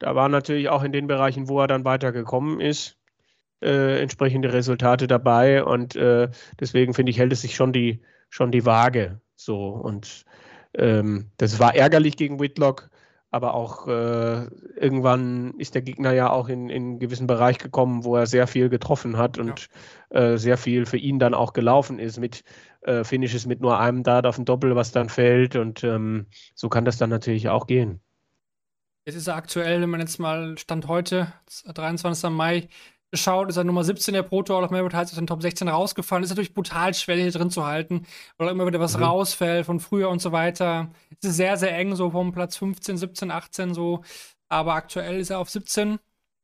da 0.01 0.17
war 0.17 0.29
natürlich 0.29 0.71
auch 0.71 0.83
in 0.83 0.91
den 0.91 1.07
Bereichen, 1.07 1.49
wo 1.49 1.61
er 1.61 1.69
dann 1.69 1.85
weitergekommen 1.85 2.59
ist, 2.59 2.97
äh, 3.63 4.01
entsprechende 4.01 4.53
Resultate 4.53 5.07
dabei 5.07 5.65
und 5.65 5.97
äh, 5.97 6.29
deswegen 6.61 6.95
finde 6.95 7.11
ich, 7.11 7.19
hält 7.19 7.33
es 7.33 7.43
sich 7.43 7.55
schon 7.55 7.73
die, 7.73 8.03
schon 8.29 8.53
die 8.53 8.67
Waage. 8.67 9.21
So 9.35 9.69
und 9.69 10.25
ähm, 10.75 11.31
das 11.37 11.59
war 11.59 11.75
ärgerlich 11.75 12.17
gegen 12.17 12.41
Whitlock, 12.41 12.91
aber 13.31 13.55
auch 13.55 13.87
äh, 13.89 14.47
irgendwann 14.77 15.55
ist 15.59 15.75
der 15.75 15.83
Gegner 15.83 16.13
ja 16.13 16.31
auch 16.31 16.49
in, 16.49 16.69
in 16.69 16.83
einen 16.83 16.99
gewissen 16.99 17.27
Bereich 17.27 17.59
gekommen, 17.59 18.05
wo 18.05 18.17
er 18.17 18.27
sehr 18.27 18.47
viel 18.47 18.69
getroffen 18.69 19.17
hat 19.17 19.39
und 19.39 19.69
ja. 20.13 20.21
äh, 20.21 20.39
sehr 20.39 20.57
viel 20.57 20.87
für 20.87 20.97
ihn 20.97 21.19
dann 21.19 21.35
auch 21.35 21.53
gelaufen 21.53 21.99
ist 21.99 22.19
mit 22.19 22.45
äh, 22.83 23.05
Finishes 23.05 23.47
mit 23.47 23.61
nur 23.61 23.79
einem 23.79 24.03
Dart 24.03 24.27
auf 24.27 24.37
dem 24.37 24.45
Doppel, 24.45 24.77
was 24.77 24.93
dann 24.93 25.09
fällt 25.09 25.57
und 25.57 25.83
ähm, 25.85 26.27
so 26.55 26.69
kann 26.69 26.85
das 26.85 26.99
dann 26.99 27.11
natürlich 27.11 27.49
auch 27.49 27.67
gehen. 27.67 28.01
Jetzt 29.07 29.17
ist 29.17 29.29
aktuell, 29.29 29.81
wenn 29.81 29.91
man 29.91 30.01
jetzt 30.01 30.19
mal 30.19 30.59
Stand 30.59 30.89
heute, 30.89 31.33
23. 31.73 32.29
Mai, 32.31 32.69
geschaut, 33.11 33.49
ist 33.49 33.57
er 33.57 33.65
Nummer 33.65 33.85
17 33.85 34.15
der 34.15 34.23
Pro 34.23 34.43
Tour, 34.43 34.65
auch 34.65 34.71
Melbourne 34.71 34.97
Heights 34.97 35.13
aus 35.13 35.19
den 35.19 35.27
Top 35.27 35.43
16 35.43 35.69
rausgefallen. 35.69 36.25
Ist 36.25 36.31
natürlich 36.31 36.55
brutal 36.55 36.95
schwer, 36.95 37.17
hier 37.17 37.31
drin 37.31 37.51
zu 37.51 37.65
halten, 37.65 38.07
weil 38.39 38.49
immer 38.49 38.67
wieder 38.67 38.81
was 38.81 38.97
mhm. 38.97 39.05
rausfällt 39.05 39.67
von 39.67 39.81
früher 39.81 40.09
und 40.09 40.21
so 40.21 40.33
weiter. 40.33 40.91
Es 41.23 41.31
ist 41.31 41.37
sehr, 41.37 41.57
sehr 41.57 41.77
eng, 41.77 41.95
so 41.95 42.11
vom 42.11 42.33
Platz 42.33 42.57
15, 42.57 42.97
17, 42.97 43.31
18 43.31 43.75
so. 43.75 44.03
Aber 44.49 44.75
aktuell 44.75 45.21
ist 45.21 45.31
er 45.31 45.39
auf 45.39 45.51
17. 45.51 45.99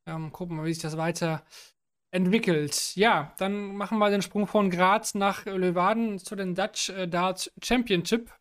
Ähm, 0.07 0.31
gucken 0.31 0.57
wir 0.57 0.65
wie 0.65 0.73
sich 0.73 0.83
das 0.83 0.97
weiter 0.97 1.43
entwickelt. 2.13 2.95
Ja, 2.95 3.33
dann 3.37 3.75
machen 3.75 3.97
wir 3.97 4.09
den 4.09 4.21
Sprung 4.21 4.47
von 4.47 4.69
Graz 4.69 5.15
nach 5.15 5.45
Leeuwarden 5.45 6.19
zu 6.19 6.35
den 6.35 6.53
Dutch 6.53 6.89
äh, 6.89 7.07
Dart 7.07 7.51
Championship. 7.61 8.31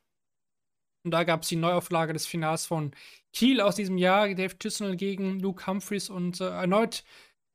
Und 1.04 1.10
da 1.10 1.24
gab 1.24 1.42
es 1.42 1.48
die 1.48 1.56
Neuauflage 1.56 2.12
des 2.12 2.26
Finals 2.26 2.66
von 2.66 2.92
Kiel 3.32 3.60
aus 3.60 3.74
diesem 3.74 3.98
Jahr. 3.98 4.28
Dave 4.34 4.56
Chisnell 4.58 4.96
gegen 4.96 5.40
Luke 5.40 5.66
Humphreys 5.66 6.10
und 6.10 6.40
äh, 6.40 6.48
erneut 6.48 7.02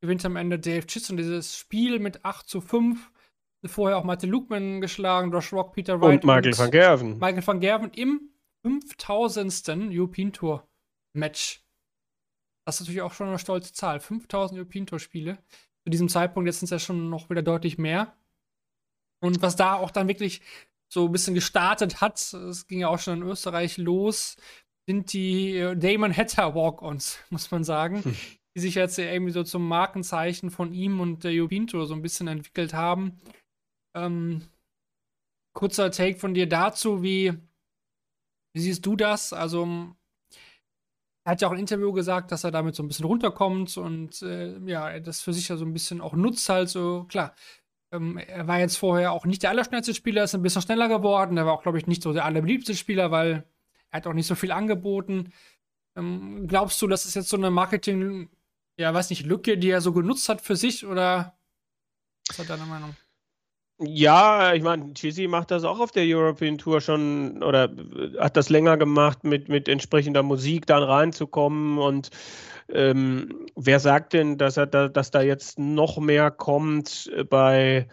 gewinnt 0.02 0.26
am 0.26 0.36
Ende 0.36 0.60
Dave 0.60 0.86
Chisholm 0.86 1.18
dieses 1.18 1.58
Spiel 1.58 2.00
mit 2.00 2.24
8 2.24 2.48
zu 2.48 2.62
5. 2.62 3.12
Vorher 3.66 3.98
auch 3.98 4.04
Martin 4.04 4.30
Lukman 4.30 4.80
geschlagen, 4.82 5.32
Josh 5.32 5.52
Rock, 5.52 5.74
Peter 5.74 6.00
Wright. 6.00 6.24
Und 6.24 6.26
Michael 6.26 6.48
und 6.48 6.60
van 6.60 6.72
Gerven. 6.72 7.18
Michael 7.18 7.46
van 7.46 7.60
Gerven 7.60 7.92
im 7.92 8.30
5000. 8.64 9.68
European 9.92 10.32
Tour 10.32 10.68
Match. 11.14 11.64
Das 12.66 12.76
ist 12.76 12.82
natürlich 12.82 13.02
auch 13.02 13.14
schon 13.14 13.28
eine 13.28 13.40
stolze 13.40 13.74
Zahl. 13.74 14.00
5000 14.00 14.60
European 14.60 14.86
Tour 14.86 15.00
Spiele. 15.00 15.38
Zu 15.84 15.90
diesem 15.90 16.08
Zeitpunkt, 16.08 16.48
jetzt 16.48 16.60
sind 16.60 16.68
es 16.68 16.72
ja 16.72 16.80
schon 16.80 17.10
noch 17.10 17.30
wieder 17.30 17.42
deutlich 17.42 17.78
mehr. 17.78 18.16
Und 19.20 19.42
was 19.42 19.56
da 19.56 19.74
auch 19.74 19.92
dann 19.92 20.08
wirklich 20.08 20.42
so 20.88 21.06
ein 21.06 21.12
bisschen 21.12 21.34
gestartet 21.34 22.00
hat, 22.00 22.20
es 22.34 22.68
ging 22.68 22.80
ja 22.80 22.88
auch 22.88 23.00
schon 23.00 23.22
in 23.22 23.28
Österreich 23.28 23.78
los, 23.78 24.38
sind 24.86 25.12
die 25.12 25.58
äh, 25.58 25.76
Damon 25.76 26.16
Hatter 26.16 26.56
Walk-Ons, 26.56 27.20
muss 27.30 27.52
man 27.52 27.64
sagen. 27.64 28.04
Hm 28.04 28.16
die 28.58 28.62
sich 28.62 28.74
jetzt 28.74 28.98
irgendwie 28.98 29.32
so 29.32 29.44
zum 29.44 29.68
Markenzeichen 29.68 30.50
von 30.50 30.74
ihm 30.74 31.00
und 31.00 31.24
der 31.24 31.32
Jubinto 31.32 31.86
so 31.86 31.94
ein 31.94 32.02
bisschen 32.02 32.28
entwickelt 32.28 32.74
haben. 32.74 33.20
Ähm, 33.96 34.42
kurzer 35.54 35.92
Take 35.92 36.18
von 36.18 36.34
dir 36.34 36.50
dazu, 36.50 37.04
wie, 37.04 37.34
wie 38.54 38.60
siehst 38.60 38.84
du 38.84 38.96
das? 38.96 39.32
Also, 39.32 39.94
er 41.24 41.32
hat 41.32 41.42
ja 41.42 41.48
auch 41.48 41.52
im 41.52 41.60
Interview 41.60 41.94
gesagt, 41.94 42.32
dass 42.32 42.46
er 42.46 42.50
damit 42.50 42.74
so 42.74 42.82
ein 42.82 42.88
bisschen 42.88 43.06
runterkommt 43.06 43.78
und 43.78 44.24
äh, 44.24 44.58
ja, 44.66 45.00
das 45.02 45.22
für 45.22 45.34
sich 45.34 45.50
ja 45.50 45.56
so 45.56 45.64
ein 45.66 45.74
bisschen 45.74 46.02
auch 46.02 46.14
nutzt, 46.14 46.50
halt 46.50 46.70
so, 46.70 47.04
klar. 47.04 47.36
Ähm, 47.92 48.18
er 48.18 48.48
war 48.48 48.60
jetzt 48.60 48.78
vorher 48.78 49.12
auch 49.12 49.28
nicht 49.28 49.44
der 49.44 49.52
allerschnellste 49.52 49.94
Spieler, 49.94 50.24
ist 50.24 50.34
ein 50.34 50.42
bisschen 50.42 50.64
schneller 50.64 50.88
geworden. 50.88 51.38
Er 51.38 51.46
war 51.46 51.54
auch, 51.54 51.62
glaube 51.62 51.78
ich, 51.78 51.86
nicht 51.86 52.02
so 52.02 52.12
der 52.12 52.26
allerbeliebteste 52.26 52.74
Spieler, 52.74 53.12
weil 53.12 53.46
er 53.92 53.98
hat 53.98 54.08
auch 54.08 54.14
nicht 54.14 54.26
so 54.26 54.34
viel 54.34 54.52
angeboten. 54.52 55.32
Ähm, 55.96 56.48
glaubst 56.48 56.82
du, 56.82 56.88
das 56.88 57.06
ist 57.06 57.14
jetzt 57.14 57.30
so 57.30 57.38
eine 57.38 57.52
Marketing- 57.52 58.30
ja, 58.78 58.94
weiß 58.94 59.10
nicht, 59.10 59.26
Lücke, 59.26 59.58
die 59.58 59.70
er 59.70 59.82
so 59.82 59.92
genutzt 59.92 60.30
hat 60.30 60.42
für 60.42 60.56
sich 60.56 60.86
oder 60.86 61.38
was 62.30 62.40
ist 62.40 62.50
deine 62.50 62.66
Meinung? 62.66 62.96
Ja, 63.80 64.54
ich 64.54 64.64
meine, 64.64 64.94
Chizzy 64.96 65.28
macht 65.28 65.52
das 65.52 65.64
auch 65.64 65.80
auf 65.80 65.92
der 65.92 66.04
European 66.06 66.58
Tour 66.58 66.82
schon 66.82 67.44
oder 67.44 67.70
hat 68.18 68.36
das 68.36 68.50
länger 68.50 68.76
gemacht, 68.76 69.24
mit, 69.24 69.50
mit 69.50 69.68
entsprechender 69.68 70.24
Musik 70.24 70.66
dann 70.66 70.82
reinzukommen. 70.82 71.78
Und 71.78 72.10
ähm, 72.70 73.46
wer 73.56 73.80
sagt 73.80 74.14
denn, 74.14 74.40
dass 74.40 74.58
er 74.58 74.66
da, 74.66 74.88
dass 74.88 75.12
da 75.12 75.22
jetzt 75.22 75.60
noch 75.60 76.00
mehr 76.00 76.32
kommt 76.32 77.12
bei, 77.30 77.88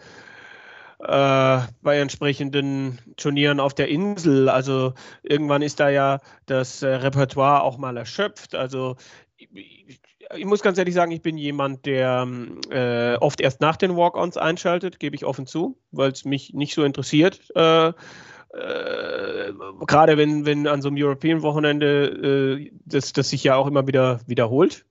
äh, 0.99 1.59
bei 1.83 1.99
entsprechenden 1.99 2.97
Turnieren 3.15 3.59
auf 3.59 3.75
der 3.75 3.87
Insel? 3.87 4.49
Also 4.49 4.95
irgendwann 5.21 5.61
ist 5.61 5.79
da 5.79 5.89
ja 5.89 6.19
das 6.47 6.81
äh, 6.81 6.87
Repertoire 6.87 7.61
auch 7.61 7.77
mal 7.77 7.95
erschöpft. 7.95 8.55
Also 8.55 8.95
ich 9.37 10.01
muss 10.45 10.61
ganz 10.61 10.77
ehrlich 10.77 10.95
sagen, 10.95 11.11
ich 11.11 11.21
bin 11.21 11.37
jemand, 11.37 11.85
der 11.85 12.27
äh, 12.69 13.15
oft 13.17 13.41
erst 13.41 13.61
nach 13.61 13.77
den 13.77 13.95
Walk-Ons 13.95 14.37
einschaltet, 14.37 14.99
gebe 14.99 15.15
ich 15.15 15.25
offen 15.25 15.45
zu, 15.45 15.77
weil 15.91 16.11
es 16.11 16.25
mich 16.25 16.53
nicht 16.53 16.73
so 16.73 16.83
interessiert. 16.83 17.41
Äh, 17.55 17.89
äh, 17.89 19.53
Gerade 19.85 20.17
wenn, 20.17 20.45
wenn 20.45 20.67
an 20.67 20.81
so 20.81 20.87
einem 20.87 20.97
European-Wochenende 20.97 22.59
äh, 22.59 22.71
das, 22.85 23.13
das 23.13 23.29
sich 23.29 23.43
ja 23.43 23.55
auch 23.55 23.67
immer 23.67 23.87
wieder 23.87 24.21
wiederholt. 24.27 24.85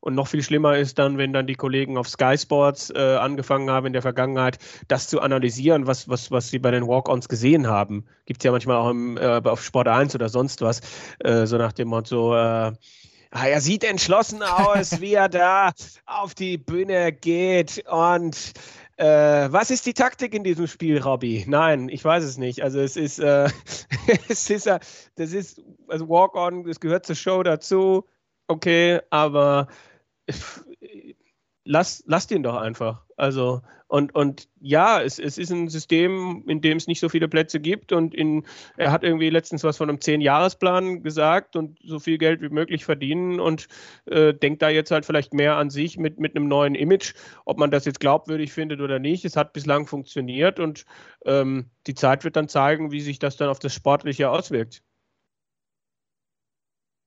Und 0.00 0.14
noch 0.14 0.28
viel 0.28 0.42
schlimmer 0.42 0.76
ist 0.78 0.98
dann, 0.98 1.18
wenn 1.18 1.32
dann 1.32 1.48
die 1.48 1.56
Kollegen 1.56 1.98
auf 1.98 2.08
Sky 2.08 2.38
Sports 2.38 2.90
äh, 2.90 3.16
angefangen 3.16 3.70
haben 3.70 3.86
in 3.86 3.92
der 3.92 4.02
Vergangenheit, 4.02 4.58
das 4.86 5.08
zu 5.08 5.20
analysieren, 5.20 5.86
was, 5.88 6.08
was, 6.08 6.30
was 6.30 6.48
sie 6.48 6.60
bei 6.60 6.70
den 6.70 6.86
Walk-Ons 6.86 7.28
gesehen 7.28 7.66
haben. 7.66 8.04
Gibt 8.24 8.40
es 8.40 8.44
ja 8.44 8.52
manchmal 8.52 8.76
auch 8.76 8.90
im, 8.90 9.16
äh, 9.16 9.40
auf 9.44 9.62
Sport 9.62 9.88
1 9.88 10.14
oder 10.14 10.28
sonst 10.28 10.62
was, 10.62 10.80
so 11.24 11.58
nach 11.58 11.72
dem 11.72 11.88
Motto, 11.88 12.34
er 13.44 13.60
sieht 13.60 13.84
entschlossen 13.84 14.42
aus, 14.42 15.00
wie 15.00 15.14
er 15.14 15.28
da 15.28 15.72
auf 16.06 16.34
die 16.34 16.58
Bühne 16.58 17.12
geht. 17.12 17.84
Und 17.88 18.52
äh, 18.96 19.48
was 19.50 19.70
ist 19.70 19.84
die 19.86 19.94
Taktik 19.94 20.34
in 20.34 20.44
diesem 20.44 20.66
Spiel, 20.66 21.00
Robby? 21.00 21.44
Nein, 21.46 21.88
ich 21.88 22.04
weiß 22.04 22.24
es 22.24 22.38
nicht. 22.38 22.62
Also 22.62 22.80
es 22.80 22.96
ist, 22.96 23.18
äh, 23.18 23.48
es 24.28 24.48
ist, 24.48 24.66
äh, 24.66 24.78
das 25.16 25.32
ist, 25.32 25.62
also 25.88 26.08
Walk-on, 26.08 26.68
es 26.68 26.80
gehört 26.80 27.06
zur 27.06 27.16
Show 27.16 27.42
dazu. 27.42 28.04
Okay, 28.48 29.00
aber 29.10 29.68
lass, 31.66 32.02
lass 32.06 32.26
den 32.26 32.42
doch 32.42 32.56
einfach. 32.56 33.02
Also, 33.16 33.60
und, 33.88 34.14
und 34.14 34.48
ja, 34.60 35.00
es, 35.00 35.18
es 35.18 35.38
ist 35.38 35.50
ein 35.50 35.68
System, 35.68 36.44
in 36.48 36.60
dem 36.60 36.76
es 36.76 36.86
nicht 36.86 37.00
so 37.00 37.08
viele 37.08 37.28
Plätze 37.28 37.60
gibt. 37.60 37.92
Und 37.92 38.14
in, 38.14 38.44
er 38.76 38.90
hat 38.90 39.04
irgendwie 39.04 39.30
letztens 39.30 39.62
was 39.64 39.76
von 39.76 39.88
einem 39.88 40.00
Zehn-Jahres-Plan 40.00 41.02
gesagt 41.02 41.56
und 41.56 41.78
so 41.84 41.98
viel 41.98 42.18
Geld 42.18 42.40
wie 42.40 42.48
möglich 42.48 42.84
verdienen 42.84 43.38
und 43.38 43.68
äh, 44.06 44.32
denkt 44.32 44.62
da 44.62 44.70
jetzt 44.70 44.90
halt 44.90 45.04
vielleicht 45.04 45.34
mehr 45.34 45.56
an 45.56 45.70
sich 45.70 45.98
mit, 45.98 46.18
mit 46.18 46.34
einem 46.34 46.48
neuen 46.48 46.74
Image. 46.74 47.14
Ob 47.44 47.58
man 47.58 47.70
das 47.70 47.84
jetzt 47.84 48.00
glaubwürdig 48.00 48.52
findet 48.52 48.80
oder 48.80 48.98
nicht, 48.98 49.24
es 49.24 49.36
hat 49.36 49.52
bislang 49.52 49.86
funktioniert 49.86 50.58
und 50.58 50.84
ähm, 51.24 51.70
die 51.86 51.94
Zeit 51.94 52.24
wird 52.24 52.36
dann 52.36 52.48
zeigen, 52.48 52.90
wie 52.92 53.00
sich 53.00 53.18
das 53.18 53.36
dann 53.36 53.48
auf 53.48 53.58
das 53.58 53.74
Sportliche 53.74 54.30
auswirkt. 54.30 54.82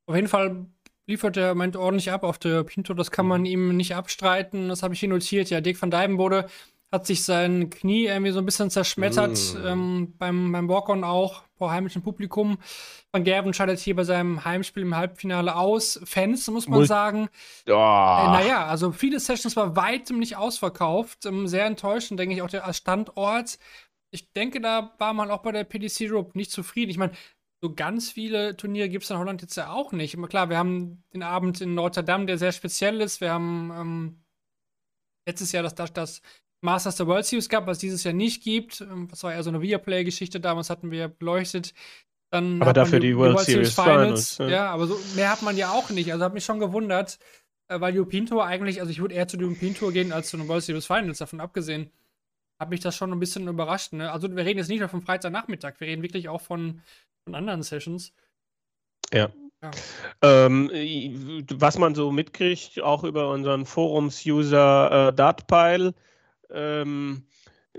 Auf 0.05 0.15
jeden 0.15 0.27
Fall 0.27 0.65
liefert 1.09 1.35
er 1.35 1.51
im 1.51 1.57
Moment 1.57 1.75
ordentlich 1.75 2.11
ab 2.11 2.23
auf 2.23 2.37
der 2.37 2.63
Pinto. 2.63 2.93
Das 2.93 3.11
kann 3.11 3.27
man 3.27 3.41
mhm. 3.41 3.47
ihm 3.47 3.77
nicht 3.77 3.95
abstreiten. 3.95 4.69
Das 4.69 4.83
habe 4.83 4.93
ich 4.93 4.99
hier 4.99 5.09
notiert. 5.09 5.49
Ja, 5.49 5.59
Dick 5.59 5.81
van 5.81 5.91
Dijvenbode 5.91 6.45
hat 6.91 7.05
sich 7.05 7.23
sein 7.23 7.69
Knie 7.69 8.05
irgendwie 8.05 8.31
so 8.31 8.39
ein 8.39 8.45
bisschen 8.45 8.71
zerschmettert 8.71 9.37
mm. 9.53 9.67
ähm, 9.67 10.13
beim, 10.17 10.51
beim 10.51 10.67
Walk-On 10.67 11.03
auch 11.03 11.43
vor 11.55 11.71
heimischem 11.71 12.01
Publikum. 12.01 12.57
Van 13.11 13.23
Gerven 13.23 13.53
scheidet 13.53 13.77
hier 13.79 13.95
bei 13.95 14.03
seinem 14.03 14.43
Heimspiel 14.43 14.81
im 14.81 14.95
Halbfinale 14.95 15.55
aus. 15.55 15.99
Fans, 16.03 16.47
muss 16.49 16.67
man 16.67 16.79
Mul 16.79 16.87
sagen. 16.87 17.29
Oh. 17.67 17.71
Äh, 17.71 17.75
naja, 17.75 18.65
also 18.65 18.91
viele 18.91 19.19
Sessions 19.19 19.55
war 19.55 19.75
weitem 19.75 20.17
nicht 20.17 20.37
ausverkauft. 20.37 21.27
Ähm, 21.27 21.47
sehr 21.47 21.65
enttäuschend, 21.65 22.19
denke 22.19 22.33
ich, 22.33 22.41
auch 22.41 22.49
der 22.49 22.73
Standort. 22.73 23.59
Ich 24.11 24.31
denke, 24.33 24.59
da 24.59 24.95
war 24.97 25.13
man 25.13 25.29
auch 25.29 25.43
bei 25.43 25.51
der 25.51 25.65
PDC 25.65 26.11
Europe 26.11 26.35
nicht 26.35 26.49
zufrieden. 26.49 26.89
Ich 26.89 26.97
meine, 26.97 27.13
so 27.61 27.73
ganz 27.73 28.09
viele 28.09 28.55
Turniere 28.55 28.89
gibt 28.89 29.03
es 29.03 29.09
in 29.09 29.17
Holland 29.17 29.41
jetzt 29.41 29.55
ja 29.55 29.71
auch 29.71 29.91
nicht. 29.91 30.17
Klar, 30.29 30.49
wir 30.49 30.57
haben 30.57 31.03
den 31.13 31.23
Abend 31.23 31.59
in 31.61 31.73
Notre 31.73 32.03
Dame, 32.03 32.25
der 32.25 32.37
sehr 32.37 32.51
speziell 32.51 33.01
ist. 33.01 33.19
Wir 33.19 33.31
haben 33.31 33.71
ähm, 33.75 34.23
letztes 35.27 35.51
Jahr 35.51 35.63
das, 35.63 35.75
das, 35.75 35.93
das 35.93 36.21
Masters 36.61 36.95
der 36.95 37.07
World 37.07 37.25
Series 37.25 37.49
Cup, 37.49 37.67
was 37.67 37.79
dieses 37.79 38.03
Jahr 38.03 38.13
nicht 38.13 38.43
gibt. 38.43 38.81
Ähm, 38.81 39.07
das 39.09 39.23
war 39.23 39.33
eher 39.33 39.43
so 39.43 39.49
eine 39.49 39.61
Viaplay-Geschichte, 39.61 40.39
damals 40.39 40.69
hatten 40.69 40.91
wir 40.91 41.09
beleuchtet. 41.09 41.73
Dann 42.31 42.61
aber 42.61 42.73
dafür 42.73 42.99
die, 42.99 43.07
die, 43.07 43.17
World, 43.17 43.35
World 43.35 43.45
Series, 43.45 43.75
Series 43.75 43.89
Finals. 43.89 44.35
Finals 44.35 44.51
ja. 44.51 44.65
ja. 44.65 44.71
aber 44.71 44.87
so 44.87 44.99
mehr 45.15 45.31
hat 45.31 45.41
man 45.41 45.57
ja 45.57 45.71
auch 45.71 45.89
nicht. 45.89 46.11
Also 46.11 46.23
hat 46.23 46.33
mich 46.33 46.45
schon 46.45 46.59
gewundert, 46.59 47.19
äh, 47.67 47.79
weil 47.81 47.91
die 47.91 47.99
European 47.99 48.25
Tour 48.25 48.45
eigentlich, 48.45 48.79
also 48.79 48.91
ich 48.91 49.01
würde 49.01 49.15
eher 49.15 49.27
zu 49.27 49.37
der 49.37 49.47
European 49.47 49.75
Tour 49.75 49.91
gehen 49.91 50.13
als 50.13 50.29
zu 50.29 50.37
den 50.37 50.47
World 50.47 50.63
Series 50.63 50.85
Finals, 50.85 51.17
davon 51.17 51.41
abgesehen. 51.41 51.91
Hat 52.59 52.69
mich 52.69 52.81
das 52.81 52.95
schon 52.95 53.11
ein 53.11 53.19
bisschen 53.19 53.47
überrascht. 53.47 53.93
Ne? 53.93 54.11
Also 54.11 54.33
wir 54.35 54.45
reden 54.45 54.59
jetzt 54.59 54.67
nicht 54.67 54.79
nur 54.79 54.89
vom 54.89 55.01
Freitagnachmittag, 55.01 55.79
wir 55.79 55.87
reden 55.87 56.03
wirklich 56.03 56.29
auch 56.29 56.41
von 56.41 56.81
von 57.23 57.35
anderen 57.35 57.63
Sessions. 57.63 58.13
Ja. 59.13 59.29
ja. 59.61 59.71
Ähm, 60.21 60.69
was 61.53 61.77
man 61.77 61.95
so 61.95 62.11
mitkriegt, 62.11 62.81
auch 62.81 63.03
über 63.03 63.29
unseren 63.29 63.65
Forums-User 63.65 65.09
äh, 65.09 65.13
Dartpile, 65.13 65.93
ähm, 66.51 67.23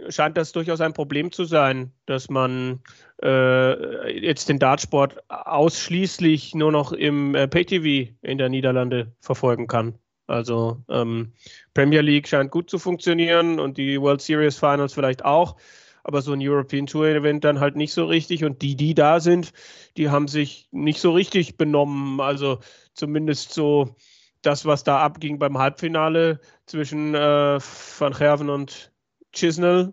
scheint 0.09 0.37
das 0.37 0.53
durchaus 0.53 0.81
ein 0.81 0.93
Problem 0.93 1.33
zu 1.33 1.45
sein, 1.45 1.93
dass 2.07 2.31
man 2.31 2.81
äh, 3.23 4.19
jetzt 4.19 4.49
den 4.49 4.59
Dartsport 4.59 5.17
ausschließlich 5.29 6.55
nur 6.55 6.73
noch 6.73 6.93
im 6.93 7.35
äh, 7.35 7.49
Pay-TV 7.49 8.13
in 8.23 8.39
der 8.39 8.49
Niederlande 8.49 9.13
verfolgen 9.21 9.67
kann. 9.67 9.99
Also 10.27 10.79
ähm, 10.89 11.33
Premier 11.75 12.03
League 12.03 12.29
scheint 12.29 12.53
gut 12.53 12.71
zu 12.71 12.79
funktionieren 12.79 13.59
und 13.59 13.77
die 13.79 14.01
World 14.01 14.21
Series 14.21 14.57
Finals 14.57 14.95
vielleicht 14.95 15.25
auch, 15.25 15.57
aber 16.05 16.23
so 16.23 16.33
ein 16.33 16.41
European 16.43 16.87
Tour 16.87 17.07
Event 17.07 17.45
dann 17.45 17.61
halt 17.61 17.77
nicht 17.77 17.93
so 17.93 18.05
richtig. 18.05 18.45
Und 18.45 18.63
die, 18.63 18.77
die 18.77 18.95
da 18.95 19.21
sind, 19.21 19.53
die 19.97 20.11
haben 20.11 20.29
sich 20.29 20.69
nicht 20.71 21.01
so 21.01 21.13
richtig 21.13 21.57
benommen. 21.57 22.21
Also 22.21 22.61
zumindest 22.95 23.53
so 23.53 23.97
das, 24.43 24.65
was 24.65 24.85
da 24.85 25.01
abging 25.01 25.39
beim 25.39 25.59
Halbfinale 25.59 26.41
zwischen 26.67 27.15
äh, 27.15 27.59
Van 27.61 28.13
Gerven 28.13 28.51
und 28.51 28.93
Chisnell, 29.33 29.93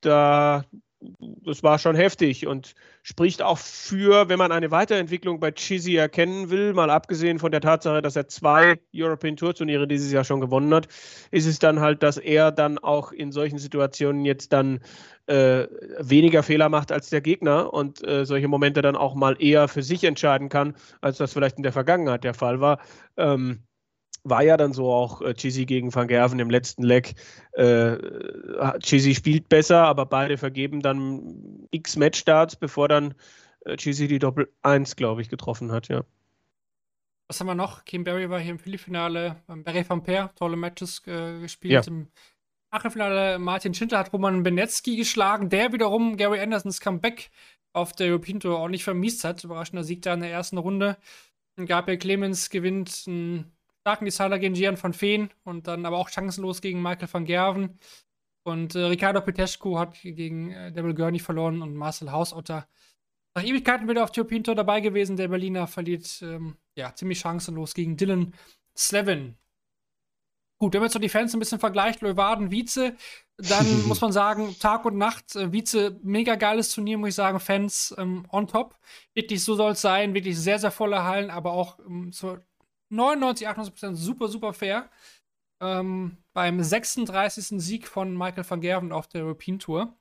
da 0.00 0.64
das 1.00 1.62
war 1.62 1.78
schon 1.78 1.94
heftig 1.94 2.46
und 2.46 2.74
spricht 3.02 3.42
auch 3.42 3.58
für, 3.58 4.28
wenn 4.28 4.38
man 4.38 4.50
eine 4.50 4.70
Weiterentwicklung 4.70 5.40
bei 5.40 5.52
Chizzy 5.52 5.96
erkennen 5.96 6.50
will, 6.50 6.72
mal 6.72 6.90
abgesehen 6.90 7.38
von 7.38 7.52
der 7.52 7.60
Tatsache, 7.60 8.02
dass 8.02 8.16
er 8.16 8.28
zwei 8.28 8.78
European 8.94 9.36
Tour 9.36 9.54
Turniere 9.54 9.86
dieses 9.86 10.10
Jahr 10.10 10.24
schon 10.24 10.40
gewonnen 10.40 10.72
hat, 10.74 10.88
ist 11.30 11.46
es 11.46 11.58
dann 11.58 11.80
halt, 11.80 12.02
dass 12.02 12.16
er 12.16 12.50
dann 12.50 12.78
auch 12.78 13.12
in 13.12 13.30
solchen 13.30 13.58
Situationen 13.58 14.24
jetzt 14.24 14.52
dann 14.52 14.80
äh, 15.26 15.66
weniger 15.98 16.42
Fehler 16.42 16.68
macht 16.68 16.92
als 16.92 17.10
der 17.10 17.20
Gegner 17.20 17.72
und 17.72 18.06
äh, 18.06 18.24
solche 18.24 18.48
Momente 18.48 18.82
dann 18.82 18.96
auch 18.96 19.14
mal 19.14 19.36
eher 19.40 19.68
für 19.68 19.82
sich 19.82 20.04
entscheiden 20.04 20.48
kann, 20.48 20.74
als 21.00 21.18
das 21.18 21.32
vielleicht 21.32 21.58
in 21.58 21.62
der 21.62 21.72
Vergangenheit 21.72 22.24
der 22.24 22.34
Fall 22.34 22.60
war. 22.60 22.80
Ähm, 23.16 23.62
war 24.28 24.42
ja 24.42 24.56
dann 24.56 24.72
so 24.72 24.92
auch 24.92 25.22
äh, 25.22 25.34
Chizzy 25.34 25.66
gegen 25.66 25.94
Van 25.94 26.08
Gerven 26.08 26.38
im 26.38 26.50
letzten 26.50 26.82
Leg. 26.82 27.14
Äh, 27.52 27.96
Chizzy 28.80 29.14
spielt 29.14 29.48
besser, 29.48 29.84
aber 29.84 30.06
beide 30.06 30.36
vergeben 30.36 30.80
dann 30.80 31.66
x 31.70 31.96
Matchstarts, 31.96 32.56
bevor 32.56 32.88
dann 32.88 33.14
äh, 33.64 33.76
Chizzy 33.76 34.08
die 34.08 34.18
Doppel 34.18 34.52
1, 34.62 34.96
glaube 34.96 35.22
ich, 35.22 35.28
getroffen 35.28 35.72
hat, 35.72 35.88
ja. 35.88 36.04
Was 37.28 37.40
haben 37.40 37.48
wir 37.48 37.54
noch? 37.54 37.84
Kim 37.84 38.04
Berry 38.04 38.30
war 38.30 38.38
hier 38.38 38.52
im 38.52 38.58
Viertelfinale, 38.58 39.36
ähm, 39.48 39.64
Barry 39.64 39.84
Van 39.88 40.02
Per, 40.02 40.32
tolle 40.34 40.56
Matches 40.56 41.02
äh, 41.06 41.40
gespielt. 41.40 41.72
Ja. 41.72 41.92
Im 41.92 42.08
Achtelfinale 42.70 43.38
Martin 43.38 43.74
Schindler 43.74 43.98
hat 43.98 44.12
Roman 44.12 44.42
Benetski 44.42 44.96
geschlagen, 44.96 45.48
der 45.48 45.72
wiederum 45.72 46.16
Gary 46.16 46.40
Andersons 46.40 46.80
Comeback 46.80 47.30
auf 47.72 47.92
der 47.92 48.08
European 48.08 48.40
Tour 48.40 48.58
ordentlich 48.58 48.84
vermiest 48.84 49.24
hat. 49.24 49.44
Überraschender 49.44 49.84
Sieg 49.84 50.02
da 50.02 50.14
in 50.14 50.20
der 50.20 50.30
ersten 50.30 50.58
Runde. 50.58 50.96
Gabriel 51.64 51.98
Clemens 51.98 52.50
gewinnt 52.50 53.04
einen 53.06 53.55
starken 53.86 54.04
Decider 54.04 54.40
gegen 54.40 54.54
Gian 54.54 54.82
van 54.82 55.00
Veen 55.00 55.30
und 55.44 55.68
dann 55.68 55.86
aber 55.86 55.98
auch 55.98 56.08
chancenlos 56.08 56.60
gegen 56.60 56.82
Michael 56.82 57.08
van 57.12 57.24
Gerven. 57.24 57.78
Und 58.42 58.74
äh, 58.74 58.80
Ricardo 58.80 59.20
Petescu 59.20 59.78
hat 59.78 60.02
gegen 60.02 60.50
äh, 60.50 60.72
Devil 60.72 60.92
Gurney 60.92 61.20
verloren 61.20 61.62
und 61.62 61.76
Marcel 61.76 62.10
Hausotter 62.10 62.66
nach 63.36 63.44
Ewigkeiten 63.44 63.88
wieder 63.88 64.02
auf 64.02 64.10
European 64.16 64.42
Tour 64.42 64.56
dabei 64.56 64.80
gewesen. 64.80 65.16
Der 65.16 65.28
Berliner 65.28 65.68
verliert 65.68 66.20
ähm, 66.22 66.56
ja 66.74 66.92
ziemlich 66.96 67.20
chancenlos 67.20 67.74
gegen 67.74 67.96
Dylan 67.96 68.34
Slevin. 68.76 69.36
Gut, 70.58 70.72
wenn 70.72 70.80
man 70.80 70.86
jetzt 70.86 70.94
so 70.94 70.98
die 70.98 71.08
Fans 71.08 71.32
ein 71.34 71.38
bisschen 71.38 71.60
vergleicht, 71.60 72.00
Leuwarden, 72.00 72.50
Vize, 72.50 72.96
dann 73.36 73.82
muss 73.86 74.00
man 74.00 74.10
sagen, 74.10 74.56
Tag 74.58 74.84
und 74.84 74.96
Nacht, 74.96 75.36
äh, 75.36 75.52
Vize, 75.52 76.00
mega 76.02 76.34
geiles 76.34 76.74
Turnier, 76.74 76.98
muss 76.98 77.10
ich 77.10 77.14
sagen, 77.14 77.38
Fans 77.38 77.94
ähm, 77.98 78.26
on 78.32 78.48
top. 78.48 78.76
Wirklich, 79.14 79.44
so 79.44 79.54
soll 79.54 79.72
es 79.72 79.80
sein, 79.80 80.12
wirklich 80.12 80.36
sehr, 80.36 80.58
sehr 80.58 80.72
volle 80.72 81.04
Hallen, 81.04 81.30
aber 81.30 81.52
auch 81.52 81.78
ähm, 81.86 82.10
so 82.10 82.38
99, 82.90 83.48
98 83.48 83.98
super, 83.98 84.28
super 84.28 84.52
fair. 84.52 84.90
Ähm, 85.60 86.18
beim 86.32 86.62
36. 86.62 87.60
Sieg 87.60 87.88
von 87.88 88.16
Michael 88.16 88.48
van 88.48 88.60
Gerven 88.60 88.92
auf 88.92 89.08
der 89.08 89.24
European 89.24 89.58
Tour. 89.58 89.96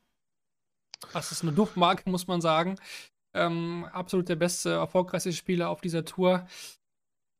Das 1.14 1.32
ist 1.32 1.44
eine 1.44 1.54
Duftmarke, 1.54 2.10
muss 2.10 2.28
man 2.28 2.42
sagen. 2.42 2.76
Ähm, 3.34 3.86
absolut 3.92 4.30
der 4.30 4.36
beste, 4.36 4.72
erfolgreichste 4.72 5.34
Spieler 5.34 5.70
auf 5.70 5.82
dieser 5.82 6.06
Tour. 6.06 6.48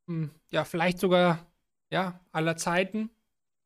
Hm, 0.08 0.30
ja, 0.50 0.64
vielleicht 0.64 0.98
sogar 0.98 1.46
ja, 1.90 2.20
aller 2.32 2.56
Zeiten. 2.56 3.10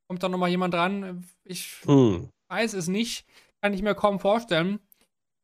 Kommt 0.08 0.22
da 0.22 0.28
nochmal 0.28 0.50
jemand 0.50 0.74
dran? 0.74 1.26
Ich 1.44 1.82
hm. 1.84 2.28
weiß 2.48 2.74
es 2.74 2.88
nicht. 2.88 3.26
Kann 3.62 3.74
ich 3.74 3.82
mir 3.82 3.94
kaum 3.94 4.18
vorstellen. 4.20 4.80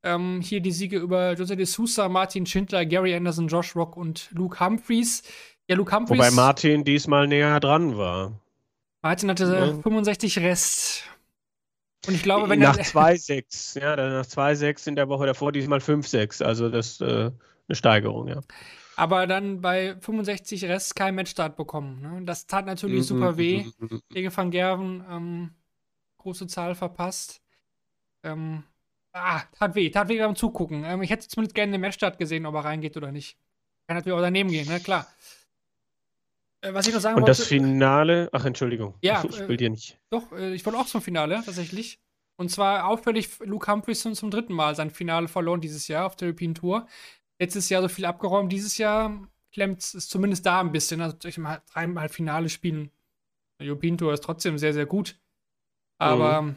Ähm, 0.05 0.41
hier 0.41 0.61
die 0.61 0.73
Siege 0.73 0.99
über 0.99 1.35
Jose 1.35 1.57
de 1.57 1.67
Sousa, 1.67 2.09
Martin 2.09 2.47
Schindler, 2.47 2.87
Gary 2.87 3.15
Anderson, 3.15 3.49
Josh 3.49 3.75
Rock 3.75 3.97
und 3.97 4.31
Luke 4.33 4.61
Humphreys. 4.61 5.23
Ja, 5.69 5.77
Luke 5.77 5.95
Humphreys. 5.95 6.19
Wobei 6.19 6.31
Martin 6.31 6.85
diesmal 6.85 7.27
näher 7.27 7.59
dran 7.61 7.97
war. 7.97 8.41
Martin 9.03 9.31
hatte 9.31 9.45
ja. 9.45 9.83
65 9.83 10.39
Rest. 10.39 11.05
Und 12.07 12.15
ich 12.15 12.23
glaube, 12.23 12.49
wenn 12.49 12.61
nach 12.61 12.77
2,6, 12.77 13.81
ja, 13.81 13.97
nach 13.97 14.27
2,6 14.27 14.89
in 14.89 14.97
der 14.97 15.09
Woche 15.09 15.27
davor 15.27 15.53
diesmal 15.53 15.81
5,6. 15.81 16.45
Also 16.45 16.69
das 16.69 16.93
ist 16.93 17.01
äh, 17.01 17.31
eine 17.69 17.75
Steigerung, 17.75 18.29
ja. 18.29 18.41
Aber 18.97 19.27
dann 19.27 19.61
bei 19.61 19.97
65 20.01 20.65
Rest 20.65 20.97
kein 20.97 21.15
Matchstart 21.15 21.57
bekommen. 21.57 22.01
Ne? 22.01 22.25
Das 22.25 22.47
tat 22.47 22.65
natürlich 22.65 23.01
mhm. 23.01 23.03
super 23.03 23.37
weh. 23.37 23.67
Gegen 24.11 24.35
Van 24.35 24.51
Gerven 24.51 25.05
ähm, 25.11 25.51
große 26.19 26.47
Zahl 26.47 26.75
verpasst. 26.75 27.43
Ähm, 28.23 28.63
ah, 29.13 29.43
tat 29.59 29.75
weh, 29.75 29.91
tat 29.91 30.09
weh 30.09 30.19
beim 30.19 30.35
Zugucken. 30.35 30.85
Ähm, 30.85 31.03
ich 31.03 31.11
hätte 31.11 31.29
zumindest 31.29 31.55
gerne 31.55 31.73
den 31.73 31.81
Matchstart 31.83 32.19
gesehen, 32.19 32.47
ob 32.47 32.55
er 32.55 32.65
reingeht 32.65 32.97
oder 32.97 33.13
nicht. 33.13 33.37
Kann 33.87 33.97
natürlich 33.97 34.19
auch 34.19 34.23
daneben 34.23 34.51
gehen, 34.51 34.67
ne? 34.67 34.81
Klar. 34.81 35.07
Äh, 36.67 36.75
was 36.75 36.87
ich 36.87 36.95
noch 36.95 37.01
sagen 37.01 37.17
Und 37.17 37.23
wollte, 37.23 37.39
das 37.39 37.47
Finale, 37.47 38.29
ach 38.33 38.45
Entschuldigung, 38.45 38.95
ja, 39.03 39.25
ich 39.25 39.49
will 39.49 39.57
dir 39.57 39.71
nicht. 39.71 39.99
Doch, 40.11 40.33
äh, 40.33 40.55
ich 40.55 40.65
wollte 40.67 40.79
auch 40.79 40.87
zum 40.87 41.03
Finale, 41.03 41.43
tatsächlich. 41.45 42.01
Und 42.39 42.51
zwar 42.51 42.87
auffällig, 42.87 43.31
Luke 43.41 43.71
Humphries 43.71 44.03
zum 44.03 44.31
dritten 44.31 44.53
Mal 44.53 44.75
sein 44.75 44.91
Finale 44.91 45.29
verloren 45.29 45.61
dieses 45.61 45.89
Jahr 45.89 46.07
auf 46.07 46.17
der 46.17 46.29
European 46.29 46.55
Tour. 46.55 46.87
Letztes 47.41 47.69
Jahr 47.69 47.83
so 47.83 47.89
viel 47.89 48.05
abgeräumt, 48.05 48.53
dieses 48.53 48.79
Jahr 48.79 49.27
klemmt 49.53 49.81
es 49.81 50.09
zumindest 50.09 50.45
da 50.45 50.61
ein 50.61 50.73
bisschen. 50.73 51.01
Also 51.01 51.17
dreimal 51.19 52.09
Finale 52.09 52.49
spielen. 52.51 52.91
Die 53.61 53.69
European 53.69 53.97
Tour 53.97 54.13
ist 54.13 54.23
trotzdem 54.23 54.59
sehr, 54.59 54.75
sehr 54.75 54.85
gut. 54.85 55.19
Aber 55.99 56.43
mhm. 56.43 56.57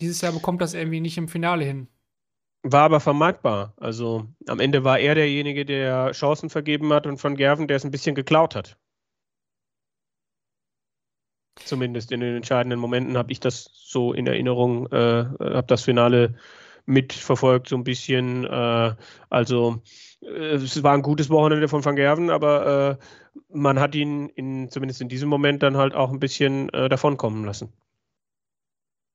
dieses 0.00 0.20
Jahr 0.20 0.32
bekommt 0.32 0.60
das 0.60 0.74
irgendwie 0.74 1.00
nicht 1.00 1.18
im 1.18 1.26
Finale 1.26 1.64
hin. 1.64 1.88
War 2.62 2.82
aber 2.82 3.00
vermarktbar. 3.00 3.74
Also 3.78 4.28
am 4.46 4.60
Ende 4.60 4.84
war 4.84 5.00
er 5.00 5.16
derjenige, 5.16 5.64
der 5.64 6.12
Chancen 6.12 6.50
vergeben 6.50 6.92
hat 6.92 7.08
und 7.08 7.18
von 7.18 7.34
Gerven, 7.34 7.66
der 7.66 7.78
es 7.78 7.84
ein 7.84 7.90
bisschen 7.90 8.14
geklaut 8.14 8.54
hat. 8.54 8.78
Zumindest 11.64 12.12
in 12.12 12.20
den 12.20 12.36
entscheidenden 12.36 12.78
Momenten 12.78 13.16
habe 13.16 13.32
ich 13.32 13.40
das 13.40 13.70
so 13.72 14.12
in 14.12 14.26
Erinnerung, 14.26 14.86
äh, 14.92 15.24
habe 15.24 15.66
das 15.66 15.82
Finale 15.82 16.34
mitverfolgt, 16.86 17.68
so 17.68 17.76
ein 17.76 17.84
bisschen. 17.84 18.44
Äh, 18.44 18.94
also 19.28 19.82
äh, 20.22 20.54
es 20.54 20.82
war 20.82 20.94
ein 20.94 21.02
gutes 21.02 21.30
Wochenende 21.30 21.68
von 21.68 21.84
Van 21.84 21.96
Gerven, 21.96 22.30
aber 22.30 22.98
äh, 22.98 23.04
man 23.52 23.78
hat 23.78 23.94
ihn 23.94 24.28
in, 24.30 24.70
zumindest 24.70 25.00
in 25.00 25.08
diesem 25.08 25.28
Moment 25.28 25.62
dann 25.62 25.76
halt 25.76 25.94
auch 25.94 26.10
ein 26.10 26.20
bisschen 26.20 26.68
äh, 26.70 26.88
davonkommen 26.88 27.44
lassen. 27.44 27.72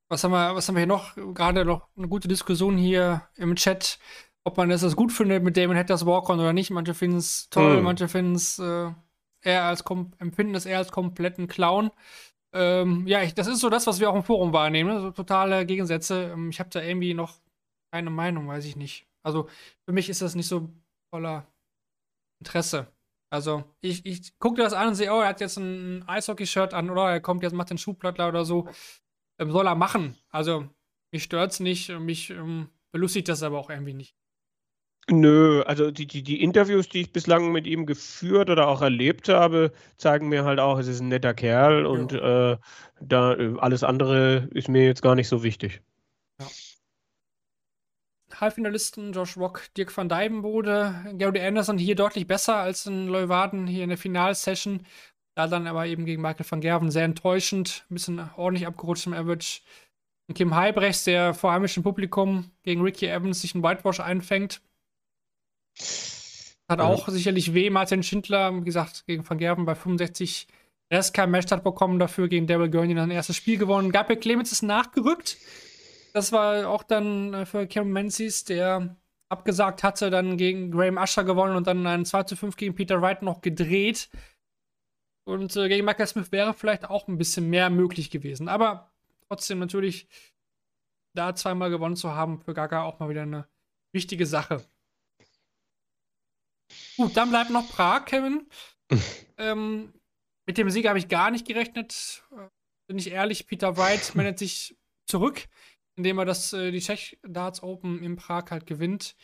Was 0.08 0.24
haben, 0.24 0.32
wir, 0.32 0.56
was 0.56 0.68
haben 0.68 0.76
wir 0.76 0.82
hier 0.82 0.88
noch? 0.88 1.16
Gerade 1.34 1.66
noch 1.66 1.88
eine 1.98 2.08
gute 2.08 2.28
Diskussion 2.28 2.78
hier 2.78 3.24
im 3.36 3.56
Chat, 3.56 4.00
ob 4.44 4.58
man 4.58 4.70
das 4.70 4.96
gut 4.96 5.12
findet 5.12 5.44
mit 5.44 5.58
Damon 5.58 5.78
Hatters 5.78 6.06
Walk-On 6.06 6.40
oder 6.40 6.54
nicht. 6.54 6.70
Manche 6.70 6.94
finden 6.94 7.18
es 7.18 7.50
toll, 7.50 7.78
hm. 7.78 7.84
manche 7.84 8.08
finden 8.08 8.36
es 8.36 8.60
äh, 8.60 8.92
eher 9.42 9.64
als 9.64 9.84
empfinden 10.20 10.56
es 10.56 10.66
eher 10.66 10.78
als 10.78 10.92
kompletten 10.92 11.48
Clown. 11.48 11.92
Ähm, 12.56 13.06
ja, 13.06 13.22
ich, 13.22 13.34
das 13.34 13.48
ist 13.48 13.60
so 13.60 13.70
das, 13.70 13.86
was 13.86 14.00
wir 14.00 14.10
auch 14.10 14.16
im 14.16 14.24
Forum 14.24 14.54
wahrnehmen. 14.54 14.96
Ne? 14.96 15.02
So 15.02 15.12
totale 15.12 15.66
Gegensätze. 15.66 16.32
Ähm, 16.34 16.50
ich 16.50 16.60
habe 16.60 16.70
da 16.70 16.82
irgendwie 16.82 17.14
noch 17.14 17.42
keine 17.92 18.10
Meinung, 18.10 18.48
weiß 18.48 18.66
ich 18.66 18.78
nicht. 18.78 19.06
Also 19.24 19.50
für 19.86 19.94
mich 19.94 20.10
ist 20.10 20.22
das 20.22 20.36
nicht 20.36 20.48
so 20.48 20.70
voller 21.14 21.46
Interesse. 22.40 22.88
Also 23.30 23.66
ich, 23.82 24.06
ich 24.06 24.40
gucke 24.40 24.62
das 24.62 24.74
an 24.74 24.90
und 24.90 24.96
sehe, 24.96 25.12
oh, 25.14 25.20
er 25.20 25.30
hat 25.30 25.42
jetzt 25.42 25.58
ein 25.58 26.08
Eishockey-Shirt 26.08 26.74
an 26.74 26.90
oder 26.90 27.10
er 27.10 27.20
kommt 27.20 27.44
jetzt, 27.44 27.54
macht 27.54 27.72
den 27.72 27.78
Schuhplattler 27.78 28.30
oder 28.30 28.46
so. 28.46 28.70
Ähm, 29.40 29.52
soll 29.52 29.68
er 29.68 29.76
machen. 29.76 30.16
Also 30.30 30.70
mich 31.12 31.24
stört 31.24 31.52
es 31.52 31.60
nicht, 31.60 31.90
mich 32.00 32.30
ähm, 32.30 32.70
belustigt 32.94 33.28
das 33.28 33.44
aber 33.44 33.60
auch 33.60 33.70
irgendwie 33.70 33.94
nicht. 33.94 34.16
Nö, 35.10 35.62
also 35.62 35.92
die, 35.92 36.08
die, 36.08 36.24
die 36.24 36.42
Interviews, 36.42 36.90
die 36.90 37.02
ich 37.02 37.14
bislang 37.14 37.52
mit 37.52 37.68
ihm 37.68 37.86
geführt 37.86 38.50
oder 38.50 38.68
auch 38.68 38.82
erlebt 38.82 39.30
habe, 39.30 39.72
zeigen 39.98 40.30
mir 40.30 40.46
halt 40.46 40.60
auch, 40.60 40.80
es 40.80 40.88
ist 40.88 41.00
ein 41.00 41.10
netter 41.10 41.36
Kerl 41.36 41.86
und 41.86 42.14
äh, 42.14 42.58
da 43.02 43.32
alles 43.60 43.84
andere 43.84 44.50
ist 44.52 44.68
mir 44.68 44.84
jetzt 44.86 45.04
gar 45.04 45.14
nicht 45.14 45.28
so 45.28 45.44
wichtig. 45.44 45.82
Ja. 46.42 46.48
Halbfinalisten 48.42 49.14
Josh 49.14 49.38
Rock, 49.38 49.72
Dirk 49.78 49.96
van 49.96 50.10
Dijvenbode, 50.10 51.14
Gary 51.20 51.40
Anderson 51.40 51.78
hier 51.78 51.96
deutlich 51.96 52.26
besser 52.26 52.56
als 52.56 52.88
in 52.88 53.08
Leuwarden 53.08 53.68
hier 53.68 53.84
in 53.84 53.90
der 53.90 54.00
Finalsession. 54.00 54.88
Da 55.36 55.48
dann 55.48 55.68
aber 55.68 55.86
eben 55.86 56.06
gegen 56.06 56.22
Michael 56.22 56.46
van 56.50 56.62
Gerven 56.62 56.90
sehr 56.90 57.04
enttäuschend, 57.04 57.86
ein 57.90 57.94
bisschen 57.94 58.30
ordentlich 58.38 58.66
abgerutscht 58.66 59.06
im 59.06 59.14
Average. 59.14 59.62
Und 60.28 60.36
Kim 60.36 60.56
Heibrechts, 60.56 61.04
der 61.04 61.36
vor 61.36 61.52
heimischem 61.52 61.84
Publikum 61.84 62.52
gegen 62.64 62.82
Ricky 62.82 63.06
Evans 63.06 63.42
sich 63.42 63.54
einen 63.54 63.64
Whitewash 63.64 64.00
einfängt. 64.00 64.62
Hat 66.68 66.80
ja. 66.80 66.86
auch 66.86 67.08
sicherlich 67.10 67.54
weh. 67.54 67.70
Martin 67.70 68.04
Schindler, 68.04 68.56
wie 68.56 68.66
gesagt, 68.66 69.06
gegen 69.06 69.28
Van 69.28 69.38
Gerven 69.38 69.66
bei 69.66 69.76
65 69.76 70.48
Rest 70.92 71.14
kein 71.14 71.32
Matchstart 71.32 71.64
bekommen, 71.64 72.00
dafür 72.00 72.28
gegen 72.28 72.48
Daryl 72.48 72.70
Gurney 72.70 72.94
dann 72.94 73.10
ein 73.10 73.16
erstes 73.16 73.36
Spiel 73.36 73.58
gewonnen. 73.58 73.92
Gabriel 73.92 74.20
Clemens 74.20 74.52
ist 74.52 74.62
nachgerückt. 74.62 75.38
Das 76.14 76.32
war 76.32 76.70
auch 76.70 76.84
dann 76.84 77.34
äh, 77.34 77.46
für 77.46 77.68
Cameron 77.68 77.94
Menzies, 77.94 78.46
der 78.46 78.96
abgesagt 79.30 79.84
hatte, 79.84 80.10
dann 80.10 80.38
gegen 80.38 80.72
Graham 80.72 80.98
Usher 80.98 81.24
gewonnen 81.24 81.56
und 81.56 81.68
dann 81.68 81.86
ein 81.88 82.06
2 82.06 82.24
zu 82.24 82.36
5 82.36 82.56
gegen 82.56 82.76
Peter 82.76 83.02
Wright 83.02 83.22
noch 83.22 83.42
gedreht. 83.42 84.10
Und 85.26 85.56
äh, 85.56 85.68
gegen 85.68 85.86
Michael 85.86 86.08
Smith 86.08 86.32
wäre 86.32 86.54
vielleicht 86.54 86.90
auch 86.90 87.08
ein 87.08 87.18
bisschen 87.18 87.50
mehr 87.50 87.70
möglich 87.70 88.12
gewesen. 88.12 88.48
Aber 88.48 88.92
trotzdem 89.28 89.60
natürlich, 89.60 90.08
da 91.16 91.34
zweimal 91.34 91.72
gewonnen 91.72 91.96
zu 91.96 92.14
haben, 92.14 92.40
für 92.40 92.54
Gaga 92.54 92.84
auch 92.84 93.00
mal 93.00 93.10
wieder 93.10 93.24
eine 93.24 93.48
wichtige 93.92 94.28
Sache. 94.28 94.64
Gut, 96.98 97.18
dann 97.18 97.30
bleibt 97.30 97.50
noch 97.50 97.70
Prag, 97.70 98.06
Kevin. 98.06 98.48
ähm, 99.38 99.94
mit 100.48 100.58
dem 100.58 100.70
Sieg 100.70 100.88
habe 100.88 101.00
ich 101.00 101.08
gar 101.08 101.32
nicht 101.32 101.48
gerechnet. 101.48 102.24
Äh, 102.32 102.48
bin 102.88 102.98
ich 102.98 103.12
ehrlich, 103.12 103.48
Peter 103.48 103.78
Wright 103.78 104.16
meldet 104.16 104.40
sich 104.40 104.78
zurück, 105.08 105.48
indem 105.96 106.20
er 106.20 106.26
das, 106.26 106.54
äh, 106.54 106.72
die 106.72 106.80
Czech 106.80 107.18
Darts 107.24 107.64
Open 107.64 108.02
in 108.02 108.16
Prag 108.16 108.52
halt 108.52 108.66
gewinnt. 108.66 109.16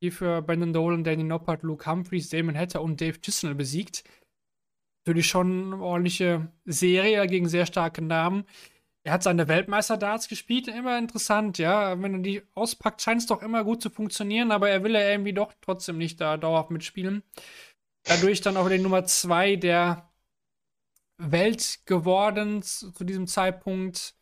Hier 0.00 0.12
für 0.12 0.42
Brandon 0.42 0.72
Dolan, 0.72 1.04
Danny 1.04 1.22
Noppert, 1.22 1.62
Luke 1.62 1.88
Humphreys, 1.88 2.28
Damon 2.28 2.58
Hatter 2.58 2.82
und 2.82 3.00
Dave 3.00 3.20
Chisnell 3.20 3.54
besiegt. 3.54 4.04
Natürlich 5.04 5.28
schon 5.28 5.74
eine 5.74 5.82
ordentliche 5.82 6.52
Serie 6.64 7.26
gegen 7.26 7.48
sehr 7.48 7.66
starke 7.66 8.02
Namen. 8.02 8.44
Er 9.04 9.12
hat 9.14 9.24
seine 9.24 9.48
Weltmeister-Darts 9.48 10.28
gespielt, 10.28 10.68
immer 10.68 10.96
interessant, 10.96 11.58
ja. 11.58 12.00
Wenn 12.00 12.14
er 12.14 12.20
die 12.20 12.42
auspackt, 12.54 13.02
scheint 13.02 13.20
es 13.20 13.26
doch 13.26 13.42
immer 13.42 13.64
gut 13.64 13.82
zu 13.82 13.90
funktionieren, 13.90 14.52
aber 14.52 14.70
er 14.70 14.84
will 14.84 14.94
ja 14.94 15.00
irgendwie 15.10 15.32
doch 15.32 15.52
trotzdem 15.60 15.98
nicht 15.98 16.20
da 16.20 16.36
dauerhaft 16.36 16.70
mitspielen. 16.70 17.24
Dadurch 18.04 18.40
dann 18.40 18.56
auch 18.56 18.68
die 18.68 18.78
Nummer 18.78 19.04
2 19.04 19.56
der 19.56 20.12
Welt 21.18 21.80
geworden 21.86 22.62
zu 22.62 22.92
diesem 23.04 23.26
Zeitpunkt. 23.26 24.16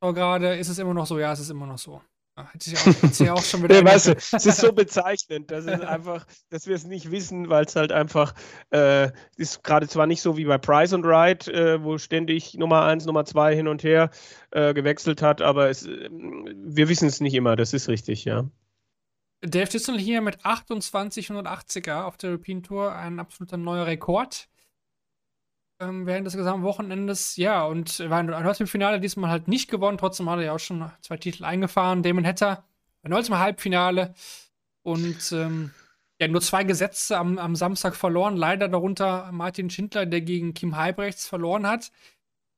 Aber 0.00 0.14
gerade 0.14 0.56
ist 0.56 0.68
es 0.68 0.78
immer 0.78 0.94
noch 0.94 1.06
so, 1.06 1.18
ja, 1.18 1.32
es 1.32 1.40
ist 1.40 1.50
immer 1.50 1.66
noch 1.66 1.78
so. 1.78 2.02
Hat 2.44 2.62
sich 2.62 2.76
auch, 2.76 3.02
hat 3.02 3.14
sich 3.14 3.30
auch 3.30 3.42
schon 3.42 3.64
wieder. 3.64 3.74
ja, 3.78 3.84
weißt 3.84 4.08
du, 4.08 4.12
es 4.16 4.46
ist 4.46 4.60
so 4.60 4.72
bezeichnend, 4.72 5.50
dass 5.50 5.64
es 5.64 5.80
einfach, 5.80 6.26
dass 6.50 6.66
wir 6.66 6.76
es 6.76 6.84
nicht 6.84 7.10
wissen, 7.10 7.48
weil 7.48 7.64
es 7.64 7.74
halt 7.74 7.90
einfach 7.90 8.32
äh, 8.70 9.10
ist 9.36 9.64
gerade 9.64 9.88
zwar 9.88 10.06
nicht 10.06 10.22
so 10.22 10.36
wie 10.36 10.44
bei 10.44 10.58
Price 10.58 10.92
und 10.92 11.04
Wright, 11.04 11.48
äh, 11.48 11.82
wo 11.82 11.98
ständig 11.98 12.54
Nummer 12.54 12.84
1, 12.84 13.06
Nummer 13.06 13.24
2 13.24 13.56
hin 13.56 13.66
und 13.66 13.82
her 13.82 14.10
äh, 14.52 14.72
gewechselt 14.72 15.20
hat, 15.20 15.42
aber 15.42 15.68
es, 15.68 15.86
äh, 15.86 16.08
wir 16.10 16.88
wissen 16.88 17.08
es 17.08 17.20
nicht 17.20 17.34
immer, 17.34 17.56
das 17.56 17.72
ist 17.72 17.88
richtig, 17.88 18.24
ja. 18.24 18.48
Dave 19.40 19.68
Distel 19.68 19.98
hier 19.98 20.20
mit 20.20 20.44
28 20.44 21.30
180er 21.30 22.02
auf 22.02 22.16
der 22.16 22.30
European 22.30 22.62
Tour, 22.62 22.94
ein 22.94 23.20
absoluter 23.20 23.56
neuer 23.56 23.86
Rekord 23.86 24.48
ähm, 25.80 26.06
während 26.06 26.26
des 26.26 26.36
gesamten 26.36 26.64
Wochenendes. 26.64 27.36
Ja, 27.36 27.64
und 27.64 28.00
war 28.08 28.60
im 28.60 28.66
Finale 28.66 29.00
diesmal 29.00 29.30
halt 29.30 29.48
nicht 29.48 29.70
gewonnen. 29.70 29.98
Trotzdem 29.98 30.28
hat 30.28 30.38
er 30.38 30.46
ja 30.46 30.52
auch 30.52 30.58
schon 30.58 30.90
zwei 31.00 31.16
Titel 31.16 31.44
eingefahren. 31.44 32.02
Damon 32.02 32.26
Hatter 32.26 32.64
erneut 33.02 33.28
im 33.28 33.38
Halbfinale. 33.38 34.14
Und 34.82 35.32
ähm, 35.32 35.72
ja, 36.20 36.28
nur 36.28 36.40
zwei 36.40 36.64
Gesetze 36.64 37.16
am, 37.16 37.38
am 37.38 37.54
Samstag 37.54 37.94
verloren. 37.94 38.36
Leider 38.36 38.68
darunter 38.68 39.30
Martin 39.32 39.70
Schindler, 39.70 40.06
der 40.06 40.20
gegen 40.20 40.54
Kim 40.54 40.76
Heibrechts 40.76 41.26
verloren 41.28 41.66
hat. 41.66 41.92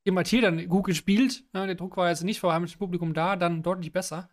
Kim 0.03 0.17
hat 0.17 0.27
hier 0.27 0.41
dann 0.41 0.67
gut 0.67 0.85
gespielt. 0.85 1.43
Ja, 1.53 1.65
der 1.65 1.75
Druck 1.75 1.97
war 1.97 2.09
jetzt 2.09 2.23
nicht 2.23 2.39
vor 2.39 2.53
heimischem 2.53 2.79
Publikum 2.79 3.13
da, 3.13 3.35
dann 3.35 3.61
deutlich 3.61 3.91
besser. 3.91 4.29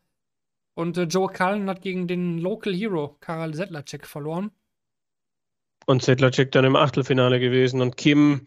Und 0.75 0.97
äh, 0.97 1.03
Joe 1.03 1.29
Cullen 1.31 1.69
hat 1.69 1.83
gegen 1.83 2.07
den 2.09 2.39
Local 2.39 2.73
Hero 2.73 3.17
Karel 3.21 3.53
Sedlacek 3.53 4.07
verloren. 4.07 4.51
Und 5.87 6.03
Sedlacek 6.03 6.53
dann 6.53 6.65
im 6.65 6.77
Achtelfinale 6.77 7.41
gewesen. 7.41 7.81
Und 7.83 7.97
Kim 7.97 8.47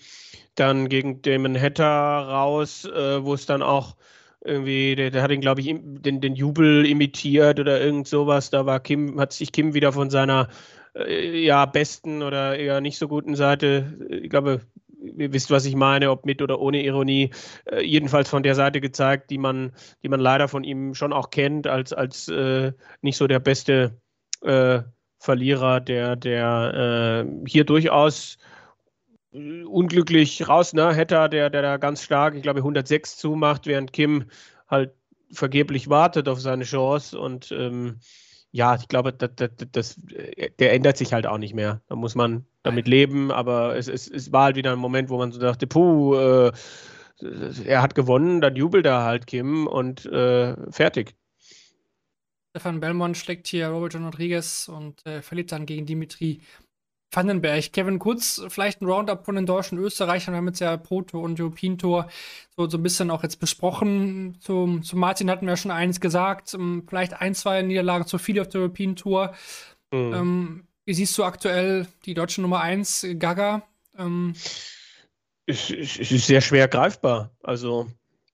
dann 0.55 0.89
gegen 0.89 1.21
Damon 1.21 1.59
Hatter 1.59 1.85
raus, 1.85 2.85
äh, 2.85 3.23
wo 3.23 3.33
es 3.33 3.45
dann 3.45 3.61
auch 3.61 3.95
irgendwie, 4.43 4.95
der, 4.95 5.11
der 5.11 5.21
hat 5.21 5.31
ihn, 5.31 5.41
glaube 5.41 5.61
ich, 5.61 5.75
den, 5.81 6.19
den 6.19 6.35
Jubel 6.35 6.85
imitiert 6.85 7.59
oder 7.59 7.79
irgend 7.79 8.07
sowas. 8.07 8.49
Da 8.49 8.65
war 8.65 8.79
Kim, 8.79 9.19
hat 9.19 9.33
sich 9.33 9.51
Kim 9.51 9.73
wieder 9.73 9.93
von 9.93 10.09
seiner 10.09 10.49
äh, 10.95 11.43
ja, 11.43 11.65
besten 11.65 12.23
oder 12.23 12.57
eher 12.57 12.81
nicht 12.81 12.97
so 12.97 13.07
guten 13.07 13.35
Seite, 13.35 13.97
ich 14.09 14.29
glaube, 14.29 14.61
ihr 15.17 15.33
wisst, 15.33 15.51
was 15.51 15.65
ich 15.65 15.75
meine, 15.75 16.11
ob 16.11 16.25
mit 16.25 16.41
oder 16.41 16.59
ohne 16.59 16.83
Ironie, 16.83 17.31
äh, 17.65 17.81
jedenfalls 17.81 18.29
von 18.29 18.43
der 18.43 18.55
Seite 18.55 18.81
gezeigt, 18.81 19.29
die 19.29 19.37
man, 19.37 19.71
die 20.03 20.09
man 20.09 20.19
leider 20.19 20.47
von 20.47 20.63
ihm 20.63 20.93
schon 20.95 21.13
auch 21.13 21.29
kennt, 21.29 21.67
als, 21.67 21.93
als 21.93 22.27
äh, 22.27 22.73
nicht 23.01 23.17
so 23.17 23.27
der 23.27 23.39
beste 23.39 23.99
äh, 24.41 24.81
Verlierer, 25.19 25.79
der, 25.81 26.15
der 26.15 27.25
äh, 27.27 27.47
hier 27.47 27.63
durchaus 27.63 28.37
unglücklich 29.31 30.47
raus, 30.47 30.73
ne? 30.73 30.95
Hatter, 30.95 31.29
der, 31.29 31.49
der 31.49 31.61
da 31.61 31.77
ganz 31.77 32.03
stark, 32.03 32.35
ich 32.35 32.43
glaube, 32.43 32.59
106 32.59 33.17
zumacht, 33.17 33.65
während 33.65 33.93
Kim 33.93 34.25
halt 34.67 34.93
vergeblich 35.31 35.89
wartet 35.89 36.27
auf 36.27 36.41
seine 36.41 36.65
Chance 36.65 37.17
und 37.17 37.51
ähm, 37.51 37.99
ja, 38.51 38.75
ich 38.75 38.89
glaube, 38.89 39.13
das, 39.13 39.29
das, 39.35 39.49
das, 39.71 39.95
der 40.59 40.73
ändert 40.73 40.97
sich 40.97 41.13
halt 41.13 41.25
auch 41.25 41.37
nicht 41.37 41.53
mehr. 41.53 41.81
Da 41.87 41.95
muss 41.95 42.15
man 42.15 42.45
damit 42.63 42.87
leben, 42.87 43.31
aber 43.31 43.77
es, 43.77 43.87
es, 43.87 44.09
es 44.09 44.33
war 44.33 44.45
halt 44.45 44.57
wieder 44.57 44.73
ein 44.73 44.79
Moment, 44.79 45.09
wo 45.09 45.17
man 45.17 45.31
so 45.31 45.39
dachte, 45.39 45.67
puh, 45.67 46.15
äh, 46.15 46.51
er 47.65 47.81
hat 47.81 47.95
gewonnen, 47.95 48.41
dann 48.41 48.55
jubelt 48.55 48.85
er 48.85 49.03
halt 49.03 49.27
Kim 49.27 49.67
und 49.67 50.05
äh, 50.05 50.55
fertig. 50.71 51.15
Stefan 52.49 52.81
Belmont 52.81 53.15
schlägt 53.15 53.47
hier 53.47 53.69
Robert 53.69 53.93
John 53.93 54.03
Rodriguez 54.03 54.67
und 54.67 55.05
äh, 55.05 55.21
verliert 55.21 55.53
dann 55.53 55.65
gegen 55.65 55.85
Dimitri 55.85 56.41
Vandenberg. 57.11 57.73
Kevin 57.73 57.99
Kurz, 57.99 58.41
vielleicht 58.47 58.81
ein 58.81 58.85
Roundup 58.85 59.25
von 59.25 59.35
den 59.35 59.45
deutschen 59.45 59.77
Österreichern. 59.77 60.33
Wir 60.33 60.37
haben 60.37 60.47
jetzt 60.47 60.59
ja 60.59 60.77
Proto 60.77 61.19
und 61.19 61.39
European 61.39 61.77
Tour 61.77 62.07
so, 62.55 62.69
so 62.69 62.77
ein 62.77 62.83
bisschen 62.83 63.11
auch 63.11 63.23
jetzt 63.23 63.39
besprochen. 63.39 64.37
Zu, 64.39 64.79
zu 64.79 64.97
Martin 64.97 65.29
hatten 65.29 65.45
wir 65.45 65.53
ja 65.53 65.57
schon 65.57 65.71
eins 65.71 65.99
gesagt. 65.99 66.53
Ähm, 66.53 66.83
vielleicht 66.87 67.19
ein, 67.19 67.35
zwei 67.35 67.61
Niederlagen 67.61 68.07
zu 68.07 68.17
viel 68.17 68.39
auf 68.39 68.49
der 68.49 68.61
European 68.61 68.95
Tour. 68.95 69.33
Mhm. 69.91 70.13
Ähm, 70.13 70.67
wie 70.85 70.93
siehst 70.93 71.17
du 71.17 71.23
aktuell 71.23 71.87
die 72.05 72.13
deutsche 72.13 72.41
Nummer 72.41 72.61
1, 72.61 73.07
Gaga? 73.19 73.63
Ähm, 73.97 74.33
es, 75.45 75.69
es 75.69 76.11
ist 76.11 76.27
sehr 76.27 76.41
schwer 76.41 76.67
greifbar. 76.67 77.31
Also 77.43 77.91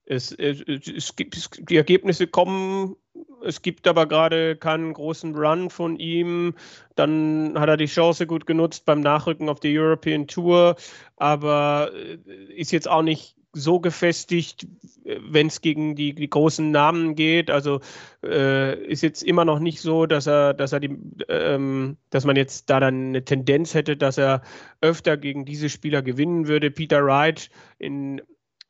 es, 0.08 0.32
es, 0.32 0.62
es 0.62 1.16
gibt, 1.16 1.70
die 1.70 1.76
Ergebnisse 1.76 2.28
kommen 2.28 2.96
es 3.44 3.62
gibt 3.62 3.88
aber 3.88 4.08
gerade 4.08 4.56
keinen 4.56 4.94
großen 4.94 5.36
Run 5.36 5.70
von 5.70 5.98
ihm. 5.98 6.56
Dann 6.96 7.54
hat 7.58 7.70
er 7.70 7.78
die 7.78 7.86
Chance 7.86 8.28
gut 8.28 8.46
genutzt 8.46 8.86
beim 8.86 9.02
Nachrücken 9.02 9.50
auf 9.50 9.60
die 9.60 9.78
European 9.78 10.28
Tour, 10.28 10.76
aber 11.16 11.92
äh, 11.94 12.18
ist 12.54 12.72
jetzt 12.72 12.90
auch 12.90 13.02
nicht 13.02 13.36
so 13.54 13.80
gefestigt, 13.80 14.68
wenn 15.04 15.48
es 15.48 15.62
gegen 15.62 15.96
die, 15.96 16.14
die, 16.14 16.30
großen 16.30 16.70
Namen 16.70 17.16
geht. 17.16 17.50
Also 17.50 17.80
äh, 18.24 18.78
ist 18.86 19.02
jetzt 19.02 19.24
immer 19.24 19.46
noch 19.46 19.60
nicht 19.60 19.82
so, 19.82 20.06
dass 20.06 20.28
er, 20.28 20.54
dass 20.54 20.74
er 20.74 20.80
die, 20.80 20.96
ähm, 21.28 21.98
dass 22.12 22.26
man 22.26 22.36
jetzt 22.36 22.70
da 22.70 22.80
dann 22.80 23.08
eine 23.08 23.26
Tendenz 23.26 23.74
hätte, 23.74 23.98
dass 23.98 24.18
er 24.18 24.42
öfter 24.82 25.18
gegen 25.18 25.46
diese 25.46 25.70
Spieler 25.70 26.04
gewinnen 26.04 26.48
würde. 26.48 26.70
Peter 26.70 27.04
Wright 27.04 27.50
in 27.80 28.22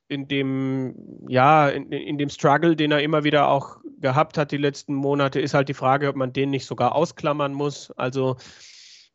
in 0.08 0.28
dem, 0.28 0.96
ja, 1.28 1.68
in, 1.70 1.92
in, 1.92 2.18
dem 2.18 2.30
Struggle, 2.30 2.76
den 2.76 2.92
er 2.92 3.02
immer 3.02 3.24
wieder 3.24 3.50
auch 3.50 3.78
gehabt 4.00 4.38
hat 4.38 4.52
die 4.52 4.58
letzten 4.58 4.94
Monate, 4.94 5.40
ist 5.42 5.54
halt 5.54 5.70
die 5.70 5.74
Frage, 5.74 6.08
ob 6.08 6.16
man 6.16 6.34
den 6.34 6.50
nicht 6.50 6.66
sogar 6.66 6.96
ausklammern 6.96 7.54
muss. 7.54 7.92
Also 7.92 8.38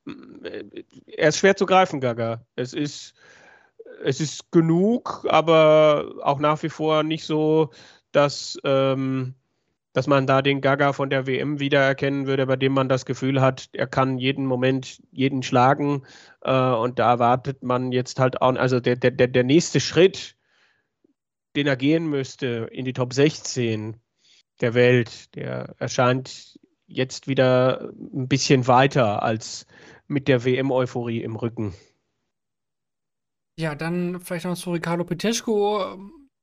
er 0.04 1.28
ist 1.28 1.38
schwer 1.38 1.56
zu 1.56 1.66
greifen, 1.66 2.00
Gaga. 2.00 2.44
Es 2.56 2.74
ist, 2.74 3.14
es 4.04 4.20
ist 4.20 4.50
genug, 4.50 5.24
aber 5.28 6.12
auch 6.22 6.38
nach 6.38 6.62
wie 6.62 6.68
vor 6.68 7.02
nicht 7.02 7.24
so, 7.24 7.70
dass, 8.10 8.58
ähm, 8.64 9.34
dass 9.92 10.06
man 10.06 10.26
da 10.26 10.42
den 10.42 10.60
Gaga 10.60 10.92
von 10.92 11.10
der 11.10 11.26
WM 11.26 11.60
wiedererkennen 11.60 12.26
würde, 12.26 12.46
bei 12.46 12.56
dem 12.56 12.72
man 12.72 12.88
das 12.88 13.06
Gefühl 13.06 13.40
hat, 13.40 13.68
er 13.72 13.86
kann 13.86 14.18
jeden 14.18 14.46
Moment 14.46 15.02
jeden 15.12 15.42
schlagen. 15.42 16.02
Äh, 16.42 16.52
und 16.52 16.98
da 16.98 17.12
erwartet 17.12 17.62
man 17.62 17.92
jetzt 17.92 18.18
halt 18.18 18.42
auch, 18.42 18.54
also 18.56 18.80
der, 18.80 18.96
der, 18.96 19.10
der 19.10 19.44
nächste 19.44 19.80
Schritt, 19.80 20.36
den 21.56 21.66
er 21.66 21.76
gehen 21.76 22.06
müsste 22.06 22.68
in 22.72 22.84
die 22.84 22.92
Top 22.92 23.12
16 23.12 23.96
der 24.60 24.74
Welt, 24.74 25.34
der 25.34 25.74
erscheint 25.78 26.58
jetzt 26.86 27.26
wieder 27.26 27.92
ein 28.14 28.28
bisschen 28.28 28.66
weiter 28.66 29.22
als 29.22 29.66
mit 30.06 30.28
der 30.28 30.44
WM-Euphorie 30.44 31.22
im 31.22 31.36
Rücken. 31.36 31.74
Ja, 33.58 33.74
dann 33.74 34.20
vielleicht 34.20 34.44
noch 34.44 34.56
zu 34.56 34.72
Ricardo 34.72 35.04
Peteschko. 35.04 35.98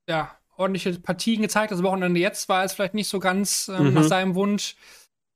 Ja, 0.08 0.36
ordentliche 0.56 0.98
Partien 0.98 1.42
gezeigt. 1.42 1.72
Das 1.72 1.82
Wochenende 1.82 2.20
jetzt 2.20 2.48
war 2.48 2.64
es 2.64 2.72
vielleicht 2.72 2.94
nicht 2.94 3.08
so 3.08 3.18
ganz 3.18 3.68
ähm, 3.68 3.88
mhm. 3.88 3.94
nach 3.94 4.04
seinem 4.04 4.34
Wunsch. 4.34 4.76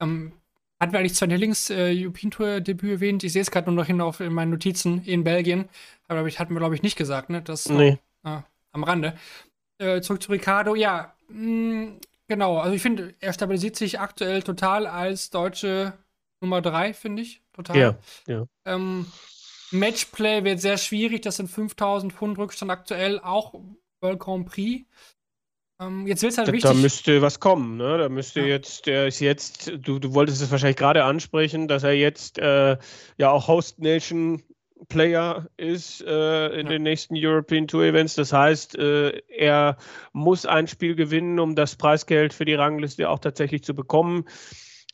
Ähm, 0.01 0.33
hatten 0.81 0.93
wir 0.93 1.01
eigentlich 1.01 1.15
Sven 1.15 1.31
Hillings 1.31 1.71
äh, 1.71 1.93
European 1.95 2.31
Tour 2.31 2.61
Debüt 2.61 2.91
erwähnt? 2.91 3.25
Ich 3.25 3.33
sehe 3.33 3.43
es 3.43 3.51
gerade 3.51 3.67
nur 3.67 3.75
noch 3.75 3.87
hin 3.87 4.01
auf 4.01 4.21
in 4.21 4.33
meinen 4.33 4.51
Notizen 4.51 5.03
in 5.05 5.25
Belgien. 5.25 5.69
Aber 6.09 6.27
ich 6.27 6.39
hatten 6.39 6.55
wir, 6.55 6.59
glaube 6.59 6.75
ich, 6.75 6.83
nicht 6.83 6.97
gesagt, 6.97 7.31
ne? 7.31 7.43
Das 7.43 7.69
nee. 7.69 7.99
Äh, 8.25 8.41
am 8.73 8.85
Rande. 8.85 9.15
Äh, 9.79 10.01
zurück 10.01 10.23
zu 10.23 10.31
Ricardo. 10.31 10.75
Ja, 10.75 11.15
mh, 11.29 11.85
mm, 11.87 12.01
genau. 12.29 12.59
Also 12.59 12.75
ich 12.75 12.83
finde, 12.83 13.15
er 13.21 13.33
stabilisiert 13.33 13.77
sich 13.77 14.01
aktuell 14.01 14.43
total 14.43 14.87
als 14.87 15.31
deutsche 15.31 15.95
Nummer 16.41 16.63
3, 16.63 16.95
finde 16.95 17.23
ich. 17.23 17.43
Total. 17.53 17.77
Ja, 17.77 17.99
ja. 18.27 18.47
Ähm, 18.65 19.07
Matchplay 19.71 20.45
wird 20.45 20.61
sehr 20.61 20.79
schwierig. 20.79 21.23
Das 21.23 21.37
sind 21.37 21.49
5000 21.49 22.13
Pfund 22.13 22.39
Rückstand 22.39 22.71
aktuell, 22.71 23.21
auch 23.21 23.55
World 24.01 24.21
Grand 24.21 24.47
Prix. 24.47 24.87
Ähm, 25.81 26.07
jetzt 26.07 26.23
wird 26.23 26.39
halt 26.39 26.49
da, 26.49 26.53
wichtig. 26.53 26.71
Da 26.71 26.77
müsste 26.77 27.23
was 27.23 27.41
kommen, 27.41 27.77
ne? 27.77 27.99
Da 27.99 28.09
müsste 28.09 28.41
ja. 28.41 28.47
jetzt, 28.47 28.87
der 28.87 29.09
ist 29.09 29.21
jetzt, 29.21 29.73
du, 29.79 29.99
du 29.99 30.15
wolltest 30.15 30.41
es 30.41 30.51
wahrscheinlich 30.51 30.77
gerade 30.77 31.05
ansprechen, 31.05 31.67
dass 31.67 31.83
er 31.83 31.93
jetzt 31.93 32.39
äh, 32.39 32.77
ja 33.17 33.31
auch 33.31 33.49
Host 33.49 33.81
Nation 33.81 34.43
Player 34.89 35.47
ist 35.57 36.03
äh, 36.03 36.49
in 36.59 36.67
Ja. 36.67 36.73
den 36.73 36.83
nächsten 36.83 37.15
European 37.17 37.67
Tour 37.67 37.85
Events. 37.85 38.15
Das 38.15 38.33
heißt, 38.33 38.79
äh, 38.79 39.23
er 39.29 39.77
muss 40.13 40.47
ein 40.47 40.67
Spiel 40.67 40.95
gewinnen, 40.95 41.39
um 41.39 41.55
das 41.55 41.77
Preisgeld 41.77 42.33
für 42.33 42.45
die 42.45 42.55
Rangliste 42.55 43.09
auch 43.09 43.19
tatsächlich 43.19 43.63
zu 43.65 43.75
bekommen. 43.75 44.25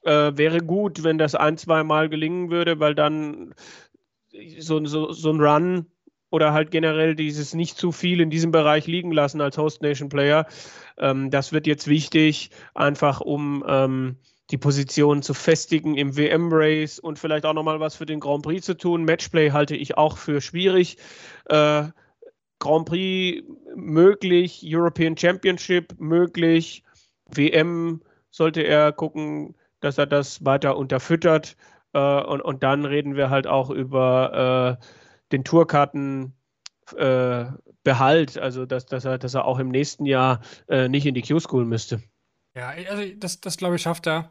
Äh, 0.03 0.33
wäre 0.37 0.59
gut, 0.59 1.05
wenn 1.05 1.19
das 1.19 1.35
ein, 1.35 1.57
zwei 1.59 1.85
Mal 1.85 2.09
gelingen 2.09 2.51
würde, 2.51 2.81
weil 2.81 2.95
dann 2.95 3.55
so, 4.59 4.85
so, 4.87 5.12
so 5.12 5.31
ein 5.31 5.41
Run 5.41 5.87
oder 6.31 6.53
halt 6.53 6.71
generell 6.71 7.17
dieses 7.17 7.55
nicht 7.55 7.77
zu 7.77 7.93
viel 7.93 8.21
in 8.21 8.31
diesem 8.31 8.53
Bereich 8.53 8.87
liegen 8.87 9.12
lassen 9.12 9.41
als 9.41 9.59
Host 9.59 9.83
Nation 9.83 10.09
Player, 10.09 10.47
ähm, 10.97 11.31
das 11.31 11.53
wird 11.53 11.67
jetzt 11.67 11.89
wichtig, 11.89 12.51
einfach 12.75 13.21
um 13.21 13.65
ähm, 13.67 14.17
die 14.51 14.59
Position 14.59 15.23
zu 15.23 15.35
festigen 15.35 15.97
im 15.97 16.17
WM-Race 16.17 16.99
und 16.99 17.19
vielleicht 17.19 17.47
auch 17.47 17.53
nochmal 17.53 17.81
was 17.81 17.97
für 17.97 18.07
den 18.07 18.21
Grand 18.21 18.43
Prix 18.43 18.65
zu 18.65 18.77
tun. 18.77 19.05
Matchplay 19.05 19.51
halte 19.51 19.77
ich 19.77 19.97
auch 19.97 20.19
für 20.19 20.41
schwierig. 20.41 20.97
Äh, 21.47 21.85
Grand 22.59 22.87
Prix 22.87 23.45
möglich, 23.75 24.63
European 24.65 25.17
Championship 25.17 25.95
möglich, 25.99 26.83
WM 27.33 28.03
sollte 28.31 28.63
er 28.63 28.93
gucken, 28.93 29.55
dass 29.81 29.99
er 29.99 30.07
das 30.07 30.45
weiter 30.45 30.77
unterfüttert. 30.77 31.57
Äh, 31.93 32.23
und, 32.23 32.41
und 32.41 32.63
dann 32.63 32.85
reden 32.85 33.17
wir 33.17 33.31
halt 33.31 33.47
auch 33.47 33.71
über 33.71 34.79
äh, 34.81 34.85
den 35.33 35.45
Tourkarten. 35.45 36.35
Äh, 36.97 37.47
Behalt, 37.83 38.37
also 38.37 38.67
dass, 38.67 38.87
dass, 38.87 39.05
er, 39.05 39.19
dass 39.19 39.35
er 39.35 39.45
auch 39.47 39.59
im 39.59 39.69
nächsten 39.69 40.05
Jahr 40.05 40.41
äh, 40.69 40.89
nicht 40.89 41.07
in 41.07 41.15
die 41.15 41.23
Q-School 41.23 41.65
müsste. 41.65 42.03
Ja, 42.57 42.69
also 42.69 43.15
das, 43.17 43.41
das 43.41 43.57
glaube 43.57 43.77
ich, 43.77 43.83
schafft 43.83 44.07
er. 44.07 44.23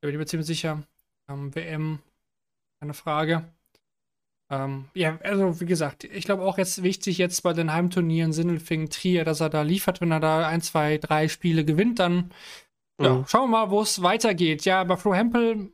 Da 0.00 0.06
bin 0.06 0.10
ich 0.10 0.18
mir 0.18 0.26
ziemlich 0.26 0.46
sicher. 0.46 0.82
Ähm, 1.30 1.54
WM, 1.54 1.98
keine 2.80 2.94
Frage. 2.94 3.44
Ähm, 4.52 4.88
ja, 4.94 5.18
also 5.22 5.60
wie 5.60 5.66
gesagt, 5.66 6.04
ich 6.04 6.26
glaube 6.26 6.42
auch 6.44 6.58
jetzt 6.58 6.82
wichtig 6.82 7.16
jetzt 7.16 7.42
bei 7.42 7.54
den 7.54 7.72
Heimturnieren 7.72 8.32
Sindelfingen, 8.34 8.90
Trier, 8.90 9.24
dass 9.24 9.40
er 9.40 9.48
da 9.48 9.62
liefert, 9.62 10.00
wenn 10.02 10.12
er 10.12 10.20
da 10.20 10.46
ein, 10.46 10.60
zwei, 10.60 10.98
drei 10.98 11.28
Spiele 11.28 11.64
gewinnt, 11.64 11.98
dann 11.98 12.30
ja, 13.02 13.14
Mhm. 13.14 13.26
schauen 13.26 13.50
wir 13.50 13.64
mal, 13.64 13.70
wo 13.70 13.80
es 13.80 14.02
weitergeht. 14.02 14.64
Ja, 14.66 14.84
bei 14.84 14.96
Flo 14.96 15.14
Hempel 15.14 15.72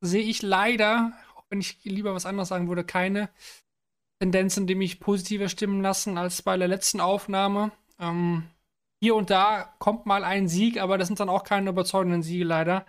sehe 0.00 0.22
ich 0.22 0.40
leider, 0.42 1.12
auch 1.34 1.44
wenn 1.50 1.60
ich 1.60 1.82
lieber 1.84 2.14
was 2.14 2.26
anderes 2.26 2.48
sagen 2.48 2.68
würde, 2.68 2.84
keine 2.84 3.28
Tendenzen, 4.22 4.66
die 4.66 4.74
mich 4.74 5.00
positiver 5.00 5.48
stimmen 5.48 5.82
lassen 5.82 6.16
als 6.16 6.40
bei 6.42 6.56
der 6.56 6.68
letzten 6.68 7.00
Aufnahme. 7.00 7.72
Ähm, 7.98 8.44
hier 9.06 9.14
und 9.14 9.30
da 9.30 9.72
kommt 9.78 10.04
mal 10.04 10.24
ein 10.24 10.48
Sieg, 10.48 10.80
aber 10.80 10.98
das 10.98 11.06
sind 11.06 11.20
dann 11.20 11.28
auch 11.28 11.44
keine 11.44 11.70
überzeugenden 11.70 12.24
Siege 12.24 12.42
leider. 12.42 12.84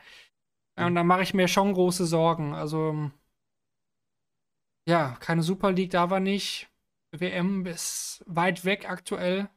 Ja, 0.75 0.87
und 0.87 0.95
da 0.95 1.03
mache 1.03 1.21
ich 1.21 1.35
mir 1.35 1.47
schon 1.47 1.73
große 1.73 2.07
Sorgen. 2.07 2.55
Also, 2.55 3.11
ja, 4.87 5.15
keine 5.19 5.43
Super 5.43 5.71
League 5.71 5.91
da 5.91 6.09
war 6.09 6.19
nicht. 6.19 6.69
WM 7.11 7.67
ist 7.67 8.23
weit 8.25 8.65
weg 8.65 8.89
aktuell. 8.89 9.47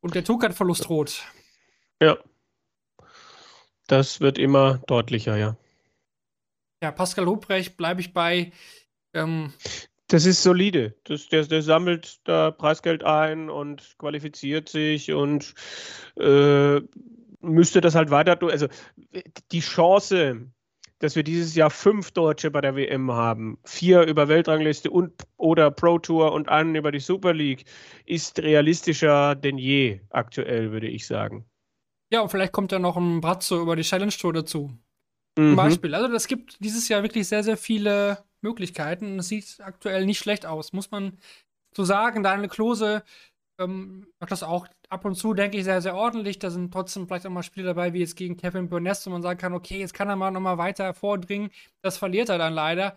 Und 0.00 0.14
der 0.14 0.22
Tukat-Verlust 0.22 0.88
droht. 0.88 1.24
Ja. 2.00 2.18
Das 3.88 4.20
wird 4.20 4.38
immer 4.38 4.78
deutlicher, 4.86 5.36
ja. 5.36 5.56
Ja, 6.80 6.92
Pascal 6.92 7.26
Hubrecht 7.26 7.76
bleibe 7.76 8.00
ich 8.00 8.12
bei. 8.12 8.52
Ähm, 9.12 9.52
Das 10.08 10.24
ist 10.24 10.42
solide. 10.42 10.94
Das, 11.04 11.28
der, 11.28 11.44
der 11.46 11.62
sammelt 11.62 12.20
da 12.28 12.52
Preisgeld 12.52 13.02
ein 13.02 13.50
und 13.50 13.96
qualifiziert 13.98 14.68
sich 14.68 15.12
und 15.12 15.54
äh, 16.16 16.80
müsste 17.40 17.80
das 17.80 17.94
halt 17.94 18.10
weiter 18.10 18.38
tun. 18.38 18.50
Also 18.50 18.68
die 19.50 19.60
Chance, 19.60 20.46
dass 21.00 21.16
wir 21.16 21.24
dieses 21.24 21.54
Jahr 21.56 21.70
fünf 21.70 22.12
Deutsche 22.12 22.50
bei 22.50 22.60
der 22.60 22.76
WM 22.76 23.10
haben, 23.12 23.58
vier 23.64 24.02
über 24.06 24.28
Weltrangliste 24.28 24.90
und 24.90 25.12
oder 25.36 25.70
Pro 25.72 25.98
Tour 25.98 26.32
und 26.32 26.48
einen 26.48 26.76
über 26.76 26.92
die 26.92 27.00
Super 27.00 27.34
League, 27.34 27.64
ist 28.04 28.38
realistischer 28.38 29.34
denn 29.34 29.58
je 29.58 30.00
aktuell, 30.10 30.70
würde 30.70 30.88
ich 30.88 31.06
sagen. 31.06 31.46
ja, 32.12 32.20
und 32.20 32.28
vielleicht 32.30 32.52
kommt 32.52 32.70
ja 32.70 32.78
noch 32.78 32.96
ein 32.96 33.20
Bratzo 33.20 33.60
über 33.60 33.74
die 33.74 33.82
Challenge 33.82 34.12
Tour 34.12 34.32
dazu. 34.32 34.70
Mhm. 35.36 35.48
Zum 35.48 35.56
Beispiel. 35.56 35.94
Also, 35.94 36.08
das 36.08 36.28
gibt 36.28 36.62
dieses 36.64 36.88
Jahr 36.88 37.02
wirklich 37.02 37.26
sehr, 37.28 37.42
sehr 37.42 37.56
viele 37.56 38.25
Möglichkeiten. 38.46 39.18
Es 39.18 39.28
sieht 39.28 39.60
aktuell 39.60 40.06
nicht 40.06 40.18
schlecht 40.18 40.46
aus, 40.46 40.72
muss 40.72 40.90
man 40.90 41.18
so 41.74 41.84
sagen. 41.84 42.22
Daniel 42.22 42.48
Klose 42.48 43.02
ähm, 43.58 44.06
macht 44.20 44.30
das 44.30 44.42
auch 44.42 44.66
ab 44.88 45.04
und 45.04 45.14
zu, 45.16 45.34
denke 45.34 45.58
ich, 45.58 45.64
sehr, 45.64 45.82
sehr 45.82 45.96
ordentlich. 45.96 46.38
Da 46.38 46.50
sind 46.50 46.72
trotzdem 46.72 47.06
vielleicht 47.06 47.26
auch 47.26 47.30
mal 47.30 47.42
Spiele 47.42 47.66
dabei, 47.66 47.92
wie 47.92 48.00
jetzt 48.00 48.16
gegen 48.16 48.36
Kevin 48.36 48.68
Burness, 48.68 49.06
wo 49.06 49.10
man 49.10 49.22
sagen 49.22 49.38
kann, 49.38 49.54
okay, 49.54 49.78
jetzt 49.78 49.94
kann 49.94 50.08
er 50.08 50.16
mal 50.16 50.30
nochmal 50.30 50.58
weiter 50.58 50.94
vordringen. 50.94 51.50
Das 51.82 51.98
verliert 51.98 52.28
er 52.28 52.38
dann 52.38 52.54
leider. 52.54 52.96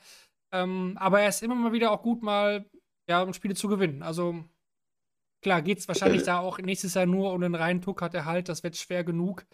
Ähm, 0.54 0.98
aber 1.00 1.22
er 1.22 1.30
ist 1.30 1.44
immer 1.44 1.56
mal 1.56 1.74
wieder 1.74 1.92
auch 1.92 2.02
gut, 2.02 2.22
mal 2.22 2.66
ja, 3.10 3.22
um 3.22 3.34
Spiele 3.34 3.56
zu 3.56 3.68
gewinnen. 3.68 4.04
Also 4.04 4.44
klar, 5.42 5.62
geht 5.62 5.80
es 5.80 5.88
wahrscheinlich 5.88 6.24
da 6.26 6.40
auch 6.40 6.60
nächstes 6.60 6.94
Jahr 6.94 7.06
nur 7.06 7.34
um 7.34 7.42
den 7.42 7.56
reinen 7.56 7.82
Tuck-Erhalt. 7.82 8.50
Das 8.50 8.64
wird 8.64 8.78
schwer 8.78 9.04
genug. 9.04 9.46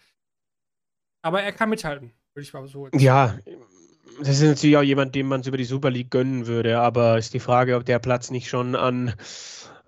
Aber 1.22 1.42
er 1.42 1.52
kann 1.52 1.70
mithalten, 1.70 2.12
würde 2.34 2.44
ich 2.44 2.52
mal 2.52 2.68
so. 2.68 2.88
Ja, 2.92 3.38
das 4.20 4.40
ist 4.40 4.42
natürlich 4.42 4.76
auch 4.76 4.82
jemand, 4.82 5.14
dem 5.14 5.28
man 5.28 5.40
es 5.40 5.46
über 5.46 5.56
die 5.56 5.64
Super 5.64 5.90
League 5.90 6.10
gönnen 6.10 6.46
würde, 6.46 6.78
aber 6.78 7.18
ist 7.18 7.34
die 7.34 7.40
Frage, 7.40 7.76
ob 7.76 7.84
der 7.84 7.98
Platz 7.98 8.30
nicht 8.30 8.48
schon 8.48 8.74
an, 8.74 9.14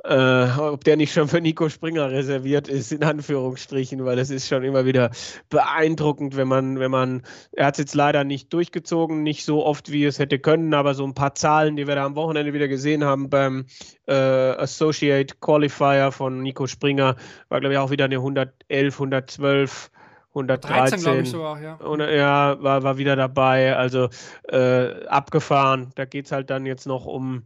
äh, 0.04 0.48
ob 0.58 0.84
der 0.84 0.96
nicht 0.96 1.12
schon 1.12 1.28
für 1.28 1.40
Nico 1.40 1.68
Springer 1.68 2.10
reserviert 2.10 2.68
ist, 2.68 2.92
in 2.92 3.02
Anführungsstrichen, 3.02 4.04
weil 4.04 4.18
es 4.18 4.30
ist 4.30 4.48
schon 4.48 4.64
immer 4.64 4.84
wieder 4.84 5.10
beeindruckend, 5.50 6.36
wenn 6.36 6.48
man, 6.48 6.78
wenn 6.78 6.90
man, 6.90 7.22
er 7.52 7.66
hat 7.66 7.74
es 7.74 7.78
jetzt 7.78 7.94
leider 7.94 8.24
nicht 8.24 8.52
durchgezogen, 8.52 9.22
nicht 9.22 9.44
so 9.44 9.64
oft, 9.64 9.90
wie 9.90 10.04
es 10.04 10.18
hätte 10.18 10.38
können, 10.38 10.74
aber 10.74 10.94
so 10.94 11.04
ein 11.04 11.14
paar 11.14 11.34
Zahlen, 11.34 11.76
die 11.76 11.86
wir 11.86 11.94
da 11.94 12.04
am 12.04 12.16
Wochenende 12.16 12.52
wieder 12.52 12.68
gesehen 12.68 13.04
haben 13.04 13.28
beim 13.30 13.66
äh, 14.06 14.12
Associate 14.14 15.34
Qualifier 15.40 16.12
von 16.12 16.42
Nico 16.42 16.66
Springer, 16.66 17.16
war 17.48 17.60
glaube 17.60 17.74
ich 17.74 17.78
auch 17.78 17.90
wieder 17.90 18.04
eine 18.04 18.16
111, 18.16 18.94
112, 18.94 19.90
113. 20.30 20.76
13, 20.76 21.00
glaube 21.00 21.20
ich 21.22 21.30
sogar, 21.30 21.60
ja. 21.60 21.74
Und, 21.76 22.00
ja, 22.00 22.62
war, 22.62 22.82
war 22.82 22.98
wieder 22.98 23.16
dabei. 23.16 23.76
Also 23.76 24.08
äh, 24.48 25.06
abgefahren. 25.06 25.90
Da 25.94 26.04
geht 26.04 26.26
es 26.26 26.32
halt 26.32 26.50
dann 26.50 26.66
jetzt 26.66 26.86
noch 26.86 27.06
um. 27.06 27.44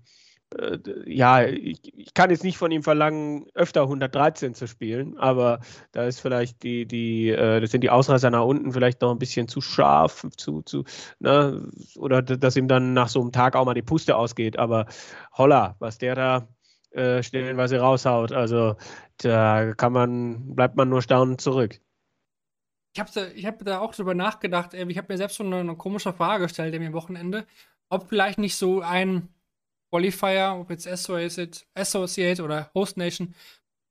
Äh, 0.59 0.79
ja, 1.07 1.45
ich, 1.45 1.81
ich 1.97 2.13
kann 2.13 2.31
jetzt 2.31 2.45
nicht 2.45 2.59
von 2.59 2.71
ihm 2.71 2.83
verlangen, 2.83 3.47
öfter 3.55 3.83
113 3.83 4.55
zu 4.55 4.67
spielen, 4.67 5.17
aber 5.17 5.61
da 5.93 6.05
ist 6.05 6.21
vielleicht 6.21 6.63
die, 6.63 6.85
die, 6.85 7.31
äh, 7.31 7.61
das 7.61 7.71
sind 7.71 7.83
die 7.83 7.91
Ausreißer 7.91 8.31
nach 8.31 8.45
unten 8.45 8.73
vielleicht 8.73 9.01
noch 9.01 9.13
ein 9.13 9.19
bisschen 9.19 9.49
zu 9.49 9.61
scharf, 9.61 10.27
zu, 10.37 10.61
zu, 10.63 10.85
ne, 11.21 11.67
oder 11.97 12.21
dass 12.21 12.57
ihm 12.57 12.69
dann 12.69 12.93
nach 12.93 13.09
so 13.09 13.21
einem 13.23 13.33
Tag 13.33 13.57
auch 13.57 13.65
mal 13.65 13.75
die 13.75 13.83
Puste 13.83 14.17
ausgeht. 14.17 14.59
Aber 14.59 14.87
holla, 15.33 15.77
was 15.79 15.99
der 15.99 16.15
da 16.15 16.49
äh, 16.91 17.23
stellenweise 17.23 17.79
raushaut, 17.79 18.33
also 18.33 18.77
da 19.19 19.73
kann 19.75 19.93
man, 19.93 20.55
bleibt 20.55 20.77
man 20.77 20.91
nur 20.91 21.01
staunend 21.01 21.41
zurück. 21.41 21.81
Ich 22.95 23.01
habe 23.01 23.11
da, 23.15 23.29
ich 23.29 23.47
hab 23.47 23.65
da 23.65 23.81
auch 23.81 23.95
drüber 23.95 24.15
nachgedacht. 24.15 24.75
ey, 24.75 24.87
Ich 24.91 24.99
habe 24.99 25.13
mir 25.13 25.17
selbst 25.19 25.37
schon 25.37 25.47
eine, 25.47 25.61
eine 25.61 25.77
komische 25.77 26.13
Frage 26.13 26.45
gestellt 26.45 26.75
am 26.75 26.93
Wochenende, 26.93 27.47
ob 27.89 28.09
vielleicht 28.09 28.39
nicht 28.39 28.57
so 28.57 28.81
ein 28.83 29.29
Qualifier, 29.91 30.57
ob 30.59 30.71
jetzt 30.71 30.87
Associate, 30.87 31.65
Associate 31.75 32.43
oder 32.43 32.71
Host 32.75 32.97
Nation, 32.97 33.35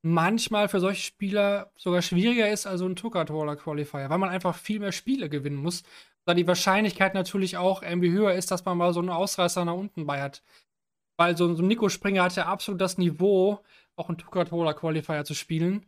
manchmal 0.01 0.67
für 0.67 0.79
solche 0.79 1.03
Spieler 1.03 1.71
sogar 1.75 2.01
schwieriger 2.01 2.49
ist 2.49 2.65
als 2.65 2.79
so 2.79 2.87
ein 2.87 2.95
Tucker-Taller 2.95 3.55
Qualifier, 3.55 4.09
weil 4.09 4.17
man 4.17 4.29
einfach 4.29 4.55
viel 4.55 4.79
mehr 4.79 4.91
Spiele 4.91 5.29
gewinnen 5.29 5.57
muss. 5.57 5.83
Da 6.25 6.33
die 6.33 6.47
Wahrscheinlichkeit 6.47 7.13
natürlich 7.13 7.57
auch 7.57 7.83
irgendwie 7.83 8.11
höher 8.11 8.33
ist, 8.33 8.51
dass 8.51 8.65
man 8.65 8.77
mal 8.77 8.93
so 8.93 8.99
einen 8.99 9.09
Ausreißer 9.09 9.65
nach 9.65 9.73
unten 9.73 10.05
bei 10.05 10.21
hat. 10.21 10.43
Weil 11.17 11.37
so, 11.37 11.53
so 11.53 11.63
ein 11.63 11.67
Nico 11.67 11.89
Springer 11.89 12.23
hat 12.23 12.35
ja 12.35 12.45
absolut 12.45 12.81
das 12.81 12.97
Niveau, 12.97 13.59
auch 13.95 14.09
einen 14.09 14.17
Tucker-Taller 14.17 14.73
Qualifier 14.73 15.23
zu 15.23 15.33
spielen. 15.35 15.85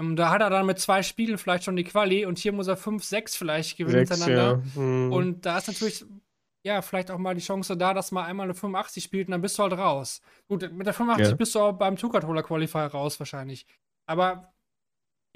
Ähm, 0.00 0.16
da 0.16 0.30
hat 0.30 0.40
er 0.40 0.50
dann 0.50 0.66
mit 0.66 0.78
zwei 0.78 1.02
Spielen 1.02 1.36
vielleicht 1.36 1.64
schon 1.64 1.76
die 1.76 1.84
Quali 1.84 2.24
und 2.24 2.38
hier 2.38 2.52
muss 2.52 2.68
er 2.68 2.76
5, 2.76 3.04
6 3.04 3.36
vielleicht 3.36 3.76
gewinnen 3.76 4.06
Sechs, 4.06 4.24
hintereinander. 4.24 4.62
ja. 4.66 4.80
Hm. 4.80 5.12
Und 5.12 5.44
da 5.46 5.58
ist 5.58 5.68
natürlich, 5.68 6.04
ja, 6.64 6.80
vielleicht 6.80 7.10
auch 7.10 7.18
mal 7.18 7.34
die 7.34 7.42
Chance 7.42 7.76
da, 7.76 7.92
dass 7.92 8.10
man 8.10 8.24
einmal 8.24 8.44
eine 8.44 8.54
85 8.54 9.04
spielt 9.04 9.28
und 9.28 9.32
dann 9.32 9.42
bist 9.42 9.58
du 9.58 9.62
halt 9.62 9.74
raus. 9.74 10.22
Gut, 10.48 10.72
mit 10.72 10.86
der 10.86 10.94
85 10.94 11.30
Ja. 11.30 11.36
bist 11.36 11.54
du 11.54 11.60
auch 11.60 11.72
beim 11.72 11.96
Tukat-Holer 11.96 12.42
Qualifier 12.42 12.86
raus 12.86 13.18
wahrscheinlich. 13.20 13.66
Aber 14.06 14.52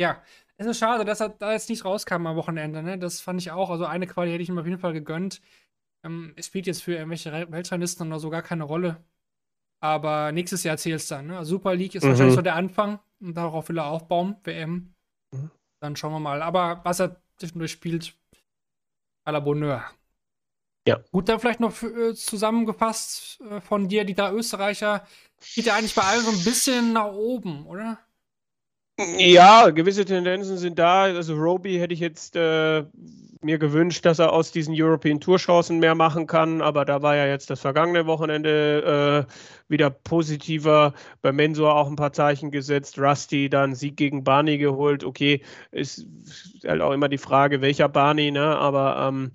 ja, 0.01 0.23
es 0.57 0.67
ist 0.67 0.79
schade, 0.79 1.05
dass 1.05 1.21
er 1.21 1.29
da 1.29 1.53
jetzt 1.53 1.69
nicht 1.69 1.85
rauskam 1.85 2.27
am 2.27 2.37
Wochenende, 2.37 2.83
ne? 2.83 2.99
Das 2.99 3.21
fand 3.21 3.41
ich 3.41 3.51
auch. 3.51 3.71
Also 3.71 3.85
eine 3.85 4.07
Quali 4.07 4.31
hätte 4.31 4.43
ich 4.43 4.49
ihm 4.49 4.59
auf 4.59 4.67
jeden 4.67 4.79
Fall 4.79 4.93
gegönnt. 4.93 5.41
Ähm, 6.05 6.33
es 6.37 6.47
spielt 6.47 6.67
jetzt 6.67 6.83
für 6.83 6.95
irgendwelche 6.95 7.31
Weltranglisten 7.51 8.07
oder 8.09 8.19
so 8.19 8.31
gar 8.31 8.43
keine 8.43 8.65
Rolle. 8.65 9.05
Aber 9.85 10.33
nächstes 10.33 10.65
Jahr 10.65 10.79
zählt 10.79 10.97
es 11.01 11.09
dann. 11.09 11.27
Ne? 11.27 11.45
Super 11.45 11.75
League 11.75 11.95
ist 11.95 12.05
Mhm. 12.05 12.09
wahrscheinlich 12.09 12.35
so 12.37 12.41
der 12.41 12.55
Anfang 12.55 13.01
und 13.21 13.35
darauf 13.37 13.69
will 13.69 13.77
er 13.77 13.85
aufbauen, 13.89 14.37
WM. 14.43 14.95
Mhm. 15.31 15.51
Dann 15.81 15.95
schauen 15.95 16.13
wir 16.13 16.21
mal. 16.21 16.41
Aber 16.41 16.81
was 16.85 17.01
er 17.01 17.21
zwischendurch 17.37 17.73
spielt, 17.73 18.15
à 19.27 19.33
la 19.33 19.41
Bonheur. 19.41 19.85
Ja. 20.89 21.01
Gut, 21.13 21.29
dann 21.29 21.39
vielleicht 21.39 21.61
noch 21.61 21.73
für, 21.73 22.11
äh, 22.11 22.15
zusammengefasst 22.15 23.43
äh, 23.43 23.61
von 23.61 23.87
dir, 23.89 24.05
die 24.05 24.15
drei 24.15 24.33
Österreicher, 24.33 25.07
geht 25.55 25.67
ja 25.67 25.75
eigentlich 25.75 25.95
bei 25.95 26.03
allen 26.03 26.23
so 26.25 26.31
ein 26.31 26.45
bisschen 26.45 26.95
nach 26.95 27.13
oben, 27.13 27.67
oder? 27.67 27.99
Ja, 28.99 29.71
gewisse 29.71 30.05
Tendenzen 30.05 30.57
sind 30.57 30.79
da. 30.79 31.03
Also 31.03 31.35
Roby 31.35 31.79
hätte 31.79 31.95
ich 31.95 32.01
jetzt, 32.01 32.37
äh, 32.37 32.85
mir 33.45 33.59
gewünscht, 33.59 34.05
dass 34.05 34.19
er 34.19 34.33
aus 34.33 34.51
diesen 34.51 34.75
European 34.77 35.21
Tour 35.21 35.37
Chancen 35.39 35.79
mehr 35.79 35.95
machen 35.95 36.27
kann, 36.27 36.63
aber 36.63 36.85
da 36.85 37.03
war 37.03 37.15
ja 37.15 37.27
jetzt 37.27 37.51
das 37.51 37.61
vergangene 37.61 38.07
Wochenende 38.07 39.27
äh, 39.29 39.33
wieder 39.69 39.91
positiver. 39.91 40.95
Bei 41.23 41.31
Mensur 41.31 41.75
auch 41.75 41.89
ein 41.89 41.97
paar 41.97 42.13
Zeichen 42.13 42.51
gesetzt. 42.51 42.99
Rusty 42.99 43.49
dann 43.49 43.75
Sieg 43.75 43.97
gegen 43.97 44.25
Barney 44.25 44.59
geholt. 44.59 45.05
Okay, 45.05 45.43
ist 45.71 46.07
halt 46.67 46.81
auch 46.81 46.93
immer 46.93 47.09
die 47.09 47.19
Frage, 47.19 47.61
welcher 47.61 47.89
Barney, 47.89 48.31
ne? 48.31 48.57
Aber 48.57 49.09
ähm, 49.09 49.33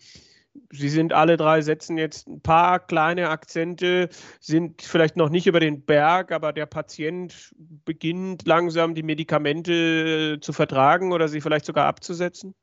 Sie 0.72 0.90
sind 0.90 1.14
alle 1.14 1.38
drei, 1.38 1.62
setzen 1.62 1.98
jetzt 1.98 2.28
ein 2.28 2.42
paar 2.42 2.80
kleine 2.80 3.30
Akzente, 3.30 4.10
sind 4.40 4.82
vielleicht 4.82 5.16
noch 5.16 5.30
nicht 5.30 5.48
über 5.48 5.60
den 5.60 5.86
Berg, 5.86 6.32
aber 6.32 6.54
der 6.54 6.66
Patient 6.66 7.54
beginnt 7.86 8.48
langsam 8.48 8.96
die 8.96 9.04
Medikamente 9.04 10.40
zu 10.42 10.54
vertragen 10.54 11.12
oder 11.12 11.28
sie 11.28 11.42
vielleicht 11.42 11.66
sogar 11.66 11.88
abzusetzen? 11.88 12.56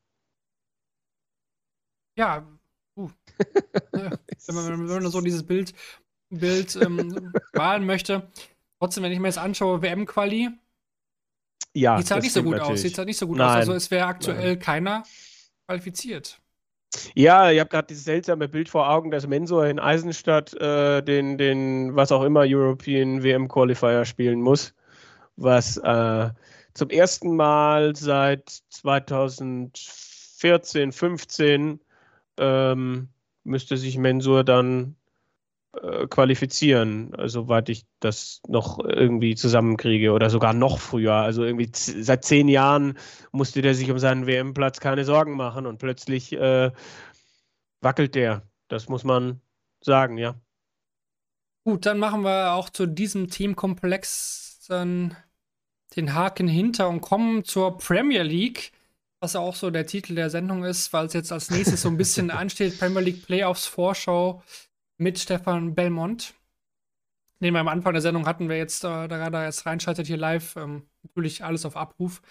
Ja, 2.17 2.47
uh. 2.97 3.09
wenn, 3.91 4.55
man, 4.55 4.89
wenn, 4.89 5.03
man, 5.03 5.11
so 5.11 5.21
dieses 5.21 5.45
Bild, 5.45 5.73
Bild 6.29 6.75
ähm, 6.75 7.31
malen 7.53 7.85
möchte. 7.85 8.29
Trotzdem, 8.79 9.03
wenn 9.03 9.11
ich 9.11 9.19
mir 9.19 9.27
jetzt 9.27 9.37
anschaue, 9.37 9.81
WM-Quali, 9.81 10.49
ja, 11.73 11.97
sieht 11.97 12.11
halt 12.11 12.23
nicht 12.23 12.33
so 12.33 12.43
gut 12.43 12.53
natürlich. 12.53 12.73
aus. 12.73 12.81
Sieht 12.81 12.97
halt 12.97 13.07
nicht 13.07 13.17
so 13.17 13.27
gut 13.27 13.37
Nein. 13.37 13.49
aus. 13.49 13.55
Also 13.55 13.73
es 13.73 13.91
wäre 13.91 14.07
aktuell 14.07 14.53
Nein. 14.53 14.59
keiner 14.59 15.03
qualifiziert. 15.67 16.41
Ja, 17.15 17.51
ich 17.51 17.59
habe 17.59 17.69
gerade 17.69 17.87
dieses 17.87 18.05
seltsame 18.05 18.47
Bild 18.47 18.69
vor 18.69 18.89
Augen, 18.89 19.11
dass 19.11 19.27
Mensur 19.27 19.67
in 19.67 19.77
Eisenstadt 19.79 20.53
äh, 20.53 21.03
den, 21.03 21.37
den, 21.37 21.93
was 21.95 22.11
auch 22.11 22.23
immer, 22.23 22.43
European 22.45 23.21
WM 23.23 23.47
Qualifier 23.47 24.05
spielen 24.05 24.41
muss, 24.41 24.73
was 25.35 25.77
äh, 25.77 26.29
zum 26.73 26.89
ersten 26.89 27.35
Mal 27.35 27.95
seit 27.95 28.49
2014, 28.69 30.91
15 30.91 31.79
ähm, 32.39 33.09
müsste 33.43 33.77
sich 33.77 33.97
Mensur 33.97 34.43
dann 34.43 34.95
äh, 35.81 36.07
qualifizieren, 36.07 37.11
soweit 37.25 37.69
ich 37.69 37.85
das 37.99 38.41
noch 38.47 38.79
irgendwie 38.79 39.35
zusammenkriege 39.35 40.11
oder 40.11 40.29
sogar 40.29 40.53
noch 40.53 40.79
früher. 40.79 41.13
Also 41.13 41.43
irgendwie 41.43 41.71
seit 41.73 42.25
zehn 42.25 42.47
Jahren 42.47 42.97
musste 43.31 43.61
der 43.61 43.75
sich 43.75 43.89
um 43.91 43.99
seinen 43.99 44.27
WM-Platz 44.27 44.79
keine 44.79 45.05
Sorgen 45.05 45.35
machen 45.35 45.65
und 45.65 45.77
plötzlich 45.77 46.33
äh, 46.33 46.71
wackelt 47.81 48.15
der. 48.15 48.43
Das 48.67 48.89
muss 48.89 49.03
man 49.03 49.41
sagen, 49.81 50.17
ja. 50.17 50.35
Gut, 51.63 51.85
dann 51.85 51.99
machen 51.99 52.21
wir 52.21 52.53
auch 52.53 52.69
zu 52.69 52.85
diesem 52.85 53.29
Teamkomplex 53.29 54.65
dann 54.67 55.15
den 55.95 56.13
Haken 56.13 56.47
hinter 56.47 56.89
und 56.89 57.01
kommen 57.01 57.43
zur 57.43 57.77
Premier 57.77 58.23
League 58.23 58.71
was 59.19 59.35
auch 59.35 59.55
so 59.55 59.69
der 59.69 59.87
Titel 59.87 60.15
der 60.15 60.29
Sendung 60.29 60.63
ist, 60.63 60.93
weil 60.93 61.07
es 61.07 61.13
jetzt 61.13 61.31
als 61.31 61.49
nächstes 61.49 61.81
so 61.81 61.89
ein 61.89 61.97
bisschen 61.97 62.29
ansteht, 62.31 62.79
Premier 62.79 63.01
League 63.01 63.25
Playoffs 63.25 63.65
Vorschau 63.65 64.43
mit 64.97 65.19
Stefan 65.19 65.75
Belmont. 65.75 66.33
Den 67.39 67.53
wir 67.53 67.59
am 67.59 67.67
Anfang 67.67 67.93
der 67.93 68.01
Sendung 68.01 68.25
hatten, 68.25 68.49
wer 68.49 68.57
jetzt 68.57 68.83
äh, 68.83 69.07
da 69.07 69.17
gerade 69.17 69.43
jetzt 69.43 69.65
reinschaltet 69.65 70.07
hier 70.07 70.17
live, 70.17 70.55
ähm, 70.55 70.87
natürlich 71.03 71.43
alles 71.43 71.65
auf 71.65 71.77
Abruf. 71.77 72.21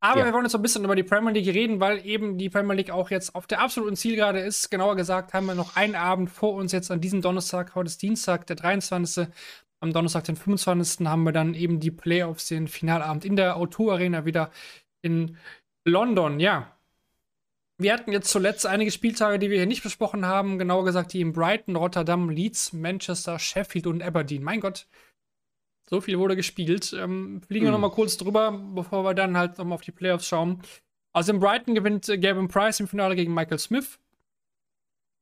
Aber 0.00 0.20
ja. 0.20 0.26
wir 0.26 0.32
wollen 0.32 0.44
jetzt 0.44 0.52
so 0.52 0.58
ein 0.58 0.62
bisschen 0.62 0.84
über 0.84 0.94
die 0.94 1.02
Premier 1.02 1.32
League 1.32 1.52
reden, 1.52 1.80
weil 1.80 2.04
eben 2.06 2.38
die 2.38 2.50
Premier 2.50 2.74
League 2.74 2.90
auch 2.90 3.10
jetzt 3.10 3.34
auf 3.34 3.46
der 3.46 3.60
absoluten 3.60 3.96
Zielgerade 3.96 4.40
ist. 4.40 4.70
Genauer 4.70 4.96
gesagt 4.96 5.32
haben 5.32 5.46
wir 5.46 5.54
noch 5.54 5.76
einen 5.76 5.96
Abend 5.96 6.30
vor 6.30 6.54
uns 6.54 6.72
jetzt 6.72 6.90
an 6.90 7.00
diesem 7.00 7.20
Donnerstag. 7.20 7.74
Heute 7.74 7.88
ist 7.88 8.02
Dienstag, 8.02 8.46
der 8.46 8.56
23. 8.56 9.28
Am 9.80 9.92
Donnerstag, 9.92 10.24
den 10.24 10.36
25. 10.36 11.06
haben 11.06 11.22
wir 11.22 11.32
dann 11.32 11.54
eben 11.54 11.78
die 11.78 11.90
Playoffs, 11.90 12.46
den 12.46 12.66
Finalabend 12.68 13.24
in 13.24 13.36
der 13.36 13.56
O2 13.56 13.92
Arena 13.92 14.24
wieder 14.24 14.50
in 15.02 15.36
London, 15.84 16.40
ja. 16.40 16.77
Wir 17.80 17.92
hatten 17.92 18.10
jetzt 18.10 18.30
zuletzt 18.30 18.66
einige 18.66 18.90
Spieltage, 18.90 19.38
die 19.38 19.50
wir 19.50 19.58
hier 19.58 19.66
nicht 19.66 19.84
besprochen 19.84 20.26
haben. 20.26 20.58
Genauer 20.58 20.84
gesagt, 20.84 21.12
die 21.12 21.20
in 21.20 21.32
Brighton, 21.32 21.76
Rotterdam, 21.76 22.28
Leeds, 22.28 22.72
Manchester, 22.72 23.38
Sheffield 23.38 23.86
und 23.86 24.02
Aberdeen. 24.02 24.42
Mein 24.42 24.60
Gott, 24.60 24.88
so 25.88 26.00
viel 26.00 26.18
wurde 26.18 26.34
gespielt. 26.34 26.92
Ähm, 26.92 27.40
fliegen 27.46 27.66
wir 27.66 27.70
mhm. 27.70 27.74
nochmal 27.74 27.92
kurz 27.92 28.16
drüber, 28.16 28.50
bevor 28.74 29.04
wir 29.04 29.14
dann 29.14 29.36
halt 29.36 29.58
nochmal 29.58 29.76
auf 29.76 29.82
die 29.82 29.92
Playoffs 29.92 30.26
schauen. 30.26 30.60
Also 31.12 31.32
in 31.32 31.38
Brighton 31.38 31.76
gewinnt 31.76 32.08
äh, 32.08 32.18
Gavin 32.18 32.48
Price 32.48 32.80
im 32.80 32.88
Finale 32.88 33.14
gegen 33.14 33.32
Michael 33.32 33.60
Smith. 33.60 34.00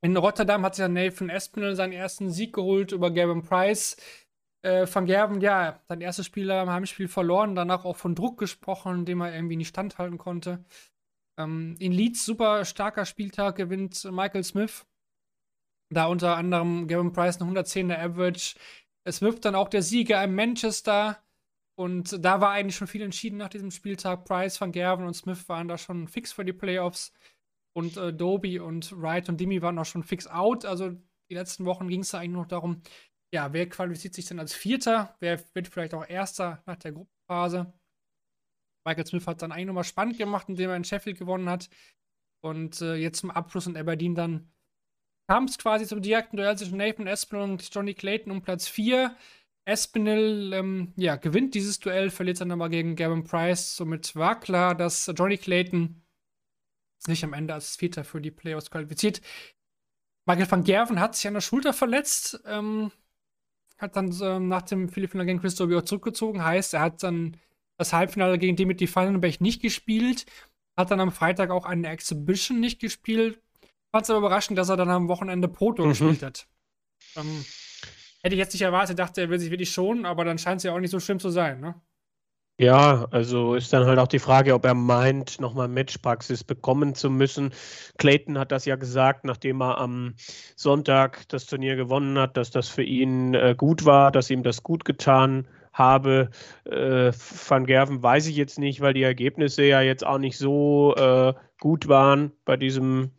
In 0.02 0.16
Rotterdam 0.16 0.64
hat 0.64 0.76
sich 0.76 0.82
ja 0.82 0.88
Nathan 0.88 1.28
Espinel 1.28 1.76
seinen 1.76 1.92
ersten 1.92 2.30
Sieg 2.30 2.54
geholt 2.54 2.92
über 2.92 3.10
Gavin 3.10 3.42
Price. 3.42 3.98
Äh, 4.62 4.86
Van 4.90 5.04
Gerven, 5.04 5.42
ja, 5.42 5.80
sein 5.88 6.00
erstes 6.00 6.24
Spiel 6.24 6.48
im 6.48 6.70
Heimspiel 6.70 7.08
verloren, 7.08 7.54
danach 7.54 7.84
auch 7.84 7.96
von 7.96 8.14
Druck 8.14 8.38
gesprochen, 8.38 9.04
dem 9.04 9.20
er 9.20 9.34
irgendwie 9.34 9.56
nicht 9.56 9.68
standhalten 9.68 10.16
konnte. 10.16 10.64
Ähm, 11.38 11.76
in 11.78 11.92
Leeds 11.92 12.24
super 12.24 12.64
starker 12.64 13.04
Spieltag 13.04 13.56
gewinnt 13.56 14.04
Michael 14.10 14.44
Smith. 14.44 14.86
Da 15.90 16.06
unter 16.06 16.36
anderem 16.36 16.88
Gavin 16.88 17.12
Price 17.12 17.40
eine 17.40 17.50
110er 17.50 17.98
Average. 17.98 18.56
Es 19.04 19.22
wirft 19.22 19.44
dann 19.44 19.54
auch 19.54 19.68
der 19.68 19.82
Sieger 19.82 20.22
in 20.24 20.34
Manchester. 20.34 21.22
Und 21.78 22.24
da 22.24 22.40
war 22.40 22.50
eigentlich 22.52 22.76
schon 22.76 22.88
viel 22.88 23.02
entschieden 23.02 23.36
nach 23.36 23.50
diesem 23.50 23.70
Spieltag. 23.70 24.24
Price, 24.24 24.60
Van 24.60 24.72
Gerven 24.72 25.06
und 25.06 25.14
Smith 25.14 25.48
waren 25.48 25.68
da 25.68 25.78
schon 25.78 26.08
fix 26.08 26.32
für 26.32 26.44
die 26.44 26.54
Playoffs. 26.54 27.12
Und 27.74 27.96
äh, 27.98 28.12
Doby 28.12 28.58
und 28.58 28.90
Wright 29.00 29.28
und 29.28 29.38
Dimi 29.38 29.60
waren 29.60 29.78
auch 29.78 29.84
schon 29.84 30.02
fix 30.02 30.26
out. 30.26 30.64
Also 30.64 30.90
die 31.30 31.34
letzten 31.34 31.66
Wochen 31.66 31.88
ging 31.88 32.00
es 32.00 32.10
da 32.10 32.18
eigentlich 32.18 32.32
noch 32.32 32.46
darum, 32.46 32.82
ja, 33.32 33.52
wer 33.52 33.68
qualifiziert 33.68 34.14
sich 34.14 34.24
denn 34.24 34.38
als 34.38 34.54
Vierter? 34.54 35.14
Wer 35.20 35.40
wird 35.54 35.68
vielleicht 35.68 35.92
auch 35.94 36.08
Erster 36.08 36.62
nach 36.66 36.76
der 36.76 36.92
Gruppenphase? 36.92 37.72
Michael 38.86 39.06
Smith 39.06 39.26
hat 39.26 39.42
dann 39.42 39.52
eigentlich 39.52 39.66
nochmal 39.66 39.84
spannend 39.84 40.16
gemacht, 40.16 40.48
indem 40.48 40.70
er 40.70 40.76
in 40.76 40.84
Sheffield 40.84 41.18
gewonnen 41.18 41.50
hat. 41.50 41.68
Und 42.40 42.80
äh, 42.80 42.94
jetzt 42.94 43.18
zum 43.18 43.30
Abschluss 43.30 43.66
in 43.66 43.76
Aberdeen 43.76 44.14
dann 44.14 44.48
kam 45.28 45.44
es 45.44 45.58
quasi 45.58 45.86
zum 45.86 46.00
direkten 46.00 46.36
Duell 46.36 46.56
zwischen 46.56 46.78
Nathan 46.78 47.08
Espinel 47.08 47.42
und 47.42 47.74
Johnny 47.74 47.94
Clayton 47.94 48.30
um 48.30 48.42
Platz 48.42 48.68
4. 48.68 49.14
Espinel 49.64 50.52
ähm, 50.52 50.92
ja, 50.96 51.16
gewinnt 51.16 51.54
dieses 51.56 51.80
Duell, 51.80 52.10
verliert 52.10 52.40
dann 52.40 52.52
aber 52.52 52.68
gegen 52.68 52.94
Gavin 52.94 53.24
Price. 53.24 53.76
Somit 53.76 54.14
war 54.14 54.38
klar, 54.38 54.76
dass 54.76 55.10
Johnny 55.16 55.36
Clayton 55.36 56.00
sich 56.98 57.24
am 57.24 57.32
Ende 57.32 57.54
als 57.54 57.74
Vierter 57.74 58.04
für 58.04 58.20
die 58.20 58.30
Playoffs 58.30 58.70
qualifiziert. 58.70 59.20
Michael 60.26 60.50
van 60.50 60.62
Gerven 60.62 61.00
hat 61.00 61.16
sich 61.16 61.26
an 61.26 61.34
der 61.34 61.40
Schulter 61.40 61.72
verletzt. 61.72 62.40
Ähm, 62.46 62.92
hat 63.78 63.96
dann 63.96 64.12
äh, 64.20 64.38
nach 64.38 64.62
dem 64.62 64.88
Philippfinale 64.88 65.26
gegen 65.26 65.40
Chris 65.40 65.56
Dobio 65.56 65.82
zurückgezogen. 65.82 66.44
Heißt, 66.44 66.74
er 66.74 66.80
hat 66.80 67.02
dann 67.02 67.36
das 67.76 67.92
Halbfinale 67.92 68.38
gegen 68.38 68.56
Dimitri 68.56 68.92
Vandenberg 68.92 69.40
nicht 69.40 69.62
gespielt. 69.62 70.26
Hat 70.76 70.90
dann 70.90 71.00
am 71.00 71.12
Freitag 71.12 71.50
auch 71.50 71.64
eine 71.64 71.88
Exhibition 71.88 72.60
nicht 72.60 72.80
gespielt. 72.80 73.40
Fand 73.92 74.04
es 74.04 74.10
aber 74.10 74.18
überraschend, 74.18 74.58
dass 74.58 74.68
er 74.68 74.76
dann 74.76 74.90
am 74.90 75.08
Wochenende 75.08 75.48
Proto 75.48 75.84
mhm. 75.84 75.90
gespielt 75.90 76.22
hat. 76.22 76.48
Ähm, 77.16 77.44
hätte 78.22 78.34
ich 78.34 78.38
jetzt 78.38 78.52
nicht 78.52 78.62
erwartet, 78.62 78.98
dachte 78.98 79.22
er 79.22 79.30
will 79.30 79.38
sich 79.38 79.50
wirklich 79.50 79.70
schon, 79.70 80.04
aber 80.04 80.24
dann 80.24 80.38
scheint 80.38 80.58
es 80.58 80.64
ja 80.64 80.72
auch 80.72 80.80
nicht 80.80 80.90
so 80.90 81.00
schlimm 81.00 81.20
zu 81.20 81.30
sein, 81.30 81.60
ne? 81.60 81.80
Ja, 82.58 83.06
also 83.10 83.54
ist 83.54 83.70
dann 83.74 83.84
halt 83.84 83.98
auch 83.98 84.08
die 84.08 84.18
Frage, 84.18 84.54
ob 84.54 84.64
er 84.64 84.72
meint, 84.72 85.40
nochmal 85.40 85.68
Matchpraxis 85.68 86.42
bekommen 86.42 86.94
zu 86.94 87.10
müssen. 87.10 87.52
Clayton 87.98 88.38
hat 88.38 88.50
das 88.50 88.64
ja 88.64 88.76
gesagt, 88.76 89.26
nachdem 89.26 89.60
er 89.60 89.76
am 89.76 90.14
Sonntag 90.56 91.28
das 91.28 91.44
Turnier 91.44 91.76
gewonnen 91.76 92.18
hat, 92.18 92.38
dass 92.38 92.50
das 92.50 92.68
für 92.68 92.82
ihn 92.82 93.34
äh, 93.34 93.54
gut 93.54 93.84
war, 93.84 94.10
dass 94.10 94.30
ihm 94.30 94.42
das 94.42 94.62
gut 94.62 94.86
getan 94.86 95.46
habe. 95.76 96.30
Äh, 96.64 97.12
Van 97.12 97.66
Gerven 97.66 98.02
weiß 98.02 98.26
ich 98.26 98.36
jetzt 98.36 98.58
nicht, 98.58 98.80
weil 98.80 98.94
die 98.94 99.02
Ergebnisse 99.02 99.62
ja 99.62 99.80
jetzt 99.82 100.04
auch 100.04 100.18
nicht 100.18 100.38
so 100.38 100.94
äh, 100.96 101.34
gut 101.60 101.88
waren 101.88 102.32
bei 102.44 102.56
diesem 102.56 103.12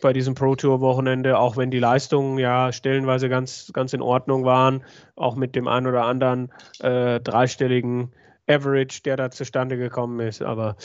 bei 0.00 0.12
diesem 0.12 0.36
Pro 0.36 0.54
Tour 0.54 0.80
Wochenende, 0.80 1.38
auch 1.40 1.56
wenn 1.56 1.72
die 1.72 1.80
Leistungen 1.80 2.38
ja 2.38 2.72
stellenweise 2.72 3.28
ganz, 3.28 3.72
ganz 3.72 3.92
in 3.92 4.00
Ordnung 4.00 4.44
waren, 4.44 4.84
auch 5.16 5.34
mit 5.34 5.56
dem 5.56 5.66
einen 5.66 5.88
oder 5.88 6.04
anderen 6.04 6.52
äh, 6.78 7.18
dreistelligen 7.18 8.12
Average, 8.46 9.02
der 9.04 9.16
da 9.16 9.32
zustande 9.32 9.76
gekommen 9.76 10.20
ist. 10.20 10.40
Aber 10.40 10.76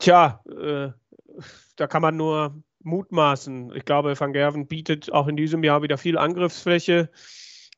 tja, 0.00 0.40
äh, 0.50 0.88
da 1.76 1.86
kann 1.86 2.02
man 2.02 2.16
nur 2.16 2.54
mutmaßen. 2.82 3.72
Ich 3.74 3.84
glaube, 3.84 4.18
Van 4.18 4.32
Gerven 4.32 4.66
bietet 4.66 5.12
auch 5.12 5.28
in 5.28 5.36
diesem 5.36 5.62
Jahr 5.62 5.82
wieder 5.82 5.98
viel 5.98 6.18
Angriffsfläche. 6.18 7.10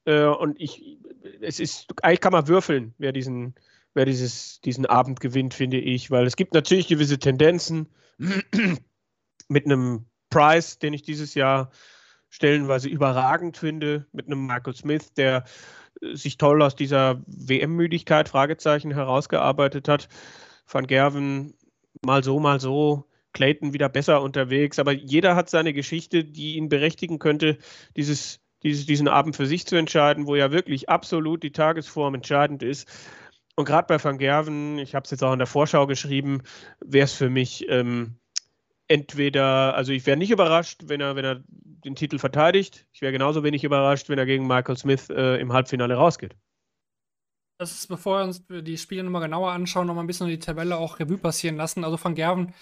Äh, 0.08 0.24
und 0.24 0.58
ich, 0.58 0.98
es 1.42 1.60
ist, 1.60 1.86
eigentlich 2.02 2.20
kann 2.20 2.32
man 2.32 2.48
würfeln, 2.48 2.94
wer 2.96 3.12
diesen, 3.12 3.54
wer 3.92 4.06
dieses, 4.06 4.60
diesen 4.62 4.86
Abend 4.86 5.20
gewinnt, 5.20 5.52
finde 5.52 5.78
ich, 5.78 6.10
weil 6.10 6.26
es 6.26 6.36
gibt 6.36 6.54
natürlich 6.54 6.88
gewisse 6.88 7.18
Tendenzen 7.18 7.88
mit 9.48 9.66
einem 9.66 10.06
Price, 10.30 10.78
den 10.78 10.94
ich 10.94 11.02
dieses 11.02 11.34
Jahr 11.34 11.70
stellenweise 12.30 12.88
überragend 12.88 13.58
finde, 13.58 14.06
mit 14.12 14.26
einem 14.26 14.46
Michael 14.46 14.74
Smith, 14.74 15.12
der 15.14 15.44
sich 16.00 16.38
toll 16.38 16.62
aus 16.62 16.74
dieser 16.74 17.22
WM-Müdigkeit, 17.26 18.28
Fragezeichen, 18.28 18.92
herausgearbeitet 18.92 19.88
hat. 19.88 20.08
Van 20.66 20.86
Gerven 20.86 21.54
mal 22.02 22.22
so, 22.22 22.38
mal 22.40 22.60
so, 22.60 23.04
Clayton 23.32 23.72
wieder 23.72 23.88
besser 23.88 24.22
unterwegs, 24.22 24.78
aber 24.78 24.92
jeder 24.92 25.36
hat 25.36 25.50
seine 25.50 25.72
Geschichte, 25.74 26.24
die 26.24 26.56
ihn 26.56 26.68
berechtigen 26.68 27.18
könnte, 27.18 27.58
dieses, 27.96 28.40
dieses, 28.62 28.86
diesen 28.86 29.08
Abend 29.08 29.36
für 29.36 29.46
sich 29.46 29.66
zu 29.66 29.76
entscheiden, 29.76 30.26
wo 30.26 30.36
ja 30.36 30.50
wirklich 30.50 30.88
absolut 30.88 31.42
die 31.42 31.52
Tagesform 31.52 32.14
entscheidend 32.14 32.62
ist. 32.62 32.88
Und 33.56 33.64
gerade 33.64 33.86
bei 33.86 34.02
Van 34.02 34.18
Gerven, 34.18 34.78
ich 34.78 34.94
habe 34.94 35.04
es 35.04 35.10
jetzt 35.10 35.24
auch 35.24 35.32
in 35.32 35.38
der 35.38 35.46
Vorschau 35.46 35.86
geschrieben, 35.86 36.42
wäre 36.80 37.04
es 37.04 37.12
für 37.12 37.28
mich 37.28 37.68
ähm, 37.68 38.18
entweder, 38.86 39.74
also 39.74 39.92
ich 39.92 40.06
wäre 40.06 40.16
nicht 40.16 40.30
überrascht, 40.30 40.82
wenn 40.86 41.00
er, 41.00 41.16
wenn 41.16 41.24
er 41.24 41.42
den 41.48 41.94
Titel 41.94 42.18
verteidigt. 42.18 42.86
Ich 42.92 43.02
wäre 43.02 43.12
genauso 43.12 43.44
wenig 43.44 43.64
überrascht, 43.64 44.08
wenn 44.08 44.18
er 44.18 44.26
gegen 44.26 44.46
Michael 44.46 44.76
Smith 44.76 45.10
äh, 45.10 45.36
im 45.40 45.52
Halbfinale 45.52 45.94
rausgeht. 45.94 46.36
Das 47.58 47.72
ist, 47.72 47.88
bevor 47.88 48.20
wir 48.20 48.24
uns 48.24 48.46
die 48.46 48.78
Spiele 48.78 49.02
nochmal 49.02 49.22
genauer 49.22 49.50
anschauen, 49.50 49.88
nochmal 49.88 50.04
ein 50.04 50.06
bisschen 50.06 50.28
die 50.28 50.38
Tabelle 50.38 50.76
auch 50.76 51.00
Revue 51.00 51.18
passieren 51.18 51.56
lassen. 51.56 51.82
Also 51.82 52.02
Van 52.02 52.14
Gerven 52.14 52.54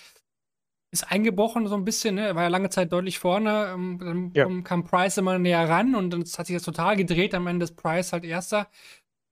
ist 0.93 1.11
eingebrochen 1.11 1.67
so 1.67 1.75
ein 1.75 1.85
bisschen, 1.85 2.15
ne? 2.15 2.27
Er 2.27 2.37
war 2.37 2.45
ja 2.45 2.49
lange 2.49 2.71
Zeit 2.71 2.93
deutlich 2.93 3.19
vorne. 3.19 3.73
Ähm, 3.75 3.99
dann 3.99 4.31
Ja. 4.35 4.49
kam 4.63 4.85
Price 4.85 5.19
immer 5.19 5.39
näher 5.39 5.69
ran 5.69 5.95
und 5.95 6.11
dann 6.11 6.21
hat 6.21 6.47
sich 6.47 6.57
das 6.57 6.63
total 6.63 6.97
gedreht. 6.97 7.35
Am 7.35 7.47
Ende 7.47 7.65
ist 7.65 7.77
Price 7.77 8.13
halt 8.13 8.25
Erster. 8.25 8.69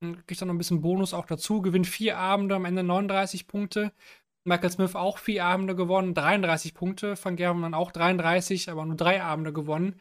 Dann 0.00 0.26
kriegt 0.26 0.40
dann 0.40 0.48
noch 0.48 0.54
ein 0.54 0.58
bisschen 0.58 0.82
Bonus 0.82 1.14
auch 1.14 1.26
dazu. 1.26 1.62
Gewinnt 1.62 1.86
vier 1.86 2.18
Abende, 2.18 2.54
am 2.56 2.64
Ende 2.64 2.82
39 2.82 3.46
Punkte. 3.46 3.92
Michael 4.46 4.70
Smith 4.70 4.94
auch 4.94 5.16
vier 5.18 5.44
Abende 5.46 5.74
gewonnen, 5.74 6.12
33 6.12 6.74
Punkte. 6.74 7.14
Van 7.22 7.36
Gerven 7.36 7.62
dann 7.62 7.72
auch 7.72 7.92
33, 7.92 8.68
aber 8.70 8.84
nur 8.84 8.96
drei 8.96 9.22
Abende 9.22 9.52
gewonnen. 9.54 9.98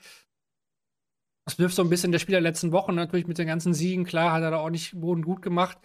Smith 1.50 1.76
so 1.76 1.82
ein 1.82 1.90
bisschen 1.90 2.12
der 2.12 2.20
Spieler 2.20 2.38
der 2.42 2.50
letzten 2.50 2.72
Wochen, 2.72 2.96
natürlich 2.96 3.28
mit 3.28 3.38
den 3.38 3.48
ganzen 3.48 3.74
Siegen, 3.74 4.06
klar, 4.06 4.32
hat 4.32 4.44
er 4.44 4.52
da 4.52 4.58
auch 4.58 4.70
nicht 4.70 5.00
Boden 5.00 5.24
gut 5.24 5.42
gemacht. 5.42 5.78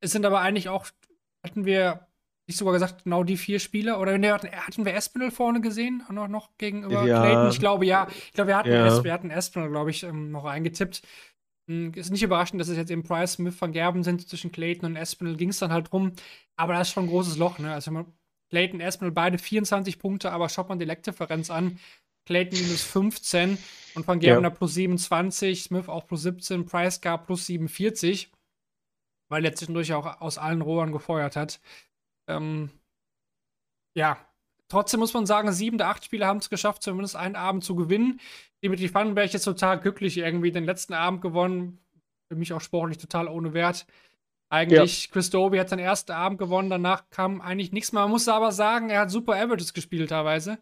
Es 0.00 0.12
sind 0.12 0.24
aber 0.26 0.40
eigentlich 0.40 0.68
auch, 0.68 0.86
hatten 1.42 1.64
wir 1.64 2.06
nicht 2.46 2.58
sogar 2.58 2.74
gesagt, 2.74 3.04
genau 3.04 3.24
die 3.24 3.36
vier 3.36 3.58
Spieler? 3.58 4.00
Oder 4.00 4.18
ne, 4.18 4.32
hatten, 4.32 4.84
wir 4.84 4.94
Espinel 4.94 5.30
vorne 5.30 5.60
gesehen? 5.60 6.02
Noch, 6.10 6.28
noch 6.28 6.56
gegenüber 6.58 7.04
Ja. 7.06 7.20
Clayton? 7.22 7.48
Ich 7.50 7.58
glaube, 7.58 7.86
ja. 7.86 8.06
Ich 8.26 8.32
glaube, 8.32 8.48
wir 8.48 8.56
hatten, 8.56 8.70
Ja. 8.70 8.86
Es, 8.86 9.02
wir 9.04 9.12
hatten 9.12 9.30
Espinel, 9.30 9.70
glaube 9.70 9.90
ich, 9.90 10.02
ähm, 10.02 10.30
noch 10.30 10.44
eingetippt. 10.44 11.02
Hm, 11.70 11.92
Ist 11.94 12.10
nicht 12.10 12.22
überraschend, 12.22 12.60
dass 12.60 12.68
es 12.68 12.76
jetzt 12.76 12.90
eben 12.90 13.02
Price, 13.02 13.34
Smith, 13.34 13.58
Van 13.60 13.72
Gerben 13.72 14.02
sind. 14.02 14.28
Zwischen 14.28 14.52
Clayton 14.52 14.86
und 14.90 14.96
Espinel 14.96 15.36
ging 15.36 15.48
es 15.48 15.58
dann 15.58 15.72
halt 15.72 15.92
rum. 15.92 16.12
Aber 16.56 16.74
da 16.74 16.82
ist 16.82 16.90
schon 16.90 17.04
ein 17.04 17.08
großes 17.10 17.36
Loch, 17.38 17.58
ne? 17.58 17.72
Also, 17.72 17.90
man 17.90 18.06
Clayton, 18.50 18.80
Espinel, 18.80 19.10
beide 19.12 19.38
24 19.38 19.98
Punkte, 19.98 20.30
aber 20.30 20.48
schaut 20.48 20.68
man 20.68 20.78
die 20.78 20.84
Leck-Differenz 20.84 21.50
an. 21.50 21.78
Clayton 22.26 22.58
minus 22.60 22.82
15 22.82 23.58
und 23.94 24.06
Van 24.06 24.20
Gerben 24.20 24.44
Ja. 24.44 24.50
da 24.50 24.54
plus 24.54 24.74
27, 24.74 25.64
Smith 25.64 25.88
auch 25.88 26.06
plus 26.06 26.22
17, 26.22 26.64
Price 26.64 27.00
gar 27.00 27.22
plus 27.22 27.46
47, 27.46 28.30
weil 29.30 29.44
er 29.44 29.54
zwischendurch 29.54 29.92
auch 29.94 30.20
aus 30.20 30.38
allen 30.38 30.62
Rohren 30.62 30.92
gefeuert 30.92 31.36
hat. 31.36 31.60
Ähm, 32.28 32.70
ja, 33.96 34.18
trotzdem 34.68 35.00
muss 35.00 35.14
man 35.14 35.26
sagen, 35.26 35.52
sieben 35.52 35.78
der 35.78 35.88
acht 35.88 36.04
Spieler 36.04 36.26
haben 36.26 36.38
es 36.38 36.50
geschafft, 36.50 36.82
zumindest 36.82 37.16
einen 37.16 37.36
Abend 37.36 37.64
zu 37.64 37.74
gewinnen. 37.74 38.20
Dimitri 38.62 38.92
Vandenberg 38.92 39.32
ist 39.34 39.44
total 39.44 39.78
glücklich 39.80 40.16
irgendwie 40.16 40.52
den 40.52 40.64
letzten 40.64 40.94
Abend 40.94 41.20
gewonnen. 41.22 41.78
Für 42.28 42.36
mich 42.36 42.52
auch 42.52 42.60
sportlich 42.60 42.98
total 42.98 43.28
ohne 43.28 43.52
Wert. 43.52 43.86
Eigentlich, 44.50 45.10
Chris 45.10 45.30
Dobie 45.30 45.58
hat 45.58 45.68
seinen 45.68 45.80
ersten 45.80 46.12
Abend 46.12 46.38
gewonnen, 46.38 46.70
danach 46.70 47.08
kam 47.10 47.40
eigentlich 47.40 47.72
nichts 47.72 47.92
mehr. 47.92 48.02
Man 48.02 48.10
muss 48.12 48.28
aber 48.28 48.52
sagen, 48.52 48.88
er 48.88 49.00
hat 49.00 49.10
super 49.10 49.34
Averages 49.34 49.74
gespielt 49.74 50.10
teilweise. 50.10 50.58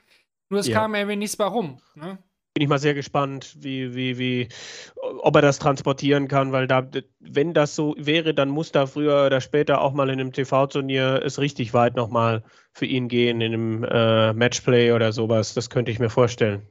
Nur 0.48 0.60
es 0.60 0.66
Ja. 0.68 0.80
kam 0.80 0.94
irgendwie 0.94 1.16
nichts 1.16 1.38
mehr 1.38 1.48
rum. 1.48 1.80
Ne? 1.94 2.18
Bin 2.54 2.62
ich 2.62 2.68
mal 2.68 2.78
sehr 2.78 2.94
gespannt, 2.94 3.56
wie, 3.60 3.94
wie, 3.94 4.18
wie, 4.18 4.48
ob 4.96 5.34
er 5.36 5.42
das 5.42 5.58
transportieren 5.58 6.28
kann, 6.28 6.52
weil 6.52 6.66
da, 6.66 6.86
wenn 7.20 7.54
das 7.54 7.74
so 7.74 7.94
wäre, 7.98 8.34
dann 8.34 8.50
muss 8.50 8.72
da 8.72 8.86
früher 8.86 9.26
oder 9.26 9.40
später 9.40 9.80
auch 9.80 9.92
mal 9.92 10.10
in 10.10 10.20
einem 10.20 10.32
TV-Turnier 10.32 11.22
es 11.24 11.38
richtig 11.38 11.72
weit 11.72 11.96
nochmal 11.96 12.44
für 12.72 12.84
ihn 12.84 13.08
gehen, 13.08 13.40
in 13.40 13.54
einem 13.54 13.84
äh, 13.84 14.32
Matchplay 14.34 14.92
oder 14.92 15.12
sowas. 15.12 15.54
Das 15.54 15.70
könnte 15.70 15.90
ich 15.90 15.98
mir 15.98 16.10
vorstellen. 16.10 16.68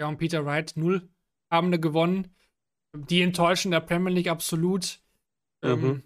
Ja, 0.00 0.08
und 0.08 0.16
Peter 0.16 0.46
Wright, 0.46 0.72
null 0.76 1.08
Abende 1.50 1.78
gewonnen. 1.78 2.34
Die 2.94 3.20
enttäuschen 3.20 3.70
der 3.70 3.80
Premier 3.80 4.12
League 4.12 4.28
absolut. 4.28 5.00
Mhm. 5.62 5.68
Ähm, 5.68 6.02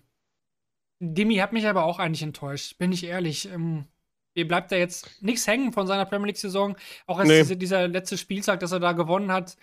Dimi 1.00 1.36
hat 1.36 1.52
mich 1.52 1.66
aber 1.66 1.84
auch 1.84 1.98
eigentlich 1.98 2.22
enttäuscht, 2.22 2.78
bin 2.78 2.92
ich 2.92 3.04
ehrlich. 3.04 3.48
Ähm, 3.48 3.86
mir 4.34 4.48
bleibt 4.48 4.72
da 4.72 4.76
jetzt 4.76 5.22
nichts 5.22 5.46
hängen 5.46 5.72
von 5.72 5.86
seiner 5.86 6.04
Premier 6.06 6.28
League-Saison. 6.28 6.76
Auch 7.06 7.18
als 7.18 7.28
Nee. 7.28 7.38
diese, 7.40 7.56
dieser 7.56 7.88
letzte 7.88 8.18
Spieltag, 8.18 8.60
dass 8.60 8.72
er 8.72 8.80
da 8.80 8.92
gewonnen 8.92 9.32
hat. 9.32 9.56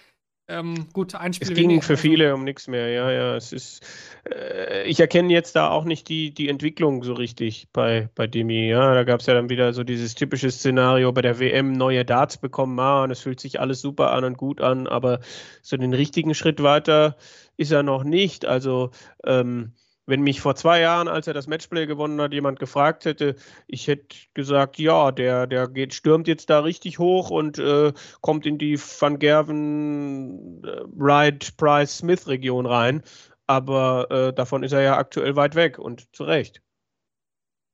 Ähm, 0.50 0.88
gut, 0.94 1.14
ein 1.14 1.32
Spiel 1.32 1.48
Es 1.48 1.54
ging 1.54 1.70
weniger, 1.70 1.84
für 1.84 1.96
viele 1.96 2.34
um 2.34 2.44
nichts 2.44 2.68
mehr, 2.68 2.90
ja, 2.90 3.12
ja. 3.12 3.36
Es 3.36 3.54
ist, 3.54 3.86
äh, 4.28 4.84
ich 4.88 5.00
erkenne 5.00 5.32
jetzt 5.32 5.56
da 5.56 5.70
auch 5.70 5.86
nicht 5.86 6.10
die, 6.10 6.34
die 6.34 6.50
Entwicklung 6.50 7.04
so 7.04 7.14
richtig 7.14 7.68
bei, 7.72 8.10
bei 8.16 8.26
Demi. 8.26 8.68
Ja, 8.68 8.96
da 8.96 9.04
gab 9.04 9.20
es 9.20 9.28
ja 9.28 9.36
dann 9.36 9.50
wieder 9.50 9.74
so 9.74 9.84
dieses 9.84 10.16
typische 10.16 10.50
Szenario 10.50 11.12
bei 11.12 11.22
der 11.22 11.40
WM, 11.40 11.74
neue 11.74 12.04
Darts 12.04 12.38
bekommen, 12.38 12.80
ah, 12.80 13.04
und 13.04 13.12
es 13.12 13.20
fühlt 13.20 13.40
sich 13.40 13.60
alles 13.60 13.82
super 13.82 14.12
an 14.12 14.24
und 14.24 14.38
gut 14.38 14.60
an, 14.60 14.88
aber 14.88 15.20
so 15.62 15.78
den 15.78 15.94
richtigen 15.94 16.34
Schritt 16.34 16.64
weiter 16.64 17.16
ist 17.56 17.72
er 17.72 17.84
noch 17.84 18.04
nicht. 18.04 18.46
Also, 18.46 18.90
ähm, 19.24 19.74
wenn 20.10 20.22
mich 20.22 20.42
vor 20.42 20.56
zwei 20.56 20.82
Jahren, 20.82 21.08
als 21.08 21.28
er 21.28 21.34
das 21.34 21.48
Matchplay 21.48 21.86
gewonnen 21.88 22.20
hat, 22.22 22.34
jemand 22.34 22.60
gefragt 22.60 23.06
hätte, 23.06 23.36
ich 23.68 23.88
hätte 23.88 24.16
gesagt, 24.34 24.80
ja, 24.80 25.12
der, 25.12 25.48
der 25.48 25.68
geht, 25.68 25.94
stürmt 25.94 26.28
jetzt 26.28 26.50
da 26.50 26.60
richtig 26.62 27.00
hoch 27.00 27.30
und 27.30 27.60
äh, 27.60 27.94
kommt 28.22 28.46
in 28.46 28.58
die 28.58 28.78
Van 28.80 29.20
Gerven, 29.20 30.64
äh, 30.66 30.82
Wright, 30.96 31.56
Price, 31.58 31.98
Smith 32.00 32.28
Region 32.28 32.66
rein. 32.66 33.04
Aber 33.48 34.10
äh, 34.12 34.34
davon 34.34 34.64
ist 34.64 34.74
er 34.74 34.82
ja 34.82 34.98
aktuell 34.98 35.36
weit 35.36 35.56
weg 35.56 35.80
und 35.80 36.14
zu 36.16 36.24
Recht. 36.24 36.62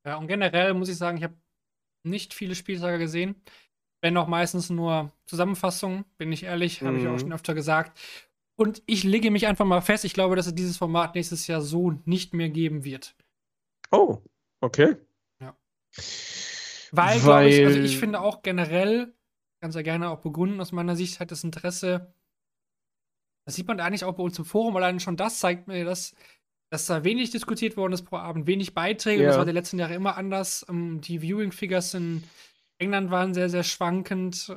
Ja, 0.05 0.17
und 0.17 0.27
generell 0.27 0.73
muss 0.73 0.89
ich 0.89 0.97
sagen, 0.97 1.17
ich 1.17 1.23
habe 1.23 1.37
nicht 2.03 2.33
viele 2.33 2.55
Spieltage 2.55 2.99
gesehen. 2.99 3.41
Wenn 4.01 4.17
auch 4.17 4.27
meistens 4.27 4.69
nur 4.69 5.13
Zusammenfassungen, 5.27 6.05
bin 6.17 6.31
ich 6.31 6.43
ehrlich, 6.43 6.85
habe 6.85 6.97
ich 6.99 7.07
auch 7.07 7.17
Mhm. 7.17 7.19
schon 7.19 7.33
öfter 7.33 7.55
gesagt. 7.55 7.99
Und 8.57 8.81
ich 8.85 9.03
lege 9.03 9.31
mich 9.31 9.47
einfach 9.47 9.65
mal 9.65 9.81
fest, 9.81 10.05
ich 10.05 10.13
glaube, 10.13 10.35
dass 10.35 10.47
es 10.47 10.55
dieses 10.55 10.77
Format 10.77 11.15
nächstes 11.15 11.45
Jahr 11.47 11.61
so 11.61 11.91
nicht 12.05 12.33
mehr 12.33 12.49
geben 12.49 12.83
wird. 12.85 13.15
Oh, 13.91 14.19
okay. 14.61 14.95
Weil, 16.91 17.19
glaube 17.19 17.47
ich, 17.49 17.65
also 17.65 17.77
Weil- 17.79 17.85
ich 17.85 17.97
finde 17.97 18.21
auch 18.21 18.41
generell, 18.41 19.13
ganz 19.61 19.75
ja 19.75 19.81
gerne 19.81 20.09
auch 20.09 20.19
begründen, 20.19 20.61
aus 20.61 20.71
meiner 20.71 20.95
Sicht 20.95 21.19
hat 21.19 21.31
das 21.31 21.43
Interesse, 21.43 22.13
das 23.45 23.55
sieht 23.55 23.67
man 23.67 23.79
eigentlich 23.79 24.03
auch 24.05 24.15
bei 24.15 24.23
uns 24.23 24.37
im 24.39 24.45
Forum, 24.45 24.75
allein 24.77 24.99
schon 24.99 25.17
das 25.17 25.39
zeigt 25.39 25.67
mir, 25.67 25.83
dass, 25.85 26.15
dass 26.69 26.85
da 26.85 27.03
wenig 27.03 27.31
diskutiert 27.31 27.75
worden 27.77 27.93
ist 27.93 28.03
pro 28.03 28.17
Abend, 28.17 28.47
wenig 28.47 28.73
Beiträge, 28.73 29.23
Ja. 29.23 29.29
das 29.29 29.37
war 29.37 29.45
die 29.45 29.51
letzten 29.51 29.79
Jahre 29.79 29.93
immer 29.95 30.15
anders. 30.17 30.65
Ähm, 30.69 31.01
die 31.01 31.19
Viewing-Figures 31.21 31.93
in 31.95 32.23
England 32.77 33.11
waren 33.11 33.33
sehr, 33.33 33.49
sehr 33.49 33.63
schwankend. 33.63 34.49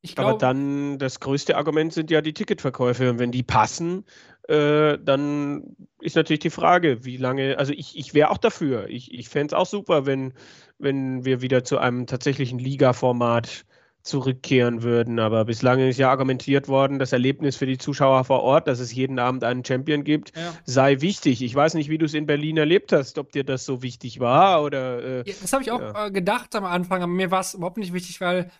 Ich 0.00 0.16
Aber 0.16 0.38
glaube, 0.38 0.38
dann 0.38 0.98
das 0.98 1.20
größte 1.20 1.56
Argument 1.56 1.92
sind 1.92 2.10
ja 2.10 2.20
die 2.20 2.32
Ticketverkäufe. 2.32 3.10
Und 3.10 3.18
wenn 3.18 3.32
die 3.32 3.42
passen, 3.42 4.04
äh, 4.48 4.98
dann 4.98 5.76
ist 6.00 6.16
natürlich 6.16 6.40
die 6.40 6.50
Frage, 6.50 7.04
wie 7.04 7.16
lange, 7.16 7.58
also 7.58 7.72
ich, 7.72 7.96
ich 7.98 8.14
wäre 8.14 8.30
auch 8.30 8.38
dafür. 8.38 8.88
Ich, 8.88 9.12
ich 9.12 9.28
fände 9.28 9.54
es 9.54 9.58
auch 9.58 9.66
super, 9.66 10.06
wenn, 10.06 10.32
wenn 10.78 11.24
wir 11.24 11.42
wieder 11.42 11.64
zu 11.64 11.78
einem 11.78 12.06
tatsächlichen 12.06 12.58
Liga-Format 12.58 13.64
zurückkehren 14.02 14.82
würden. 14.82 15.18
Aber 15.18 15.44
bislang 15.44 15.80
ist 15.80 15.98
ja 15.98 16.08
argumentiert 16.10 16.68
worden, 16.68 16.98
das 16.98 17.12
Erlebnis 17.12 17.56
für 17.56 17.66
die 17.66 17.76
Zuschauer 17.76 18.24
vor 18.24 18.42
Ort, 18.42 18.68
dass 18.68 18.78
es 18.78 18.94
jeden 18.94 19.18
Abend 19.18 19.44
einen 19.44 19.64
Champion 19.64 20.04
gibt, 20.04 20.34
ja. 20.36 20.54
sei 20.64 21.00
wichtig. 21.00 21.42
Ich 21.42 21.54
weiß 21.54 21.74
nicht, 21.74 21.90
wie 21.90 21.98
du 21.98 22.06
es 22.06 22.14
in 22.14 22.24
Berlin 22.24 22.56
erlebt 22.56 22.92
hast, 22.92 23.18
ob 23.18 23.32
dir 23.32 23.44
das 23.44 23.66
so 23.66 23.82
wichtig 23.82 24.20
war 24.20 24.62
oder. 24.62 25.02
Äh, 25.02 25.28
Ja, 25.28 25.34
das 25.42 25.52
habe 25.52 25.62
ich 25.62 25.70
auch 25.72 25.80
Ja. 25.80 26.06
äh, 26.06 26.10
gedacht 26.10 26.54
am 26.54 26.64
Anfang, 26.64 27.02
aber 27.02 27.12
mir 27.12 27.30
war 27.30 27.40
es 27.40 27.54
überhaupt 27.54 27.76
nicht 27.76 27.92
wichtig, 27.92 28.20
weil, 28.20 28.50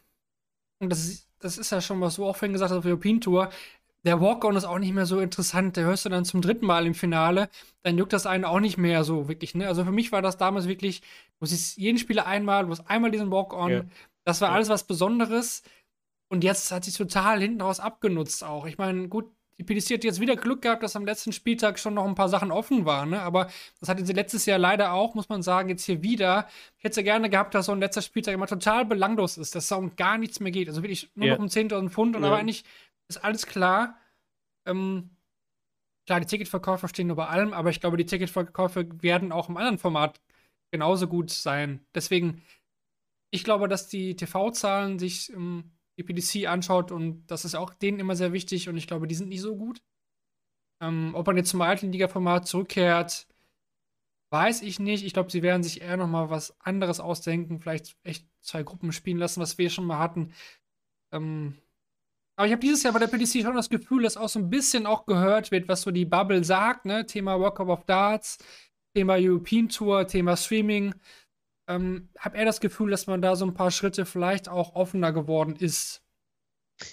und 0.80 0.90
das 0.90 1.06
ist, 1.06 1.27
das 1.40 1.58
ist 1.58 1.70
ja 1.70 1.80
schon, 1.80 2.00
was 2.00 2.16
du 2.16 2.24
auch 2.26 2.36
vorhin 2.36 2.52
gesagt 2.52 2.70
hast 2.70 2.78
auf 2.78 2.84
der 2.84 2.92
European 2.92 3.20
Tour, 3.20 3.50
der 4.04 4.20
Walk-On 4.20 4.56
ist 4.56 4.64
auch 4.64 4.78
nicht 4.78 4.94
mehr 4.94 5.06
so 5.06 5.18
interessant. 5.20 5.76
Der 5.76 5.84
hörst 5.84 6.04
du 6.04 6.08
dann 6.08 6.24
zum 6.24 6.40
dritten 6.40 6.66
Mal 6.66 6.86
im 6.86 6.94
Finale, 6.94 7.48
dann 7.82 7.98
juckt 7.98 8.12
das 8.12 8.26
einen 8.26 8.44
auch 8.44 8.60
nicht 8.60 8.78
mehr 8.78 9.04
so 9.04 9.28
wirklich. 9.28 9.54
Ne? 9.54 9.66
Also 9.66 9.84
für 9.84 9.90
mich 9.92 10.12
war 10.12 10.22
das 10.22 10.36
damals 10.36 10.68
wirklich, 10.68 11.02
du 11.40 11.46
siehst 11.46 11.76
jeden 11.76 11.98
Spieler 11.98 12.26
einmal, 12.26 12.64
du 12.64 12.70
hast 12.70 12.88
einmal 12.88 13.10
diesen 13.10 13.30
Walk-On. 13.30 13.70
Ja. 13.70 13.84
Das 14.24 14.40
war 14.40 14.50
Ja. 14.50 14.54
alles 14.54 14.68
was 14.68 14.84
Besonderes. 14.84 15.62
Und 16.28 16.44
jetzt 16.44 16.70
hat 16.70 16.84
sich 16.84 16.94
total 16.96 17.40
hinten 17.40 17.60
raus 17.60 17.80
abgenutzt 17.80 18.44
auch. 18.44 18.66
Ich 18.66 18.78
meine, 18.78 19.08
gut, 19.08 19.30
die 19.58 19.64
PDC 19.64 19.94
hat 19.94 20.04
jetzt 20.04 20.20
wieder 20.20 20.36
Glück 20.36 20.62
gehabt, 20.62 20.82
dass 20.84 20.94
am 20.94 21.04
letzten 21.04 21.32
Spieltag 21.32 21.78
schon 21.80 21.94
noch 21.94 22.06
ein 22.06 22.14
paar 22.14 22.28
Sachen 22.28 22.52
offen 22.52 22.84
waren, 22.84 23.10
ne? 23.10 23.20
Aber 23.22 23.48
das 23.80 23.88
hatte 23.88 24.06
sie 24.06 24.12
letztes 24.12 24.46
Jahr 24.46 24.58
leider 24.58 24.92
auch, 24.92 25.14
muss 25.14 25.28
man 25.28 25.42
sagen, 25.42 25.68
jetzt 25.68 25.84
hier 25.84 26.02
wieder. 26.02 26.46
Ich 26.78 26.84
hätte 26.84 27.00
ja 27.00 27.04
gerne 27.04 27.28
gehabt, 27.28 27.54
dass 27.54 27.66
so 27.66 27.72
ein 27.72 27.80
letzter 27.80 28.02
Spieltag 28.02 28.34
immer 28.34 28.46
total 28.46 28.84
belanglos 28.84 29.36
ist, 29.36 29.54
dass 29.56 29.66
da 29.68 29.74
um 29.76 29.96
gar 29.96 30.16
nichts 30.16 30.38
mehr 30.38 30.52
geht. 30.52 30.68
Also 30.68 30.82
wirklich 30.82 31.10
nur 31.16 31.26
Ja. 31.26 31.34
noch 31.34 31.40
um 31.40 31.48
10.000 31.48 31.90
Pfund 31.90 32.14
und 32.14 32.22
Ja. 32.22 32.28
aber 32.28 32.38
eigentlich 32.38 32.64
ist 33.08 33.24
alles 33.24 33.46
klar. 33.46 33.98
Ähm, 34.64 35.10
klar, 36.06 36.20
die 36.20 36.26
Ticketverkäufe 36.26 36.86
stehen 36.88 37.10
über 37.10 37.28
allem, 37.30 37.52
aber 37.52 37.70
ich 37.70 37.80
glaube, 37.80 37.96
die 37.96 38.06
Ticketverkäufe 38.06 39.02
werden 39.02 39.32
auch 39.32 39.48
im 39.48 39.56
anderen 39.56 39.78
Format 39.78 40.20
genauso 40.70 41.08
gut 41.08 41.30
sein. 41.30 41.84
Deswegen, 41.94 42.42
ich 43.30 43.42
glaube, 43.42 43.66
dass 43.66 43.88
die 43.88 44.14
TV-Zahlen 44.14 44.98
sich 45.00 45.32
ähm, 45.32 45.72
die 45.98 46.04
PDC 46.04 46.48
anschaut 46.48 46.92
und 46.92 47.26
das 47.26 47.44
ist 47.44 47.54
auch 47.54 47.74
denen 47.74 48.00
immer 48.00 48.16
sehr 48.16 48.32
wichtig 48.32 48.68
und 48.68 48.76
ich 48.76 48.86
glaube, 48.86 49.06
die 49.08 49.14
sind 49.14 49.28
nicht 49.28 49.40
so 49.40 49.56
gut. 49.56 49.82
Ähm, 50.80 51.10
ob 51.14 51.26
man 51.26 51.36
jetzt 51.36 51.50
zum 51.50 51.60
alten 51.60 51.90
Liga-Format 51.92 52.46
zurückkehrt, 52.46 53.26
weiß 54.30 54.62
ich 54.62 54.78
nicht. 54.78 55.04
Ich 55.04 55.12
glaube, 55.12 55.30
sie 55.30 55.42
werden 55.42 55.62
sich 55.62 55.80
eher 55.80 55.96
noch 55.96 56.06
mal 56.06 56.30
was 56.30 56.58
anderes 56.60 57.00
ausdenken, 57.00 57.60
vielleicht 57.60 57.96
echt 58.04 58.26
zwei 58.42 58.62
Gruppen 58.62 58.92
spielen 58.92 59.18
lassen, 59.18 59.40
was 59.40 59.58
wir 59.58 59.70
schon 59.70 59.86
mal 59.86 59.98
hatten. 59.98 60.32
Ähm, 61.12 61.58
aber 62.36 62.46
ich 62.46 62.52
habe 62.52 62.60
dieses 62.60 62.84
Jahr 62.84 62.92
bei 62.92 63.00
der 63.00 63.08
PDC 63.08 63.42
schon 63.42 63.56
das 63.56 63.68
Gefühl, 63.68 64.04
dass 64.04 64.16
auch 64.16 64.28
so 64.28 64.38
ein 64.38 64.50
bisschen 64.50 64.86
auch 64.86 65.06
gehört 65.06 65.50
wird, 65.50 65.66
was 65.66 65.82
so 65.82 65.90
die 65.90 66.04
Bubble 66.04 66.44
sagt, 66.44 66.84
ne? 66.84 67.04
Thema 67.04 67.40
World 67.40 67.56
Cup 67.56 67.68
of 67.68 67.84
Darts, 67.84 68.38
Thema 68.94 69.16
European 69.18 69.68
Tour, 69.68 70.06
Thema 70.06 70.36
Streaming. 70.36 70.94
Ähm, 71.68 72.08
habe 72.18 72.36
eher 72.36 72.44
das 72.44 72.60
Gefühl, 72.60 72.90
dass 72.90 73.06
man 73.06 73.22
da 73.22 73.36
so 73.36 73.44
ein 73.44 73.54
paar 73.54 73.70
Schritte 73.70 74.06
vielleicht 74.06 74.48
auch 74.48 74.74
offener 74.74 75.12
geworden 75.12 75.56
ist. 75.56 76.02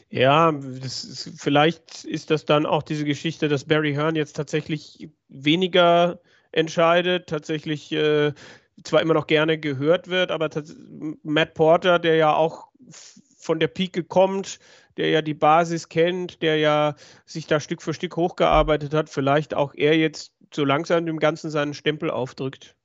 Ja, 0.09 0.49
ist, 0.49 1.31
vielleicht 1.37 2.05
ist 2.05 2.31
das 2.31 2.45
dann 2.45 2.65
auch 2.65 2.83
diese 2.83 3.05
Geschichte, 3.05 3.47
dass 3.47 3.65
Barry 3.65 3.93
Hearn 3.93 4.15
jetzt 4.15 4.35
tatsächlich 4.35 5.09
weniger 5.27 6.19
entscheidet, 6.51 7.27
tatsächlich 7.27 7.91
äh, 7.91 8.33
zwar 8.83 9.01
immer 9.01 9.13
noch 9.13 9.27
gerne 9.27 9.59
gehört 9.59 10.07
wird, 10.07 10.31
aber 10.31 10.49
Matt 11.23 11.53
Porter, 11.53 11.99
der 11.99 12.15
ja 12.15 12.33
auch 12.33 12.67
von 13.37 13.59
der 13.59 13.67
Pike 13.67 14.03
kommt, 14.03 14.59
der 14.97 15.09
ja 15.09 15.21
die 15.21 15.33
Basis 15.33 15.89
kennt, 15.89 16.41
der 16.41 16.57
ja 16.57 16.95
sich 17.25 17.47
da 17.47 17.59
Stück 17.59 17.81
für 17.81 17.93
Stück 17.93 18.15
hochgearbeitet 18.15 18.93
hat, 18.93 19.09
vielleicht 19.09 19.53
auch 19.53 19.73
er 19.75 19.95
jetzt 19.97 20.33
so 20.53 20.65
langsam 20.65 21.05
dem 21.05 21.19
Ganzen 21.19 21.51
seinen 21.51 21.73
Stempel 21.73 22.09
aufdrückt. 22.09 22.75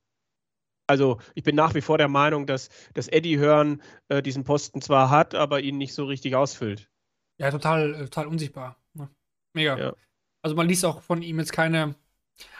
Also 0.91 1.21
ich 1.35 1.43
bin 1.43 1.55
nach 1.55 1.73
wie 1.73 1.79
vor 1.79 1.97
der 1.97 2.09
Meinung, 2.09 2.45
dass, 2.45 2.67
dass 2.93 3.07
Eddie 3.07 3.39
Hearn 3.39 3.81
äh, 4.09 4.21
diesen 4.21 4.43
Posten 4.43 4.81
zwar 4.81 5.09
hat, 5.09 5.35
aber 5.35 5.61
ihn 5.61 5.77
nicht 5.77 5.93
so 5.93 6.03
richtig 6.03 6.35
ausfüllt. 6.35 6.89
Ja, 7.37 7.49
total, 7.49 7.93
äh, 7.93 7.99
total 7.99 8.27
unsichtbar. 8.27 8.75
Ne? 8.93 9.09
Mega. 9.53 9.77
Ja. 9.77 9.93
Also 10.41 10.53
man 10.57 10.67
liest 10.67 10.83
auch 10.83 11.01
von 11.01 11.21
ihm 11.21 11.39
jetzt 11.39 11.53
keine. 11.53 11.95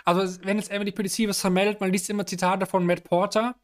Also 0.05 0.41
wenn 0.45 0.55
jetzt 0.55 0.71
Emily 0.71 0.93
PDC 0.93 1.27
was 1.27 1.41
vermeldet, 1.41 1.81
man 1.81 1.91
liest 1.91 2.09
immer 2.09 2.25
Zitate 2.25 2.65
von 2.65 2.85
Matt 2.85 3.03
Porter. 3.03 3.55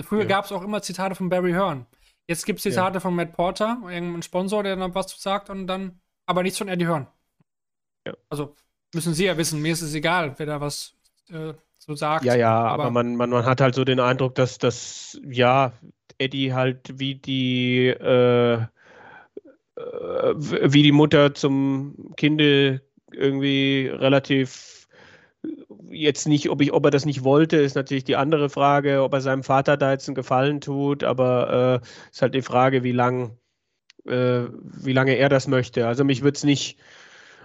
Früher 0.00 0.22
ja. 0.22 0.28
gab 0.28 0.44
es 0.44 0.52
auch 0.52 0.62
immer 0.62 0.80
Zitate 0.80 1.16
von 1.16 1.28
Barry 1.28 1.50
Hearn. 1.50 1.86
Jetzt 2.28 2.46
gibt 2.46 2.60
es 2.60 2.62
Zitate 2.62 2.94
ja. 2.94 3.00
von 3.00 3.16
Matt 3.16 3.32
Porter, 3.32 3.82
irgendein 3.82 4.22
Sponsor, 4.22 4.62
der 4.62 4.76
dann 4.76 4.94
was 4.94 5.20
sagt 5.20 5.50
und 5.50 5.66
dann, 5.66 6.00
aber 6.26 6.44
nichts 6.44 6.58
von 6.58 6.68
Eddie 6.68 6.86
Hearn. 6.86 7.08
Ja. 8.06 8.14
Also 8.28 8.54
müssen 8.94 9.12
Sie 9.12 9.24
ja 9.24 9.36
wissen, 9.36 9.60
mir 9.60 9.72
ist 9.72 9.82
es 9.82 9.92
egal, 9.92 10.38
wer 10.38 10.46
da 10.46 10.60
was 10.60 10.94
äh, 11.30 11.54
so 11.84 11.94
sagt. 11.94 12.24
Ja, 12.24 12.34
ja, 12.34 12.56
aber, 12.56 12.84
aber 12.84 12.90
man, 12.90 13.16
man, 13.16 13.30
man 13.30 13.44
hat 13.44 13.60
halt 13.60 13.74
so 13.74 13.84
den 13.84 14.00
Eindruck, 14.00 14.34
dass 14.34 14.58
das, 14.58 15.20
ja, 15.28 15.72
Eddie 16.18 16.54
halt 16.54 16.98
wie 16.98 17.16
die, 17.16 17.88
äh, 17.88 18.54
äh 18.54 18.66
wie 19.76 20.82
die 20.82 20.92
Mutter 20.92 21.34
zum 21.34 22.12
Kinde 22.16 22.82
irgendwie 23.12 23.90
relativ 23.92 24.74
jetzt 25.90 26.26
nicht, 26.26 26.50
ob, 26.50 26.60
ich, 26.60 26.72
ob 26.72 26.84
er 26.84 26.90
das 26.90 27.04
nicht 27.04 27.24
wollte, 27.24 27.56
ist 27.56 27.74
natürlich 27.74 28.04
die 28.04 28.16
andere 28.16 28.48
Frage, 28.48 29.02
ob 29.02 29.12
er 29.12 29.20
seinem 29.20 29.42
Vater 29.42 29.76
da 29.76 29.92
jetzt 29.92 30.08
einen 30.08 30.14
Gefallen 30.14 30.60
tut, 30.60 31.04
aber 31.04 31.82
äh, 31.82 31.86
ist 32.10 32.22
halt 32.22 32.34
die 32.34 32.42
Frage, 32.42 32.82
wie 32.82 32.92
lang, 32.92 33.36
äh, 34.06 34.44
wie 34.62 34.92
lange 34.92 35.16
er 35.16 35.28
das 35.28 35.46
möchte. 35.46 35.86
Also 35.86 36.04
mich 36.04 36.22
würde 36.22 36.36
es 36.36 36.44
nicht, 36.44 36.78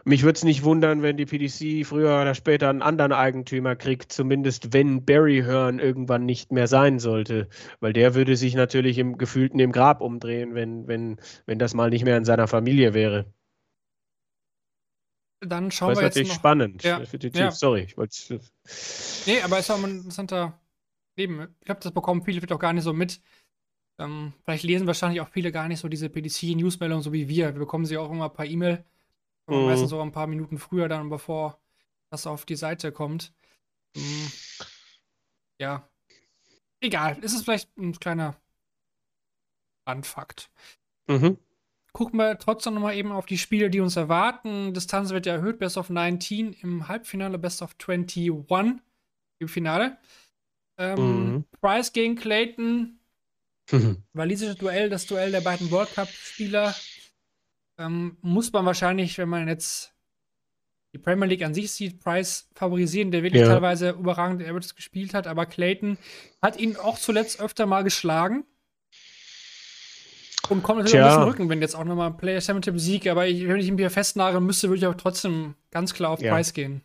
mich 0.06 0.24
würde 0.24 0.38
es 0.38 0.44
nicht 0.44 0.64
wundern, 0.64 1.02
wenn 1.02 1.18
die 1.18 1.26
PDC 1.26 1.86
früher 1.86 2.22
oder 2.22 2.36
später 2.36 2.70
einen 2.70 2.82
anderen 2.82 3.12
Eigentümer 3.12 3.76
kriegt, 3.76 4.12
zumindest 4.12 4.74
wenn 4.74 5.06
Barry 5.06 5.44
Hearn 5.46 5.80
irgendwann 5.80 6.26
nicht 6.26 6.52
mehr 6.52 6.68
sein 6.68 7.00
sollte. 7.00 7.48
Weil 7.80 7.94
der 7.94 8.16
würde 8.16 8.36
sich 8.36 8.56
natürlich 8.56 8.98
im 8.98 9.18
gefühlten 9.18 9.60
im 9.60 9.72
Grab 9.72 10.02
umdrehen, 10.02 10.56
wenn, 10.56 10.88
wenn, 10.88 11.18
wenn 11.46 11.60
das 11.60 11.74
mal 11.74 11.90
nicht 11.90 12.06
mehr 12.06 12.18
in 12.18 12.26
seiner 12.26 12.48
Familie 12.48 12.94
wäre. 12.94 13.26
Dann 15.42 15.72
schauen 15.72 15.92
das 15.92 16.00
wir 16.00 16.06
jetzt. 16.06 16.16
Das 16.16 16.22
ist 16.22 16.28
natürlich 16.28 16.34
spannend 16.34 16.84
ja. 16.84 17.04
Chiefs. 17.06 17.38
Ja. 17.38 17.52
Sorry, 17.52 17.82
ich 17.82 17.98
wollte. 17.98 18.40
Nee, 19.26 19.42
aber 19.42 19.58
es 19.58 19.70
ist 19.70 19.72
auch 19.72 19.84
ein 19.84 19.98
interessanter 19.98 20.60
Leben. 21.16 21.56
Ich 21.60 21.66
glaube, 21.66 21.82
das 21.82 21.94
bekommen 21.94 22.24
viele 22.24 22.40
vielleicht 22.40 22.54
auch 22.54 22.60
gar 22.60 22.74
nicht 22.74 22.84
so 22.84 22.94
mit. 22.94 23.22
Ähm, 24.00 24.34
vielleicht 24.44 24.64
lesen 24.64 24.88
wahrscheinlich 24.88 25.22
auch 25.22 25.30
viele 25.30 25.52
gar 25.52 25.68
nicht 25.68 25.80
so 25.80 25.88
diese 25.88 26.10
PDC-Newsmeldungen, 26.10 27.04
so 27.04 27.14
wie 27.14 27.28
wir. 27.28 27.54
Wir 27.54 27.60
bekommen 27.60 27.86
sie 27.86 27.98
auch 27.98 28.12
immer 28.12 28.30
per 28.30 28.46
E-Mail. 28.46 28.84
Mhm. 29.50 29.66
Meistens 29.66 29.90
so 29.90 30.02
ein 30.02 30.12
paar 30.12 30.28
Minuten 30.28 30.58
früher 30.58 30.88
dann, 30.88 31.10
bevor 31.10 31.60
das 32.12 32.28
auf 32.28 32.46
die 32.46 32.56
Seite 32.56 32.92
kommt. 32.92 33.34
Mhm. 33.96 34.32
Ja. 35.60 35.90
Egal. 36.82 37.20
Ist 37.20 37.34
es 37.34 37.44
vielleicht 37.44 37.76
ein 37.78 38.00
kleiner 38.00 38.36
Randfakt. 39.88 40.50
Mhm 41.08 41.38
gucken 41.94 42.20
wir 42.20 42.38
trotzdem 42.38 42.76
nochmal 42.76 42.96
eben 42.96 43.12
auf 43.12 43.26
die 43.26 43.38
Spiele, 43.38 43.70
die 43.70 43.80
uns 43.80 43.96
erwarten. 43.96 44.74
Distanz 44.74 45.10
wird 45.10 45.26
ja 45.26 45.34
erhöht, 45.34 45.60
Best 45.60 45.78
of 45.78 45.90
19 45.90 46.54
im 46.54 46.88
Halbfinale, 46.88 47.38
Best 47.38 47.62
of 47.62 47.76
21 47.78 48.28
im 49.40 49.48
Finale. 49.48 49.98
Ähm, 50.78 51.34
mhm. 51.34 51.46
Price 51.60 51.92
gegen 51.92 52.16
Clayton. 52.16 53.00
Walisisches 54.14 54.58
Duell, 54.58 54.90
das 54.90 55.06
Duell 55.06 55.32
der 55.32 55.42
beiden 55.42 55.72
World 55.72 55.94
Cup-Spieler. 55.94 56.74
Ähm, 57.80 58.18
muss 58.22 58.52
man 58.52 58.66
wahrscheinlich, 58.66 59.18
wenn 59.18 59.30
man 59.30 59.48
jetzt 59.48 59.94
die 60.94 60.98
Premier 60.98 61.28
League 61.28 61.44
an 61.44 61.54
sich 61.54 61.72
sieht, 61.72 62.00
Price 62.00 62.50
favorisieren, 62.54 63.12
der 63.12 63.24
wirklich 63.24 63.42
ja. 63.42 63.48
teilweise 63.48 63.92
überragend 63.92 64.42
Averages 64.42 64.76
gespielt 64.76 65.14
hat, 65.14 65.28
aber 65.28 65.46
Clayton 65.46 65.98
hat 66.42 66.60
ihn 66.60 66.76
auch 66.76 66.98
zuletzt 66.98 67.40
öfter 67.40 67.66
mal 67.66 67.84
geschlagen. 67.84 68.44
Und 70.50 70.64
kommt 70.64 70.80
natürlich 70.80 70.94
Tja. 70.94 71.06
ein 71.06 71.10
bisschen 71.10 71.30
Rücken, 71.30 71.50
wenn 71.50 71.62
jetzt 71.62 71.76
auch 71.76 71.84
nochmal 71.84 72.12
Player 72.12 72.42
Championship 72.42 72.80
Sieg, 72.80 73.08
aber 73.08 73.28
ich, 73.28 73.48
wenn 73.48 73.60
ich 73.60 73.68
ihn 73.68 73.78
hier 73.78 73.92
festnageln 73.92 74.46
müsste, 74.46 74.68
würde 74.68 74.80
ich 74.80 74.88
auch 74.88 74.96
trotzdem 74.96 75.56
ganz 75.70 75.94
klar 75.94 76.12
auf 76.12 76.22
ja. 76.22 76.34
Preis 76.34 76.54
gehen. 76.54 76.82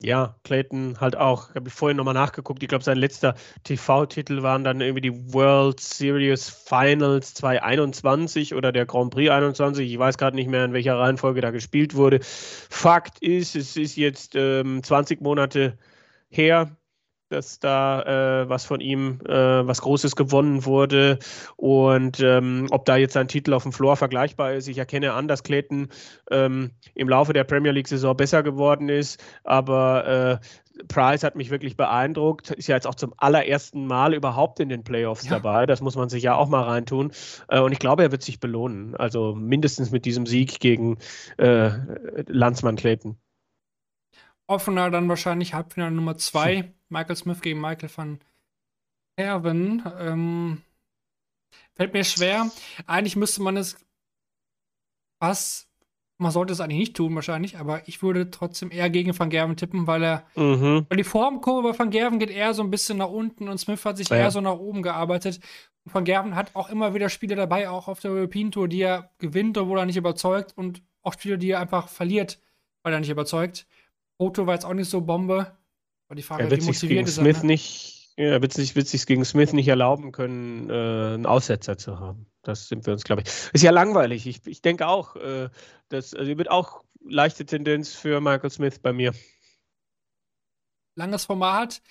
Ja, 0.00 0.36
Clayton 0.44 1.00
halt 1.00 1.16
auch. 1.16 1.50
Ich 1.50 1.56
habe 1.56 1.70
vorhin 1.70 1.96
nochmal 1.96 2.14
nachgeguckt. 2.14 2.62
Ich 2.62 2.68
glaube, 2.68 2.84
sein 2.84 2.98
letzter 2.98 3.34
TV-Titel 3.64 4.42
waren 4.42 4.62
dann 4.62 4.80
irgendwie 4.80 5.00
die 5.00 5.32
World 5.34 5.80
Series 5.80 6.48
Finals 6.48 7.34
2021 7.34 8.54
oder 8.54 8.70
der 8.70 8.86
Grand 8.86 9.10
Prix 9.12 9.28
21. 9.28 9.90
Ich 9.90 9.98
weiß 9.98 10.16
gerade 10.16 10.36
nicht 10.36 10.48
mehr, 10.48 10.64
in 10.64 10.72
welcher 10.72 10.96
Reihenfolge 10.98 11.40
da 11.40 11.50
gespielt 11.50 11.96
wurde. 11.96 12.20
Fakt 12.22 13.20
ist, 13.20 13.56
es 13.56 13.76
ist 13.76 13.96
jetzt 13.96 14.36
ähm, 14.36 14.84
20 14.84 15.20
Monate 15.20 15.76
her 16.28 16.76
dass 17.28 17.58
da 17.58 18.42
äh, 18.42 18.48
was 18.48 18.64
von 18.64 18.80
ihm, 18.80 19.20
äh, 19.26 19.66
was 19.66 19.82
Großes 19.82 20.16
gewonnen 20.16 20.64
wurde. 20.64 21.18
Und 21.56 22.20
ähm, 22.20 22.66
ob 22.70 22.84
da 22.84 22.96
jetzt 22.96 23.12
sein 23.14 23.28
Titel 23.28 23.52
auf 23.52 23.62
dem 23.62 23.72
Floor 23.72 23.96
vergleichbar 23.96 24.54
ist, 24.54 24.68
ich 24.68 24.78
erkenne 24.78 25.12
an, 25.12 25.28
dass 25.28 25.42
Clayton 25.42 25.88
ähm, 26.30 26.72
im 26.94 27.08
Laufe 27.08 27.32
der 27.32 27.44
Premier 27.44 27.72
League-Saison 27.72 28.16
besser 28.16 28.42
geworden 28.42 28.88
ist. 28.88 29.22
Aber 29.44 30.40
äh, 30.40 30.84
Price 30.86 31.24
hat 31.24 31.36
mich 31.36 31.50
wirklich 31.50 31.76
beeindruckt. 31.76 32.50
Ist 32.50 32.68
ja 32.68 32.76
jetzt 32.76 32.86
auch 32.86 32.94
zum 32.94 33.12
allerersten 33.16 33.86
Mal 33.86 34.14
überhaupt 34.14 34.60
in 34.60 34.68
den 34.68 34.84
Playoffs 34.84 35.24
ja. 35.24 35.32
dabei. 35.32 35.66
Das 35.66 35.80
muss 35.80 35.96
man 35.96 36.08
sich 36.08 36.22
ja 36.22 36.34
auch 36.34 36.48
mal 36.48 36.62
reintun. 36.62 37.12
Äh, 37.48 37.60
und 37.60 37.72
ich 37.72 37.78
glaube, 37.78 38.02
er 38.02 38.12
wird 38.12 38.22
sich 38.22 38.40
belohnen. 38.40 38.94
Also 38.94 39.34
mindestens 39.34 39.90
mit 39.90 40.04
diesem 40.04 40.26
Sieg 40.26 40.60
gegen 40.60 40.98
äh, 41.36 41.70
Landsmann 42.26 42.76
Clayton. 42.76 43.16
Offener 44.46 44.90
dann 44.90 45.08
wahrscheinlich 45.08 45.52
Halbfinale 45.54 45.92
Nummer 45.92 46.16
2. 46.16 46.72
Michael 46.88 47.16
Smith 47.16 47.40
gegen 47.40 47.60
Michael 47.60 47.90
van 47.94 48.20
Herven. 49.16 49.82
Ähm, 49.98 50.62
fällt 51.74 51.92
mir 51.92 52.04
schwer. 52.04 52.50
Eigentlich 52.86 53.16
müsste 53.16 53.42
man 53.42 53.56
es 53.56 53.76
was 55.20 55.68
man 56.18 56.32
sollte 56.32 56.52
es 56.52 56.60
eigentlich 56.60 56.78
nicht 56.78 56.96
tun, 56.96 57.14
wahrscheinlich, 57.14 57.58
aber 57.58 57.86
ich 57.86 58.02
würde 58.02 58.30
trotzdem 58.30 58.72
eher 58.72 58.90
gegen 58.90 59.16
Van 59.16 59.30
Gerven 59.30 59.56
tippen, 59.56 59.86
weil 59.86 60.02
er. 60.02 60.26
Mhm. 60.34 60.84
Weil 60.88 60.96
die 60.96 61.04
Formkurve 61.04 61.70
bei 61.70 61.78
Van 61.78 61.90
Gerven 61.90 62.18
geht 62.18 62.30
eher 62.30 62.54
so 62.54 62.62
ein 62.62 62.70
bisschen 62.70 62.98
nach 62.98 63.08
unten 63.08 63.48
und 63.48 63.58
Smith 63.58 63.84
hat 63.84 63.96
sich 63.96 64.08
ja. 64.08 64.16
eher 64.16 64.30
so 64.32 64.40
nach 64.40 64.58
oben 64.58 64.82
gearbeitet. 64.82 65.38
Und 65.84 65.94
Van 65.94 66.04
Gerven 66.04 66.34
hat 66.34 66.50
auch 66.54 66.70
immer 66.70 66.92
wieder 66.92 67.08
Spiele 67.08 67.36
dabei, 67.36 67.70
auch 67.70 67.86
auf 67.86 68.00
der 68.00 68.10
European 68.10 68.50
Tour, 68.50 68.66
die 68.66 68.82
er 68.82 69.12
gewinnt, 69.18 69.56
obwohl 69.56 69.78
er 69.78 69.86
nicht 69.86 69.96
überzeugt 69.96 70.52
und 70.56 70.82
auch 71.02 71.12
Spiele, 71.12 71.38
die 71.38 71.52
er 71.52 71.60
einfach 71.60 71.88
verliert, 71.88 72.40
weil 72.82 72.92
er 72.92 73.00
nicht 73.00 73.10
überzeugt. 73.10 73.66
Otto 74.18 74.46
war 74.46 74.54
jetzt 74.54 74.64
auch 74.64 74.74
nicht 74.74 74.90
so 74.90 75.00
Bombe. 75.00 75.56
Aber 76.08 76.16
die 76.16 76.22
Frage, 76.22 76.44
er 76.44 76.50
wird 76.50 76.62
wie 76.62 76.66
motiviert 76.66 77.06
ist 77.06 77.16
Smith 77.16 77.42
ne? 77.42 77.48
nicht, 77.48 78.14
ja, 78.16 78.40
wird 78.40 78.52
sich, 78.52 78.74
wird 78.74 78.88
sich 78.88 79.06
gegen 79.06 79.24
Smith 79.24 79.52
nicht 79.52 79.68
erlauben 79.68 80.10
können, 80.10 80.70
äh, 80.70 81.14
einen 81.14 81.26
Aussetzer 81.26 81.76
zu 81.76 82.00
haben. 82.00 82.26
Das 82.42 82.68
sind 82.68 82.86
wir 82.86 82.94
uns, 82.94 83.04
glaube 83.04 83.22
ich. 83.22 83.28
Ist 83.52 83.62
ja 83.62 83.70
langweilig. 83.70 84.26
Ich, 84.26 84.46
ich 84.46 84.62
denke 84.62 84.88
auch, 84.88 85.16
äh, 85.16 85.50
das 85.90 86.14
also 86.14 86.38
wird 86.38 86.50
auch 86.50 86.82
leichte 87.04 87.44
Tendenz 87.44 87.92
für 87.94 88.20
Michael 88.20 88.50
Smith 88.50 88.78
bei 88.78 88.92
mir. 88.92 89.12
Langes 90.94 91.26
Format. 91.26 91.82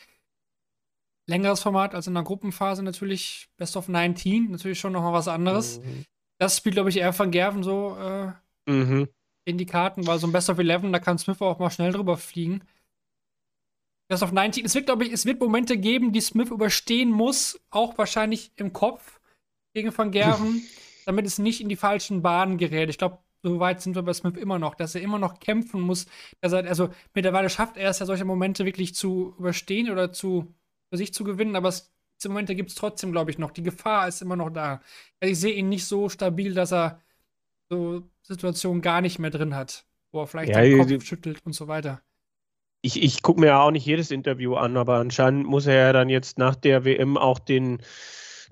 Längeres 1.28 1.62
Format 1.62 1.94
als 1.94 2.08
in 2.08 2.14
der 2.14 2.24
Gruppenphase 2.24 2.82
natürlich 2.82 3.50
Best 3.58 3.78
of 3.78 3.88
19, 3.88 4.50
natürlich 4.50 4.80
schon 4.80 4.94
nochmal 4.94 5.14
was 5.14 5.28
anderes. 5.28 5.80
Mhm. 5.80 6.06
Das 6.40 6.58
spielt, 6.58 6.76
glaube 6.76 6.90
ich, 6.90 6.98
eher 6.98 7.14
von 7.14 7.32
Gerven 7.32 7.64
so 7.64 7.98
äh, 7.98 8.32
mhm. 8.72 9.10
in 9.46 9.58
die 9.58 9.66
Karten, 9.66 10.08
weil 10.08 10.20
so 10.20 10.28
ein 10.28 10.32
Best 10.32 10.50
of 10.50 10.58
11, 10.58 10.92
da 10.92 11.00
kann 11.00 11.18
Smith 11.18 11.42
auch 11.42 11.60
mal 11.60 11.70
schnell 11.70 11.92
drüber 11.92 12.18
fliegen. 12.18 12.64
Best 14.08 14.24
of 14.24 14.32
19. 14.32 14.66
Es 14.66 14.76
wird, 14.76 14.86
glaube 14.86 15.06
ich, 15.06 15.12
es 15.12 15.26
wird 15.26 15.40
Momente 15.40 15.78
geben, 15.78 16.14
die 16.14 16.22
Smith 16.22 16.50
überstehen 16.50 17.12
muss, 17.12 17.60
auch 17.70 17.98
wahrscheinlich 17.98 18.52
im 18.56 18.72
Kopf 18.72 19.20
gegen 19.74 19.96
Van 19.96 20.12
Gerven, 20.12 20.64
damit 21.06 21.26
es 21.26 21.40
nicht 21.40 21.60
in 21.60 21.70
die 21.70 21.76
falschen 21.76 22.22
Bahnen 22.22 22.58
gerät. 22.58 22.90
Ich 22.90 22.98
glaube, 22.98 23.20
so 23.44 23.60
weit 23.60 23.82
sind 23.82 23.96
wir 23.96 24.04
bei 24.04 24.14
Smith 24.14 24.38
immer 24.38 24.60
noch, 24.60 24.76
dass 24.76 24.96
er 24.96 25.02
immer 25.02 25.20
noch 25.20 25.40
kämpfen 25.40 25.82
muss. 25.82 26.06
Er, 26.42 26.54
also 26.54 26.90
mittlerweile 27.14 27.50
schafft 27.50 27.78
er 27.78 27.90
es 27.90 28.00
ja, 28.00 28.06
solche 28.06 28.26
Momente 28.26 28.66
wirklich 28.66 28.96
zu 28.96 29.36
überstehen 29.38 29.92
oder 29.92 30.12
zu, 30.14 30.54
für 30.90 30.98
sich 30.98 31.14
zu 31.14 31.24
gewinnen, 31.24 31.56
aber 31.56 31.70
es, 31.70 31.94
diese 32.18 32.30
Momente 32.30 32.56
gibt 32.56 32.70
es 32.70 32.76
trotzdem, 32.76 33.12
glaube 33.12 33.30
ich, 33.30 33.38
noch. 33.38 33.52
Die 33.52 33.62
Gefahr 33.62 34.08
ist 34.08 34.22
immer 34.22 34.36
noch 34.36 34.50
da. 34.50 34.82
Also 35.20 35.32
ich 35.32 35.40
sehe 35.40 35.54
ihn 35.54 35.70
nicht 35.70 35.86
so 35.86 36.10
stabil, 36.10 36.54
dass 36.54 36.72
er 36.74 37.02
so 37.70 38.10
Situationen 38.24 38.82
gar 38.82 39.02
nicht 39.02 39.20
mehr 39.20 39.30
drin 39.30 39.54
hat, 39.54 39.86
wo 40.12 40.22
er 40.22 40.28
vielleicht 40.28 40.54
ja, 40.54 40.62
den 40.62 40.80
Kopf 40.80 41.06
schüttelt 41.06 41.46
und 41.46 41.54
so 41.54 41.68
weiter 41.68 42.02
ich, 42.88 43.04
ich 43.04 43.22
gucke 43.22 43.42
mir 43.42 43.48
ja 43.48 43.62
auch 43.62 43.72
nicht 43.72 43.86
jedes 43.86 44.12
Interview 44.12 44.56
an, 44.56 44.78
aber 44.78 44.96
anscheinend 44.96 45.46
muss 45.46 45.68
er 45.68 45.76
ja 45.76 45.94
dann 45.94 46.08
jetzt 46.08 46.38
nach 46.38 46.56
der 46.56 46.86
WM 46.86 47.18
auch 47.18 47.38
den, 47.38 47.80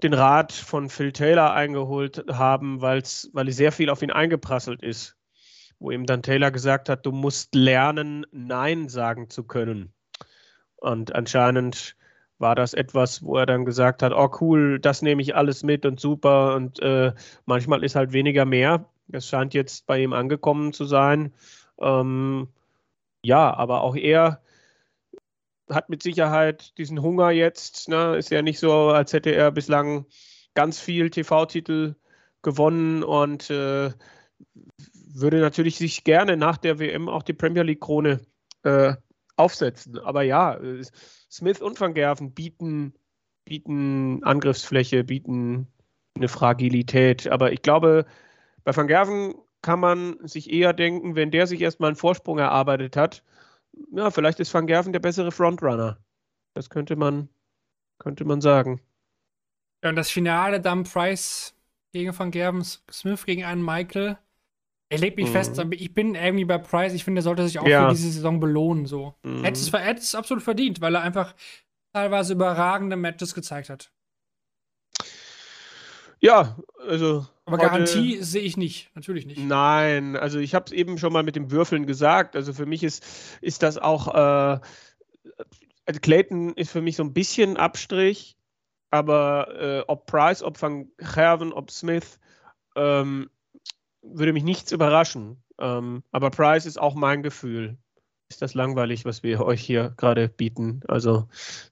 den 0.04 0.14
Rat 0.14 0.52
von 0.52 0.90
Phil 0.90 1.14
Taylor 1.14 1.54
eingeholt 1.54 2.26
haben, 2.30 2.82
weil's, 2.82 3.30
weil 3.32 3.50
sehr 3.52 3.72
viel 3.72 3.90
auf 3.90 4.02
ihn 4.02 4.12
eingeprasselt 4.12 4.84
ist. 4.84 5.16
Wo 5.80 5.92
ihm 5.92 6.06
dann 6.06 6.22
Taylor 6.22 6.52
gesagt 6.52 6.90
hat, 6.90 7.06
du 7.06 7.12
musst 7.12 7.56
lernen, 7.56 8.26
Nein 8.32 8.90
sagen 8.90 9.30
zu 9.30 9.44
können. 9.44 9.94
Und 10.78 11.16
anscheinend 11.16 11.96
war 12.38 12.56
das 12.56 12.74
etwas, 12.74 13.24
wo 13.24 13.38
er 13.38 13.46
dann 13.46 13.66
gesagt 13.66 14.04
hat, 14.04 14.14
oh 14.14 14.30
cool, 14.42 14.80
das 14.80 15.02
nehme 15.02 15.22
ich 15.22 15.36
alles 15.36 15.64
mit 15.64 15.86
und 15.86 16.00
super. 16.00 16.56
Und 16.56 16.82
äh, 16.82 17.14
manchmal 17.46 17.84
ist 17.84 17.96
halt 17.96 18.12
weniger 18.12 18.46
mehr. 18.46 18.90
Das 19.08 19.28
scheint 19.28 19.54
jetzt 19.54 19.86
bei 19.88 20.02
ihm 20.02 20.14
angekommen 20.14 20.74
zu 20.74 20.86
sein. 20.86 21.34
Ähm, 21.80 22.50
ja, 23.26 23.54
aber 23.54 23.82
auch 23.82 23.96
er 23.96 24.42
hat 25.70 25.90
mit 25.90 26.04
Sicherheit 26.04 26.78
diesen 26.78 27.02
Hunger 27.02 27.32
jetzt. 27.32 27.90
Ne? 27.90 28.16
Ist 28.18 28.30
ja 28.30 28.42
nicht 28.42 28.60
so, 28.60 28.90
als 28.90 29.14
hätte 29.14 29.32
er 29.32 29.52
bislang 29.52 30.06
ganz 30.54 30.80
viel 30.80 31.10
TV-Titel 31.10 31.96
gewonnen 32.44 33.04
und 33.04 33.50
äh, 33.50 33.92
würde 35.14 35.40
natürlich 35.40 35.78
sich 35.78 36.04
gerne 36.04 36.38
nach 36.38 36.58
der 36.58 36.80
WM 36.80 37.10
auch 37.10 37.24
die 37.24 37.34
Premier 37.34 37.64
League-Krone 37.64 38.22
äh, 38.64 38.94
aufsetzen. 39.38 39.98
Aber 40.00 40.22
ja, 40.22 40.60
Smith 41.32 41.62
und 41.62 41.80
Van 41.80 41.94
Gerven 41.94 42.34
bieten, 42.34 42.94
bieten 43.46 44.24
Angriffsfläche, 44.24 45.04
bieten 45.04 45.68
eine 46.16 46.28
Fragilität. 46.28 47.28
Aber 47.28 47.52
ich 47.52 47.62
glaube, 47.62 48.06
bei 48.64 48.76
Van 48.76 48.88
Gerven 48.88 49.34
kann 49.66 49.80
man 49.80 50.20
sich 50.28 50.54
eher 50.54 50.74
denken, 50.74 51.16
wenn 51.16 51.32
der 51.32 51.48
sich 51.48 51.60
erstmal 51.60 51.88
einen 51.88 51.96
Vorsprung 51.96 52.38
erarbeitet 52.38 52.96
hat, 52.96 53.24
ja, 53.92 54.12
vielleicht 54.12 54.40
ist 54.40 54.54
Van 54.54 54.68
Gerven 54.68 54.94
der 54.94 55.00
bessere 55.00 55.32
Frontrunner. 55.32 55.98
Das 56.54 56.70
könnte 56.70 56.96
man, 56.96 57.30
könnte 57.98 58.26
man 58.26 58.42
sagen. 58.42 58.80
Ja, 59.84 59.90
und 59.90 59.96
das 59.96 60.12
Finale 60.12 60.62
dann 60.62 60.84
Price 60.84 61.56
gegen 61.94 62.18
Van 62.18 62.30
Gerven, 62.30 62.64
Smith 62.64 63.26
gegen 63.26 63.44
einen 63.44 63.66
Michael. 63.66 64.20
Er 64.90 65.00
legt 65.00 65.18
mich 65.18 65.30
mhm. 65.30 65.34
fest, 65.34 65.60
ich 65.72 65.94
bin 65.96 66.14
irgendwie 66.14 66.46
bei 66.46 66.60
Price. 66.60 66.94
Ich 66.94 67.04
finde, 67.04 67.22
er 67.22 67.24
sollte 67.24 67.48
sich 67.48 67.58
auch 67.58 67.66
ja. 67.66 67.88
für 67.88 67.96
diese 67.96 68.12
Saison 68.12 68.40
belohnen. 68.40 68.86
So. 68.86 69.16
Mhm. 69.24 69.44
Er 69.44 69.50
hätte 69.50 70.00
es 70.00 70.14
absolut 70.14 70.44
verdient, 70.44 70.80
weil 70.80 70.94
er 70.94 71.02
einfach 71.02 71.34
teilweise 71.92 72.34
überragende 72.34 72.98
Matches 72.98 73.34
gezeigt 73.34 73.72
hat. 73.72 73.92
Ja, 76.20 76.56
also. 76.88 77.26
Aber 77.46 77.58
Garantie 77.58 78.18
sehe 78.24 78.42
ich 78.42 78.58
nicht, 78.58 78.90
natürlich 78.96 79.26
nicht. 79.26 79.40
Nein, 79.40 80.16
also 80.16 80.40
ich 80.40 80.56
habe 80.56 80.66
es 80.66 80.72
eben 80.72 80.98
schon 80.98 81.14
mal 81.14 81.24
mit 81.24 81.36
dem 81.36 81.52
Würfeln 81.52 81.86
gesagt. 81.86 82.36
Also 82.36 82.54
für 82.54 82.66
mich 82.66 82.84
ist, 82.84 83.06
ist 83.42 83.62
das 83.62 83.78
auch. 83.78 84.08
Äh, 84.14 84.60
also 85.88 86.00
Clayton 86.02 86.54
ist 86.56 86.72
für 86.72 86.82
mich 86.82 86.96
so 86.96 87.04
ein 87.04 87.14
bisschen 87.14 87.58
Abstrich, 87.58 88.36
aber 88.90 89.62
äh, 89.62 89.84
ob 89.88 90.08
Price, 90.08 90.42
ob 90.42 90.60
Van 90.60 90.88
Gerven, 90.98 91.54
ob 91.54 91.70
Smith, 91.70 92.20
ähm, 92.76 93.30
würde 94.02 94.34
mich 94.34 94.44
nichts 94.44 94.72
überraschen. 94.72 95.44
Ähm, 95.60 96.04
aber 96.12 96.32
Price 96.32 96.66
ist 96.66 96.80
auch 96.80 96.96
mein 96.96 97.22
Gefühl 97.22 97.78
ist 98.30 98.42
das 98.42 98.54
langweilig, 98.54 99.06
was 99.06 99.24
wir 99.24 99.42
euch 99.46 99.62
hier 99.62 99.94
gerade 99.98 100.30
bieten. 100.30 100.82
Also, 100.88 101.28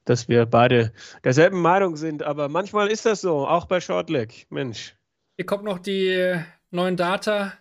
dass 0.05 0.27
wir 0.27 0.45
beide 0.45 0.93
derselben 1.23 1.61
Meinung 1.61 1.95
sind, 1.95 2.23
aber 2.23 2.49
manchmal 2.49 2.89
ist 2.89 3.05
das 3.05 3.21
so, 3.21 3.47
auch 3.47 3.65
bei 3.65 3.81
Shortleg. 3.81 4.45
Mensch. 4.49 4.95
Hier 5.37 5.45
kommt 5.45 5.63
noch 5.63 5.79
die 5.79 6.39
neuen 6.71 6.97
Data. 6.97 7.53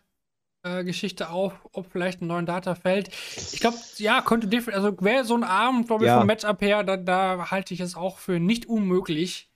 Geschichte 0.85 1.31
auf, 1.31 1.55
ob 1.73 1.91
vielleicht 1.91 2.23
ein 2.23 2.29
neuen 2.29 2.47
Data 2.47 2.77
fällt. 2.77 3.09
Ich 3.53 3.59
glaube, 3.59 3.77
ja, 3.97 4.23
könnte 4.23 4.49
also 4.73 4.97
wäre 5.01 5.25
so 5.25 5.35
ein 5.35 5.43
Abend, 5.43 5.89
glaube 5.89 6.05
ich, 6.05 6.07
ja. 6.07 6.19
vom 6.19 6.29
Matchup 6.29 6.61
her, 6.61 6.85
da, 6.85 6.97
da, 6.97 7.51
halte 7.51 7.75
ich 7.75 7.81
es 7.81 7.97
auch 7.97 8.19
für 8.19 8.39
nicht 8.39 8.67
unmöglich, 8.67 9.51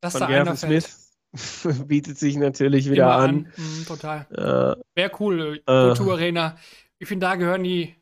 dass 0.00 0.12
Von 0.12 0.22
da 0.22 0.26
Gervin 0.28 0.48
einer 0.48 0.56
fällt. 0.56 0.88
Smith 1.34 1.86
bietet 1.86 2.18
sich 2.18 2.36
natürlich 2.38 2.90
wieder 2.90 3.12
an. 3.12 3.28
an. 3.28 3.52
Mhm, 3.58 3.84
total. 3.86 4.26
Äh, 4.30 4.98
wäre 4.98 5.12
cool, 5.20 5.62
äh, 5.66 5.70
Arena. 5.70 6.56
Ich 6.98 7.08
finde, 7.08 7.26
da 7.26 7.34
gehören 7.34 7.62
die 7.62 7.94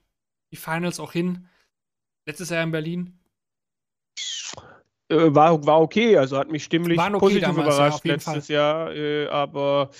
die 0.52 0.56
Finals 0.56 1.00
auch 1.00 1.12
hin. 1.12 1.48
Letztes 2.26 2.50
Jahr 2.50 2.62
in 2.62 2.70
Berlin. 2.70 3.18
Äh, 5.08 5.34
war, 5.34 5.64
war 5.64 5.80
okay, 5.80 6.16
also 6.16 6.36
hat 6.36 6.50
mich 6.50 6.64
stimmlich 6.64 6.98
okay 6.98 7.18
positiv 7.18 7.42
damals, 7.42 7.76
überrascht 7.76 8.04
ja, 8.04 8.12
letztes 8.12 8.46
Fall. 8.46 8.54
Jahr. 8.54 8.94
Äh, 8.94 9.26
aber 9.28 9.90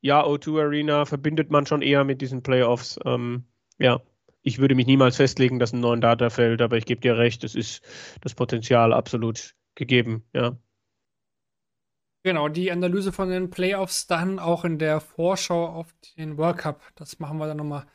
ja, 0.00 0.24
O2 0.24 0.60
Arena 0.60 1.04
verbindet 1.04 1.50
man 1.50 1.66
schon 1.66 1.82
eher 1.82 2.04
mit 2.04 2.20
diesen 2.20 2.42
Playoffs. 2.42 2.98
Ähm, 3.04 3.44
ja, 3.78 4.00
ich 4.42 4.58
würde 4.58 4.74
mich 4.74 4.86
niemals 4.86 5.16
festlegen, 5.16 5.58
dass 5.58 5.72
ein 5.72 5.80
neuen 5.80 6.00
Data 6.00 6.30
fällt, 6.30 6.62
aber 6.62 6.76
ich 6.76 6.86
gebe 6.86 7.00
dir 7.00 7.16
recht, 7.16 7.44
es 7.44 7.54
ist 7.54 7.82
das 8.20 8.34
Potenzial 8.34 8.92
absolut 8.92 9.54
gegeben, 9.74 10.24
ja. 10.32 10.56
Genau, 12.22 12.48
die 12.48 12.72
Analyse 12.72 13.12
von 13.12 13.28
den 13.28 13.50
Playoffs 13.50 14.08
dann 14.08 14.40
auch 14.40 14.64
in 14.64 14.78
der 14.80 15.00
Vorschau 15.00 15.66
auf 15.66 15.94
den 16.16 16.36
World 16.38 16.58
Cup. 16.58 16.82
Das 16.96 17.20
machen 17.20 17.38
wir 17.38 17.46
dann 17.46 17.58
nochmal 17.58 17.86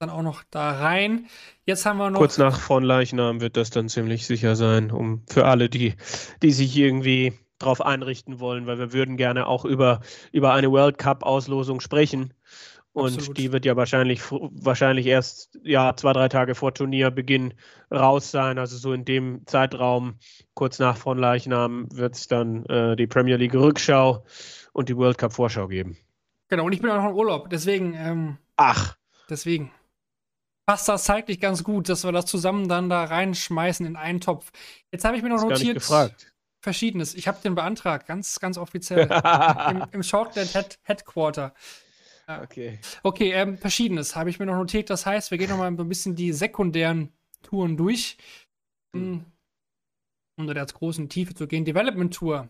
dann 0.00 0.10
auch 0.10 0.22
noch 0.22 0.42
da 0.50 0.70
rein. 0.72 1.26
Jetzt 1.66 1.84
haben 1.84 1.98
wir 1.98 2.10
noch. 2.10 2.18
Kurz 2.18 2.38
nach 2.38 2.58
von 2.58 2.82
Leichnam 2.82 3.40
wird 3.42 3.56
das 3.58 3.68
dann 3.68 3.88
ziemlich 3.88 4.26
sicher 4.26 4.56
sein, 4.56 4.90
um 4.90 5.22
für 5.28 5.44
alle, 5.44 5.68
die, 5.68 5.94
die 6.42 6.52
sich 6.52 6.74
irgendwie 6.76 7.34
darauf 7.58 7.82
einrichten 7.82 8.40
wollen, 8.40 8.66
weil 8.66 8.78
wir 8.78 8.94
würden 8.94 9.18
gerne 9.18 9.46
auch 9.46 9.66
über, 9.66 10.00
über 10.32 10.54
eine 10.54 10.70
World 10.70 10.96
Cup-Auslosung 10.96 11.80
sprechen. 11.80 12.32
Und 12.92 13.14
Absolut. 13.18 13.38
die 13.38 13.52
wird 13.52 13.66
ja 13.66 13.76
wahrscheinlich, 13.76 14.22
wahrscheinlich 14.30 15.06
erst 15.06 15.58
ja, 15.62 15.94
zwei, 15.94 16.14
drei 16.14 16.28
Tage 16.28 16.54
vor 16.54 16.72
Turnierbeginn 16.72 17.52
raus 17.92 18.30
sein. 18.30 18.58
Also 18.58 18.78
so 18.78 18.94
in 18.94 19.04
dem 19.04 19.42
Zeitraum, 19.46 20.14
kurz 20.54 20.78
nach 20.78 20.96
von 20.96 21.18
Leichnam, 21.18 21.86
wird 21.92 22.16
es 22.16 22.26
dann 22.26 22.64
äh, 22.66 22.96
die 22.96 23.06
Premier 23.06 23.36
League 23.36 23.54
Rückschau 23.54 24.24
und 24.72 24.88
die 24.88 24.96
World 24.96 25.18
Cup 25.18 25.34
Vorschau 25.34 25.68
geben. 25.68 25.98
Genau, 26.48 26.64
und 26.64 26.72
ich 26.72 26.80
bin 26.80 26.90
auch 26.90 26.96
noch 26.96 27.10
im 27.10 27.16
Urlaub, 27.16 27.50
deswegen. 27.50 27.94
Ähm, 27.94 28.38
Ach. 28.56 28.96
Deswegen 29.28 29.70
passt 30.70 30.88
das 30.88 31.02
zeitlich 31.02 31.40
ganz 31.40 31.64
gut, 31.64 31.88
dass 31.88 32.04
wir 32.04 32.12
das 32.12 32.26
zusammen 32.26 32.68
dann 32.68 32.88
da 32.88 33.02
reinschmeißen 33.02 33.84
in 33.84 33.96
einen 33.96 34.20
Topf. 34.20 34.52
Jetzt 34.92 35.04
habe 35.04 35.16
ich 35.16 35.22
mir 35.24 35.28
noch 35.28 35.42
notiert. 35.42 35.84
Verschiedenes. 36.60 37.14
Ich 37.14 37.26
habe 37.26 37.40
den 37.42 37.56
beantragt, 37.56 38.06
ganz, 38.06 38.38
ganz 38.38 38.56
offiziell. 38.56 39.10
Im, 39.68 39.84
im 39.90 40.02
Shortland 40.04 40.52
Head 40.52 40.78
Headquarter. 40.84 41.54
Okay. 42.28 42.78
Okay, 43.02 43.32
ähm, 43.32 43.58
Verschiedenes 43.58 44.14
habe 44.14 44.30
ich 44.30 44.38
mir 44.38 44.46
noch 44.46 44.54
notiert. 44.54 44.90
Das 44.90 45.06
heißt, 45.06 45.32
wir 45.32 45.38
gehen 45.38 45.50
noch 45.50 45.58
mal 45.58 45.66
ein 45.66 45.88
bisschen 45.88 46.14
die 46.14 46.32
sekundären 46.32 47.12
Touren 47.42 47.76
durch. 47.76 48.16
Hm. 48.94 49.24
Um 50.36 50.46
da 50.46 50.52
als 50.52 50.72
großen 50.72 51.08
Tiefe 51.08 51.34
zu 51.34 51.48
gehen. 51.48 51.64
Development 51.64 52.14
Tour. 52.14 52.48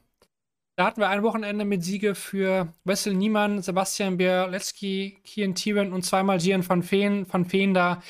Da 0.80 0.86
hatten 0.86 1.02
wir 1.02 1.10
ein 1.10 1.22
Wochenende 1.22 1.66
mit 1.66 1.84
Siege 1.84 2.14
für 2.14 2.72
Wessel 2.84 3.12
Niemann, 3.12 3.60
Sebastian 3.60 4.16
Bialecki, 4.16 5.18
Kian 5.24 5.54
Tieren 5.54 5.92
und 5.92 6.06
zweimal 6.06 6.38
Gian 6.38 6.66
van 6.66 6.82
Feen, 6.82 7.30
van 7.30 7.44
Feen 7.44 7.74
da 7.74 8.02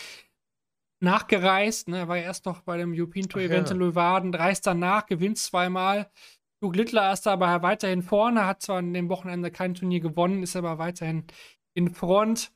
nachgereist. 1.01 1.89
Ne? 1.89 1.99
Er 1.99 2.07
war 2.07 2.17
ja 2.17 2.23
erst 2.23 2.47
noch 2.47 2.61
bei 2.61 2.79
dem 2.79 2.95
European 2.97 3.29
Tour 3.29 3.43
Event 3.43 3.71
ja. 3.71 3.75
in 3.75 3.81
Leeuwarden, 3.81 4.33
reist 4.33 4.69
danach, 4.69 5.07
gewinnt 5.07 5.39
zweimal. 5.39 6.13
Hugh 6.63 6.77
Littler 6.77 7.13
ist 7.13 7.27
aber 7.27 7.61
weiterhin 7.63 8.05
vorne, 8.05 8.47
hat 8.47 8.63
zwar 8.63 8.77
an 8.77 8.95
dem 8.95 9.09
Wochenende 9.09 9.51
kein 9.51 9.75
Turnier 9.75 9.99
gewonnen, 9.99 10.45
ist 10.45 10.55
aber 10.55 10.79
weiterhin 10.79 11.25
in 11.75 11.93
Front. 11.93 12.53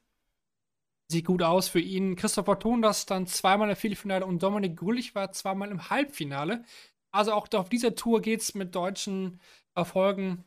Sieht 1.11 1.24
gut 1.24 1.43
aus 1.43 1.66
für 1.66 1.81
ihn. 1.81 2.15
Christopher 2.15 2.61
Tondas 2.61 3.05
dann 3.07 3.27
zweimal 3.27 3.69
im 3.69 3.74
Viertelfinale 3.74 4.24
und 4.24 4.45
Dominik 4.45 4.77
Grüllich 4.77 5.16
war 5.16 5.32
zweimal 5.32 5.73
im 5.73 5.91
Halbfinale. 5.91 6.62
Also 7.11 7.32
auch 7.32 7.49
auf 7.53 7.69
dieser 7.69 7.97
Tour 7.97 8.23
geht 8.23 8.43
es 8.43 8.55
mit 8.55 8.77
deutschen 8.77 9.41
Erfolgen 9.75 10.45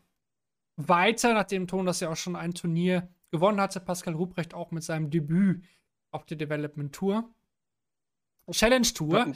weiter, 0.77 1.33
nachdem 1.33 1.67
Ton 1.67 1.85
das 1.85 1.99
ja 1.99 2.09
auch 2.09 2.15
schon 2.15 2.35
ein 2.35 2.53
Turnier 2.53 3.09
gewonnen 3.31 3.59
hatte. 3.59 3.79
Pascal 3.79 4.13
Ruprecht 4.13 4.53
auch 4.53 4.71
mit 4.71 4.83
seinem 4.83 5.09
Debüt 5.09 5.63
auf 6.11 6.25
der 6.25 6.37
Development 6.37 6.93
Tour. 6.93 7.29
Challenge 8.51 8.87
Tour. 8.93 9.33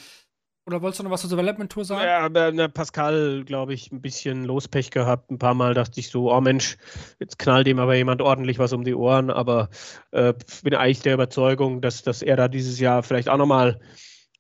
Oder 0.68 0.82
wolltest 0.82 1.00
du 1.00 1.04
noch 1.04 1.12
was 1.12 1.22
zur 1.22 1.30
Development 1.32 1.72
Tour 1.72 1.84
sagen? 1.84 2.06
Ja, 2.06 2.20
aber 2.20 2.52
ne, 2.52 2.70
Pascal, 2.70 3.44
glaube 3.46 3.74
ich, 3.74 3.92
ein 3.92 4.02
bisschen 4.02 4.46
Lospech 4.46 4.92
gehabt. 4.92 5.32
Ein 5.32 5.40
paar 5.40 5.56
Mal 5.56 5.74
dachte 5.74 6.00
ich 6.00 6.10
so, 6.10 6.32
oh 6.32 6.40
Mensch, 6.40 6.78
jetzt 7.20 7.40
knallt 7.40 7.68
ihm 7.68 7.80
aber 7.80 7.96
jemand 7.96 8.22
ordentlich 8.22 8.60
was 8.60 8.72
um 8.72 8.84
die 8.84 8.94
Ohren. 8.94 9.32
Aber 9.32 9.70
äh, 10.12 10.34
bin 10.64 10.76
eigentlich 10.76 11.02
der 11.02 11.16
Überzeugung, 11.16 11.82
dass, 11.82 12.04
dass 12.04 12.22
er 12.22 12.36
da 12.36 12.48
dieses 12.48 12.80
Jahr 12.80 13.02
vielleicht 13.02 13.28
auch 13.28 13.38
nochmal 13.38 13.80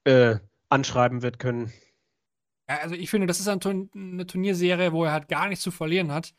äh, 0.03 0.35
anschreiben 0.69 1.23
wird 1.23 1.39
können. 1.39 1.73
Ja, 2.71 2.77
also 2.77 2.95
ich 2.95 3.09
finde, 3.09 3.27
das 3.27 3.41
ist 3.41 3.49
eine 3.49 4.27
Turnierserie, 4.27 4.93
wo 4.93 5.03
er 5.03 5.11
halt 5.11 5.27
gar 5.27 5.49
nichts 5.49 5.61
zu 5.61 5.71
verlieren 5.71 6.11
hat. 6.11 6.33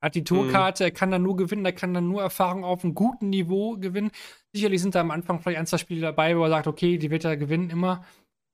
Er 0.00 0.06
hat 0.06 0.14
die 0.14 0.22
Tourkarte, 0.24 0.84
mhm. 0.84 0.88
er 0.88 0.90
kann 0.90 1.10
dann 1.10 1.22
nur 1.22 1.36
gewinnen, 1.36 1.64
er 1.64 1.72
kann 1.72 1.94
dann 1.94 2.08
nur 2.08 2.20
Erfahrung 2.20 2.62
auf 2.62 2.84
einem 2.84 2.94
guten 2.94 3.30
Niveau 3.30 3.78
gewinnen. 3.78 4.10
Sicherlich 4.52 4.82
sind 4.82 4.94
da 4.94 5.00
am 5.00 5.10
Anfang 5.10 5.40
vielleicht 5.40 5.58
ein, 5.58 5.66
zwei 5.66 5.78
Spiele 5.78 6.02
dabei, 6.02 6.36
wo 6.36 6.44
er 6.44 6.50
sagt, 6.50 6.66
okay, 6.66 6.98
die 6.98 7.10
wird 7.10 7.24
er 7.24 7.38
gewinnen 7.38 7.70
immer. 7.70 8.04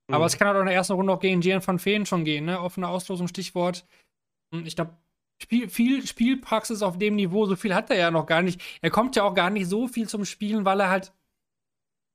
Mhm. 0.06 0.15
Aber 0.15 0.27
es 0.27 0.39
kann 0.39 0.47
halt 0.47 0.56
auch 0.56 0.61
in 0.61 0.66
der 0.66 0.77
ersten 0.77 0.93
Runde 0.93 1.12
auch 1.12 1.19
gegen 1.19 1.40
Gian 1.40 1.66
van 1.66 1.81
Feen 1.81 2.06
schon 2.06 2.24
gehen, 2.24 2.44
ne? 2.44 2.61
Offene 2.61 2.86
Auslosung, 2.86 3.27
Stichwort. 3.27 3.85
Und 4.52 4.69
ich 4.69 4.77
glaube, 4.77 4.97
Spiel, 5.43 5.69
viel 5.69 6.06
Spielpraxis 6.06 6.82
auf 6.82 6.98
dem 6.98 7.16
Niveau, 7.16 7.47
so 7.47 7.56
viel 7.56 7.74
hat 7.74 7.90
er 7.90 7.97
ja 7.97 8.11
noch 8.12 8.27
gar 8.27 8.43
nicht. 8.43 8.62
Er 8.81 8.90
kommt 8.90 9.16
ja 9.16 9.24
auch 9.24 9.35
gar 9.35 9.51
nicht 9.51 9.66
so 9.66 9.89
viel 9.89 10.09
zum 10.09 10.24
Spielen, 10.24 10.65
weil 10.65 10.78
er 10.78 10.89
halt 10.89 11.12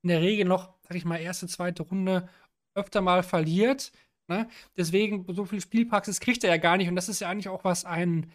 in 0.01 0.07
der 0.07 0.21
Regel 0.21 0.45
noch, 0.45 0.73
sag 0.87 0.95
ich 0.95 1.03
mal, 1.03 1.17
erste, 1.17 1.47
zweite 1.47 1.83
Runde 1.83 2.29
öfter 2.73 3.01
mal 3.01 3.21
verliert. 3.21 3.91
Ne? 4.29 4.47
Deswegen, 4.77 5.25
so 5.33 5.45
viel 5.45 5.59
Spielpraxis 5.59 6.19
kriegt 6.19 6.43
er 6.43 6.51
ja 6.51 6.57
gar 6.57 6.77
nicht. 6.77 6.87
Und 6.87 6.95
das 6.95 7.09
ist 7.09 7.19
ja 7.19 7.29
eigentlich 7.29 7.49
auch, 7.49 7.63
was 7.63 7.83
ein 7.83 8.31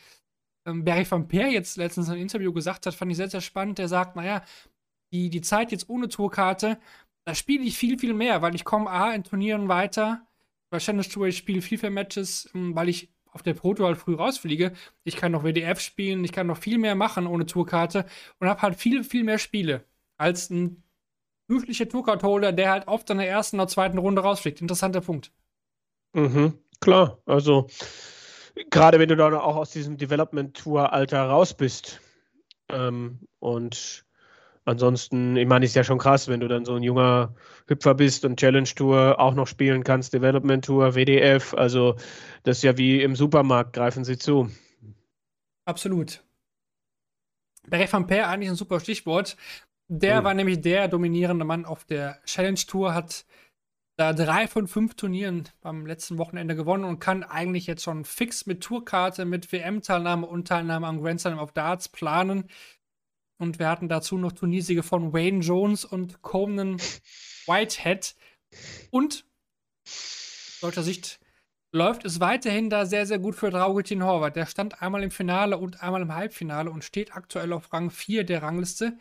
ähm, 0.67 0.85
Barry 0.85 1.11
van 1.11 1.29
Peer 1.29 1.49
jetzt 1.49 1.77
letztens 1.77 2.09
in 2.09 2.15
einem 2.15 2.23
Interview 2.23 2.53
gesagt 2.53 2.87
hat, 2.87 2.95
fand 2.95 3.11
ich 3.11 3.17
sehr, 3.17 3.31
sehr 3.31 3.41
spannend. 3.41 3.79
Der 3.79 3.89
sagt, 3.89 4.17
naja, 4.17 4.43
die, 5.13 5.31
die 5.31 5.41
Zeit 5.41 5.73
jetzt 5.73 5.89
ohne 5.89 6.09
Tourkarte, 6.09 6.79
da 7.25 7.35
spiele 7.35 7.65
ich 7.65 7.79
viel, 7.79 7.99
viel 7.99 8.15
mehr, 8.15 8.43
weil 8.43 8.55
ich 8.55 8.65
komme 8.65 8.91
A 8.91 9.15
in 9.15 9.25
Turnieren 9.25 9.69
weiter. 9.69 10.27
Bei 10.71 10.79
Challenge 10.79 11.09
Tour 11.09 11.29
ich 11.29 11.39
spiele 11.39 11.63
viel, 11.63 11.79
viel 11.79 11.91
Matches, 11.91 12.51
ähm, 12.55 12.75
weil 12.75 12.89
ich 12.89 13.11
auf 13.33 13.43
der 13.43 13.55
Pro 13.55 13.75
Tour 13.75 13.87
halt 13.87 13.99
früh 13.99 14.15
rausfliege. 14.15 14.73
Ich 15.05 15.17
kann 15.17 15.33
noch 15.33 15.45
WDF 15.45 15.81
spielen, 15.81 16.25
ich 16.25 16.33
kann 16.33 16.47
noch 16.47 16.59
viel 16.59 16.79
mehr 16.79 16.95
machen 16.95 17.27
ohne 17.27 17.47
Tourkarte 17.47 18.07
und 18.39 18.49
habe 18.49 18.63
halt 18.63 18.77
viel, 18.77 19.05
viel 19.05 19.25
mehr 19.25 19.39
Spiele 19.39 19.85
als 20.17 20.51
ein 20.51 20.83
durchschnittlicher 21.49 21.89
Tourcard-Holder, 21.89 22.53
der 22.53 22.71
halt 22.71 22.89
oft 22.89 23.11
in 23.11 23.19
der 23.19 23.29
ersten 23.29 23.57
oder 23.57 23.69
zweiten 23.69 23.99
Runde 23.99 24.23
rausfliegt. 24.23 24.61
Interessanter 24.61 25.01
Punkt. 25.01 25.33
Mhm, 26.15 26.59
klar, 26.81 27.19
also 27.27 27.67
gerade 28.71 28.99
wenn 28.99 29.09
du 29.09 29.17
dann 29.17 29.35
auch 29.35 29.57
aus 29.57 29.71
diesem 29.71 29.97
Development-Tour-Alter 29.97 31.23
raus 31.25 31.55
bist 31.55 32.01
ähm, 32.69 33.19
und 33.41 34.05
ansonsten, 34.65 35.37
ich 35.37 35.47
meine, 35.47 35.65
ist 35.65 35.75
ja 35.75 35.85
schon 35.85 35.99
krass, 35.99 36.29
wenn 36.29 36.41
du 36.41 36.49
dann 36.49 36.65
so 36.65 36.75
ein 36.75 36.83
junger 36.83 37.35
Hüpfer 37.67 37.95
bist 37.95 38.25
und 38.25 38.39
Challenge 38.39 38.69
Tour 38.69 39.19
auch 39.19 39.35
noch 39.35 39.47
spielen 39.47 39.85
kannst, 39.85 40.15
Development 40.15 40.65
Tour, 40.65 40.95
WDF, 40.95 41.55
also 41.55 41.97
das 42.45 42.59
ist 42.59 42.63
ja 42.63 42.79
wie 42.79 43.03
im 43.03 43.17
Supermarkt, 43.17 43.73
greifen 43.73 44.05
sie 44.05 44.17
zu. 44.17 44.51
Absolut. 45.65 46.23
Barry 47.69 47.91
van 47.91 48.07
Peer 48.07 48.29
eigentlich 48.29 48.51
ein 48.51 48.57
super 48.57 48.81
Stichwort. 48.81 49.37
Der 49.89 50.21
mhm. 50.21 50.25
war 50.25 50.35
nämlich 50.35 50.61
der 50.61 50.89
dominierende 50.89 51.45
Mann 51.45 51.65
auf 51.65 51.85
der 51.85 52.19
Challenge 52.25 52.61
Tour, 52.67 52.95
hat 52.95 53.27
da 53.97 54.13
drei 54.13 54.49
von 54.49 54.67
fünf 54.67 54.95
Turnieren 54.95 55.49
beim 55.61 55.87
letzten 55.87 56.19
Wochenende 56.19 56.57
gewonnen 56.57 56.85
und 56.85 56.99
kann 56.99 57.23
eigentlich 57.23 57.67
jetzt 57.67 57.85
schon 57.85 58.05
fix 58.05 58.47
mit 58.47 58.63
Tourkarte, 58.63 59.25
mit 59.25 59.53
WM-Teilnahme 59.53 60.27
und 60.27 60.49
Teilnahme 60.49 60.87
am 60.87 61.01
Grand 61.01 61.21
Slam 61.21 61.39
of 61.39 61.53
Darts 61.53 61.89
planen. 61.89 62.49
Und 63.39 63.59
wir 63.59 63.69
hatten 63.69 63.89
dazu 63.89 64.19
noch 64.19 64.33
Turniersiege 64.33 64.83
von 64.83 65.13
Wayne 65.13 65.41
Jones 65.41 65.85
und 65.85 66.23
Conan 66.23 66.77
Whitehead. 67.47 68.17
Und 68.91 69.25
aus 69.87 70.59
deutscher 70.61 70.83
Sicht 70.83 71.21
läuft 71.73 72.05
es 72.05 72.21
weiterhin 72.21 72.71
da 72.71 72.87
sehr, 72.87 73.07
sehr 73.07 73.19
gut 73.19 73.35
für 73.35 73.51
Draugutin 73.51 74.05
Horvath. 74.05 74.37
Der 74.37 74.47
stand 74.47 74.81
einmal 74.83 75.03
im 75.03 75.11
Finale 75.11 75.59
und 75.59 75.83
einmal 75.83 76.03
im 76.03 76.15
Halbfinale 76.15 76.71
und 76.71 76.85
steht 76.85 77.15
aktuell 77.17 77.53
auf 77.53 77.73
Rang 77.73 77.91
4 77.91 78.25
der 78.25 78.43
Rangliste. 78.43 78.97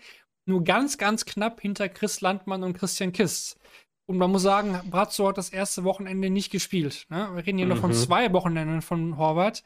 Nur 0.46 0.64
ganz, 0.64 0.98
ganz 0.98 1.26
knapp 1.26 1.62
hinter 1.62 1.88
Chris 1.90 2.22
Landmann 2.22 2.64
und 2.64 2.74
Christian 2.74 3.12
Kiss. 3.12 3.58
Und 4.06 4.18
man 4.18 4.32
muss 4.32 4.42
sagen, 4.42 4.80
Brazzo 4.90 5.28
hat 5.28 5.38
das 5.38 5.50
erste 5.50 5.84
Wochenende 5.84 6.30
nicht 6.30 6.52
gespielt. 6.52 7.06
Ne? 7.10 7.30
Wir 7.34 7.46
reden 7.46 7.58
hier 7.58 7.68
mhm. 7.68 7.74
noch 7.74 7.82
von 7.82 7.92
mhm. 7.92 7.96
zwei 7.96 8.34
Wochenenden 8.34 8.82
von 8.82 9.18
Horvath. 9.18 9.64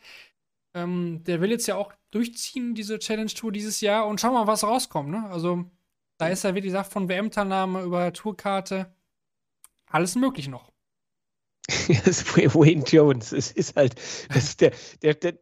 Ähm, 0.75 1.23
der 1.23 1.41
will 1.41 1.51
jetzt 1.51 1.67
ja 1.67 1.75
auch 1.75 1.91
durchziehen, 2.11 2.75
diese 2.75 2.99
Challenge-Tour 2.99 3.51
dieses 3.51 3.81
Jahr 3.81 4.05
und 4.05 4.21
schauen 4.21 4.33
wir 4.33 4.45
mal, 4.45 4.47
was 4.47 4.63
rauskommt. 4.63 5.09
Ne? 5.09 5.27
Also, 5.29 5.65
da 6.17 6.27
ist 6.27 6.43
ja, 6.43 6.53
wie 6.53 6.61
gesagt, 6.61 6.91
von 6.91 7.09
WM-Teilnahme 7.09 7.81
über 7.81 8.13
Tourkarte 8.13 8.93
alles 9.89 10.15
möglich 10.15 10.47
noch. 10.47 10.71
Wayne 11.69 12.83
Jones, 12.85 13.31
es 13.31 13.51
ist 13.51 13.75
halt, 13.75 13.95
das 14.29 14.43
ist 14.43 14.61
der, 14.61 14.71
der, 15.01 15.15
der, 15.15 15.33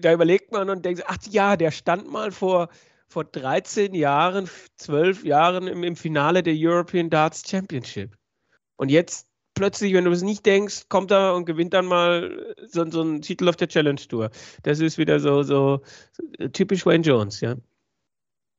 da 0.00 0.12
überlegt 0.12 0.52
man 0.52 0.70
und 0.70 0.84
denkt, 0.84 1.04
ach 1.06 1.18
ja, 1.30 1.56
der 1.56 1.70
stand 1.70 2.10
mal 2.10 2.32
vor, 2.32 2.68
vor 3.08 3.24
13 3.24 3.94
Jahren, 3.94 4.48
12 4.76 5.24
Jahren 5.24 5.68
im, 5.68 5.84
im 5.84 5.96
Finale 5.96 6.42
der 6.42 6.54
European 6.56 7.10
Darts 7.10 7.48
Championship. 7.48 8.16
Und 8.76 8.90
jetzt 8.90 9.28
plötzlich, 9.54 9.92
wenn 9.94 10.04
du 10.04 10.10
es 10.10 10.22
nicht 10.22 10.44
denkst, 10.46 10.88
kommt 10.88 11.10
er 11.10 11.34
und 11.34 11.44
gewinnt 11.44 11.74
dann 11.74 11.86
mal 11.86 12.54
so, 12.66 12.88
so 12.90 13.02
einen 13.02 13.22
Titel 13.22 13.48
auf 13.48 13.56
der 13.56 13.68
Challenge 13.68 14.00
Tour. 14.00 14.30
Das 14.62 14.80
ist 14.80 14.98
wieder 14.98 15.20
so, 15.20 15.42
so, 15.42 15.82
typisch 16.52 16.86
Wayne 16.86 17.04
Jones, 17.04 17.40
ja. 17.40 17.56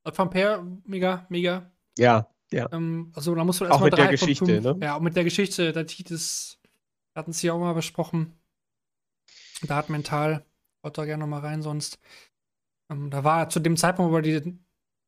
Van 0.04 0.30
Peer, 0.30 0.66
mega, 0.84 1.26
mega. 1.30 1.70
Ja, 1.98 2.28
ja. 2.50 2.68
Ähm, 2.72 3.12
also 3.14 3.34
da 3.34 3.44
musst 3.44 3.60
du 3.60 3.64
erstmal 3.64 3.80
Auch 3.80 3.84
mit 3.90 3.98
der 3.98 4.08
Geschichte, 4.08 4.46
fünf, 4.46 4.64
ne? 4.64 4.78
Ja, 4.80 4.96
auch 4.96 5.00
mit 5.00 5.16
der 5.16 5.24
Geschichte. 5.24 5.72
Der 5.72 5.86
Titus 5.86 6.60
hatten 7.14 7.32
sie 7.32 7.50
auch 7.50 7.58
mal 7.58 7.72
besprochen. 7.72 8.38
Da 9.62 9.76
hat 9.76 9.88
mental, 9.88 10.44
haut 10.84 10.98
da 10.98 11.04
gerne 11.04 11.22
nochmal 11.22 11.40
rein, 11.40 11.62
sonst. 11.62 11.98
Ähm, 12.90 13.10
da 13.10 13.24
war 13.24 13.48
zu 13.48 13.60
dem 13.60 13.76
Zeitpunkt, 13.76 14.12
wo 14.12 14.16
wir 14.16 14.22
die 14.22 14.58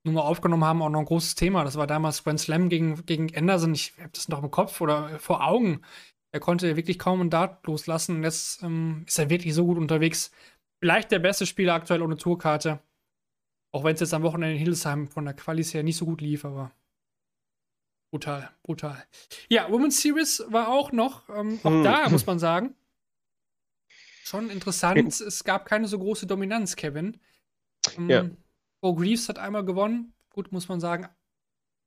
Nummer 0.07 0.25
aufgenommen 0.25 0.65
haben, 0.65 0.83
auch 0.83 0.89
noch 0.89 1.01
ein 1.01 1.07
großes 1.07 1.35
Thema. 1.35 1.65
Das 1.65 1.77
war 1.77 1.87
damals 1.87 2.25
Grand 2.25 2.41
Slam 2.41 2.69
gegen, 2.69 3.05
gegen 3.05 3.37
Anderson. 3.37 3.75
Ich 3.75 3.95
habe 3.99 4.11
das 4.13 4.29
noch 4.29 4.43
im 4.43 4.51
Kopf 4.51 4.81
oder 4.81 5.19
vor 5.19 5.47
Augen. 5.47 5.83
Er 6.33 6.41
konnte 6.41 6.77
wirklich 6.77 6.99
kaum 6.99 7.21
einen 7.21 7.31
Dart 7.31 7.67
loslassen. 7.67 8.17
Und 8.17 8.23
jetzt 8.23 8.63
ähm, 8.63 9.05
ist 9.07 9.19
er 9.19 9.31
wirklich 9.31 9.55
so 9.55 9.67
gut 9.67 9.79
unterwegs. 9.79 10.31
Vielleicht 10.81 11.11
der 11.11 11.19
beste 11.19 11.47
Spieler 11.47 11.75
aktuell 11.75 12.03
ohne 12.03 12.17
Tourkarte. 12.17 12.81
Auch 13.73 13.85
wenn 13.85 13.95
es 13.95 14.01
jetzt 14.01 14.15
am 14.15 14.23
Wochenende 14.23 14.55
in 14.55 14.59
Hildesheim 14.59 15.09
von 15.09 15.25
der 15.25 15.35
Qualis 15.35 15.75
her 15.75 15.83
nicht 15.83 15.97
so 15.97 16.07
gut 16.07 16.21
lief, 16.21 16.45
aber 16.45 16.73
brutal, 18.11 18.51
brutal. 18.63 19.05
Ja, 19.49 19.71
Women's 19.71 20.01
Series 20.01 20.45
war 20.49 20.69
auch 20.69 20.93
noch, 20.93 21.29
ähm, 21.29 21.59
auch 21.63 21.71
hm. 21.71 21.85
da 21.85 22.09
muss 22.09 22.25
man 22.25 22.39
sagen, 22.39 22.75
schon 24.25 24.51
interessant. 24.51 25.21
es 25.21 25.45
gab 25.45 25.67
keine 25.67 25.89
so 25.89 25.99
große 25.99 26.27
Dominanz, 26.27 26.77
Kevin. 26.77 27.21
Ähm, 27.99 28.11
ja. 28.11 28.31
Bo 28.81 28.95
Greaves 28.95 29.29
hat 29.29 29.39
einmal 29.39 29.65
gewonnen. 29.65 30.15
Gut, 30.31 30.53
muss 30.53 30.69
man 30.69 30.81
sagen, 30.81 31.09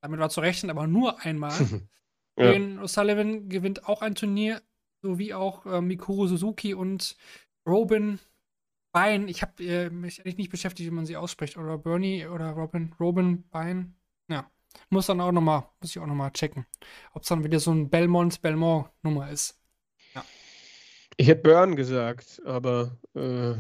damit 0.02 0.20
war 0.20 0.30
zu 0.30 0.42
rechnen, 0.42 0.70
aber 0.70 0.88
nur 0.88 1.20
einmal. 1.22 1.52
ja. 2.38 2.52
O'Sullivan 2.52 3.50
gewinnt 3.50 3.88
auch 3.88 4.02
ein 4.02 4.16
Turnier, 4.16 4.62
sowie 5.02 5.34
auch 5.34 5.66
äh, 5.66 5.82
Mikuru 5.82 6.28
Suzuki 6.28 6.74
und 6.74 7.16
Robin 7.68 8.20
Bein. 8.92 9.28
Ich 9.28 9.42
habe 9.42 9.64
äh, 9.64 9.90
mich 9.90 10.22
eigentlich 10.22 10.38
nicht 10.38 10.52
beschäftigt, 10.52 10.90
wie 10.90 10.96
man 10.96 11.06
sie 11.06 11.18
ausspricht. 11.18 11.58
Oder 11.58 11.78
Bernie 11.78 12.26
oder 12.26 12.52
Robin. 12.52 12.94
Robin 13.00 13.48
Bein. 13.50 13.96
Ja. 14.30 14.50
Muss 14.90 15.08
dann 15.08 15.22
auch 15.22 15.32
nochmal, 15.32 15.64
muss 15.80 15.92
ich 15.92 16.00
auch 16.00 16.08
nochmal 16.08 16.32
checken. 16.32 16.66
Ob 17.14 17.24
es 17.24 17.30
dann 17.30 17.44
wieder 17.44 17.60
so 17.60 17.72
ein 17.72 17.90
Belmont, 17.90 18.42
Belmont-Nummer 18.42 19.30
ist. 19.30 19.60
Ja. 20.16 20.24
Ich 21.18 21.28
hätte 21.28 21.42
Burn 21.44 21.76
gesagt, 21.76 22.42
aber 22.46 22.98
äh, 23.14 23.54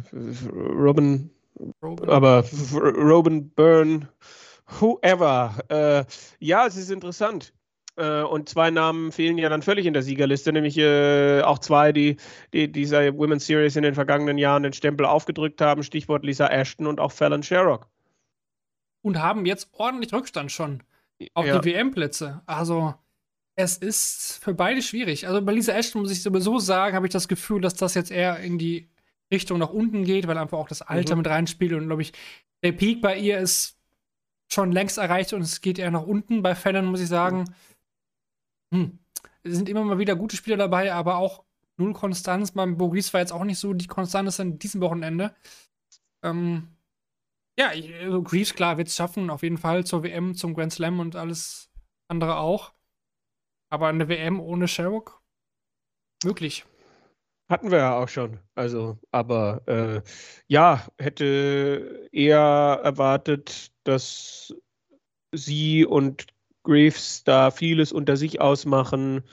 Robin 0.51 1.31
Robin. 1.81 2.09
Aber 2.09 2.43
Robin 2.73 3.49
Byrne, 3.49 4.07
whoever. 4.79 5.55
Äh, 5.69 6.05
ja, 6.39 6.65
es 6.67 6.77
ist 6.77 6.91
interessant. 6.91 7.53
Äh, 7.95 8.23
und 8.23 8.47
zwei 8.49 8.71
Namen 8.71 9.11
fehlen 9.11 9.37
ja 9.37 9.49
dann 9.49 9.61
völlig 9.61 9.85
in 9.85 9.93
der 9.93 10.03
Siegerliste, 10.03 10.53
nämlich 10.53 10.77
äh, 10.77 11.41
auch 11.41 11.59
zwei, 11.59 11.91
die, 11.91 12.17
die 12.53 12.71
dieser 12.71 13.17
Women's 13.17 13.45
Series 13.45 13.75
in 13.75 13.83
den 13.83 13.95
vergangenen 13.95 14.37
Jahren 14.37 14.63
den 14.63 14.73
Stempel 14.73 15.05
aufgedrückt 15.05 15.61
haben. 15.61 15.83
Stichwort 15.83 16.23
Lisa 16.23 16.47
Ashton 16.47 16.87
und 16.87 16.99
auch 16.99 17.11
Fallon 17.11 17.43
Sherrock. 17.43 17.87
Und 19.01 19.19
haben 19.19 19.45
jetzt 19.45 19.69
ordentlich 19.73 20.13
Rückstand 20.13 20.51
schon 20.51 20.83
auf 21.33 21.45
ja. 21.45 21.59
die 21.59 21.73
WM-Plätze. 21.73 22.41
Also, 22.45 22.93
es 23.55 23.77
ist 23.77 24.39
für 24.41 24.53
beide 24.53 24.81
schwierig. 24.81 25.27
Also 25.27 25.41
bei 25.41 25.51
Lisa 25.51 25.73
Ashton 25.73 26.01
muss 26.01 26.11
ich 26.11 26.23
sowieso 26.23 26.59
sagen, 26.59 26.95
habe 26.95 27.07
ich 27.07 27.11
das 27.11 27.27
Gefühl, 27.27 27.59
dass 27.59 27.73
das 27.73 27.93
jetzt 27.93 28.11
eher 28.11 28.39
in 28.39 28.57
die 28.57 28.87
Richtung 29.31 29.59
nach 29.59 29.69
unten 29.69 30.03
geht, 30.03 30.27
weil 30.27 30.37
einfach 30.37 30.57
auch 30.57 30.67
das 30.67 30.81
Alter 30.81 31.15
mhm. 31.15 31.21
mit 31.21 31.31
reinspielt 31.31 31.73
und 31.73 31.87
glaube 31.87 32.01
ich, 32.01 32.13
der 32.63 32.71
Peak 32.71 33.01
bei 33.01 33.17
ihr 33.17 33.39
ist 33.39 33.77
schon 34.51 34.71
längst 34.71 34.97
erreicht 34.97 35.33
und 35.33 35.41
es 35.41 35.61
geht 35.61 35.79
eher 35.79 35.91
nach 35.91 36.03
unten. 36.03 36.41
Bei 36.41 36.55
Fallon 36.55 36.85
muss 36.85 37.01
ich 37.01 37.07
sagen, 37.07 37.53
hm, 38.73 38.97
es 39.43 39.55
sind 39.55 39.69
immer 39.69 39.83
mal 39.83 39.99
wieder 39.99 40.15
gute 40.15 40.35
Spieler 40.35 40.57
dabei, 40.57 40.93
aber 40.93 41.17
auch 41.17 41.43
null 41.77 41.93
Konstanz. 41.93 42.51
Beim 42.51 42.77
Boris 42.77 43.13
war 43.13 43.21
jetzt 43.21 43.31
auch 43.31 43.43
nicht 43.43 43.59
so 43.59 43.73
die 43.73 43.87
Konstanz 43.87 44.39
an 44.39 44.59
diesem 44.59 44.81
Wochenende. 44.81 45.35
Ähm, 46.23 46.67
ja, 47.57 47.69
also 48.01 48.23
Greaves, 48.23 48.53
klar, 48.53 48.77
wird 48.77 48.87
es 48.87 48.95
schaffen, 48.95 49.29
auf 49.29 49.43
jeden 49.43 49.57
Fall 49.57 49.85
zur 49.85 50.03
WM, 50.03 50.35
zum 50.35 50.53
Grand 50.53 50.73
Slam 50.73 50.99
und 50.99 51.15
alles 51.15 51.69
andere 52.07 52.37
auch. 52.37 52.73
Aber 53.69 53.87
eine 53.87 54.07
WM 54.07 54.39
ohne 54.39 54.67
Sherrock? 54.67 55.21
Möglich. 56.23 56.65
Hatten 57.49 57.71
wir 57.71 57.79
ja 57.79 57.97
auch 57.97 58.07
schon. 58.07 58.39
Also, 58.53 58.99
aber 59.11 59.61
äh, 59.65 60.01
ja, 60.47 60.85
hätte 60.99 62.07
eher 62.11 62.79
erwartet, 62.83 63.71
dass 63.83 64.53
sie 65.31 65.83
und 65.85 66.27
Graves 66.63 67.23
da 67.23 67.49
vieles 67.49 67.91
unter 67.91 68.17
sich 68.17 68.39
ausmachen. 68.39 69.23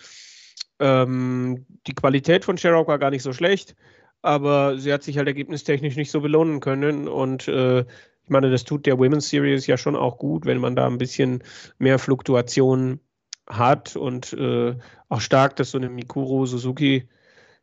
Ähm, 0.78 1.66
die 1.86 1.94
Qualität 1.94 2.47
von 2.47 2.56
Sherrock 2.56 2.88
war 2.88 2.98
gar 2.98 3.10
nicht 3.10 3.22
so 3.22 3.34
schlecht, 3.34 3.76
aber 4.22 4.78
sie 4.78 4.93
hat 4.93 5.02
sich 5.02 5.18
halt 5.18 5.28
ergebnistechnisch 5.28 5.97
nicht 5.97 6.10
so 6.10 6.22
belohnen 6.22 6.60
können. 6.60 7.09
Und 7.09 7.48
äh, 7.48 7.80
ich 7.80 8.30
meine, 8.30 8.51
das 8.51 8.64
tut 8.64 8.86
der 8.86 8.98
Women's 8.98 9.28
Series 9.28 9.66
ja 9.66 9.76
schon 9.76 9.97
auch 9.97 10.16
gut, 10.16 10.47
wenn 10.47 10.59
man 10.59 10.74
da 10.74 10.86
ein 10.86 10.98
bisschen 10.98 11.43
mehr 11.78 11.98
Fluktuation 11.98 13.01
hat 13.47 13.94
und 13.94 14.32
äh, 14.32 14.74
auch 15.10 15.20
stark, 15.20 15.56
dass 15.56 15.72
so 15.72 15.78
eine 15.78 15.90
Mikuro 15.90 16.47
Suzuki 16.47 17.09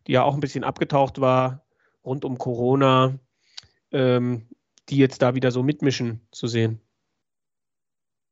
die 0.07 0.13
ja 0.13 0.23
auch 0.23 0.33
ein 0.33 0.39
bisschen 0.39 0.63
abgetaucht 0.63 1.21
war 1.21 1.63
rund 2.03 2.25
um 2.25 2.37
Corona, 2.37 3.17
ähm, 3.91 4.47
die 4.89 4.97
jetzt 4.97 5.21
da 5.21 5.35
wieder 5.35 5.51
so 5.51 5.63
mitmischen 5.63 6.27
zu 6.31 6.47
sehen. 6.47 6.81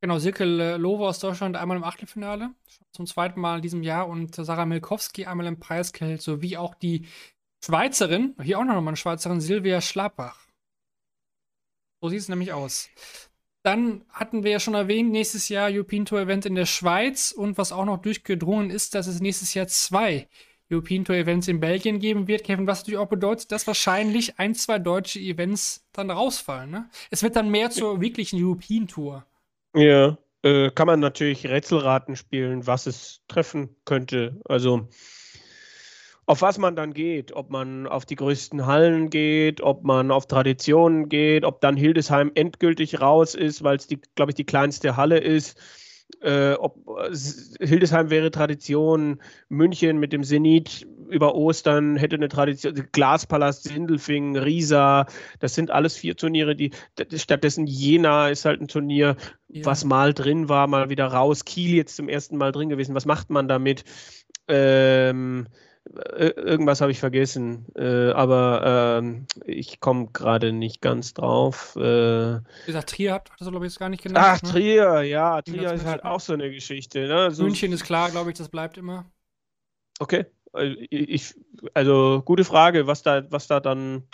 Genau, 0.01 0.17
Silke 0.17 0.45
Lowe 0.45 1.07
aus 1.07 1.19
Deutschland 1.19 1.55
einmal 1.55 1.77
im 1.77 1.83
Achtelfinale, 1.83 2.49
zum 2.91 3.05
zweiten 3.05 3.39
Mal 3.39 3.57
in 3.57 3.61
diesem 3.61 3.83
Jahr 3.83 4.07
und 4.07 4.35
Sarah 4.35 4.65
Milkowski 4.65 5.25
einmal 5.25 5.45
im 5.45 5.59
Preisgeld, 5.59 6.21
sowie 6.23 6.57
auch 6.57 6.73
die 6.73 7.05
Schweizerin, 7.63 8.35
hier 8.41 8.57
auch 8.57 8.63
noch 8.63 8.73
mal 8.81 8.89
eine 8.89 8.97
Schweizerin, 8.97 9.39
Silvia 9.39 9.79
Schlappach. 9.79 10.47
So 12.01 12.09
sieht 12.09 12.19
es 12.19 12.29
nämlich 12.29 12.51
aus. 12.51 12.89
Dann 13.63 14.03
hatten 14.09 14.43
wir 14.43 14.49
ja 14.49 14.59
schon 14.59 14.73
erwähnt, 14.73 15.11
nächstes 15.11 15.49
Jahr 15.49 15.69
European 15.71 16.05
Tour 16.05 16.21
Event 16.21 16.47
in 16.47 16.55
der 16.55 16.65
Schweiz 16.65 17.31
und 17.31 17.59
was 17.59 17.71
auch 17.71 17.85
noch 17.85 17.99
durchgedrungen 17.99 18.71
ist, 18.71 18.95
dass 18.95 19.05
es 19.05 19.21
nächstes 19.21 19.53
Jahr 19.53 19.67
zwei 19.67 20.27
European 20.71 21.05
Tour 21.05 21.15
Events 21.15 21.47
in 21.47 21.59
Belgien 21.59 21.99
geben 21.99 22.27
wird. 22.27 22.43
Kevin, 22.43 22.67
was 22.67 22.79
natürlich 22.79 22.99
auch 22.99 23.09
bedeutet, 23.09 23.51
dass 23.51 23.67
wahrscheinlich 23.67 24.39
ein, 24.39 24.55
zwei 24.55 24.79
deutsche 24.79 25.19
Events 25.19 25.85
dann 25.93 26.09
rausfallen. 26.09 26.71
Ne? 26.71 26.89
Es 27.09 27.23
wird 27.23 27.35
dann 27.35 27.49
mehr 27.49 27.69
zur 27.69 28.01
wirklichen 28.01 28.43
European 28.43 28.87
Tour. 28.87 29.25
Ja, 29.75 30.17
äh, 30.43 30.71
kann 30.71 30.87
man 30.87 30.99
natürlich 30.99 31.47
Rätselraten 31.47 32.15
spielen, 32.15 32.65
was 32.67 32.87
es 32.87 33.21
treffen 33.27 33.75
könnte. 33.85 34.39
Also 34.45 34.87
auf 36.25 36.41
was 36.41 36.57
man 36.57 36.75
dann 36.75 36.93
geht, 36.93 37.33
ob 37.33 37.49
man 37.49 37.87
auf 37.87 38.05
die 38.05 38.15
größten 38.15 38.65
Hallen 38.65 39.09
geht, 39.09 39.61
ob 39.61 39.83
man 39.83 40.11
auf 40.11 40.27
Traditionen 40.27 41.09
geht, 41.09 41.43
ob 41.43 41.61
dann 41.61 41.75
Hildesheim 41.75 42.31
endgültig 42.35 43.01
raus 43.01 43.35
ist, 43.35 43.63
weil 43.63 43.77
es 43.77 43.87
glaube 44.15 44.31
ich, 44.31 44.35
die 44.35 44.45
kleinste 44.45 44.95
Halle 44.95 45.19
ist. 45.19 45.59
Äh, 46.21 46.53
ob 46.53 46.77
Hildesheim 47.59 48.09
wäre 48.09 48.31
Tradition, 48.31 49.21
München 49.49 49.99
mit 49.99 50.13
dem 50.13 50.23
Zenit 50.23 50.87
über 51.09 51.35
Ostern 51.35 51.97
hätte 51.97 52.15
eine 52.15 52.29
Tradition, 52.29 52.87
Glaspalast, 52.91 53.63
Sindelfingen, 53.63 54.37
Riesa, 54.37 55.05
das 55.39 55.55
sind 55.55 55.69
alles 55.69 55.97
vier 55.97 56.15
Turniere, 56.15 56.55
die 56.55 56.71
stattdessen 57.15 57.67
Jena 57.67 58.29
ist 58.29 58.45
halt 58.45 58.61
ein 58.61 58.67
Turnier, 58.67 59.17
ja. 59.49 59.65
was 59.65 59.83
mal 59.83 60.13
drin 60.13 60.47
war, 60.47 60.67
mal 60.67 60.89
wieder 60.89 61.07
raus. 61.07 61.45
Kiel 61.45 61.75
jetzt 61.75 61.95
zum 61.95 62.07
ersten 62.07 62.37
Mal 62.37 62.51
drin 62.51 62.69
gewesen. 62.69 62.95
Was 62.95 63.05
macht 63.05 63.29
man 63.29 63.47
damit? 63.47 63.83
Ähm, 64.47 65.47
irgendwas 65.85 66.79
habe 66.81 66.91
ich 66.91 66.99
vergessen, 66.99 67.65
äh, 67.75 68.11
aber 68.11 68.99
ähm, 68.99 69.25
ich 69.45 69.79
komme 69.79 70.07
gerade 70.13 70.53
nicht 70.53 70.81
ganz 70.81 71.13
drauf. 71.13 71.75
Äh, 71.75 71.81
Wie 71.81 72.65
gesagt, 72.67 72.91
Trier 72.91 73.13
hat 73.13 73.29
das 73.39 73.47
glaube 73.49 73.65
ich 73.65 73.71
jetzt 73.71 73.79
gar 73.79 73.89
nicht 73.89 74.03
genannt. 74.03 74.25
Ach, 74.27 74.41
ne? 74.43 74.49
Trier, 74.49 75.01
ja, 75.01 75.41
Trier 75.41 75.73
ist 75.73 75.85
halt 75.85 76.03
auch 76.03 76.19
so 76.19 76.33
eine 76.33 76.51
Geschichte. 76.51 77.07
Ne? 77.07 77.31
So, 77.31 77.43
München 77.43 77.71
ist 77.71 77.83
klar, 77.83 78.11
glaube 78.11 78.31
ich, 78.31 78.37
das 78.37 78.49
bleibt 78.49 78.77
immer. 78.77 79.05
Okay, 79.99 80.25
äh, 80.55 80.73
ich, 80.89 81.33
also 81.73 82.21
gute 82.23 82.43
Frage, 82.43 82.87
was 82.87 83.01
da, 83.01 83.23
was 83.31 83.47
da 83.47 83.59
dann 83.59 84.07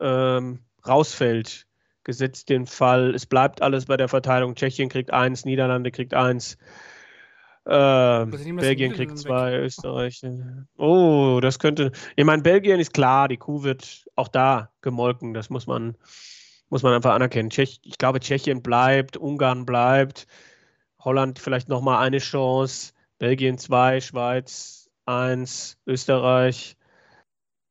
ähm, 0.00 0.60
rausfällt. 0.86 1.66
Gesetzt 2.06 2.50
den 2.50 2.66
Fall, 2.66 3.14
es 3.14 3.24
bleibt 3.24 3.62
alles 3.62 3.86
bei 3.86 3.96
der 3.96 4.08
Verteilung. 4.08 4.54
Tschechien 4.54 4.90
kriegt 4.90 5.10
eins, 5.10 5.46
Niederlande 5.46 5.90
kriegt 5.90 6.12
eins. 6.12 6.58
Äh, 7.66 8.26
Belgien 8.26 8.92
kriegt 8.92 9.18
zwei, 9.18 9.52
weg. 9.52 9.62
Österreich. 9.62 10.22
Oh, 10.76 11.38
das 11.40 11.58
könnte. 11.58 11.92
Ich 12.14 12.24
meine, 12.24 12.42
Belgien 12.42 12.78
ist 12.78 12.92
klar, 12.92 13.28
die 13.28 13.38
Kuh 13.38 13.62
wird 13.62 14.04
auch 14.16 14.28
da 14.28 14.70
gemolken. 14.82 15.32
Das 15.32 15.48
muss 15.48 15.66
man, 15.66 15.96
muss 16.68 16.82
man 16.82 16.92
einfach 16.92 17.14
anerkennen. 17.14 17.50
Tschech, 17.50 17.80
ich 17.82 17.96
glaube, 17.96 18.20
Tschechien 18.20 18.62
bleibt, 18.62 19.16
Ungarn 19.16 19.64
bleibt, 19.64 20.26
Holland 21.00 21.38
vielleicht 21.38 21.68
nochmal 21.68 22.04
eine 22.04 22.18
Chance, 22.18 22.92
Belgien 23.18 23.56
zwei, 23.56 24.00
Schweiz 24.00 24.90
eins, 25.06 25.78
Österreich. 25.86 26.76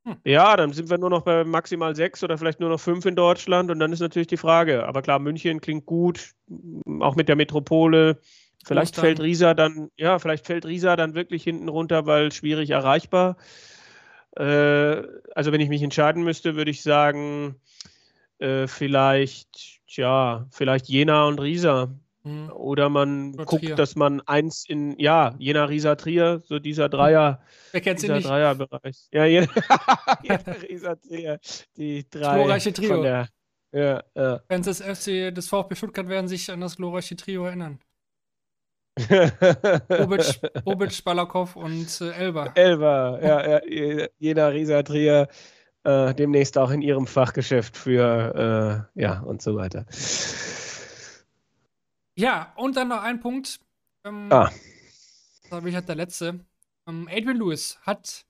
Hm. 0.06 0.18
Ja, 0.26 0.58
dann 0.58 0.74
sind 0.74 0.90
wir 0.90 0.98
nur 0.98 1.10
noch 1.10 1.22
bei 1.22 1.44
maximal 1.44 1.96
sechs 1.96 2.24
oder 2.24 2.38
vielleicht 2.38 2.60
nur 2.60 2.70
noch 2.70 2.80
fünf 2.80 3.06
in 3.06 3.16
Deutschland 3.16 3.72
und 3.72 3.80
dann 3.80 3.94
ist 3.94 4.00
natürlich 4.00 4.28
die 4.28 4.38
Frage. 4.38 4.86
Aber 4.88 5.02
klar, 5.02 5.20
München 5.20 5.62
klingt 5.62 5.86
gut, 5.86 6.32
auch 7.00 7.16
mit 7.16 7.30
der 7.30 7.36
Metropole. 7.36 8.20
Vielleicht 8.64 8.96
fällt 8.96 9.20
Risa 9.20 9.54
dann, 9.54 9.90
ja, 9.98 10.20
vielleicht 10.20 10.46
fällt 10.46 10.66
Risa 10.66 10.96
dann 10.96 11.16
wirklich 11.16 11.44
hinten 11.44 11.70
runter, 11.70 12.06
weil 12.06 12.32
schwierig 12.32 12.70
erreichbar. 12.70 13.38
Äh, 14.36 15.04
also 15.36 15.52
wenn 15.52 15.62
ich 15.62 15.70
mich 15.70 15.84
entscheiden 15.84 16.24
müsste, 16.24 16.56
würde 16.56 16.72
ich 16.72 16.82
sagen, 16.82 17.56
äh, 18.40 18.68
vielleicht, 18.68 19.82
tja, 19.88 20.48
vielleicht 20.52 20.88
Jena 20.88 21.26
und 21.26 21.40
Risa. 21.40 21.94
Mhm. 22.24 22.52
Oder 22.52 22.90
man 22.90 23.34
Oder 23.34 23.46
guckt, 23.46 23.64
Trier. 23.64 23.76
dass 23.76 23.96
man 23.96 24.22
eins 24.22 24.66
in, 24.68 24.98
ja, 24.98 25.36
Jena, 25.40 25.66
Risa, 25.66 25.96
Trier, 25.96 26.42
so 26.46 26.58
dieser 26.58 26.88
Dreier, 26.88 27.42
Wer 27.72 27.82
kennt 27.82 28.02
dieser 28.02 28.16
nicht? 28.16 28.28
Dreierbereich. 28.28 29.08
Ja, 29.12 29.26
Jena, 29.26 29.48
Jena, 30.24 30.52
Risa, 30.70 30.96
Trier, 30.96 31.40
die 31.76 32.10
drei. 32.10 32.36
Glorreiche 32.36 32.72
Trio. 32.72 33.04
Der, 33.04 33.28
ja, 33.74 34.04
ja. 34.16 34.40
Fans 34.48 34.66
des 34.66 34.82
FC, 34.82 35.34
des 35.34 35.50
VfB 35.50 35.76
Stuttgart 35.76 36.08
werden 36.08 36.28
sich 36.28 36.50
an 36.50 36.62
das 36.62 36.78
glorreiche 36.78 37.16
Trio 37.16 37.46
erinnern. 37.46 37.80
Bobic, 38.96 40.40
Bobic, 40.64 41.04
Balakow 41.04 41.56
und 41.56 42.02
äh, 42.02 42.12
Elba. 42.12 42.52
Elba, 42.56 43.20
ja, 43.22 43.60
ja 43.66 44.08
jeder 44.20 44.54
Risa 44.54 44.84
Trier 44.84 45.28
äh, 45.84 46.14
demnächst 46.14 46.58
auch 46.58 46.72
in 46.72 46.82
ihrem 46.82 47.08
Fachgeschäft 47.08 47.76
für, 47.76 48.88
äh, 48.96 49.02
ja, 49.02 49.20
und 49.22 49.42
so 49.42 49.56
weiter. 49.56 49.86
Ja, 52.16 52.54
und 52.56 52.78
dann 52.78 52.90
noch 52.90 53.02
ein 53.02 53.20
Punkt. 53.20 53.60
Ähm, 54.06 54.28
ah. 54.32 54.52
Da 55.50 55.66
ich 55.66 55.76
halt 55.76 55.88
der 55.88 55.96
letzte. 55.96 56.40
Ähm, 56.88 57.10
Adrian 57.12 57.38
Lewis 57.38 57.80
hat 57.82 58.26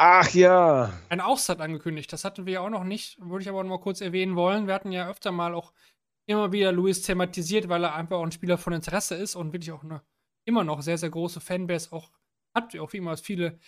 Ach 0.00 0.30
ja. 0.30 0.92
Ein 1.08 1.20
Auszeit 1.20 1.60
angekündigt. 1.60 2.12
Das 2.12 2.24
hatten 2.24 2.46
wir 2.46 2.54
ja 2.54 2.60
auch 2.60 2.70
noch 2.70 2.84
nicht. 2.84 3.18
Würde 3.20 3.42
ich 3.42 3.48
aber 3.48 3.64
noch 3.64 3.70
mal 3.70 3.80
kurz 3.80 4.00
erwähnen 4.00 4.36
wollen. 4.36 4.68
Wir 4.68 4.74
hatten 4.74 4.92
ja 4.92 5.08
öfter 5.08 5.32
mal 5.32 5.54
auch 5.54 5.72
immer 6.28 6.52
wieder 6.52 6.72
Luis 6.72 7.02
thematisiert, 7.02 7.68
weil 7.68 7.84
er 7.84 7.94
einfach 7.94 8.18
auch 8.18 8.24
ein 8.24 8.32
Spieler 8.32 8.58
von 8.58 8.72
Interesse 8.72 9.14
ist 9.14 9.34
und 9.34 9.52
wirklich 9.52 9.72
auch 9.72 9.82
eine 9.82 10.02
immer 10.46 10.64
noch 10.64 10.82
sehr, 10.82 10.98
sehr 10.98 11.10
große 11.10 11.40
Fanbase 11.40 11.92
auch 11.92 12.10
hat, 12.54 12.76
auch 12.78 12.92
wie 12.92 12.98
immer 12.98 13.16
viele 13.16 13.58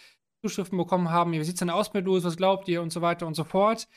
Zuschriften 0.43 0.78
bekommen 0.78 1.11
haben, 1.11 1.32
wie 1.32 1.45
sieht 1.45 1.55
es 1.55 1.59
denn 1.59 1.70
aus 1.70 1.93
mit 1.93 2.07
Luis, 2.07 2.24
was 2.24 2.37
glaubt 2.37 2.66
ihr 2.69 2.81
und 2.82 2.91
so 2.93 3.03
weiter 3.03 3.27
und 3.27 3.35
so 3.35 3.45
fort. 3.45 3.89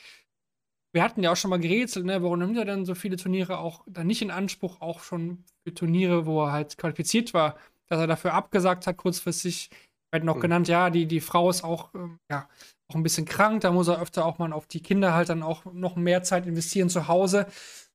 Wir 0.93 1.03
hatten 1.03 1.23
ja 1.23 1.31
auch 1.31 1.35
schon 1.35 1.49
mal 1.49 1.59
gerätselt, 1.59 2.05
ne, 2.05 2.21
warum 2.21 2.39
nimmt 2.39 2.57
er 2.57 2.65
dann 2.65 2.85
so 2.85 2.93
viele 2.93 3.15
Turniere 3.17 3.57
auch 3.57 3.83
dann 3.87 4.07
nicht 4.07 4.21
in 4.21 4.29
Anspruch, 4.29 4.81
auch 4.81 5.01
schon 5.01 5.43
für 5.65 5.73
Turniere, 5.73 6.25
wo 6.25 6.43
er 6.43 6.51
halt 6.51 6.77
qualifiziert 6.77 7.33
war, 7.33 7.57
dass 7.87 7.99
er 7.99 8.07
dafür 8.07 8.33
abgesagt 8.33 8.85
hat, 8.85 8.97
kurzfristig. 8.97 9.69
Wir 10.11 10.17
hatten 10.17 10.27
noch 10.27 10.35
mhm. 10.35 10.41
genannt, 10.41 10.67
ja, 10.67 10.89
die, 10.89 11.07
die 11.07 11.21
Frau 11.21 11.49
ist 11.49 11.63
auch, 11.63 11.93
ähm, 11.95 12.19
ja, 12.29 12.47
auch 12.89 12.95
ein 12.95 13.03
bisschen 13.03 13.25
krank, 13.25 13.61
da 13.61 13.71
muss 13.71 13.87
er 13.87 14.01
öfter 14.01 14.25
auch 14.25 14.37
mal 14.37 14.53
auf 14.53 14.67
die 14.67 14.81
Kinder 14.81 15.13
halt 15.15 15.29
dann 15.29 15.41
auch 15.41 15.65
noch 15.65 15.95
mehr 15.95 16.21
Zeit 16.21 16.45
investieren 16.45 16.89
zu 16.89 17.07
Hause. 17.07 17.47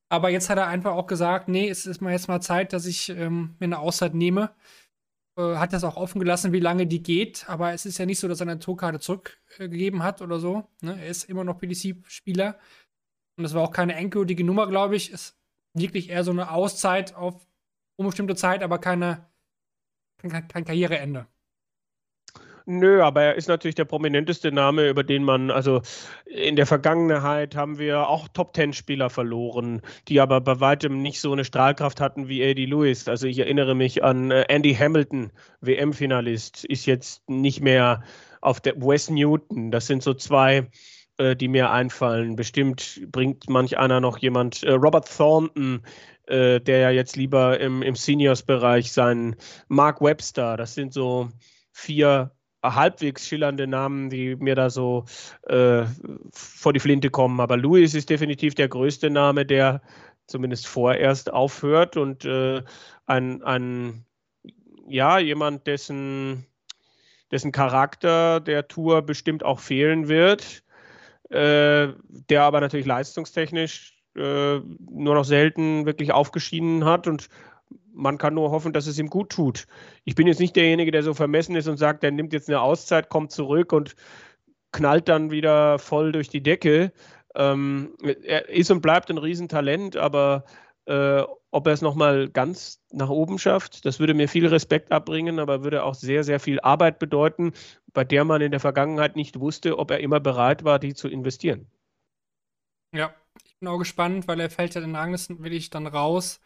Aber 0.09 0.31
jetzt 0.31 0.49
hat 0.49 0.59
er 0.59 0.67
einfach 0.67 0.93
auch 0.93 1.07
gesagt, 1.07 1.49
nee, 1.49 1.69
es 1.69 1.87
ist 1.87 2.01
mal 2.01 2.13
jetzt 2.13 2.29
mal 2.29 2.41
Zeit, 2.41 2.73
dass 2.73 2.87
ich 2.87 3.11
ähm, 3.11 3.55
mir 3.59 3.67
eine 3.67 3.79
Auszeit 3.79 4.15
nehme. 4.15 4.51
Äh, 5.37 5.57
hat 5.57 5.73
das 5.73 5.85
auch 5.85 5.97
offen 5.97 6.19
gelassen, 6.21 6.53
wie 6.53 6.61
lange 6.61 6.87
die 6.87 7.03
geht. 7.03 7.49
Aber 7.49 7.73
es 7.73 7.87
ist 7.87 7.99
ja 7.99 8.07
nicht 8.07 8.19
so, 8.19 8.29
dass 8.29 8.41
er 8.41 8.49
eine 8.49 8.59
Tourkarte 8.59 9.01
zurückgegeben 9.01 10.03
hat 10.03 10.23
oder 10.23 10.41
so. 10.41 10.69
Ne? 10.81 10.99
Er 11.01 11.09
ist 11.09 11.25
immer 11.25 11.45
noch 11.45 11.59
PDC-Spieler. 11.59 12.59
Und 13.37 13.45
das 13.45 13.55
war 13.55 13.63
auch 13.63 13.73
keine 13.73 13.95
endgültige 13.95 14.45
Nummer, 14.45 14.67
glaube 14.67 14.97
ich. 14.97 15.13
Ist 15.13 15.37
wirklich 15.75 16.11
eher 16.11 16.25
so 16.25 16.33
eine 16.33 16.51
Auszeit 16.51 17.15
auf 17.15 17.47
unbestimmte 17.97 18.35
Zeit, 18.35 18.63
aber 18.63 18.79
keine, 18.79 19.27
kein, 20.19 20.49
kein 20.49 20.65
Karriereende. 20.65 21.27
Nö, 22.71 23.01
aber 23.03 23.23
er 23.23 23.35
ist 23.37 23.49
natürlich 23.49 23.77
der 23.77 23.87
prominenteste 23.87 24.53
Name, 24.53 24.91
über 24.91 25.03
den 25.03 25.25
man, 25.25 25.51
also 25.51 25.81
in 26.27 26.55
der 26.55 26.67
Vergangenheit 26.67 27.57
haben 27.57 27.79
wir 27.79 28.11
auch 28.11 28.29
Top-Ten-Spieler 28.29 29.09
verloren, 29.09 29.81
die 30.07 30.21
aber 30.21 30.43
bei 30.43 30.61
weitem 30.61 31.01
nicht 31.01 31.19
so 31.23 31.33
eine 31.33 31.47
Strahlkraft 31.47 31.99
hatten 31.99 32.29
wie 32.29 32.43
Eddie 32.43 32.67
Lewis. 32.67 33.09
Also 33.09 33.27
ich 33.27 33.39
erinnere 33.39 33.75
mich 33.75 34.05
an 34.05 34.31
äh, 34.31 34.45
Andy 34.49 34.75
Hamilton, 34.75 35.33
WM-Finalist, 35.63 36.67
ist 36.67 36.85
jetzt 36.85 37.27
nicht 37.27 37.63
mehr 37.63 38.03
auf 38.43 38.61
der 38.61 38.77
Wes 38.77 39.09
Newton. 39.09 39.71
Das 39.71 39.87
sind 39.87 40.03
so 40.03 40.13
zwei, 40.13 40.69
äh, 41.17 41.35
die 41.35 41.49
mir 41.49 41.71
einfallen. 41.71 42.37
Bestimmt 42.37 43.01
bringt 43.11 43.49
manch 43.49 43.79
einer 43.79 44.01
noch 44.01 44.19
jemand, 44.19 44.63
äh, 44.63 44.73
Robert 44.73 45.09
Thornton, 45.09 45.81
der 46.31 46.61
ja 46.67 46.91
jetzt 46.91 47.17
lieber 47.17 47.59
im, 47.59 47.81
im 47.81 47.95
Seniors-Bereich 47.95 48.93
sein, 48.93 49.35
Mark 49.69 50.03
Webster, 50.03 50.59
das 50.59 50.75
sind 50.75 50.93
so 50.93 51.31
vier 51.73 52.33
halbwegs 52.63 53.27
schillernde 53.27 53.67
Namen, 53.67 54.11
die 54.11 54.37
mir 54.37 54.55
da 54.55 54.71
so 54.71 55.05
äh, 55.49 55.85
vor 56.33 56.73
die 56.73 56.81
Flinte 56.81 57.11
kommen. 57.11 57.41
Aber 57.41 57.57
Louis 57.57 57.95
ist 57.95 58.11
definitiv 58.11 58.55
der 58.55 58.69
größte 58.69 59.11
Name, 59.11 59.47
der 59.47 59.81
zumindest 60.27 60.67
vorerst 60.67 61.33
aufhört 61.33 61.97
und 61.97 62.25
äh, 62.25 62.63
ein, 63.07 63.43
ein, 63.43 64.05
ja, 64.87 65.19
jemand, 65.19 65.67
dessen, 65.67 66.47
dessen 67.31 67.53
Charakter 67.53 68.41
der 68.41 68.69
Tour 68.69 69.03
bestimmt 69.03 69.43
auch 69.43 69.61
fehlen 69.61 70.09
wird, 70.09 70.63
äh, 71.31 71.89
der 72.09 72.43
aber 72.43 72.61
natürlich 72.61 72.87
leistungstechnisch 72.87 73.99
äh, 74.17 74.59
nur 74.59 75.15
noch 75.15 75.25
selten 75.25 75.87
wirklich 75.87 76.13
aufgeschieden 76.13 76.85
hat 76.85 77.07
und 77.07 77.29
man 77.99 78.19
kann 78.19 78.35
nur 78.35 78.51
hoffen, 78.51 78.73
dass 78.73 78.87
es 78.87 78.99
ihm 78.99 79.11
gut 79.11 79.31
tut. 79.31 79.67
Ich 80.05 80.15
bin 80.15 80.27
jetzt 80.27 80.41
nicht 80.41 80.57
derjenige, 80.57 80.91
der 80.93 81.03
so 81.03 81.15
vermessen 81.15 81.57
ist 81.57 81.69
und 81.69 81.77
sagt, 81.79 82.03
der 82.03 82.13
nimmt 82.13 82.33
jetzt 82.33 82.49
eine 82.49 82.61
Auszeit, 82.61 83.09
kommt 83.11 83.33
zurück 83.33 83.73
und 83.73 83.97
knallt 84.73 85.09
dann 85.09 85.31
wieder 85.31 85.79
voll 85.79 86.13
durch 86.13 86.29
die 86.29 86.43
Decke. 86.43 86.93
Ähm, 87.35 87.95
er 88.03 88.49
ist 88.49 88.71
und 88.71 88.83
bleibt 88.83 89.11
ein 89.11 89.19
Riesentalent, 89.19 89.97
aber 89.97 90.45
Äh, 90.87 91.23
ob 91.51 91.67
er 91.67 91.75
es 91.75 91.83
nochmal 91.83 92.31
ganz 92.31 92.81
nach 92.93 93.11
oben 93.11 93.39
schafft, 93.39 93.85
das 93.85 94.01
würde 94.01 94.15
mir 94.15 94.27
viel 94.29 94.47
Respekt 94.47 94.91
abbringen, 94.91 95.39
aber 95.39 95.63
würde 95.63 95.85
auch 95.85 95.95
sehr, 95.95 96.25
sehr 96.25 96.41
viel 96.41 96.61
Arbeit 96.61 96.99
bedeuten, 96.99 97.53
bei 97.93 98.05
der 98.05 98.25
man 98.25 98.41
in 98.41 98.53
der 98.53 98.61
Vergangenheit 98.61 99.15
nicht 99.15 99.39
wusste, 99.39 99.79
ob 99.79 99.91
er 99.91 100.01
immer 100.01 100.21
bereit 100.21 100.65
war, 100.65 100.79
die 100.79 100.95
zu 100.95 101.09
investieren. 101.09 101.67
Ja, 102.93 103.15
ich 103.45 103.57
bin 103.59 103.69
auch 103.69 103.79
gespannt, 103.79 104.29
weil 104.29 104.41
er 104.41 104.51
fällt 104.51 104.75
ja 104.75 104.81
den 104.81 104.97
Ranglisten 104.97 105.45
ich 105.45 105.71
dann 105.71 105.87
raus. 105.87 106.41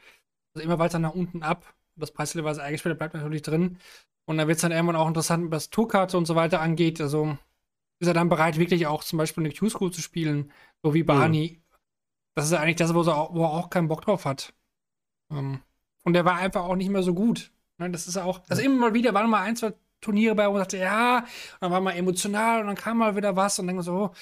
Also 0.54 0.64
immer 0.64 0.78
weiter 0.78 0.98
nach 0.98 1.14
unten 1.14 1.42
ab. 1.42 1.74
Das 1.96 2.10
Preislevel, 2.10 2.50
was 2.50 2.58
er 2.58 2.64
eingespielt 2.64 2.98
bleibt 2.98 3.14
natürlich 3.14 3.42
drin. 3.42 3.78
Und 4.24 4.38
dann 4.38 4.48
wird 4.48 4.56
es 4.56 4.62
dann 4.62 4.72
irgendwann 4.72 4.96
auch 4.96 5.08
interessant, 5.08 5.50
was 5.50 5.70
Tourkarte 5.70 6.16
und 6.16 6.26
so 6.26 6.34
weiter 6.34 6.60
angeht. 6.60 7.00
Also 7.00 7.36
ist 7.98 8.08
er 8.08 8.14
dann 8.14 8.28
bereit, 8.28 8.58
wirklich 8.58 8.86
auch 8.86 9.04
zum 9.04 9.18
Beispiel 9.18 9.44
eine 9.44 9.54
Q-School 9.54 9.92
zu 9.92 10.00
spielen, 10.00 10.52
so 10.82 10.94
wie 10.94 11.02
Barney. 11.02 11.56
Mhm. 11.56 11.62
Das 12.34 12.46
ist 12.46 12.52
eigentlich 12.52 12.76
das, 12.76 12.94
wo 12.94 13.02
er, 13.02 13.16
auch, 13.16 13.34
wo 13.34 13.44
er 13.44 13.50
auch 13.50 13.70
keinen 13.70 13.88
Bock 13.88 14.02
drauf 14.02 14.24
hat. 14.24 14.54
Um, 15.28 15.38
ähm, 15.38 15.60
und 16.04 16.14
der 16.14 16.24
war 16.24 16.36
einfach 16.36 16.64
auch 16.64 16.76
nicht 16.76 16.90
mehr 16.90 17.02
so 17.02 17.14
gut. 17.14 17.52
Ne, 17.78 17.90
das 17.90 18.06
ist 18.06 18.16
auch, 18.16 18.40
also 18.48 18.62
immer 18.62 18.88
mal 18.88 18.94
wieder 18.94 19.14
waren 19.14 19.30
mal 19.30 19.42
ein, 19.42 19.56
zwei 19.56 19.72
Turniere 20.00 20.34
bei, 20.34 20.48
wo 20.48 20.52
man 20.52 20.62
dachte, 20.62 20.78
ja, 20.78 21.18
und 21.18 21.26
dann 21.60 21.70
war 21.70 21.80
mal 21.80 21.92
emotional 21.92 22.60
und 22.60 22.66
dann 22.66 22.76
kam 22.76 22.98
mal 22.98 23.14
wieder 23.16 23.36
was 23.36 23.58
und 23.58 23.68
dann 23.68 23.80
so, 23.82 24.12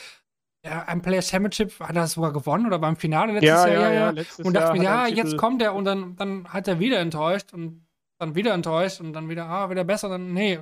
ja, 0.65 0.85
ein 0.85 1.01
Player 1.01 1.23
Championship 1.23 1.81
hat 1.81 1.97
er 1.97 2.07
sogar 2.07 2.33
gewonnen 2.33 2.67
oder 2.67 2.79
beim 2.79 2.97
Finale 2.97 3.33
letztes 3.33 3.49
ja, 3.49 3.67
Jahr. 3.67 3.83
Ja, 3.83 3.93
ja, 3.93 4.11
letztes 4.11 4.45
und 4.45 4.55
dachte 4.55 4.79
mir, 4.79 4.85
ja, 4.85 5.07
jetzt 5.07 5.37
kommt 5.39 5.63
er 5.63 5.75
und 5.75 5.85
dann, 5.85 6.17
dann 6.17 6.53
hat 6.53 6.69
er 6.69 6.79
wieder 6.81 7.01
enttäuscht 7.01 7.55
und 7.55 7.87
dann 8.19 8.35
wieder 8.35 8.53
enttäuscht 8.53 9.01
und 9.01 9.15
dann 9.15 9.29
wieder, 9.31 9.47
ah, 9.47 9.71
wieder 9.71 9.85
besser, 9.85 10.11
dann, 10.11 10.35
nee. 10.35 10.61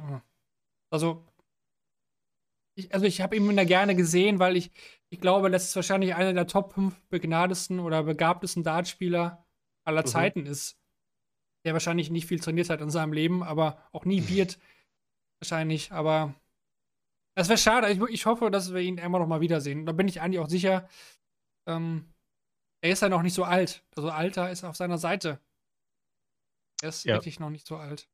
Also, 0.91 1.25
ich, 2.77 2.95
also 2.95 3.07
ich 3.07 3.21
habe 3.21 3.35
ihn 3.35 3.57
da 3.57 3.65
gerne 3.65 3.97
gesehen, 3.97 4.39
weil 4.39 4.57
ich, 4.57 4.71
ich 5.11 5.21
glaube, 5.21 5.51
das 5.51 5.65
ist 5.65 5.77
wahrscheinlich 5.77 6.15
einer 6.15 6.33
der 6.33 6.47
Top 6.47 6.75
5 6.75 6.95
begnadesten 7.09 7.81
oder 7.81 8.05
begabtesten 8.05 8.63
Dartspieler 8.63 9.45
aller 9.85 10.03
mhm. 10.03 10.07
Zeiten 10.07 10.47
ist. 10.47 10.79
Der 11.65 11.73
wahrscheinlich 11.73 12.11
nicht 12.11 12.27
viel 12.27 12.39
trainiert 12.39 12.71
hat 12.71 12.81
in 12.81 12.91
seinem 12.91 13.13
Leben, 13.13 13.43
aber 13.43 13.83
auch 13.91 14.05
nie 14.05 14.29
wird. 14.29 14.59
wahrscheinlich, 15.41 15.91
aber 15.91 16.35
es 17.39 17.49
wäre 17.49 17.59
schade. 17.59 17.91
Ich, 17.91 18.01
ich, 18.01 18.27
hoffe, 18.27 18.51
dass 18.51 18.75
wir 18.75 18.81
ihn 18.81 18.99
immer 18.99 19.19
noch 19.19 19.27
mal 19.27 19.41
wiedersehen. 19.41 19.87
Da 19.87 19.93
bin 19.93 20.09
ich 20.09 20.21
eigentlich 20.21 20.41
auch 20.41 20.49
sicher. 20.49 20.89
Ähm, 21.67 22.13
er 22.81 22.91
ist 22.91 23.03
ja 23.03 23.09
noch 23.09 23.23
nicht 23.23 23.35
so 23.35 23.45
alt. 23.45 23.85
Also 23.97 24.11
Alter 24.11 24.51
ist 24.51 24.65
auf 24.65 24.77
seiner 24.77 24.99
Seite. 24.99 25.41
Er 26.83 26.89
ist 26.89 27.05
ja. 27.05 27.15
wirklich 27.15 27.39
noch 27.39 27.51
nicht 27.51 27.67
so 27.67 27.77
alt. 27.77 28.09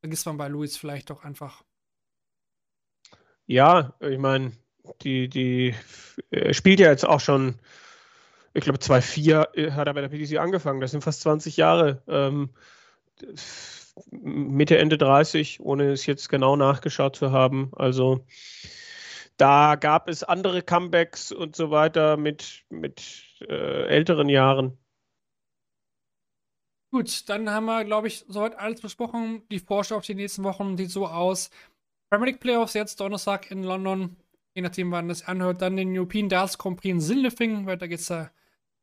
Vergisst 0.00 0.26
man 0.26 0.38
bei 0.38 0.48
Luis 0.48 0.76
vielleicht 0.76 1.10
doch 1.10 1.24
einfach. 1.24 1.64
Ja, 3.46 3.94
ich 4.00 4.18
meine, 4.18 4.52
die, 5.02 5.28
die 5.28 5.74
er 6.30 6.54
spielt 6.54 6.80
ja 6.80 6.90
jetzt 6.90 7.06
auch 7.06 7.20
schon, 7.20 7.58
ich 8.54 8.64
glaube, 8.64 8.78
2-4 8.78 9.54
äh, 9.54 9.72
hat 9.72 9.86
er 9.86 9.94
bei 9.94 10.00
der 10.00 10.08
PDC 10.08 10.38
angefangen. 10.38 10.80
Das 10.80 10.92
sind 10.92 11.04
fast 11.04 11.22
20 11.22 11.56
Jahre. 11.58 12.02
Ähm, 12.06 12.54
Mitte, 14.10 14.78
Ende 14.78 14.98
30, 14.98 15.60
ohne 15.60 15.90
es 15.90 16.06
jetzt 16.06 16.28
genau 16.28 16.56
nachgeschaut 16.56 17.16
zu 17.16 17.32
haben. 17.32 17.70
Also 17.74 18.24
da 19.36 19.76
gab 19.76 20.08
es 20.08 20.24
andere 20.24 20.62
Comebacks 20.62 21.32
und 21.32 21.54
so 21.56 21.70
weiter 21.70 22.16
mit, 22.16 22.64
mit 22.70 23.24
äh, 23.40 23.86
älteren 23.86 24.28
Jahren. 24.28 24.76
Gut, 26.90 27.28
dann 27.28 27.50
haben 27.50 27.66
wir, 27.66 27.84
glaube 27.84 28.08
ich, 28.08 28.24
soweit 28.28 28.58
alles 28.58 28.80
besprochen. 28.80 29.42
Die 29.50 29.58
Vorschau 29.58 29.96
auf 29.96 30.06
die 30.06 30.14
nächsten 30.14 30.42
Wochen 30.42 30.76
sieht 30.76 30.90
so 30.90 31.06
aus. 31.06 31.50
Premier 32.10 32.30
League 32.30 32.40
Playoffs 32.40 32.74
jetzt 32.74 32.98
Donnerstag 33.00 33.50
in 33.50 33.62
London. 33.62 34.16
Je 34.54 34.62
nachdem, 34.62 34.90
wann 34.90 35.08
das 35.08 35.22
anhört. 35.22 35.60
Dann 35.60 35.76
den 35.76 35.96
European 35.96 36.28
Darts 36.28 36.56
Grand 36.56 36.80
Prix 36.80 36.92
in 36.92 37.00
Sindelfingen. 37.00 37.66
Weiter 37.66 37.88
geht's 37.88 38.06
da 38.06 38.30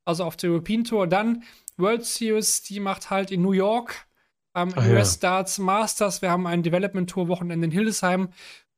also 0.06 0.24
auf 0.24 0.38
der 0.38 0.52
European 0.52 0.84
Tour. 0.84 1.08
Dann 1.08 1.44
World 1.78 2.06
Series, 2.06 2.62
die 2.62 2.80
macht 2.80 3.10
halt 3.10 3.32
in 3.32 3.42
New 3.42 3.52
York. 3.52 4.08
Am 4.56 4.73
ähm, 4.77 4.91
US 4.91 5.15
ja. 5.15 5.30
Darts 5.30 5.57
Masters. 5.60 6.22
Wir 6.22 6.32
haben 6.32 6.48
ein 6.48 6.64
Development 6.64 7.10
Tour 7.10 7.27
Wochenende 7.27 7.65
in 7.65 7.72
Hildesheim. 7.72 8.30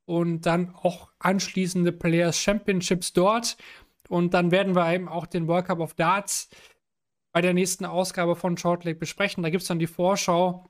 Und 0.06 0.46
dann 0.46 0.74
auch 0.74 1.10
anschließende 1.20 1.92
Players 1.92 2.40
Championships 2.40 3.14
dort. 3.14 3.58
Und 4.08 4.34
dann 4.34 4.52
werden 4.52 4.76
wir 4.76 4.94
eben 4.94 5.10
auch 5.10 5.26
den 5.26 5.48
World 5.48 5.66
Cup 5.66 5.80
of 5.80 5.94
Darts 5.94 6.50
bei 7.34 7.42
der 7.42 7.54
nächsten 7.54 7.86
Ausgabe 7.86 8.36
von 8.36 8.58
Shortlake 8.58 9.00
besprechen. 9.00 9.44
Da 9.44 9.50
gibt 9.50 9.64
es 9.64 9.68
dann 9.68 9.80
die 9.80 9.88
Vorschau 9.88 10.66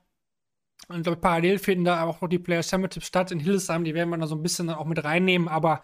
und 0.88 1.02
glaube, 1.02 1.20
parallel 1.20 1.58
finden 1.58 1.84
da 1.84 2.04
auch 2.04 2.20
noch 2.20 2.28
die 2.28 2.38
Player 2.38 2.62
Championships 2.62 3.06
statt 3.06 3.30
in 3.30 3.40
Hildesheim. 3.40 3.84
Die 3.84 3.94
werden 3.94 4.10
wir 4.10 4.18
da 4.18 4.26
so 4.26 4.34
ein 4.34 4.42
bisschen 4.42 4.68
dann 4.68 4.76
auch 4.76 4.86
mit 4.86 5.02
reinnehmen. 5.02 5.48
Aber 5.48 5.82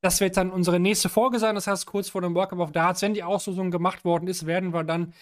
das 0.00 0.20
wird 0.20 0.36
dann 0.36 0.50
unsere 0.50 0.80
nächste 0.80 1.08
Folge 1.08 1.38
sein. 1.38 1.54
Das 1.54 1.66
heißt, 1.66 1.86
kurz 1.86 2.08
vor 2.10 2.20
dem 2.20 2.34
Workup 2.34 2.58
of 2.58 2.72
Darts, 2.72 3.02
wenn 3.02 3.14
die 3.14 3.22
Auslosung 3.22 3.70
gemacht 3.70 4.04
worden 4.04 4.26
ist, 4.28 4.46
werden 4.46 4.74
wir 4.74 4.84
dann 4.84 5.14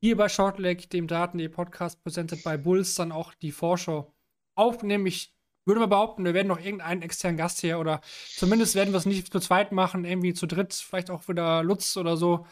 hier 0.00 0.16
bei 0.16 0.28
Shortleg, 0.28 0.90
dem 0.90 1.06
Daten.de 1.06 1.48
Podcast, 1.48 2.02
presented 2.02 2.42
by 2.44 2.56
Bulls, 2.56 2.94
dann 2.94 3.12
auch 3.12 3.34
die 3.34 3.52
Vorschau 3.52 4.12
aufnehmen. 4.54 5.06
Ich 5.06 5.34
würde 5.64 5.80
mal 5.80 5.86
behaupten, 5.86 6.24
wir 6.24 6.34
werden 6.34 6.48
noch 6.48 6.60
irgendeinen 6.60 7.02
externen 7.02 7.36
Gast 7.36 7.60
hier 7.60 7.78
oder 7.78 8.00
zumindest 8.36 8.74
werden 8.74 8.92
wir 8.92 8.98
es 8.98 9.06
nicht 9.06 9.30
zu 9.30 9.40
zweit 9.40 9.72
machen, 9.72 10.04
irgendwie 10.04 10.34
zu 10.34 10.46
dritt, 10.46 10.72
vielleicht 10.72 11.10
auch 11.10 11.28
wieder 11.28 11.62
Lutz 11.62 11.96
oder 11.96 12.16
so 12.16 12.46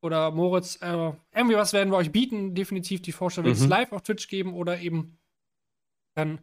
oder 0.00 0.30
Moritz. 0.30 0.76
Äh, 0.80 1.12
irgendwie 1.34 1.56
was 1.56 1.72
werden 1.72 1.92
wir 1.92 1.96
euch 1.96 2.12
bieten. 2.12 2.54
Definitiv 2.54 3.02
die 3.02 3.12
Vorschau 3.12 3.44
wird 3.44 3.56
es 3.56 3.62
mhm. 3.62 3.68
live 3.68 3.92
auf 3.92 4.02
Twitch 4.02 4.28
geben 4.28 4.54
oder 4.54 4.80
eben 4.80 5.18
dann, 6.14 6.40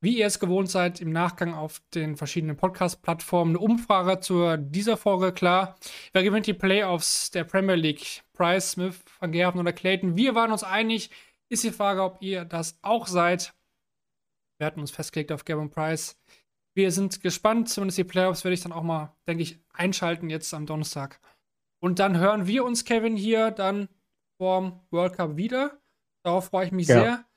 wie 0.00 0.18
ihr 0.18 0.26
es 0.26 0.38
gewohnt 0.38 0.70
seid, 0.70 1.00
im 1.00 1.10
Nachgang 1.10 1.54
auf 1.54 1.80
den 1.94 2.16
verschiedenen 2.16 2.56
Podcast-Plattformen 2.56 3.56
eine 3.56 3.58
Umfrage 3.58 4.20
zu 4.20 4.56
dieser 4.56 4.96
Folge. 4.96 5.32
Klar, 5.32 5.76
wer 6.12 6.22
gewinnt 6.22 6.46
die 6.46 6.54
Playoffs 6.54 7.30
der 7.30 7.44
Premier 7.44 7.74
League? 7.74 8.22
Price, 8.32 8.72
Smith, 8.72 9.00
Van 9.18 9.32
Gerven 9.32 9.60
oder 9.60 9.72
Clayton? 9.72 10.16
Wir 10.16 10.34
waren 10.34 10.52
uns 10.52 10.62
einig. 10.62 11.10
Ist 11.48 11.64
die 11.64 11.72
Frage, 11.72 12.02
ob 12.02 12.18
ihr 12.20 12.44
das 12.44 12.78
auch 12.82 13.06
seid. 13.06 13.54
Wir 14.58 14.66
hatten 14.66 14.80
uns 14.80 14.90
festgelegt 14.90 15.32
auf 15.32 15.44
Gavin 15.44 15.70
Price. 15.70 16.20
Wir 16.76 16.92
sind 16.92 17.20
gespannt. 17.20 17.68
Zumindest 17.68 17.98
die 17.98 18.04
Playoffs 18.04 18.44
werde 18.44 18.54
ich 18.54 18.62
dann 18.62 18.72
auch 18.72 18.82
mal, 18.82 19.16
denke 19.26 19.42
ich, 19.42 19.58
einschalten 19.72 20.30
jetzt 20.30 20.52
am 20.54 20.66
Donnerstag. 20.66 21.20
Und 21.80 21.98
dann 21.98 22.18
hören 22.18 22.46
wir 22.46 22.64
uns, 22.64 22.84
Kevin, 22.84 23.16
hier 23.16 23.50
dann 23.50 23.88
vorm 24.40 24.80
World 24.90 25.14
Cup 25.14 25.36
wieder. 25.36 25.80
Darauf 26.24 26.46
freue 26.46 26.66
ich 26.66 26.72
mich 26.72 26.88
ja. 26.88 27.00
sehr. 27.00 27.27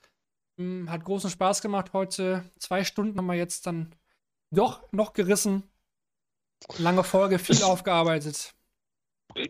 Hm, 0.61 0.91
hat 0.91 1.03
großen 1.03 1.31
Spaß 1.31 1.61
gemacht 1.61 1.93
heute. 1.93 2.43
Zwei 2.59 2.83
Stunden 2.83 3.17
haben 3.17 3.25
wir 3.25 3.33
jetzt 3.33 3.65
dann 3.65 3.95
doch 4.51 4.81
noch 4.91 5.13
gerissen. 5.13 5.63
Lange 6.77 7.03
Folge, 7.03 7.39
viel 7.39 7.63
aufgearbeitet. 7.63 8.53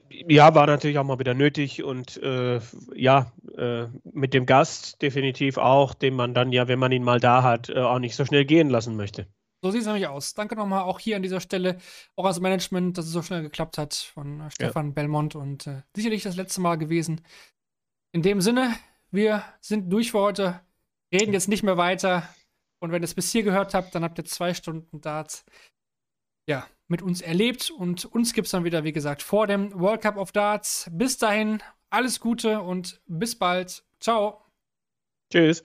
Ja, 0.10 0.56
war 0.56 0.68
natürlich 0.68 0.98
auch 1.00 1.04
mal 1.04 1.20
wieder 1.20 1.34
nötig 1.34 1.84
und 1.84 2.16
äh, 2.18 2.62
ja, 2.96 3.34
äh, 3.58 3.88
mit 4.14 4.34
dem 4.34 4.46
Gast 4.46 5.02
definitiv 5.02 5.58
auch, 5.58 5.94
den 5.96 6.14
man 6.14 6.34
dann 6.34 6.52
ja, 6.52 6.68
wenn 6.68 6.80
man 6.80 6.92
ihn 6.92 7.04
mal 7.04 7.20
da 7.20 7.44
hat, 7.44 7.70
äh, 7.70 7.80
auch 7.80 8.00
nicht 8.00 8.16
so 8.16 8.24
schnell 8.24 8.46
gehen 8.46 8.70
lassen 8.70 8.96
möchte. 8.96 9.28
So 9.64 9.72
sieht 9.72 9.82
es 9.82 9.88
nämlich 9.88 10.08
aus. 10.08 10.34
Danke 10.34 10.56
nochmal 10.56 10.84
auch 10.84 11.00
hier 11.00 11.16
an 11.16 11.24
dieser 11.24 11.42
Stelle, 11.42 11.78
auch 12.16 12.26
als 12.26 12.40
Management, 12.40 12.98
dass 12.98 13.06
es 13.06 13.12
so 13.12 13.22
schnell 13.22 13.42
geklappt 13.42 13.78
hat 13.78 13.96
von 13.96 14.42
äh, 14.42 14.52
Stefan 14.52 14.88
ja. 14.88 14.94
Belmont 14.94 15.36
und 15.36 15.68
äh, 15.68 15.82
sicherlich 15.94 16.24
das 16.24 16.38
letzte 16.38 16.62
Mal 16.62 16.78
gewesen. 16.78 17.22
In 18.14 18.22
dem 18.22 18.40
Sinne, 18.40 18.76
wir 19.10 19.44
sind 19.60 19.92
durch 19.92 20.12
für 20.12 20.20
heute 20.20 20.62
reden 21.12 21.34
jetzt 21.34 21.48
nicht 21.48 21.64
mehr 21.64 21.78
weiter. 21.78 22.28
Und 22.80 22.92
wenn 22.92 23.04
ihr 23.04 23.06
es 23.06 23.14
bis 23.14 23.32
hier 23.32 23.44
gehört 23.44 23.74
habt, 23.74 23.94
dann 23.94 24.04
habt 24.04 24.18
ihr 24.18 24.26
zwei 24.26 24.54
Stunden 24.54 25.02
Darts 25.02 25.46
ja, 26.50 26.68
mit 26.88 27.02
uns 27.02 27.22
erlebt. 27.22 27.70
Und 27.72 28.06
uns 28.06 28.34
gibt 28.34 28.46
es 28.46 28.52
dann 28.52 28.64
wieder, 28.64 28.84
wie 28.84 28.92
gesagt, 28.92 29.22
vor 29.22 29.48
dem 29.48 29.72
World 29.80 30.02
Cup 30.02 30.18
of 30.18 30.32
Darts. 30.32 30.90
Bis 30.92 31.18
dahin, 31.18 31.62
alles 31.90 32.20
Gute 32.20 32.62
und 32.62 33.02
bis 33.06 33.38
bald. 33.38 33.84
Ciao. 34.00 34.46
Tschüss. 35.32 35.64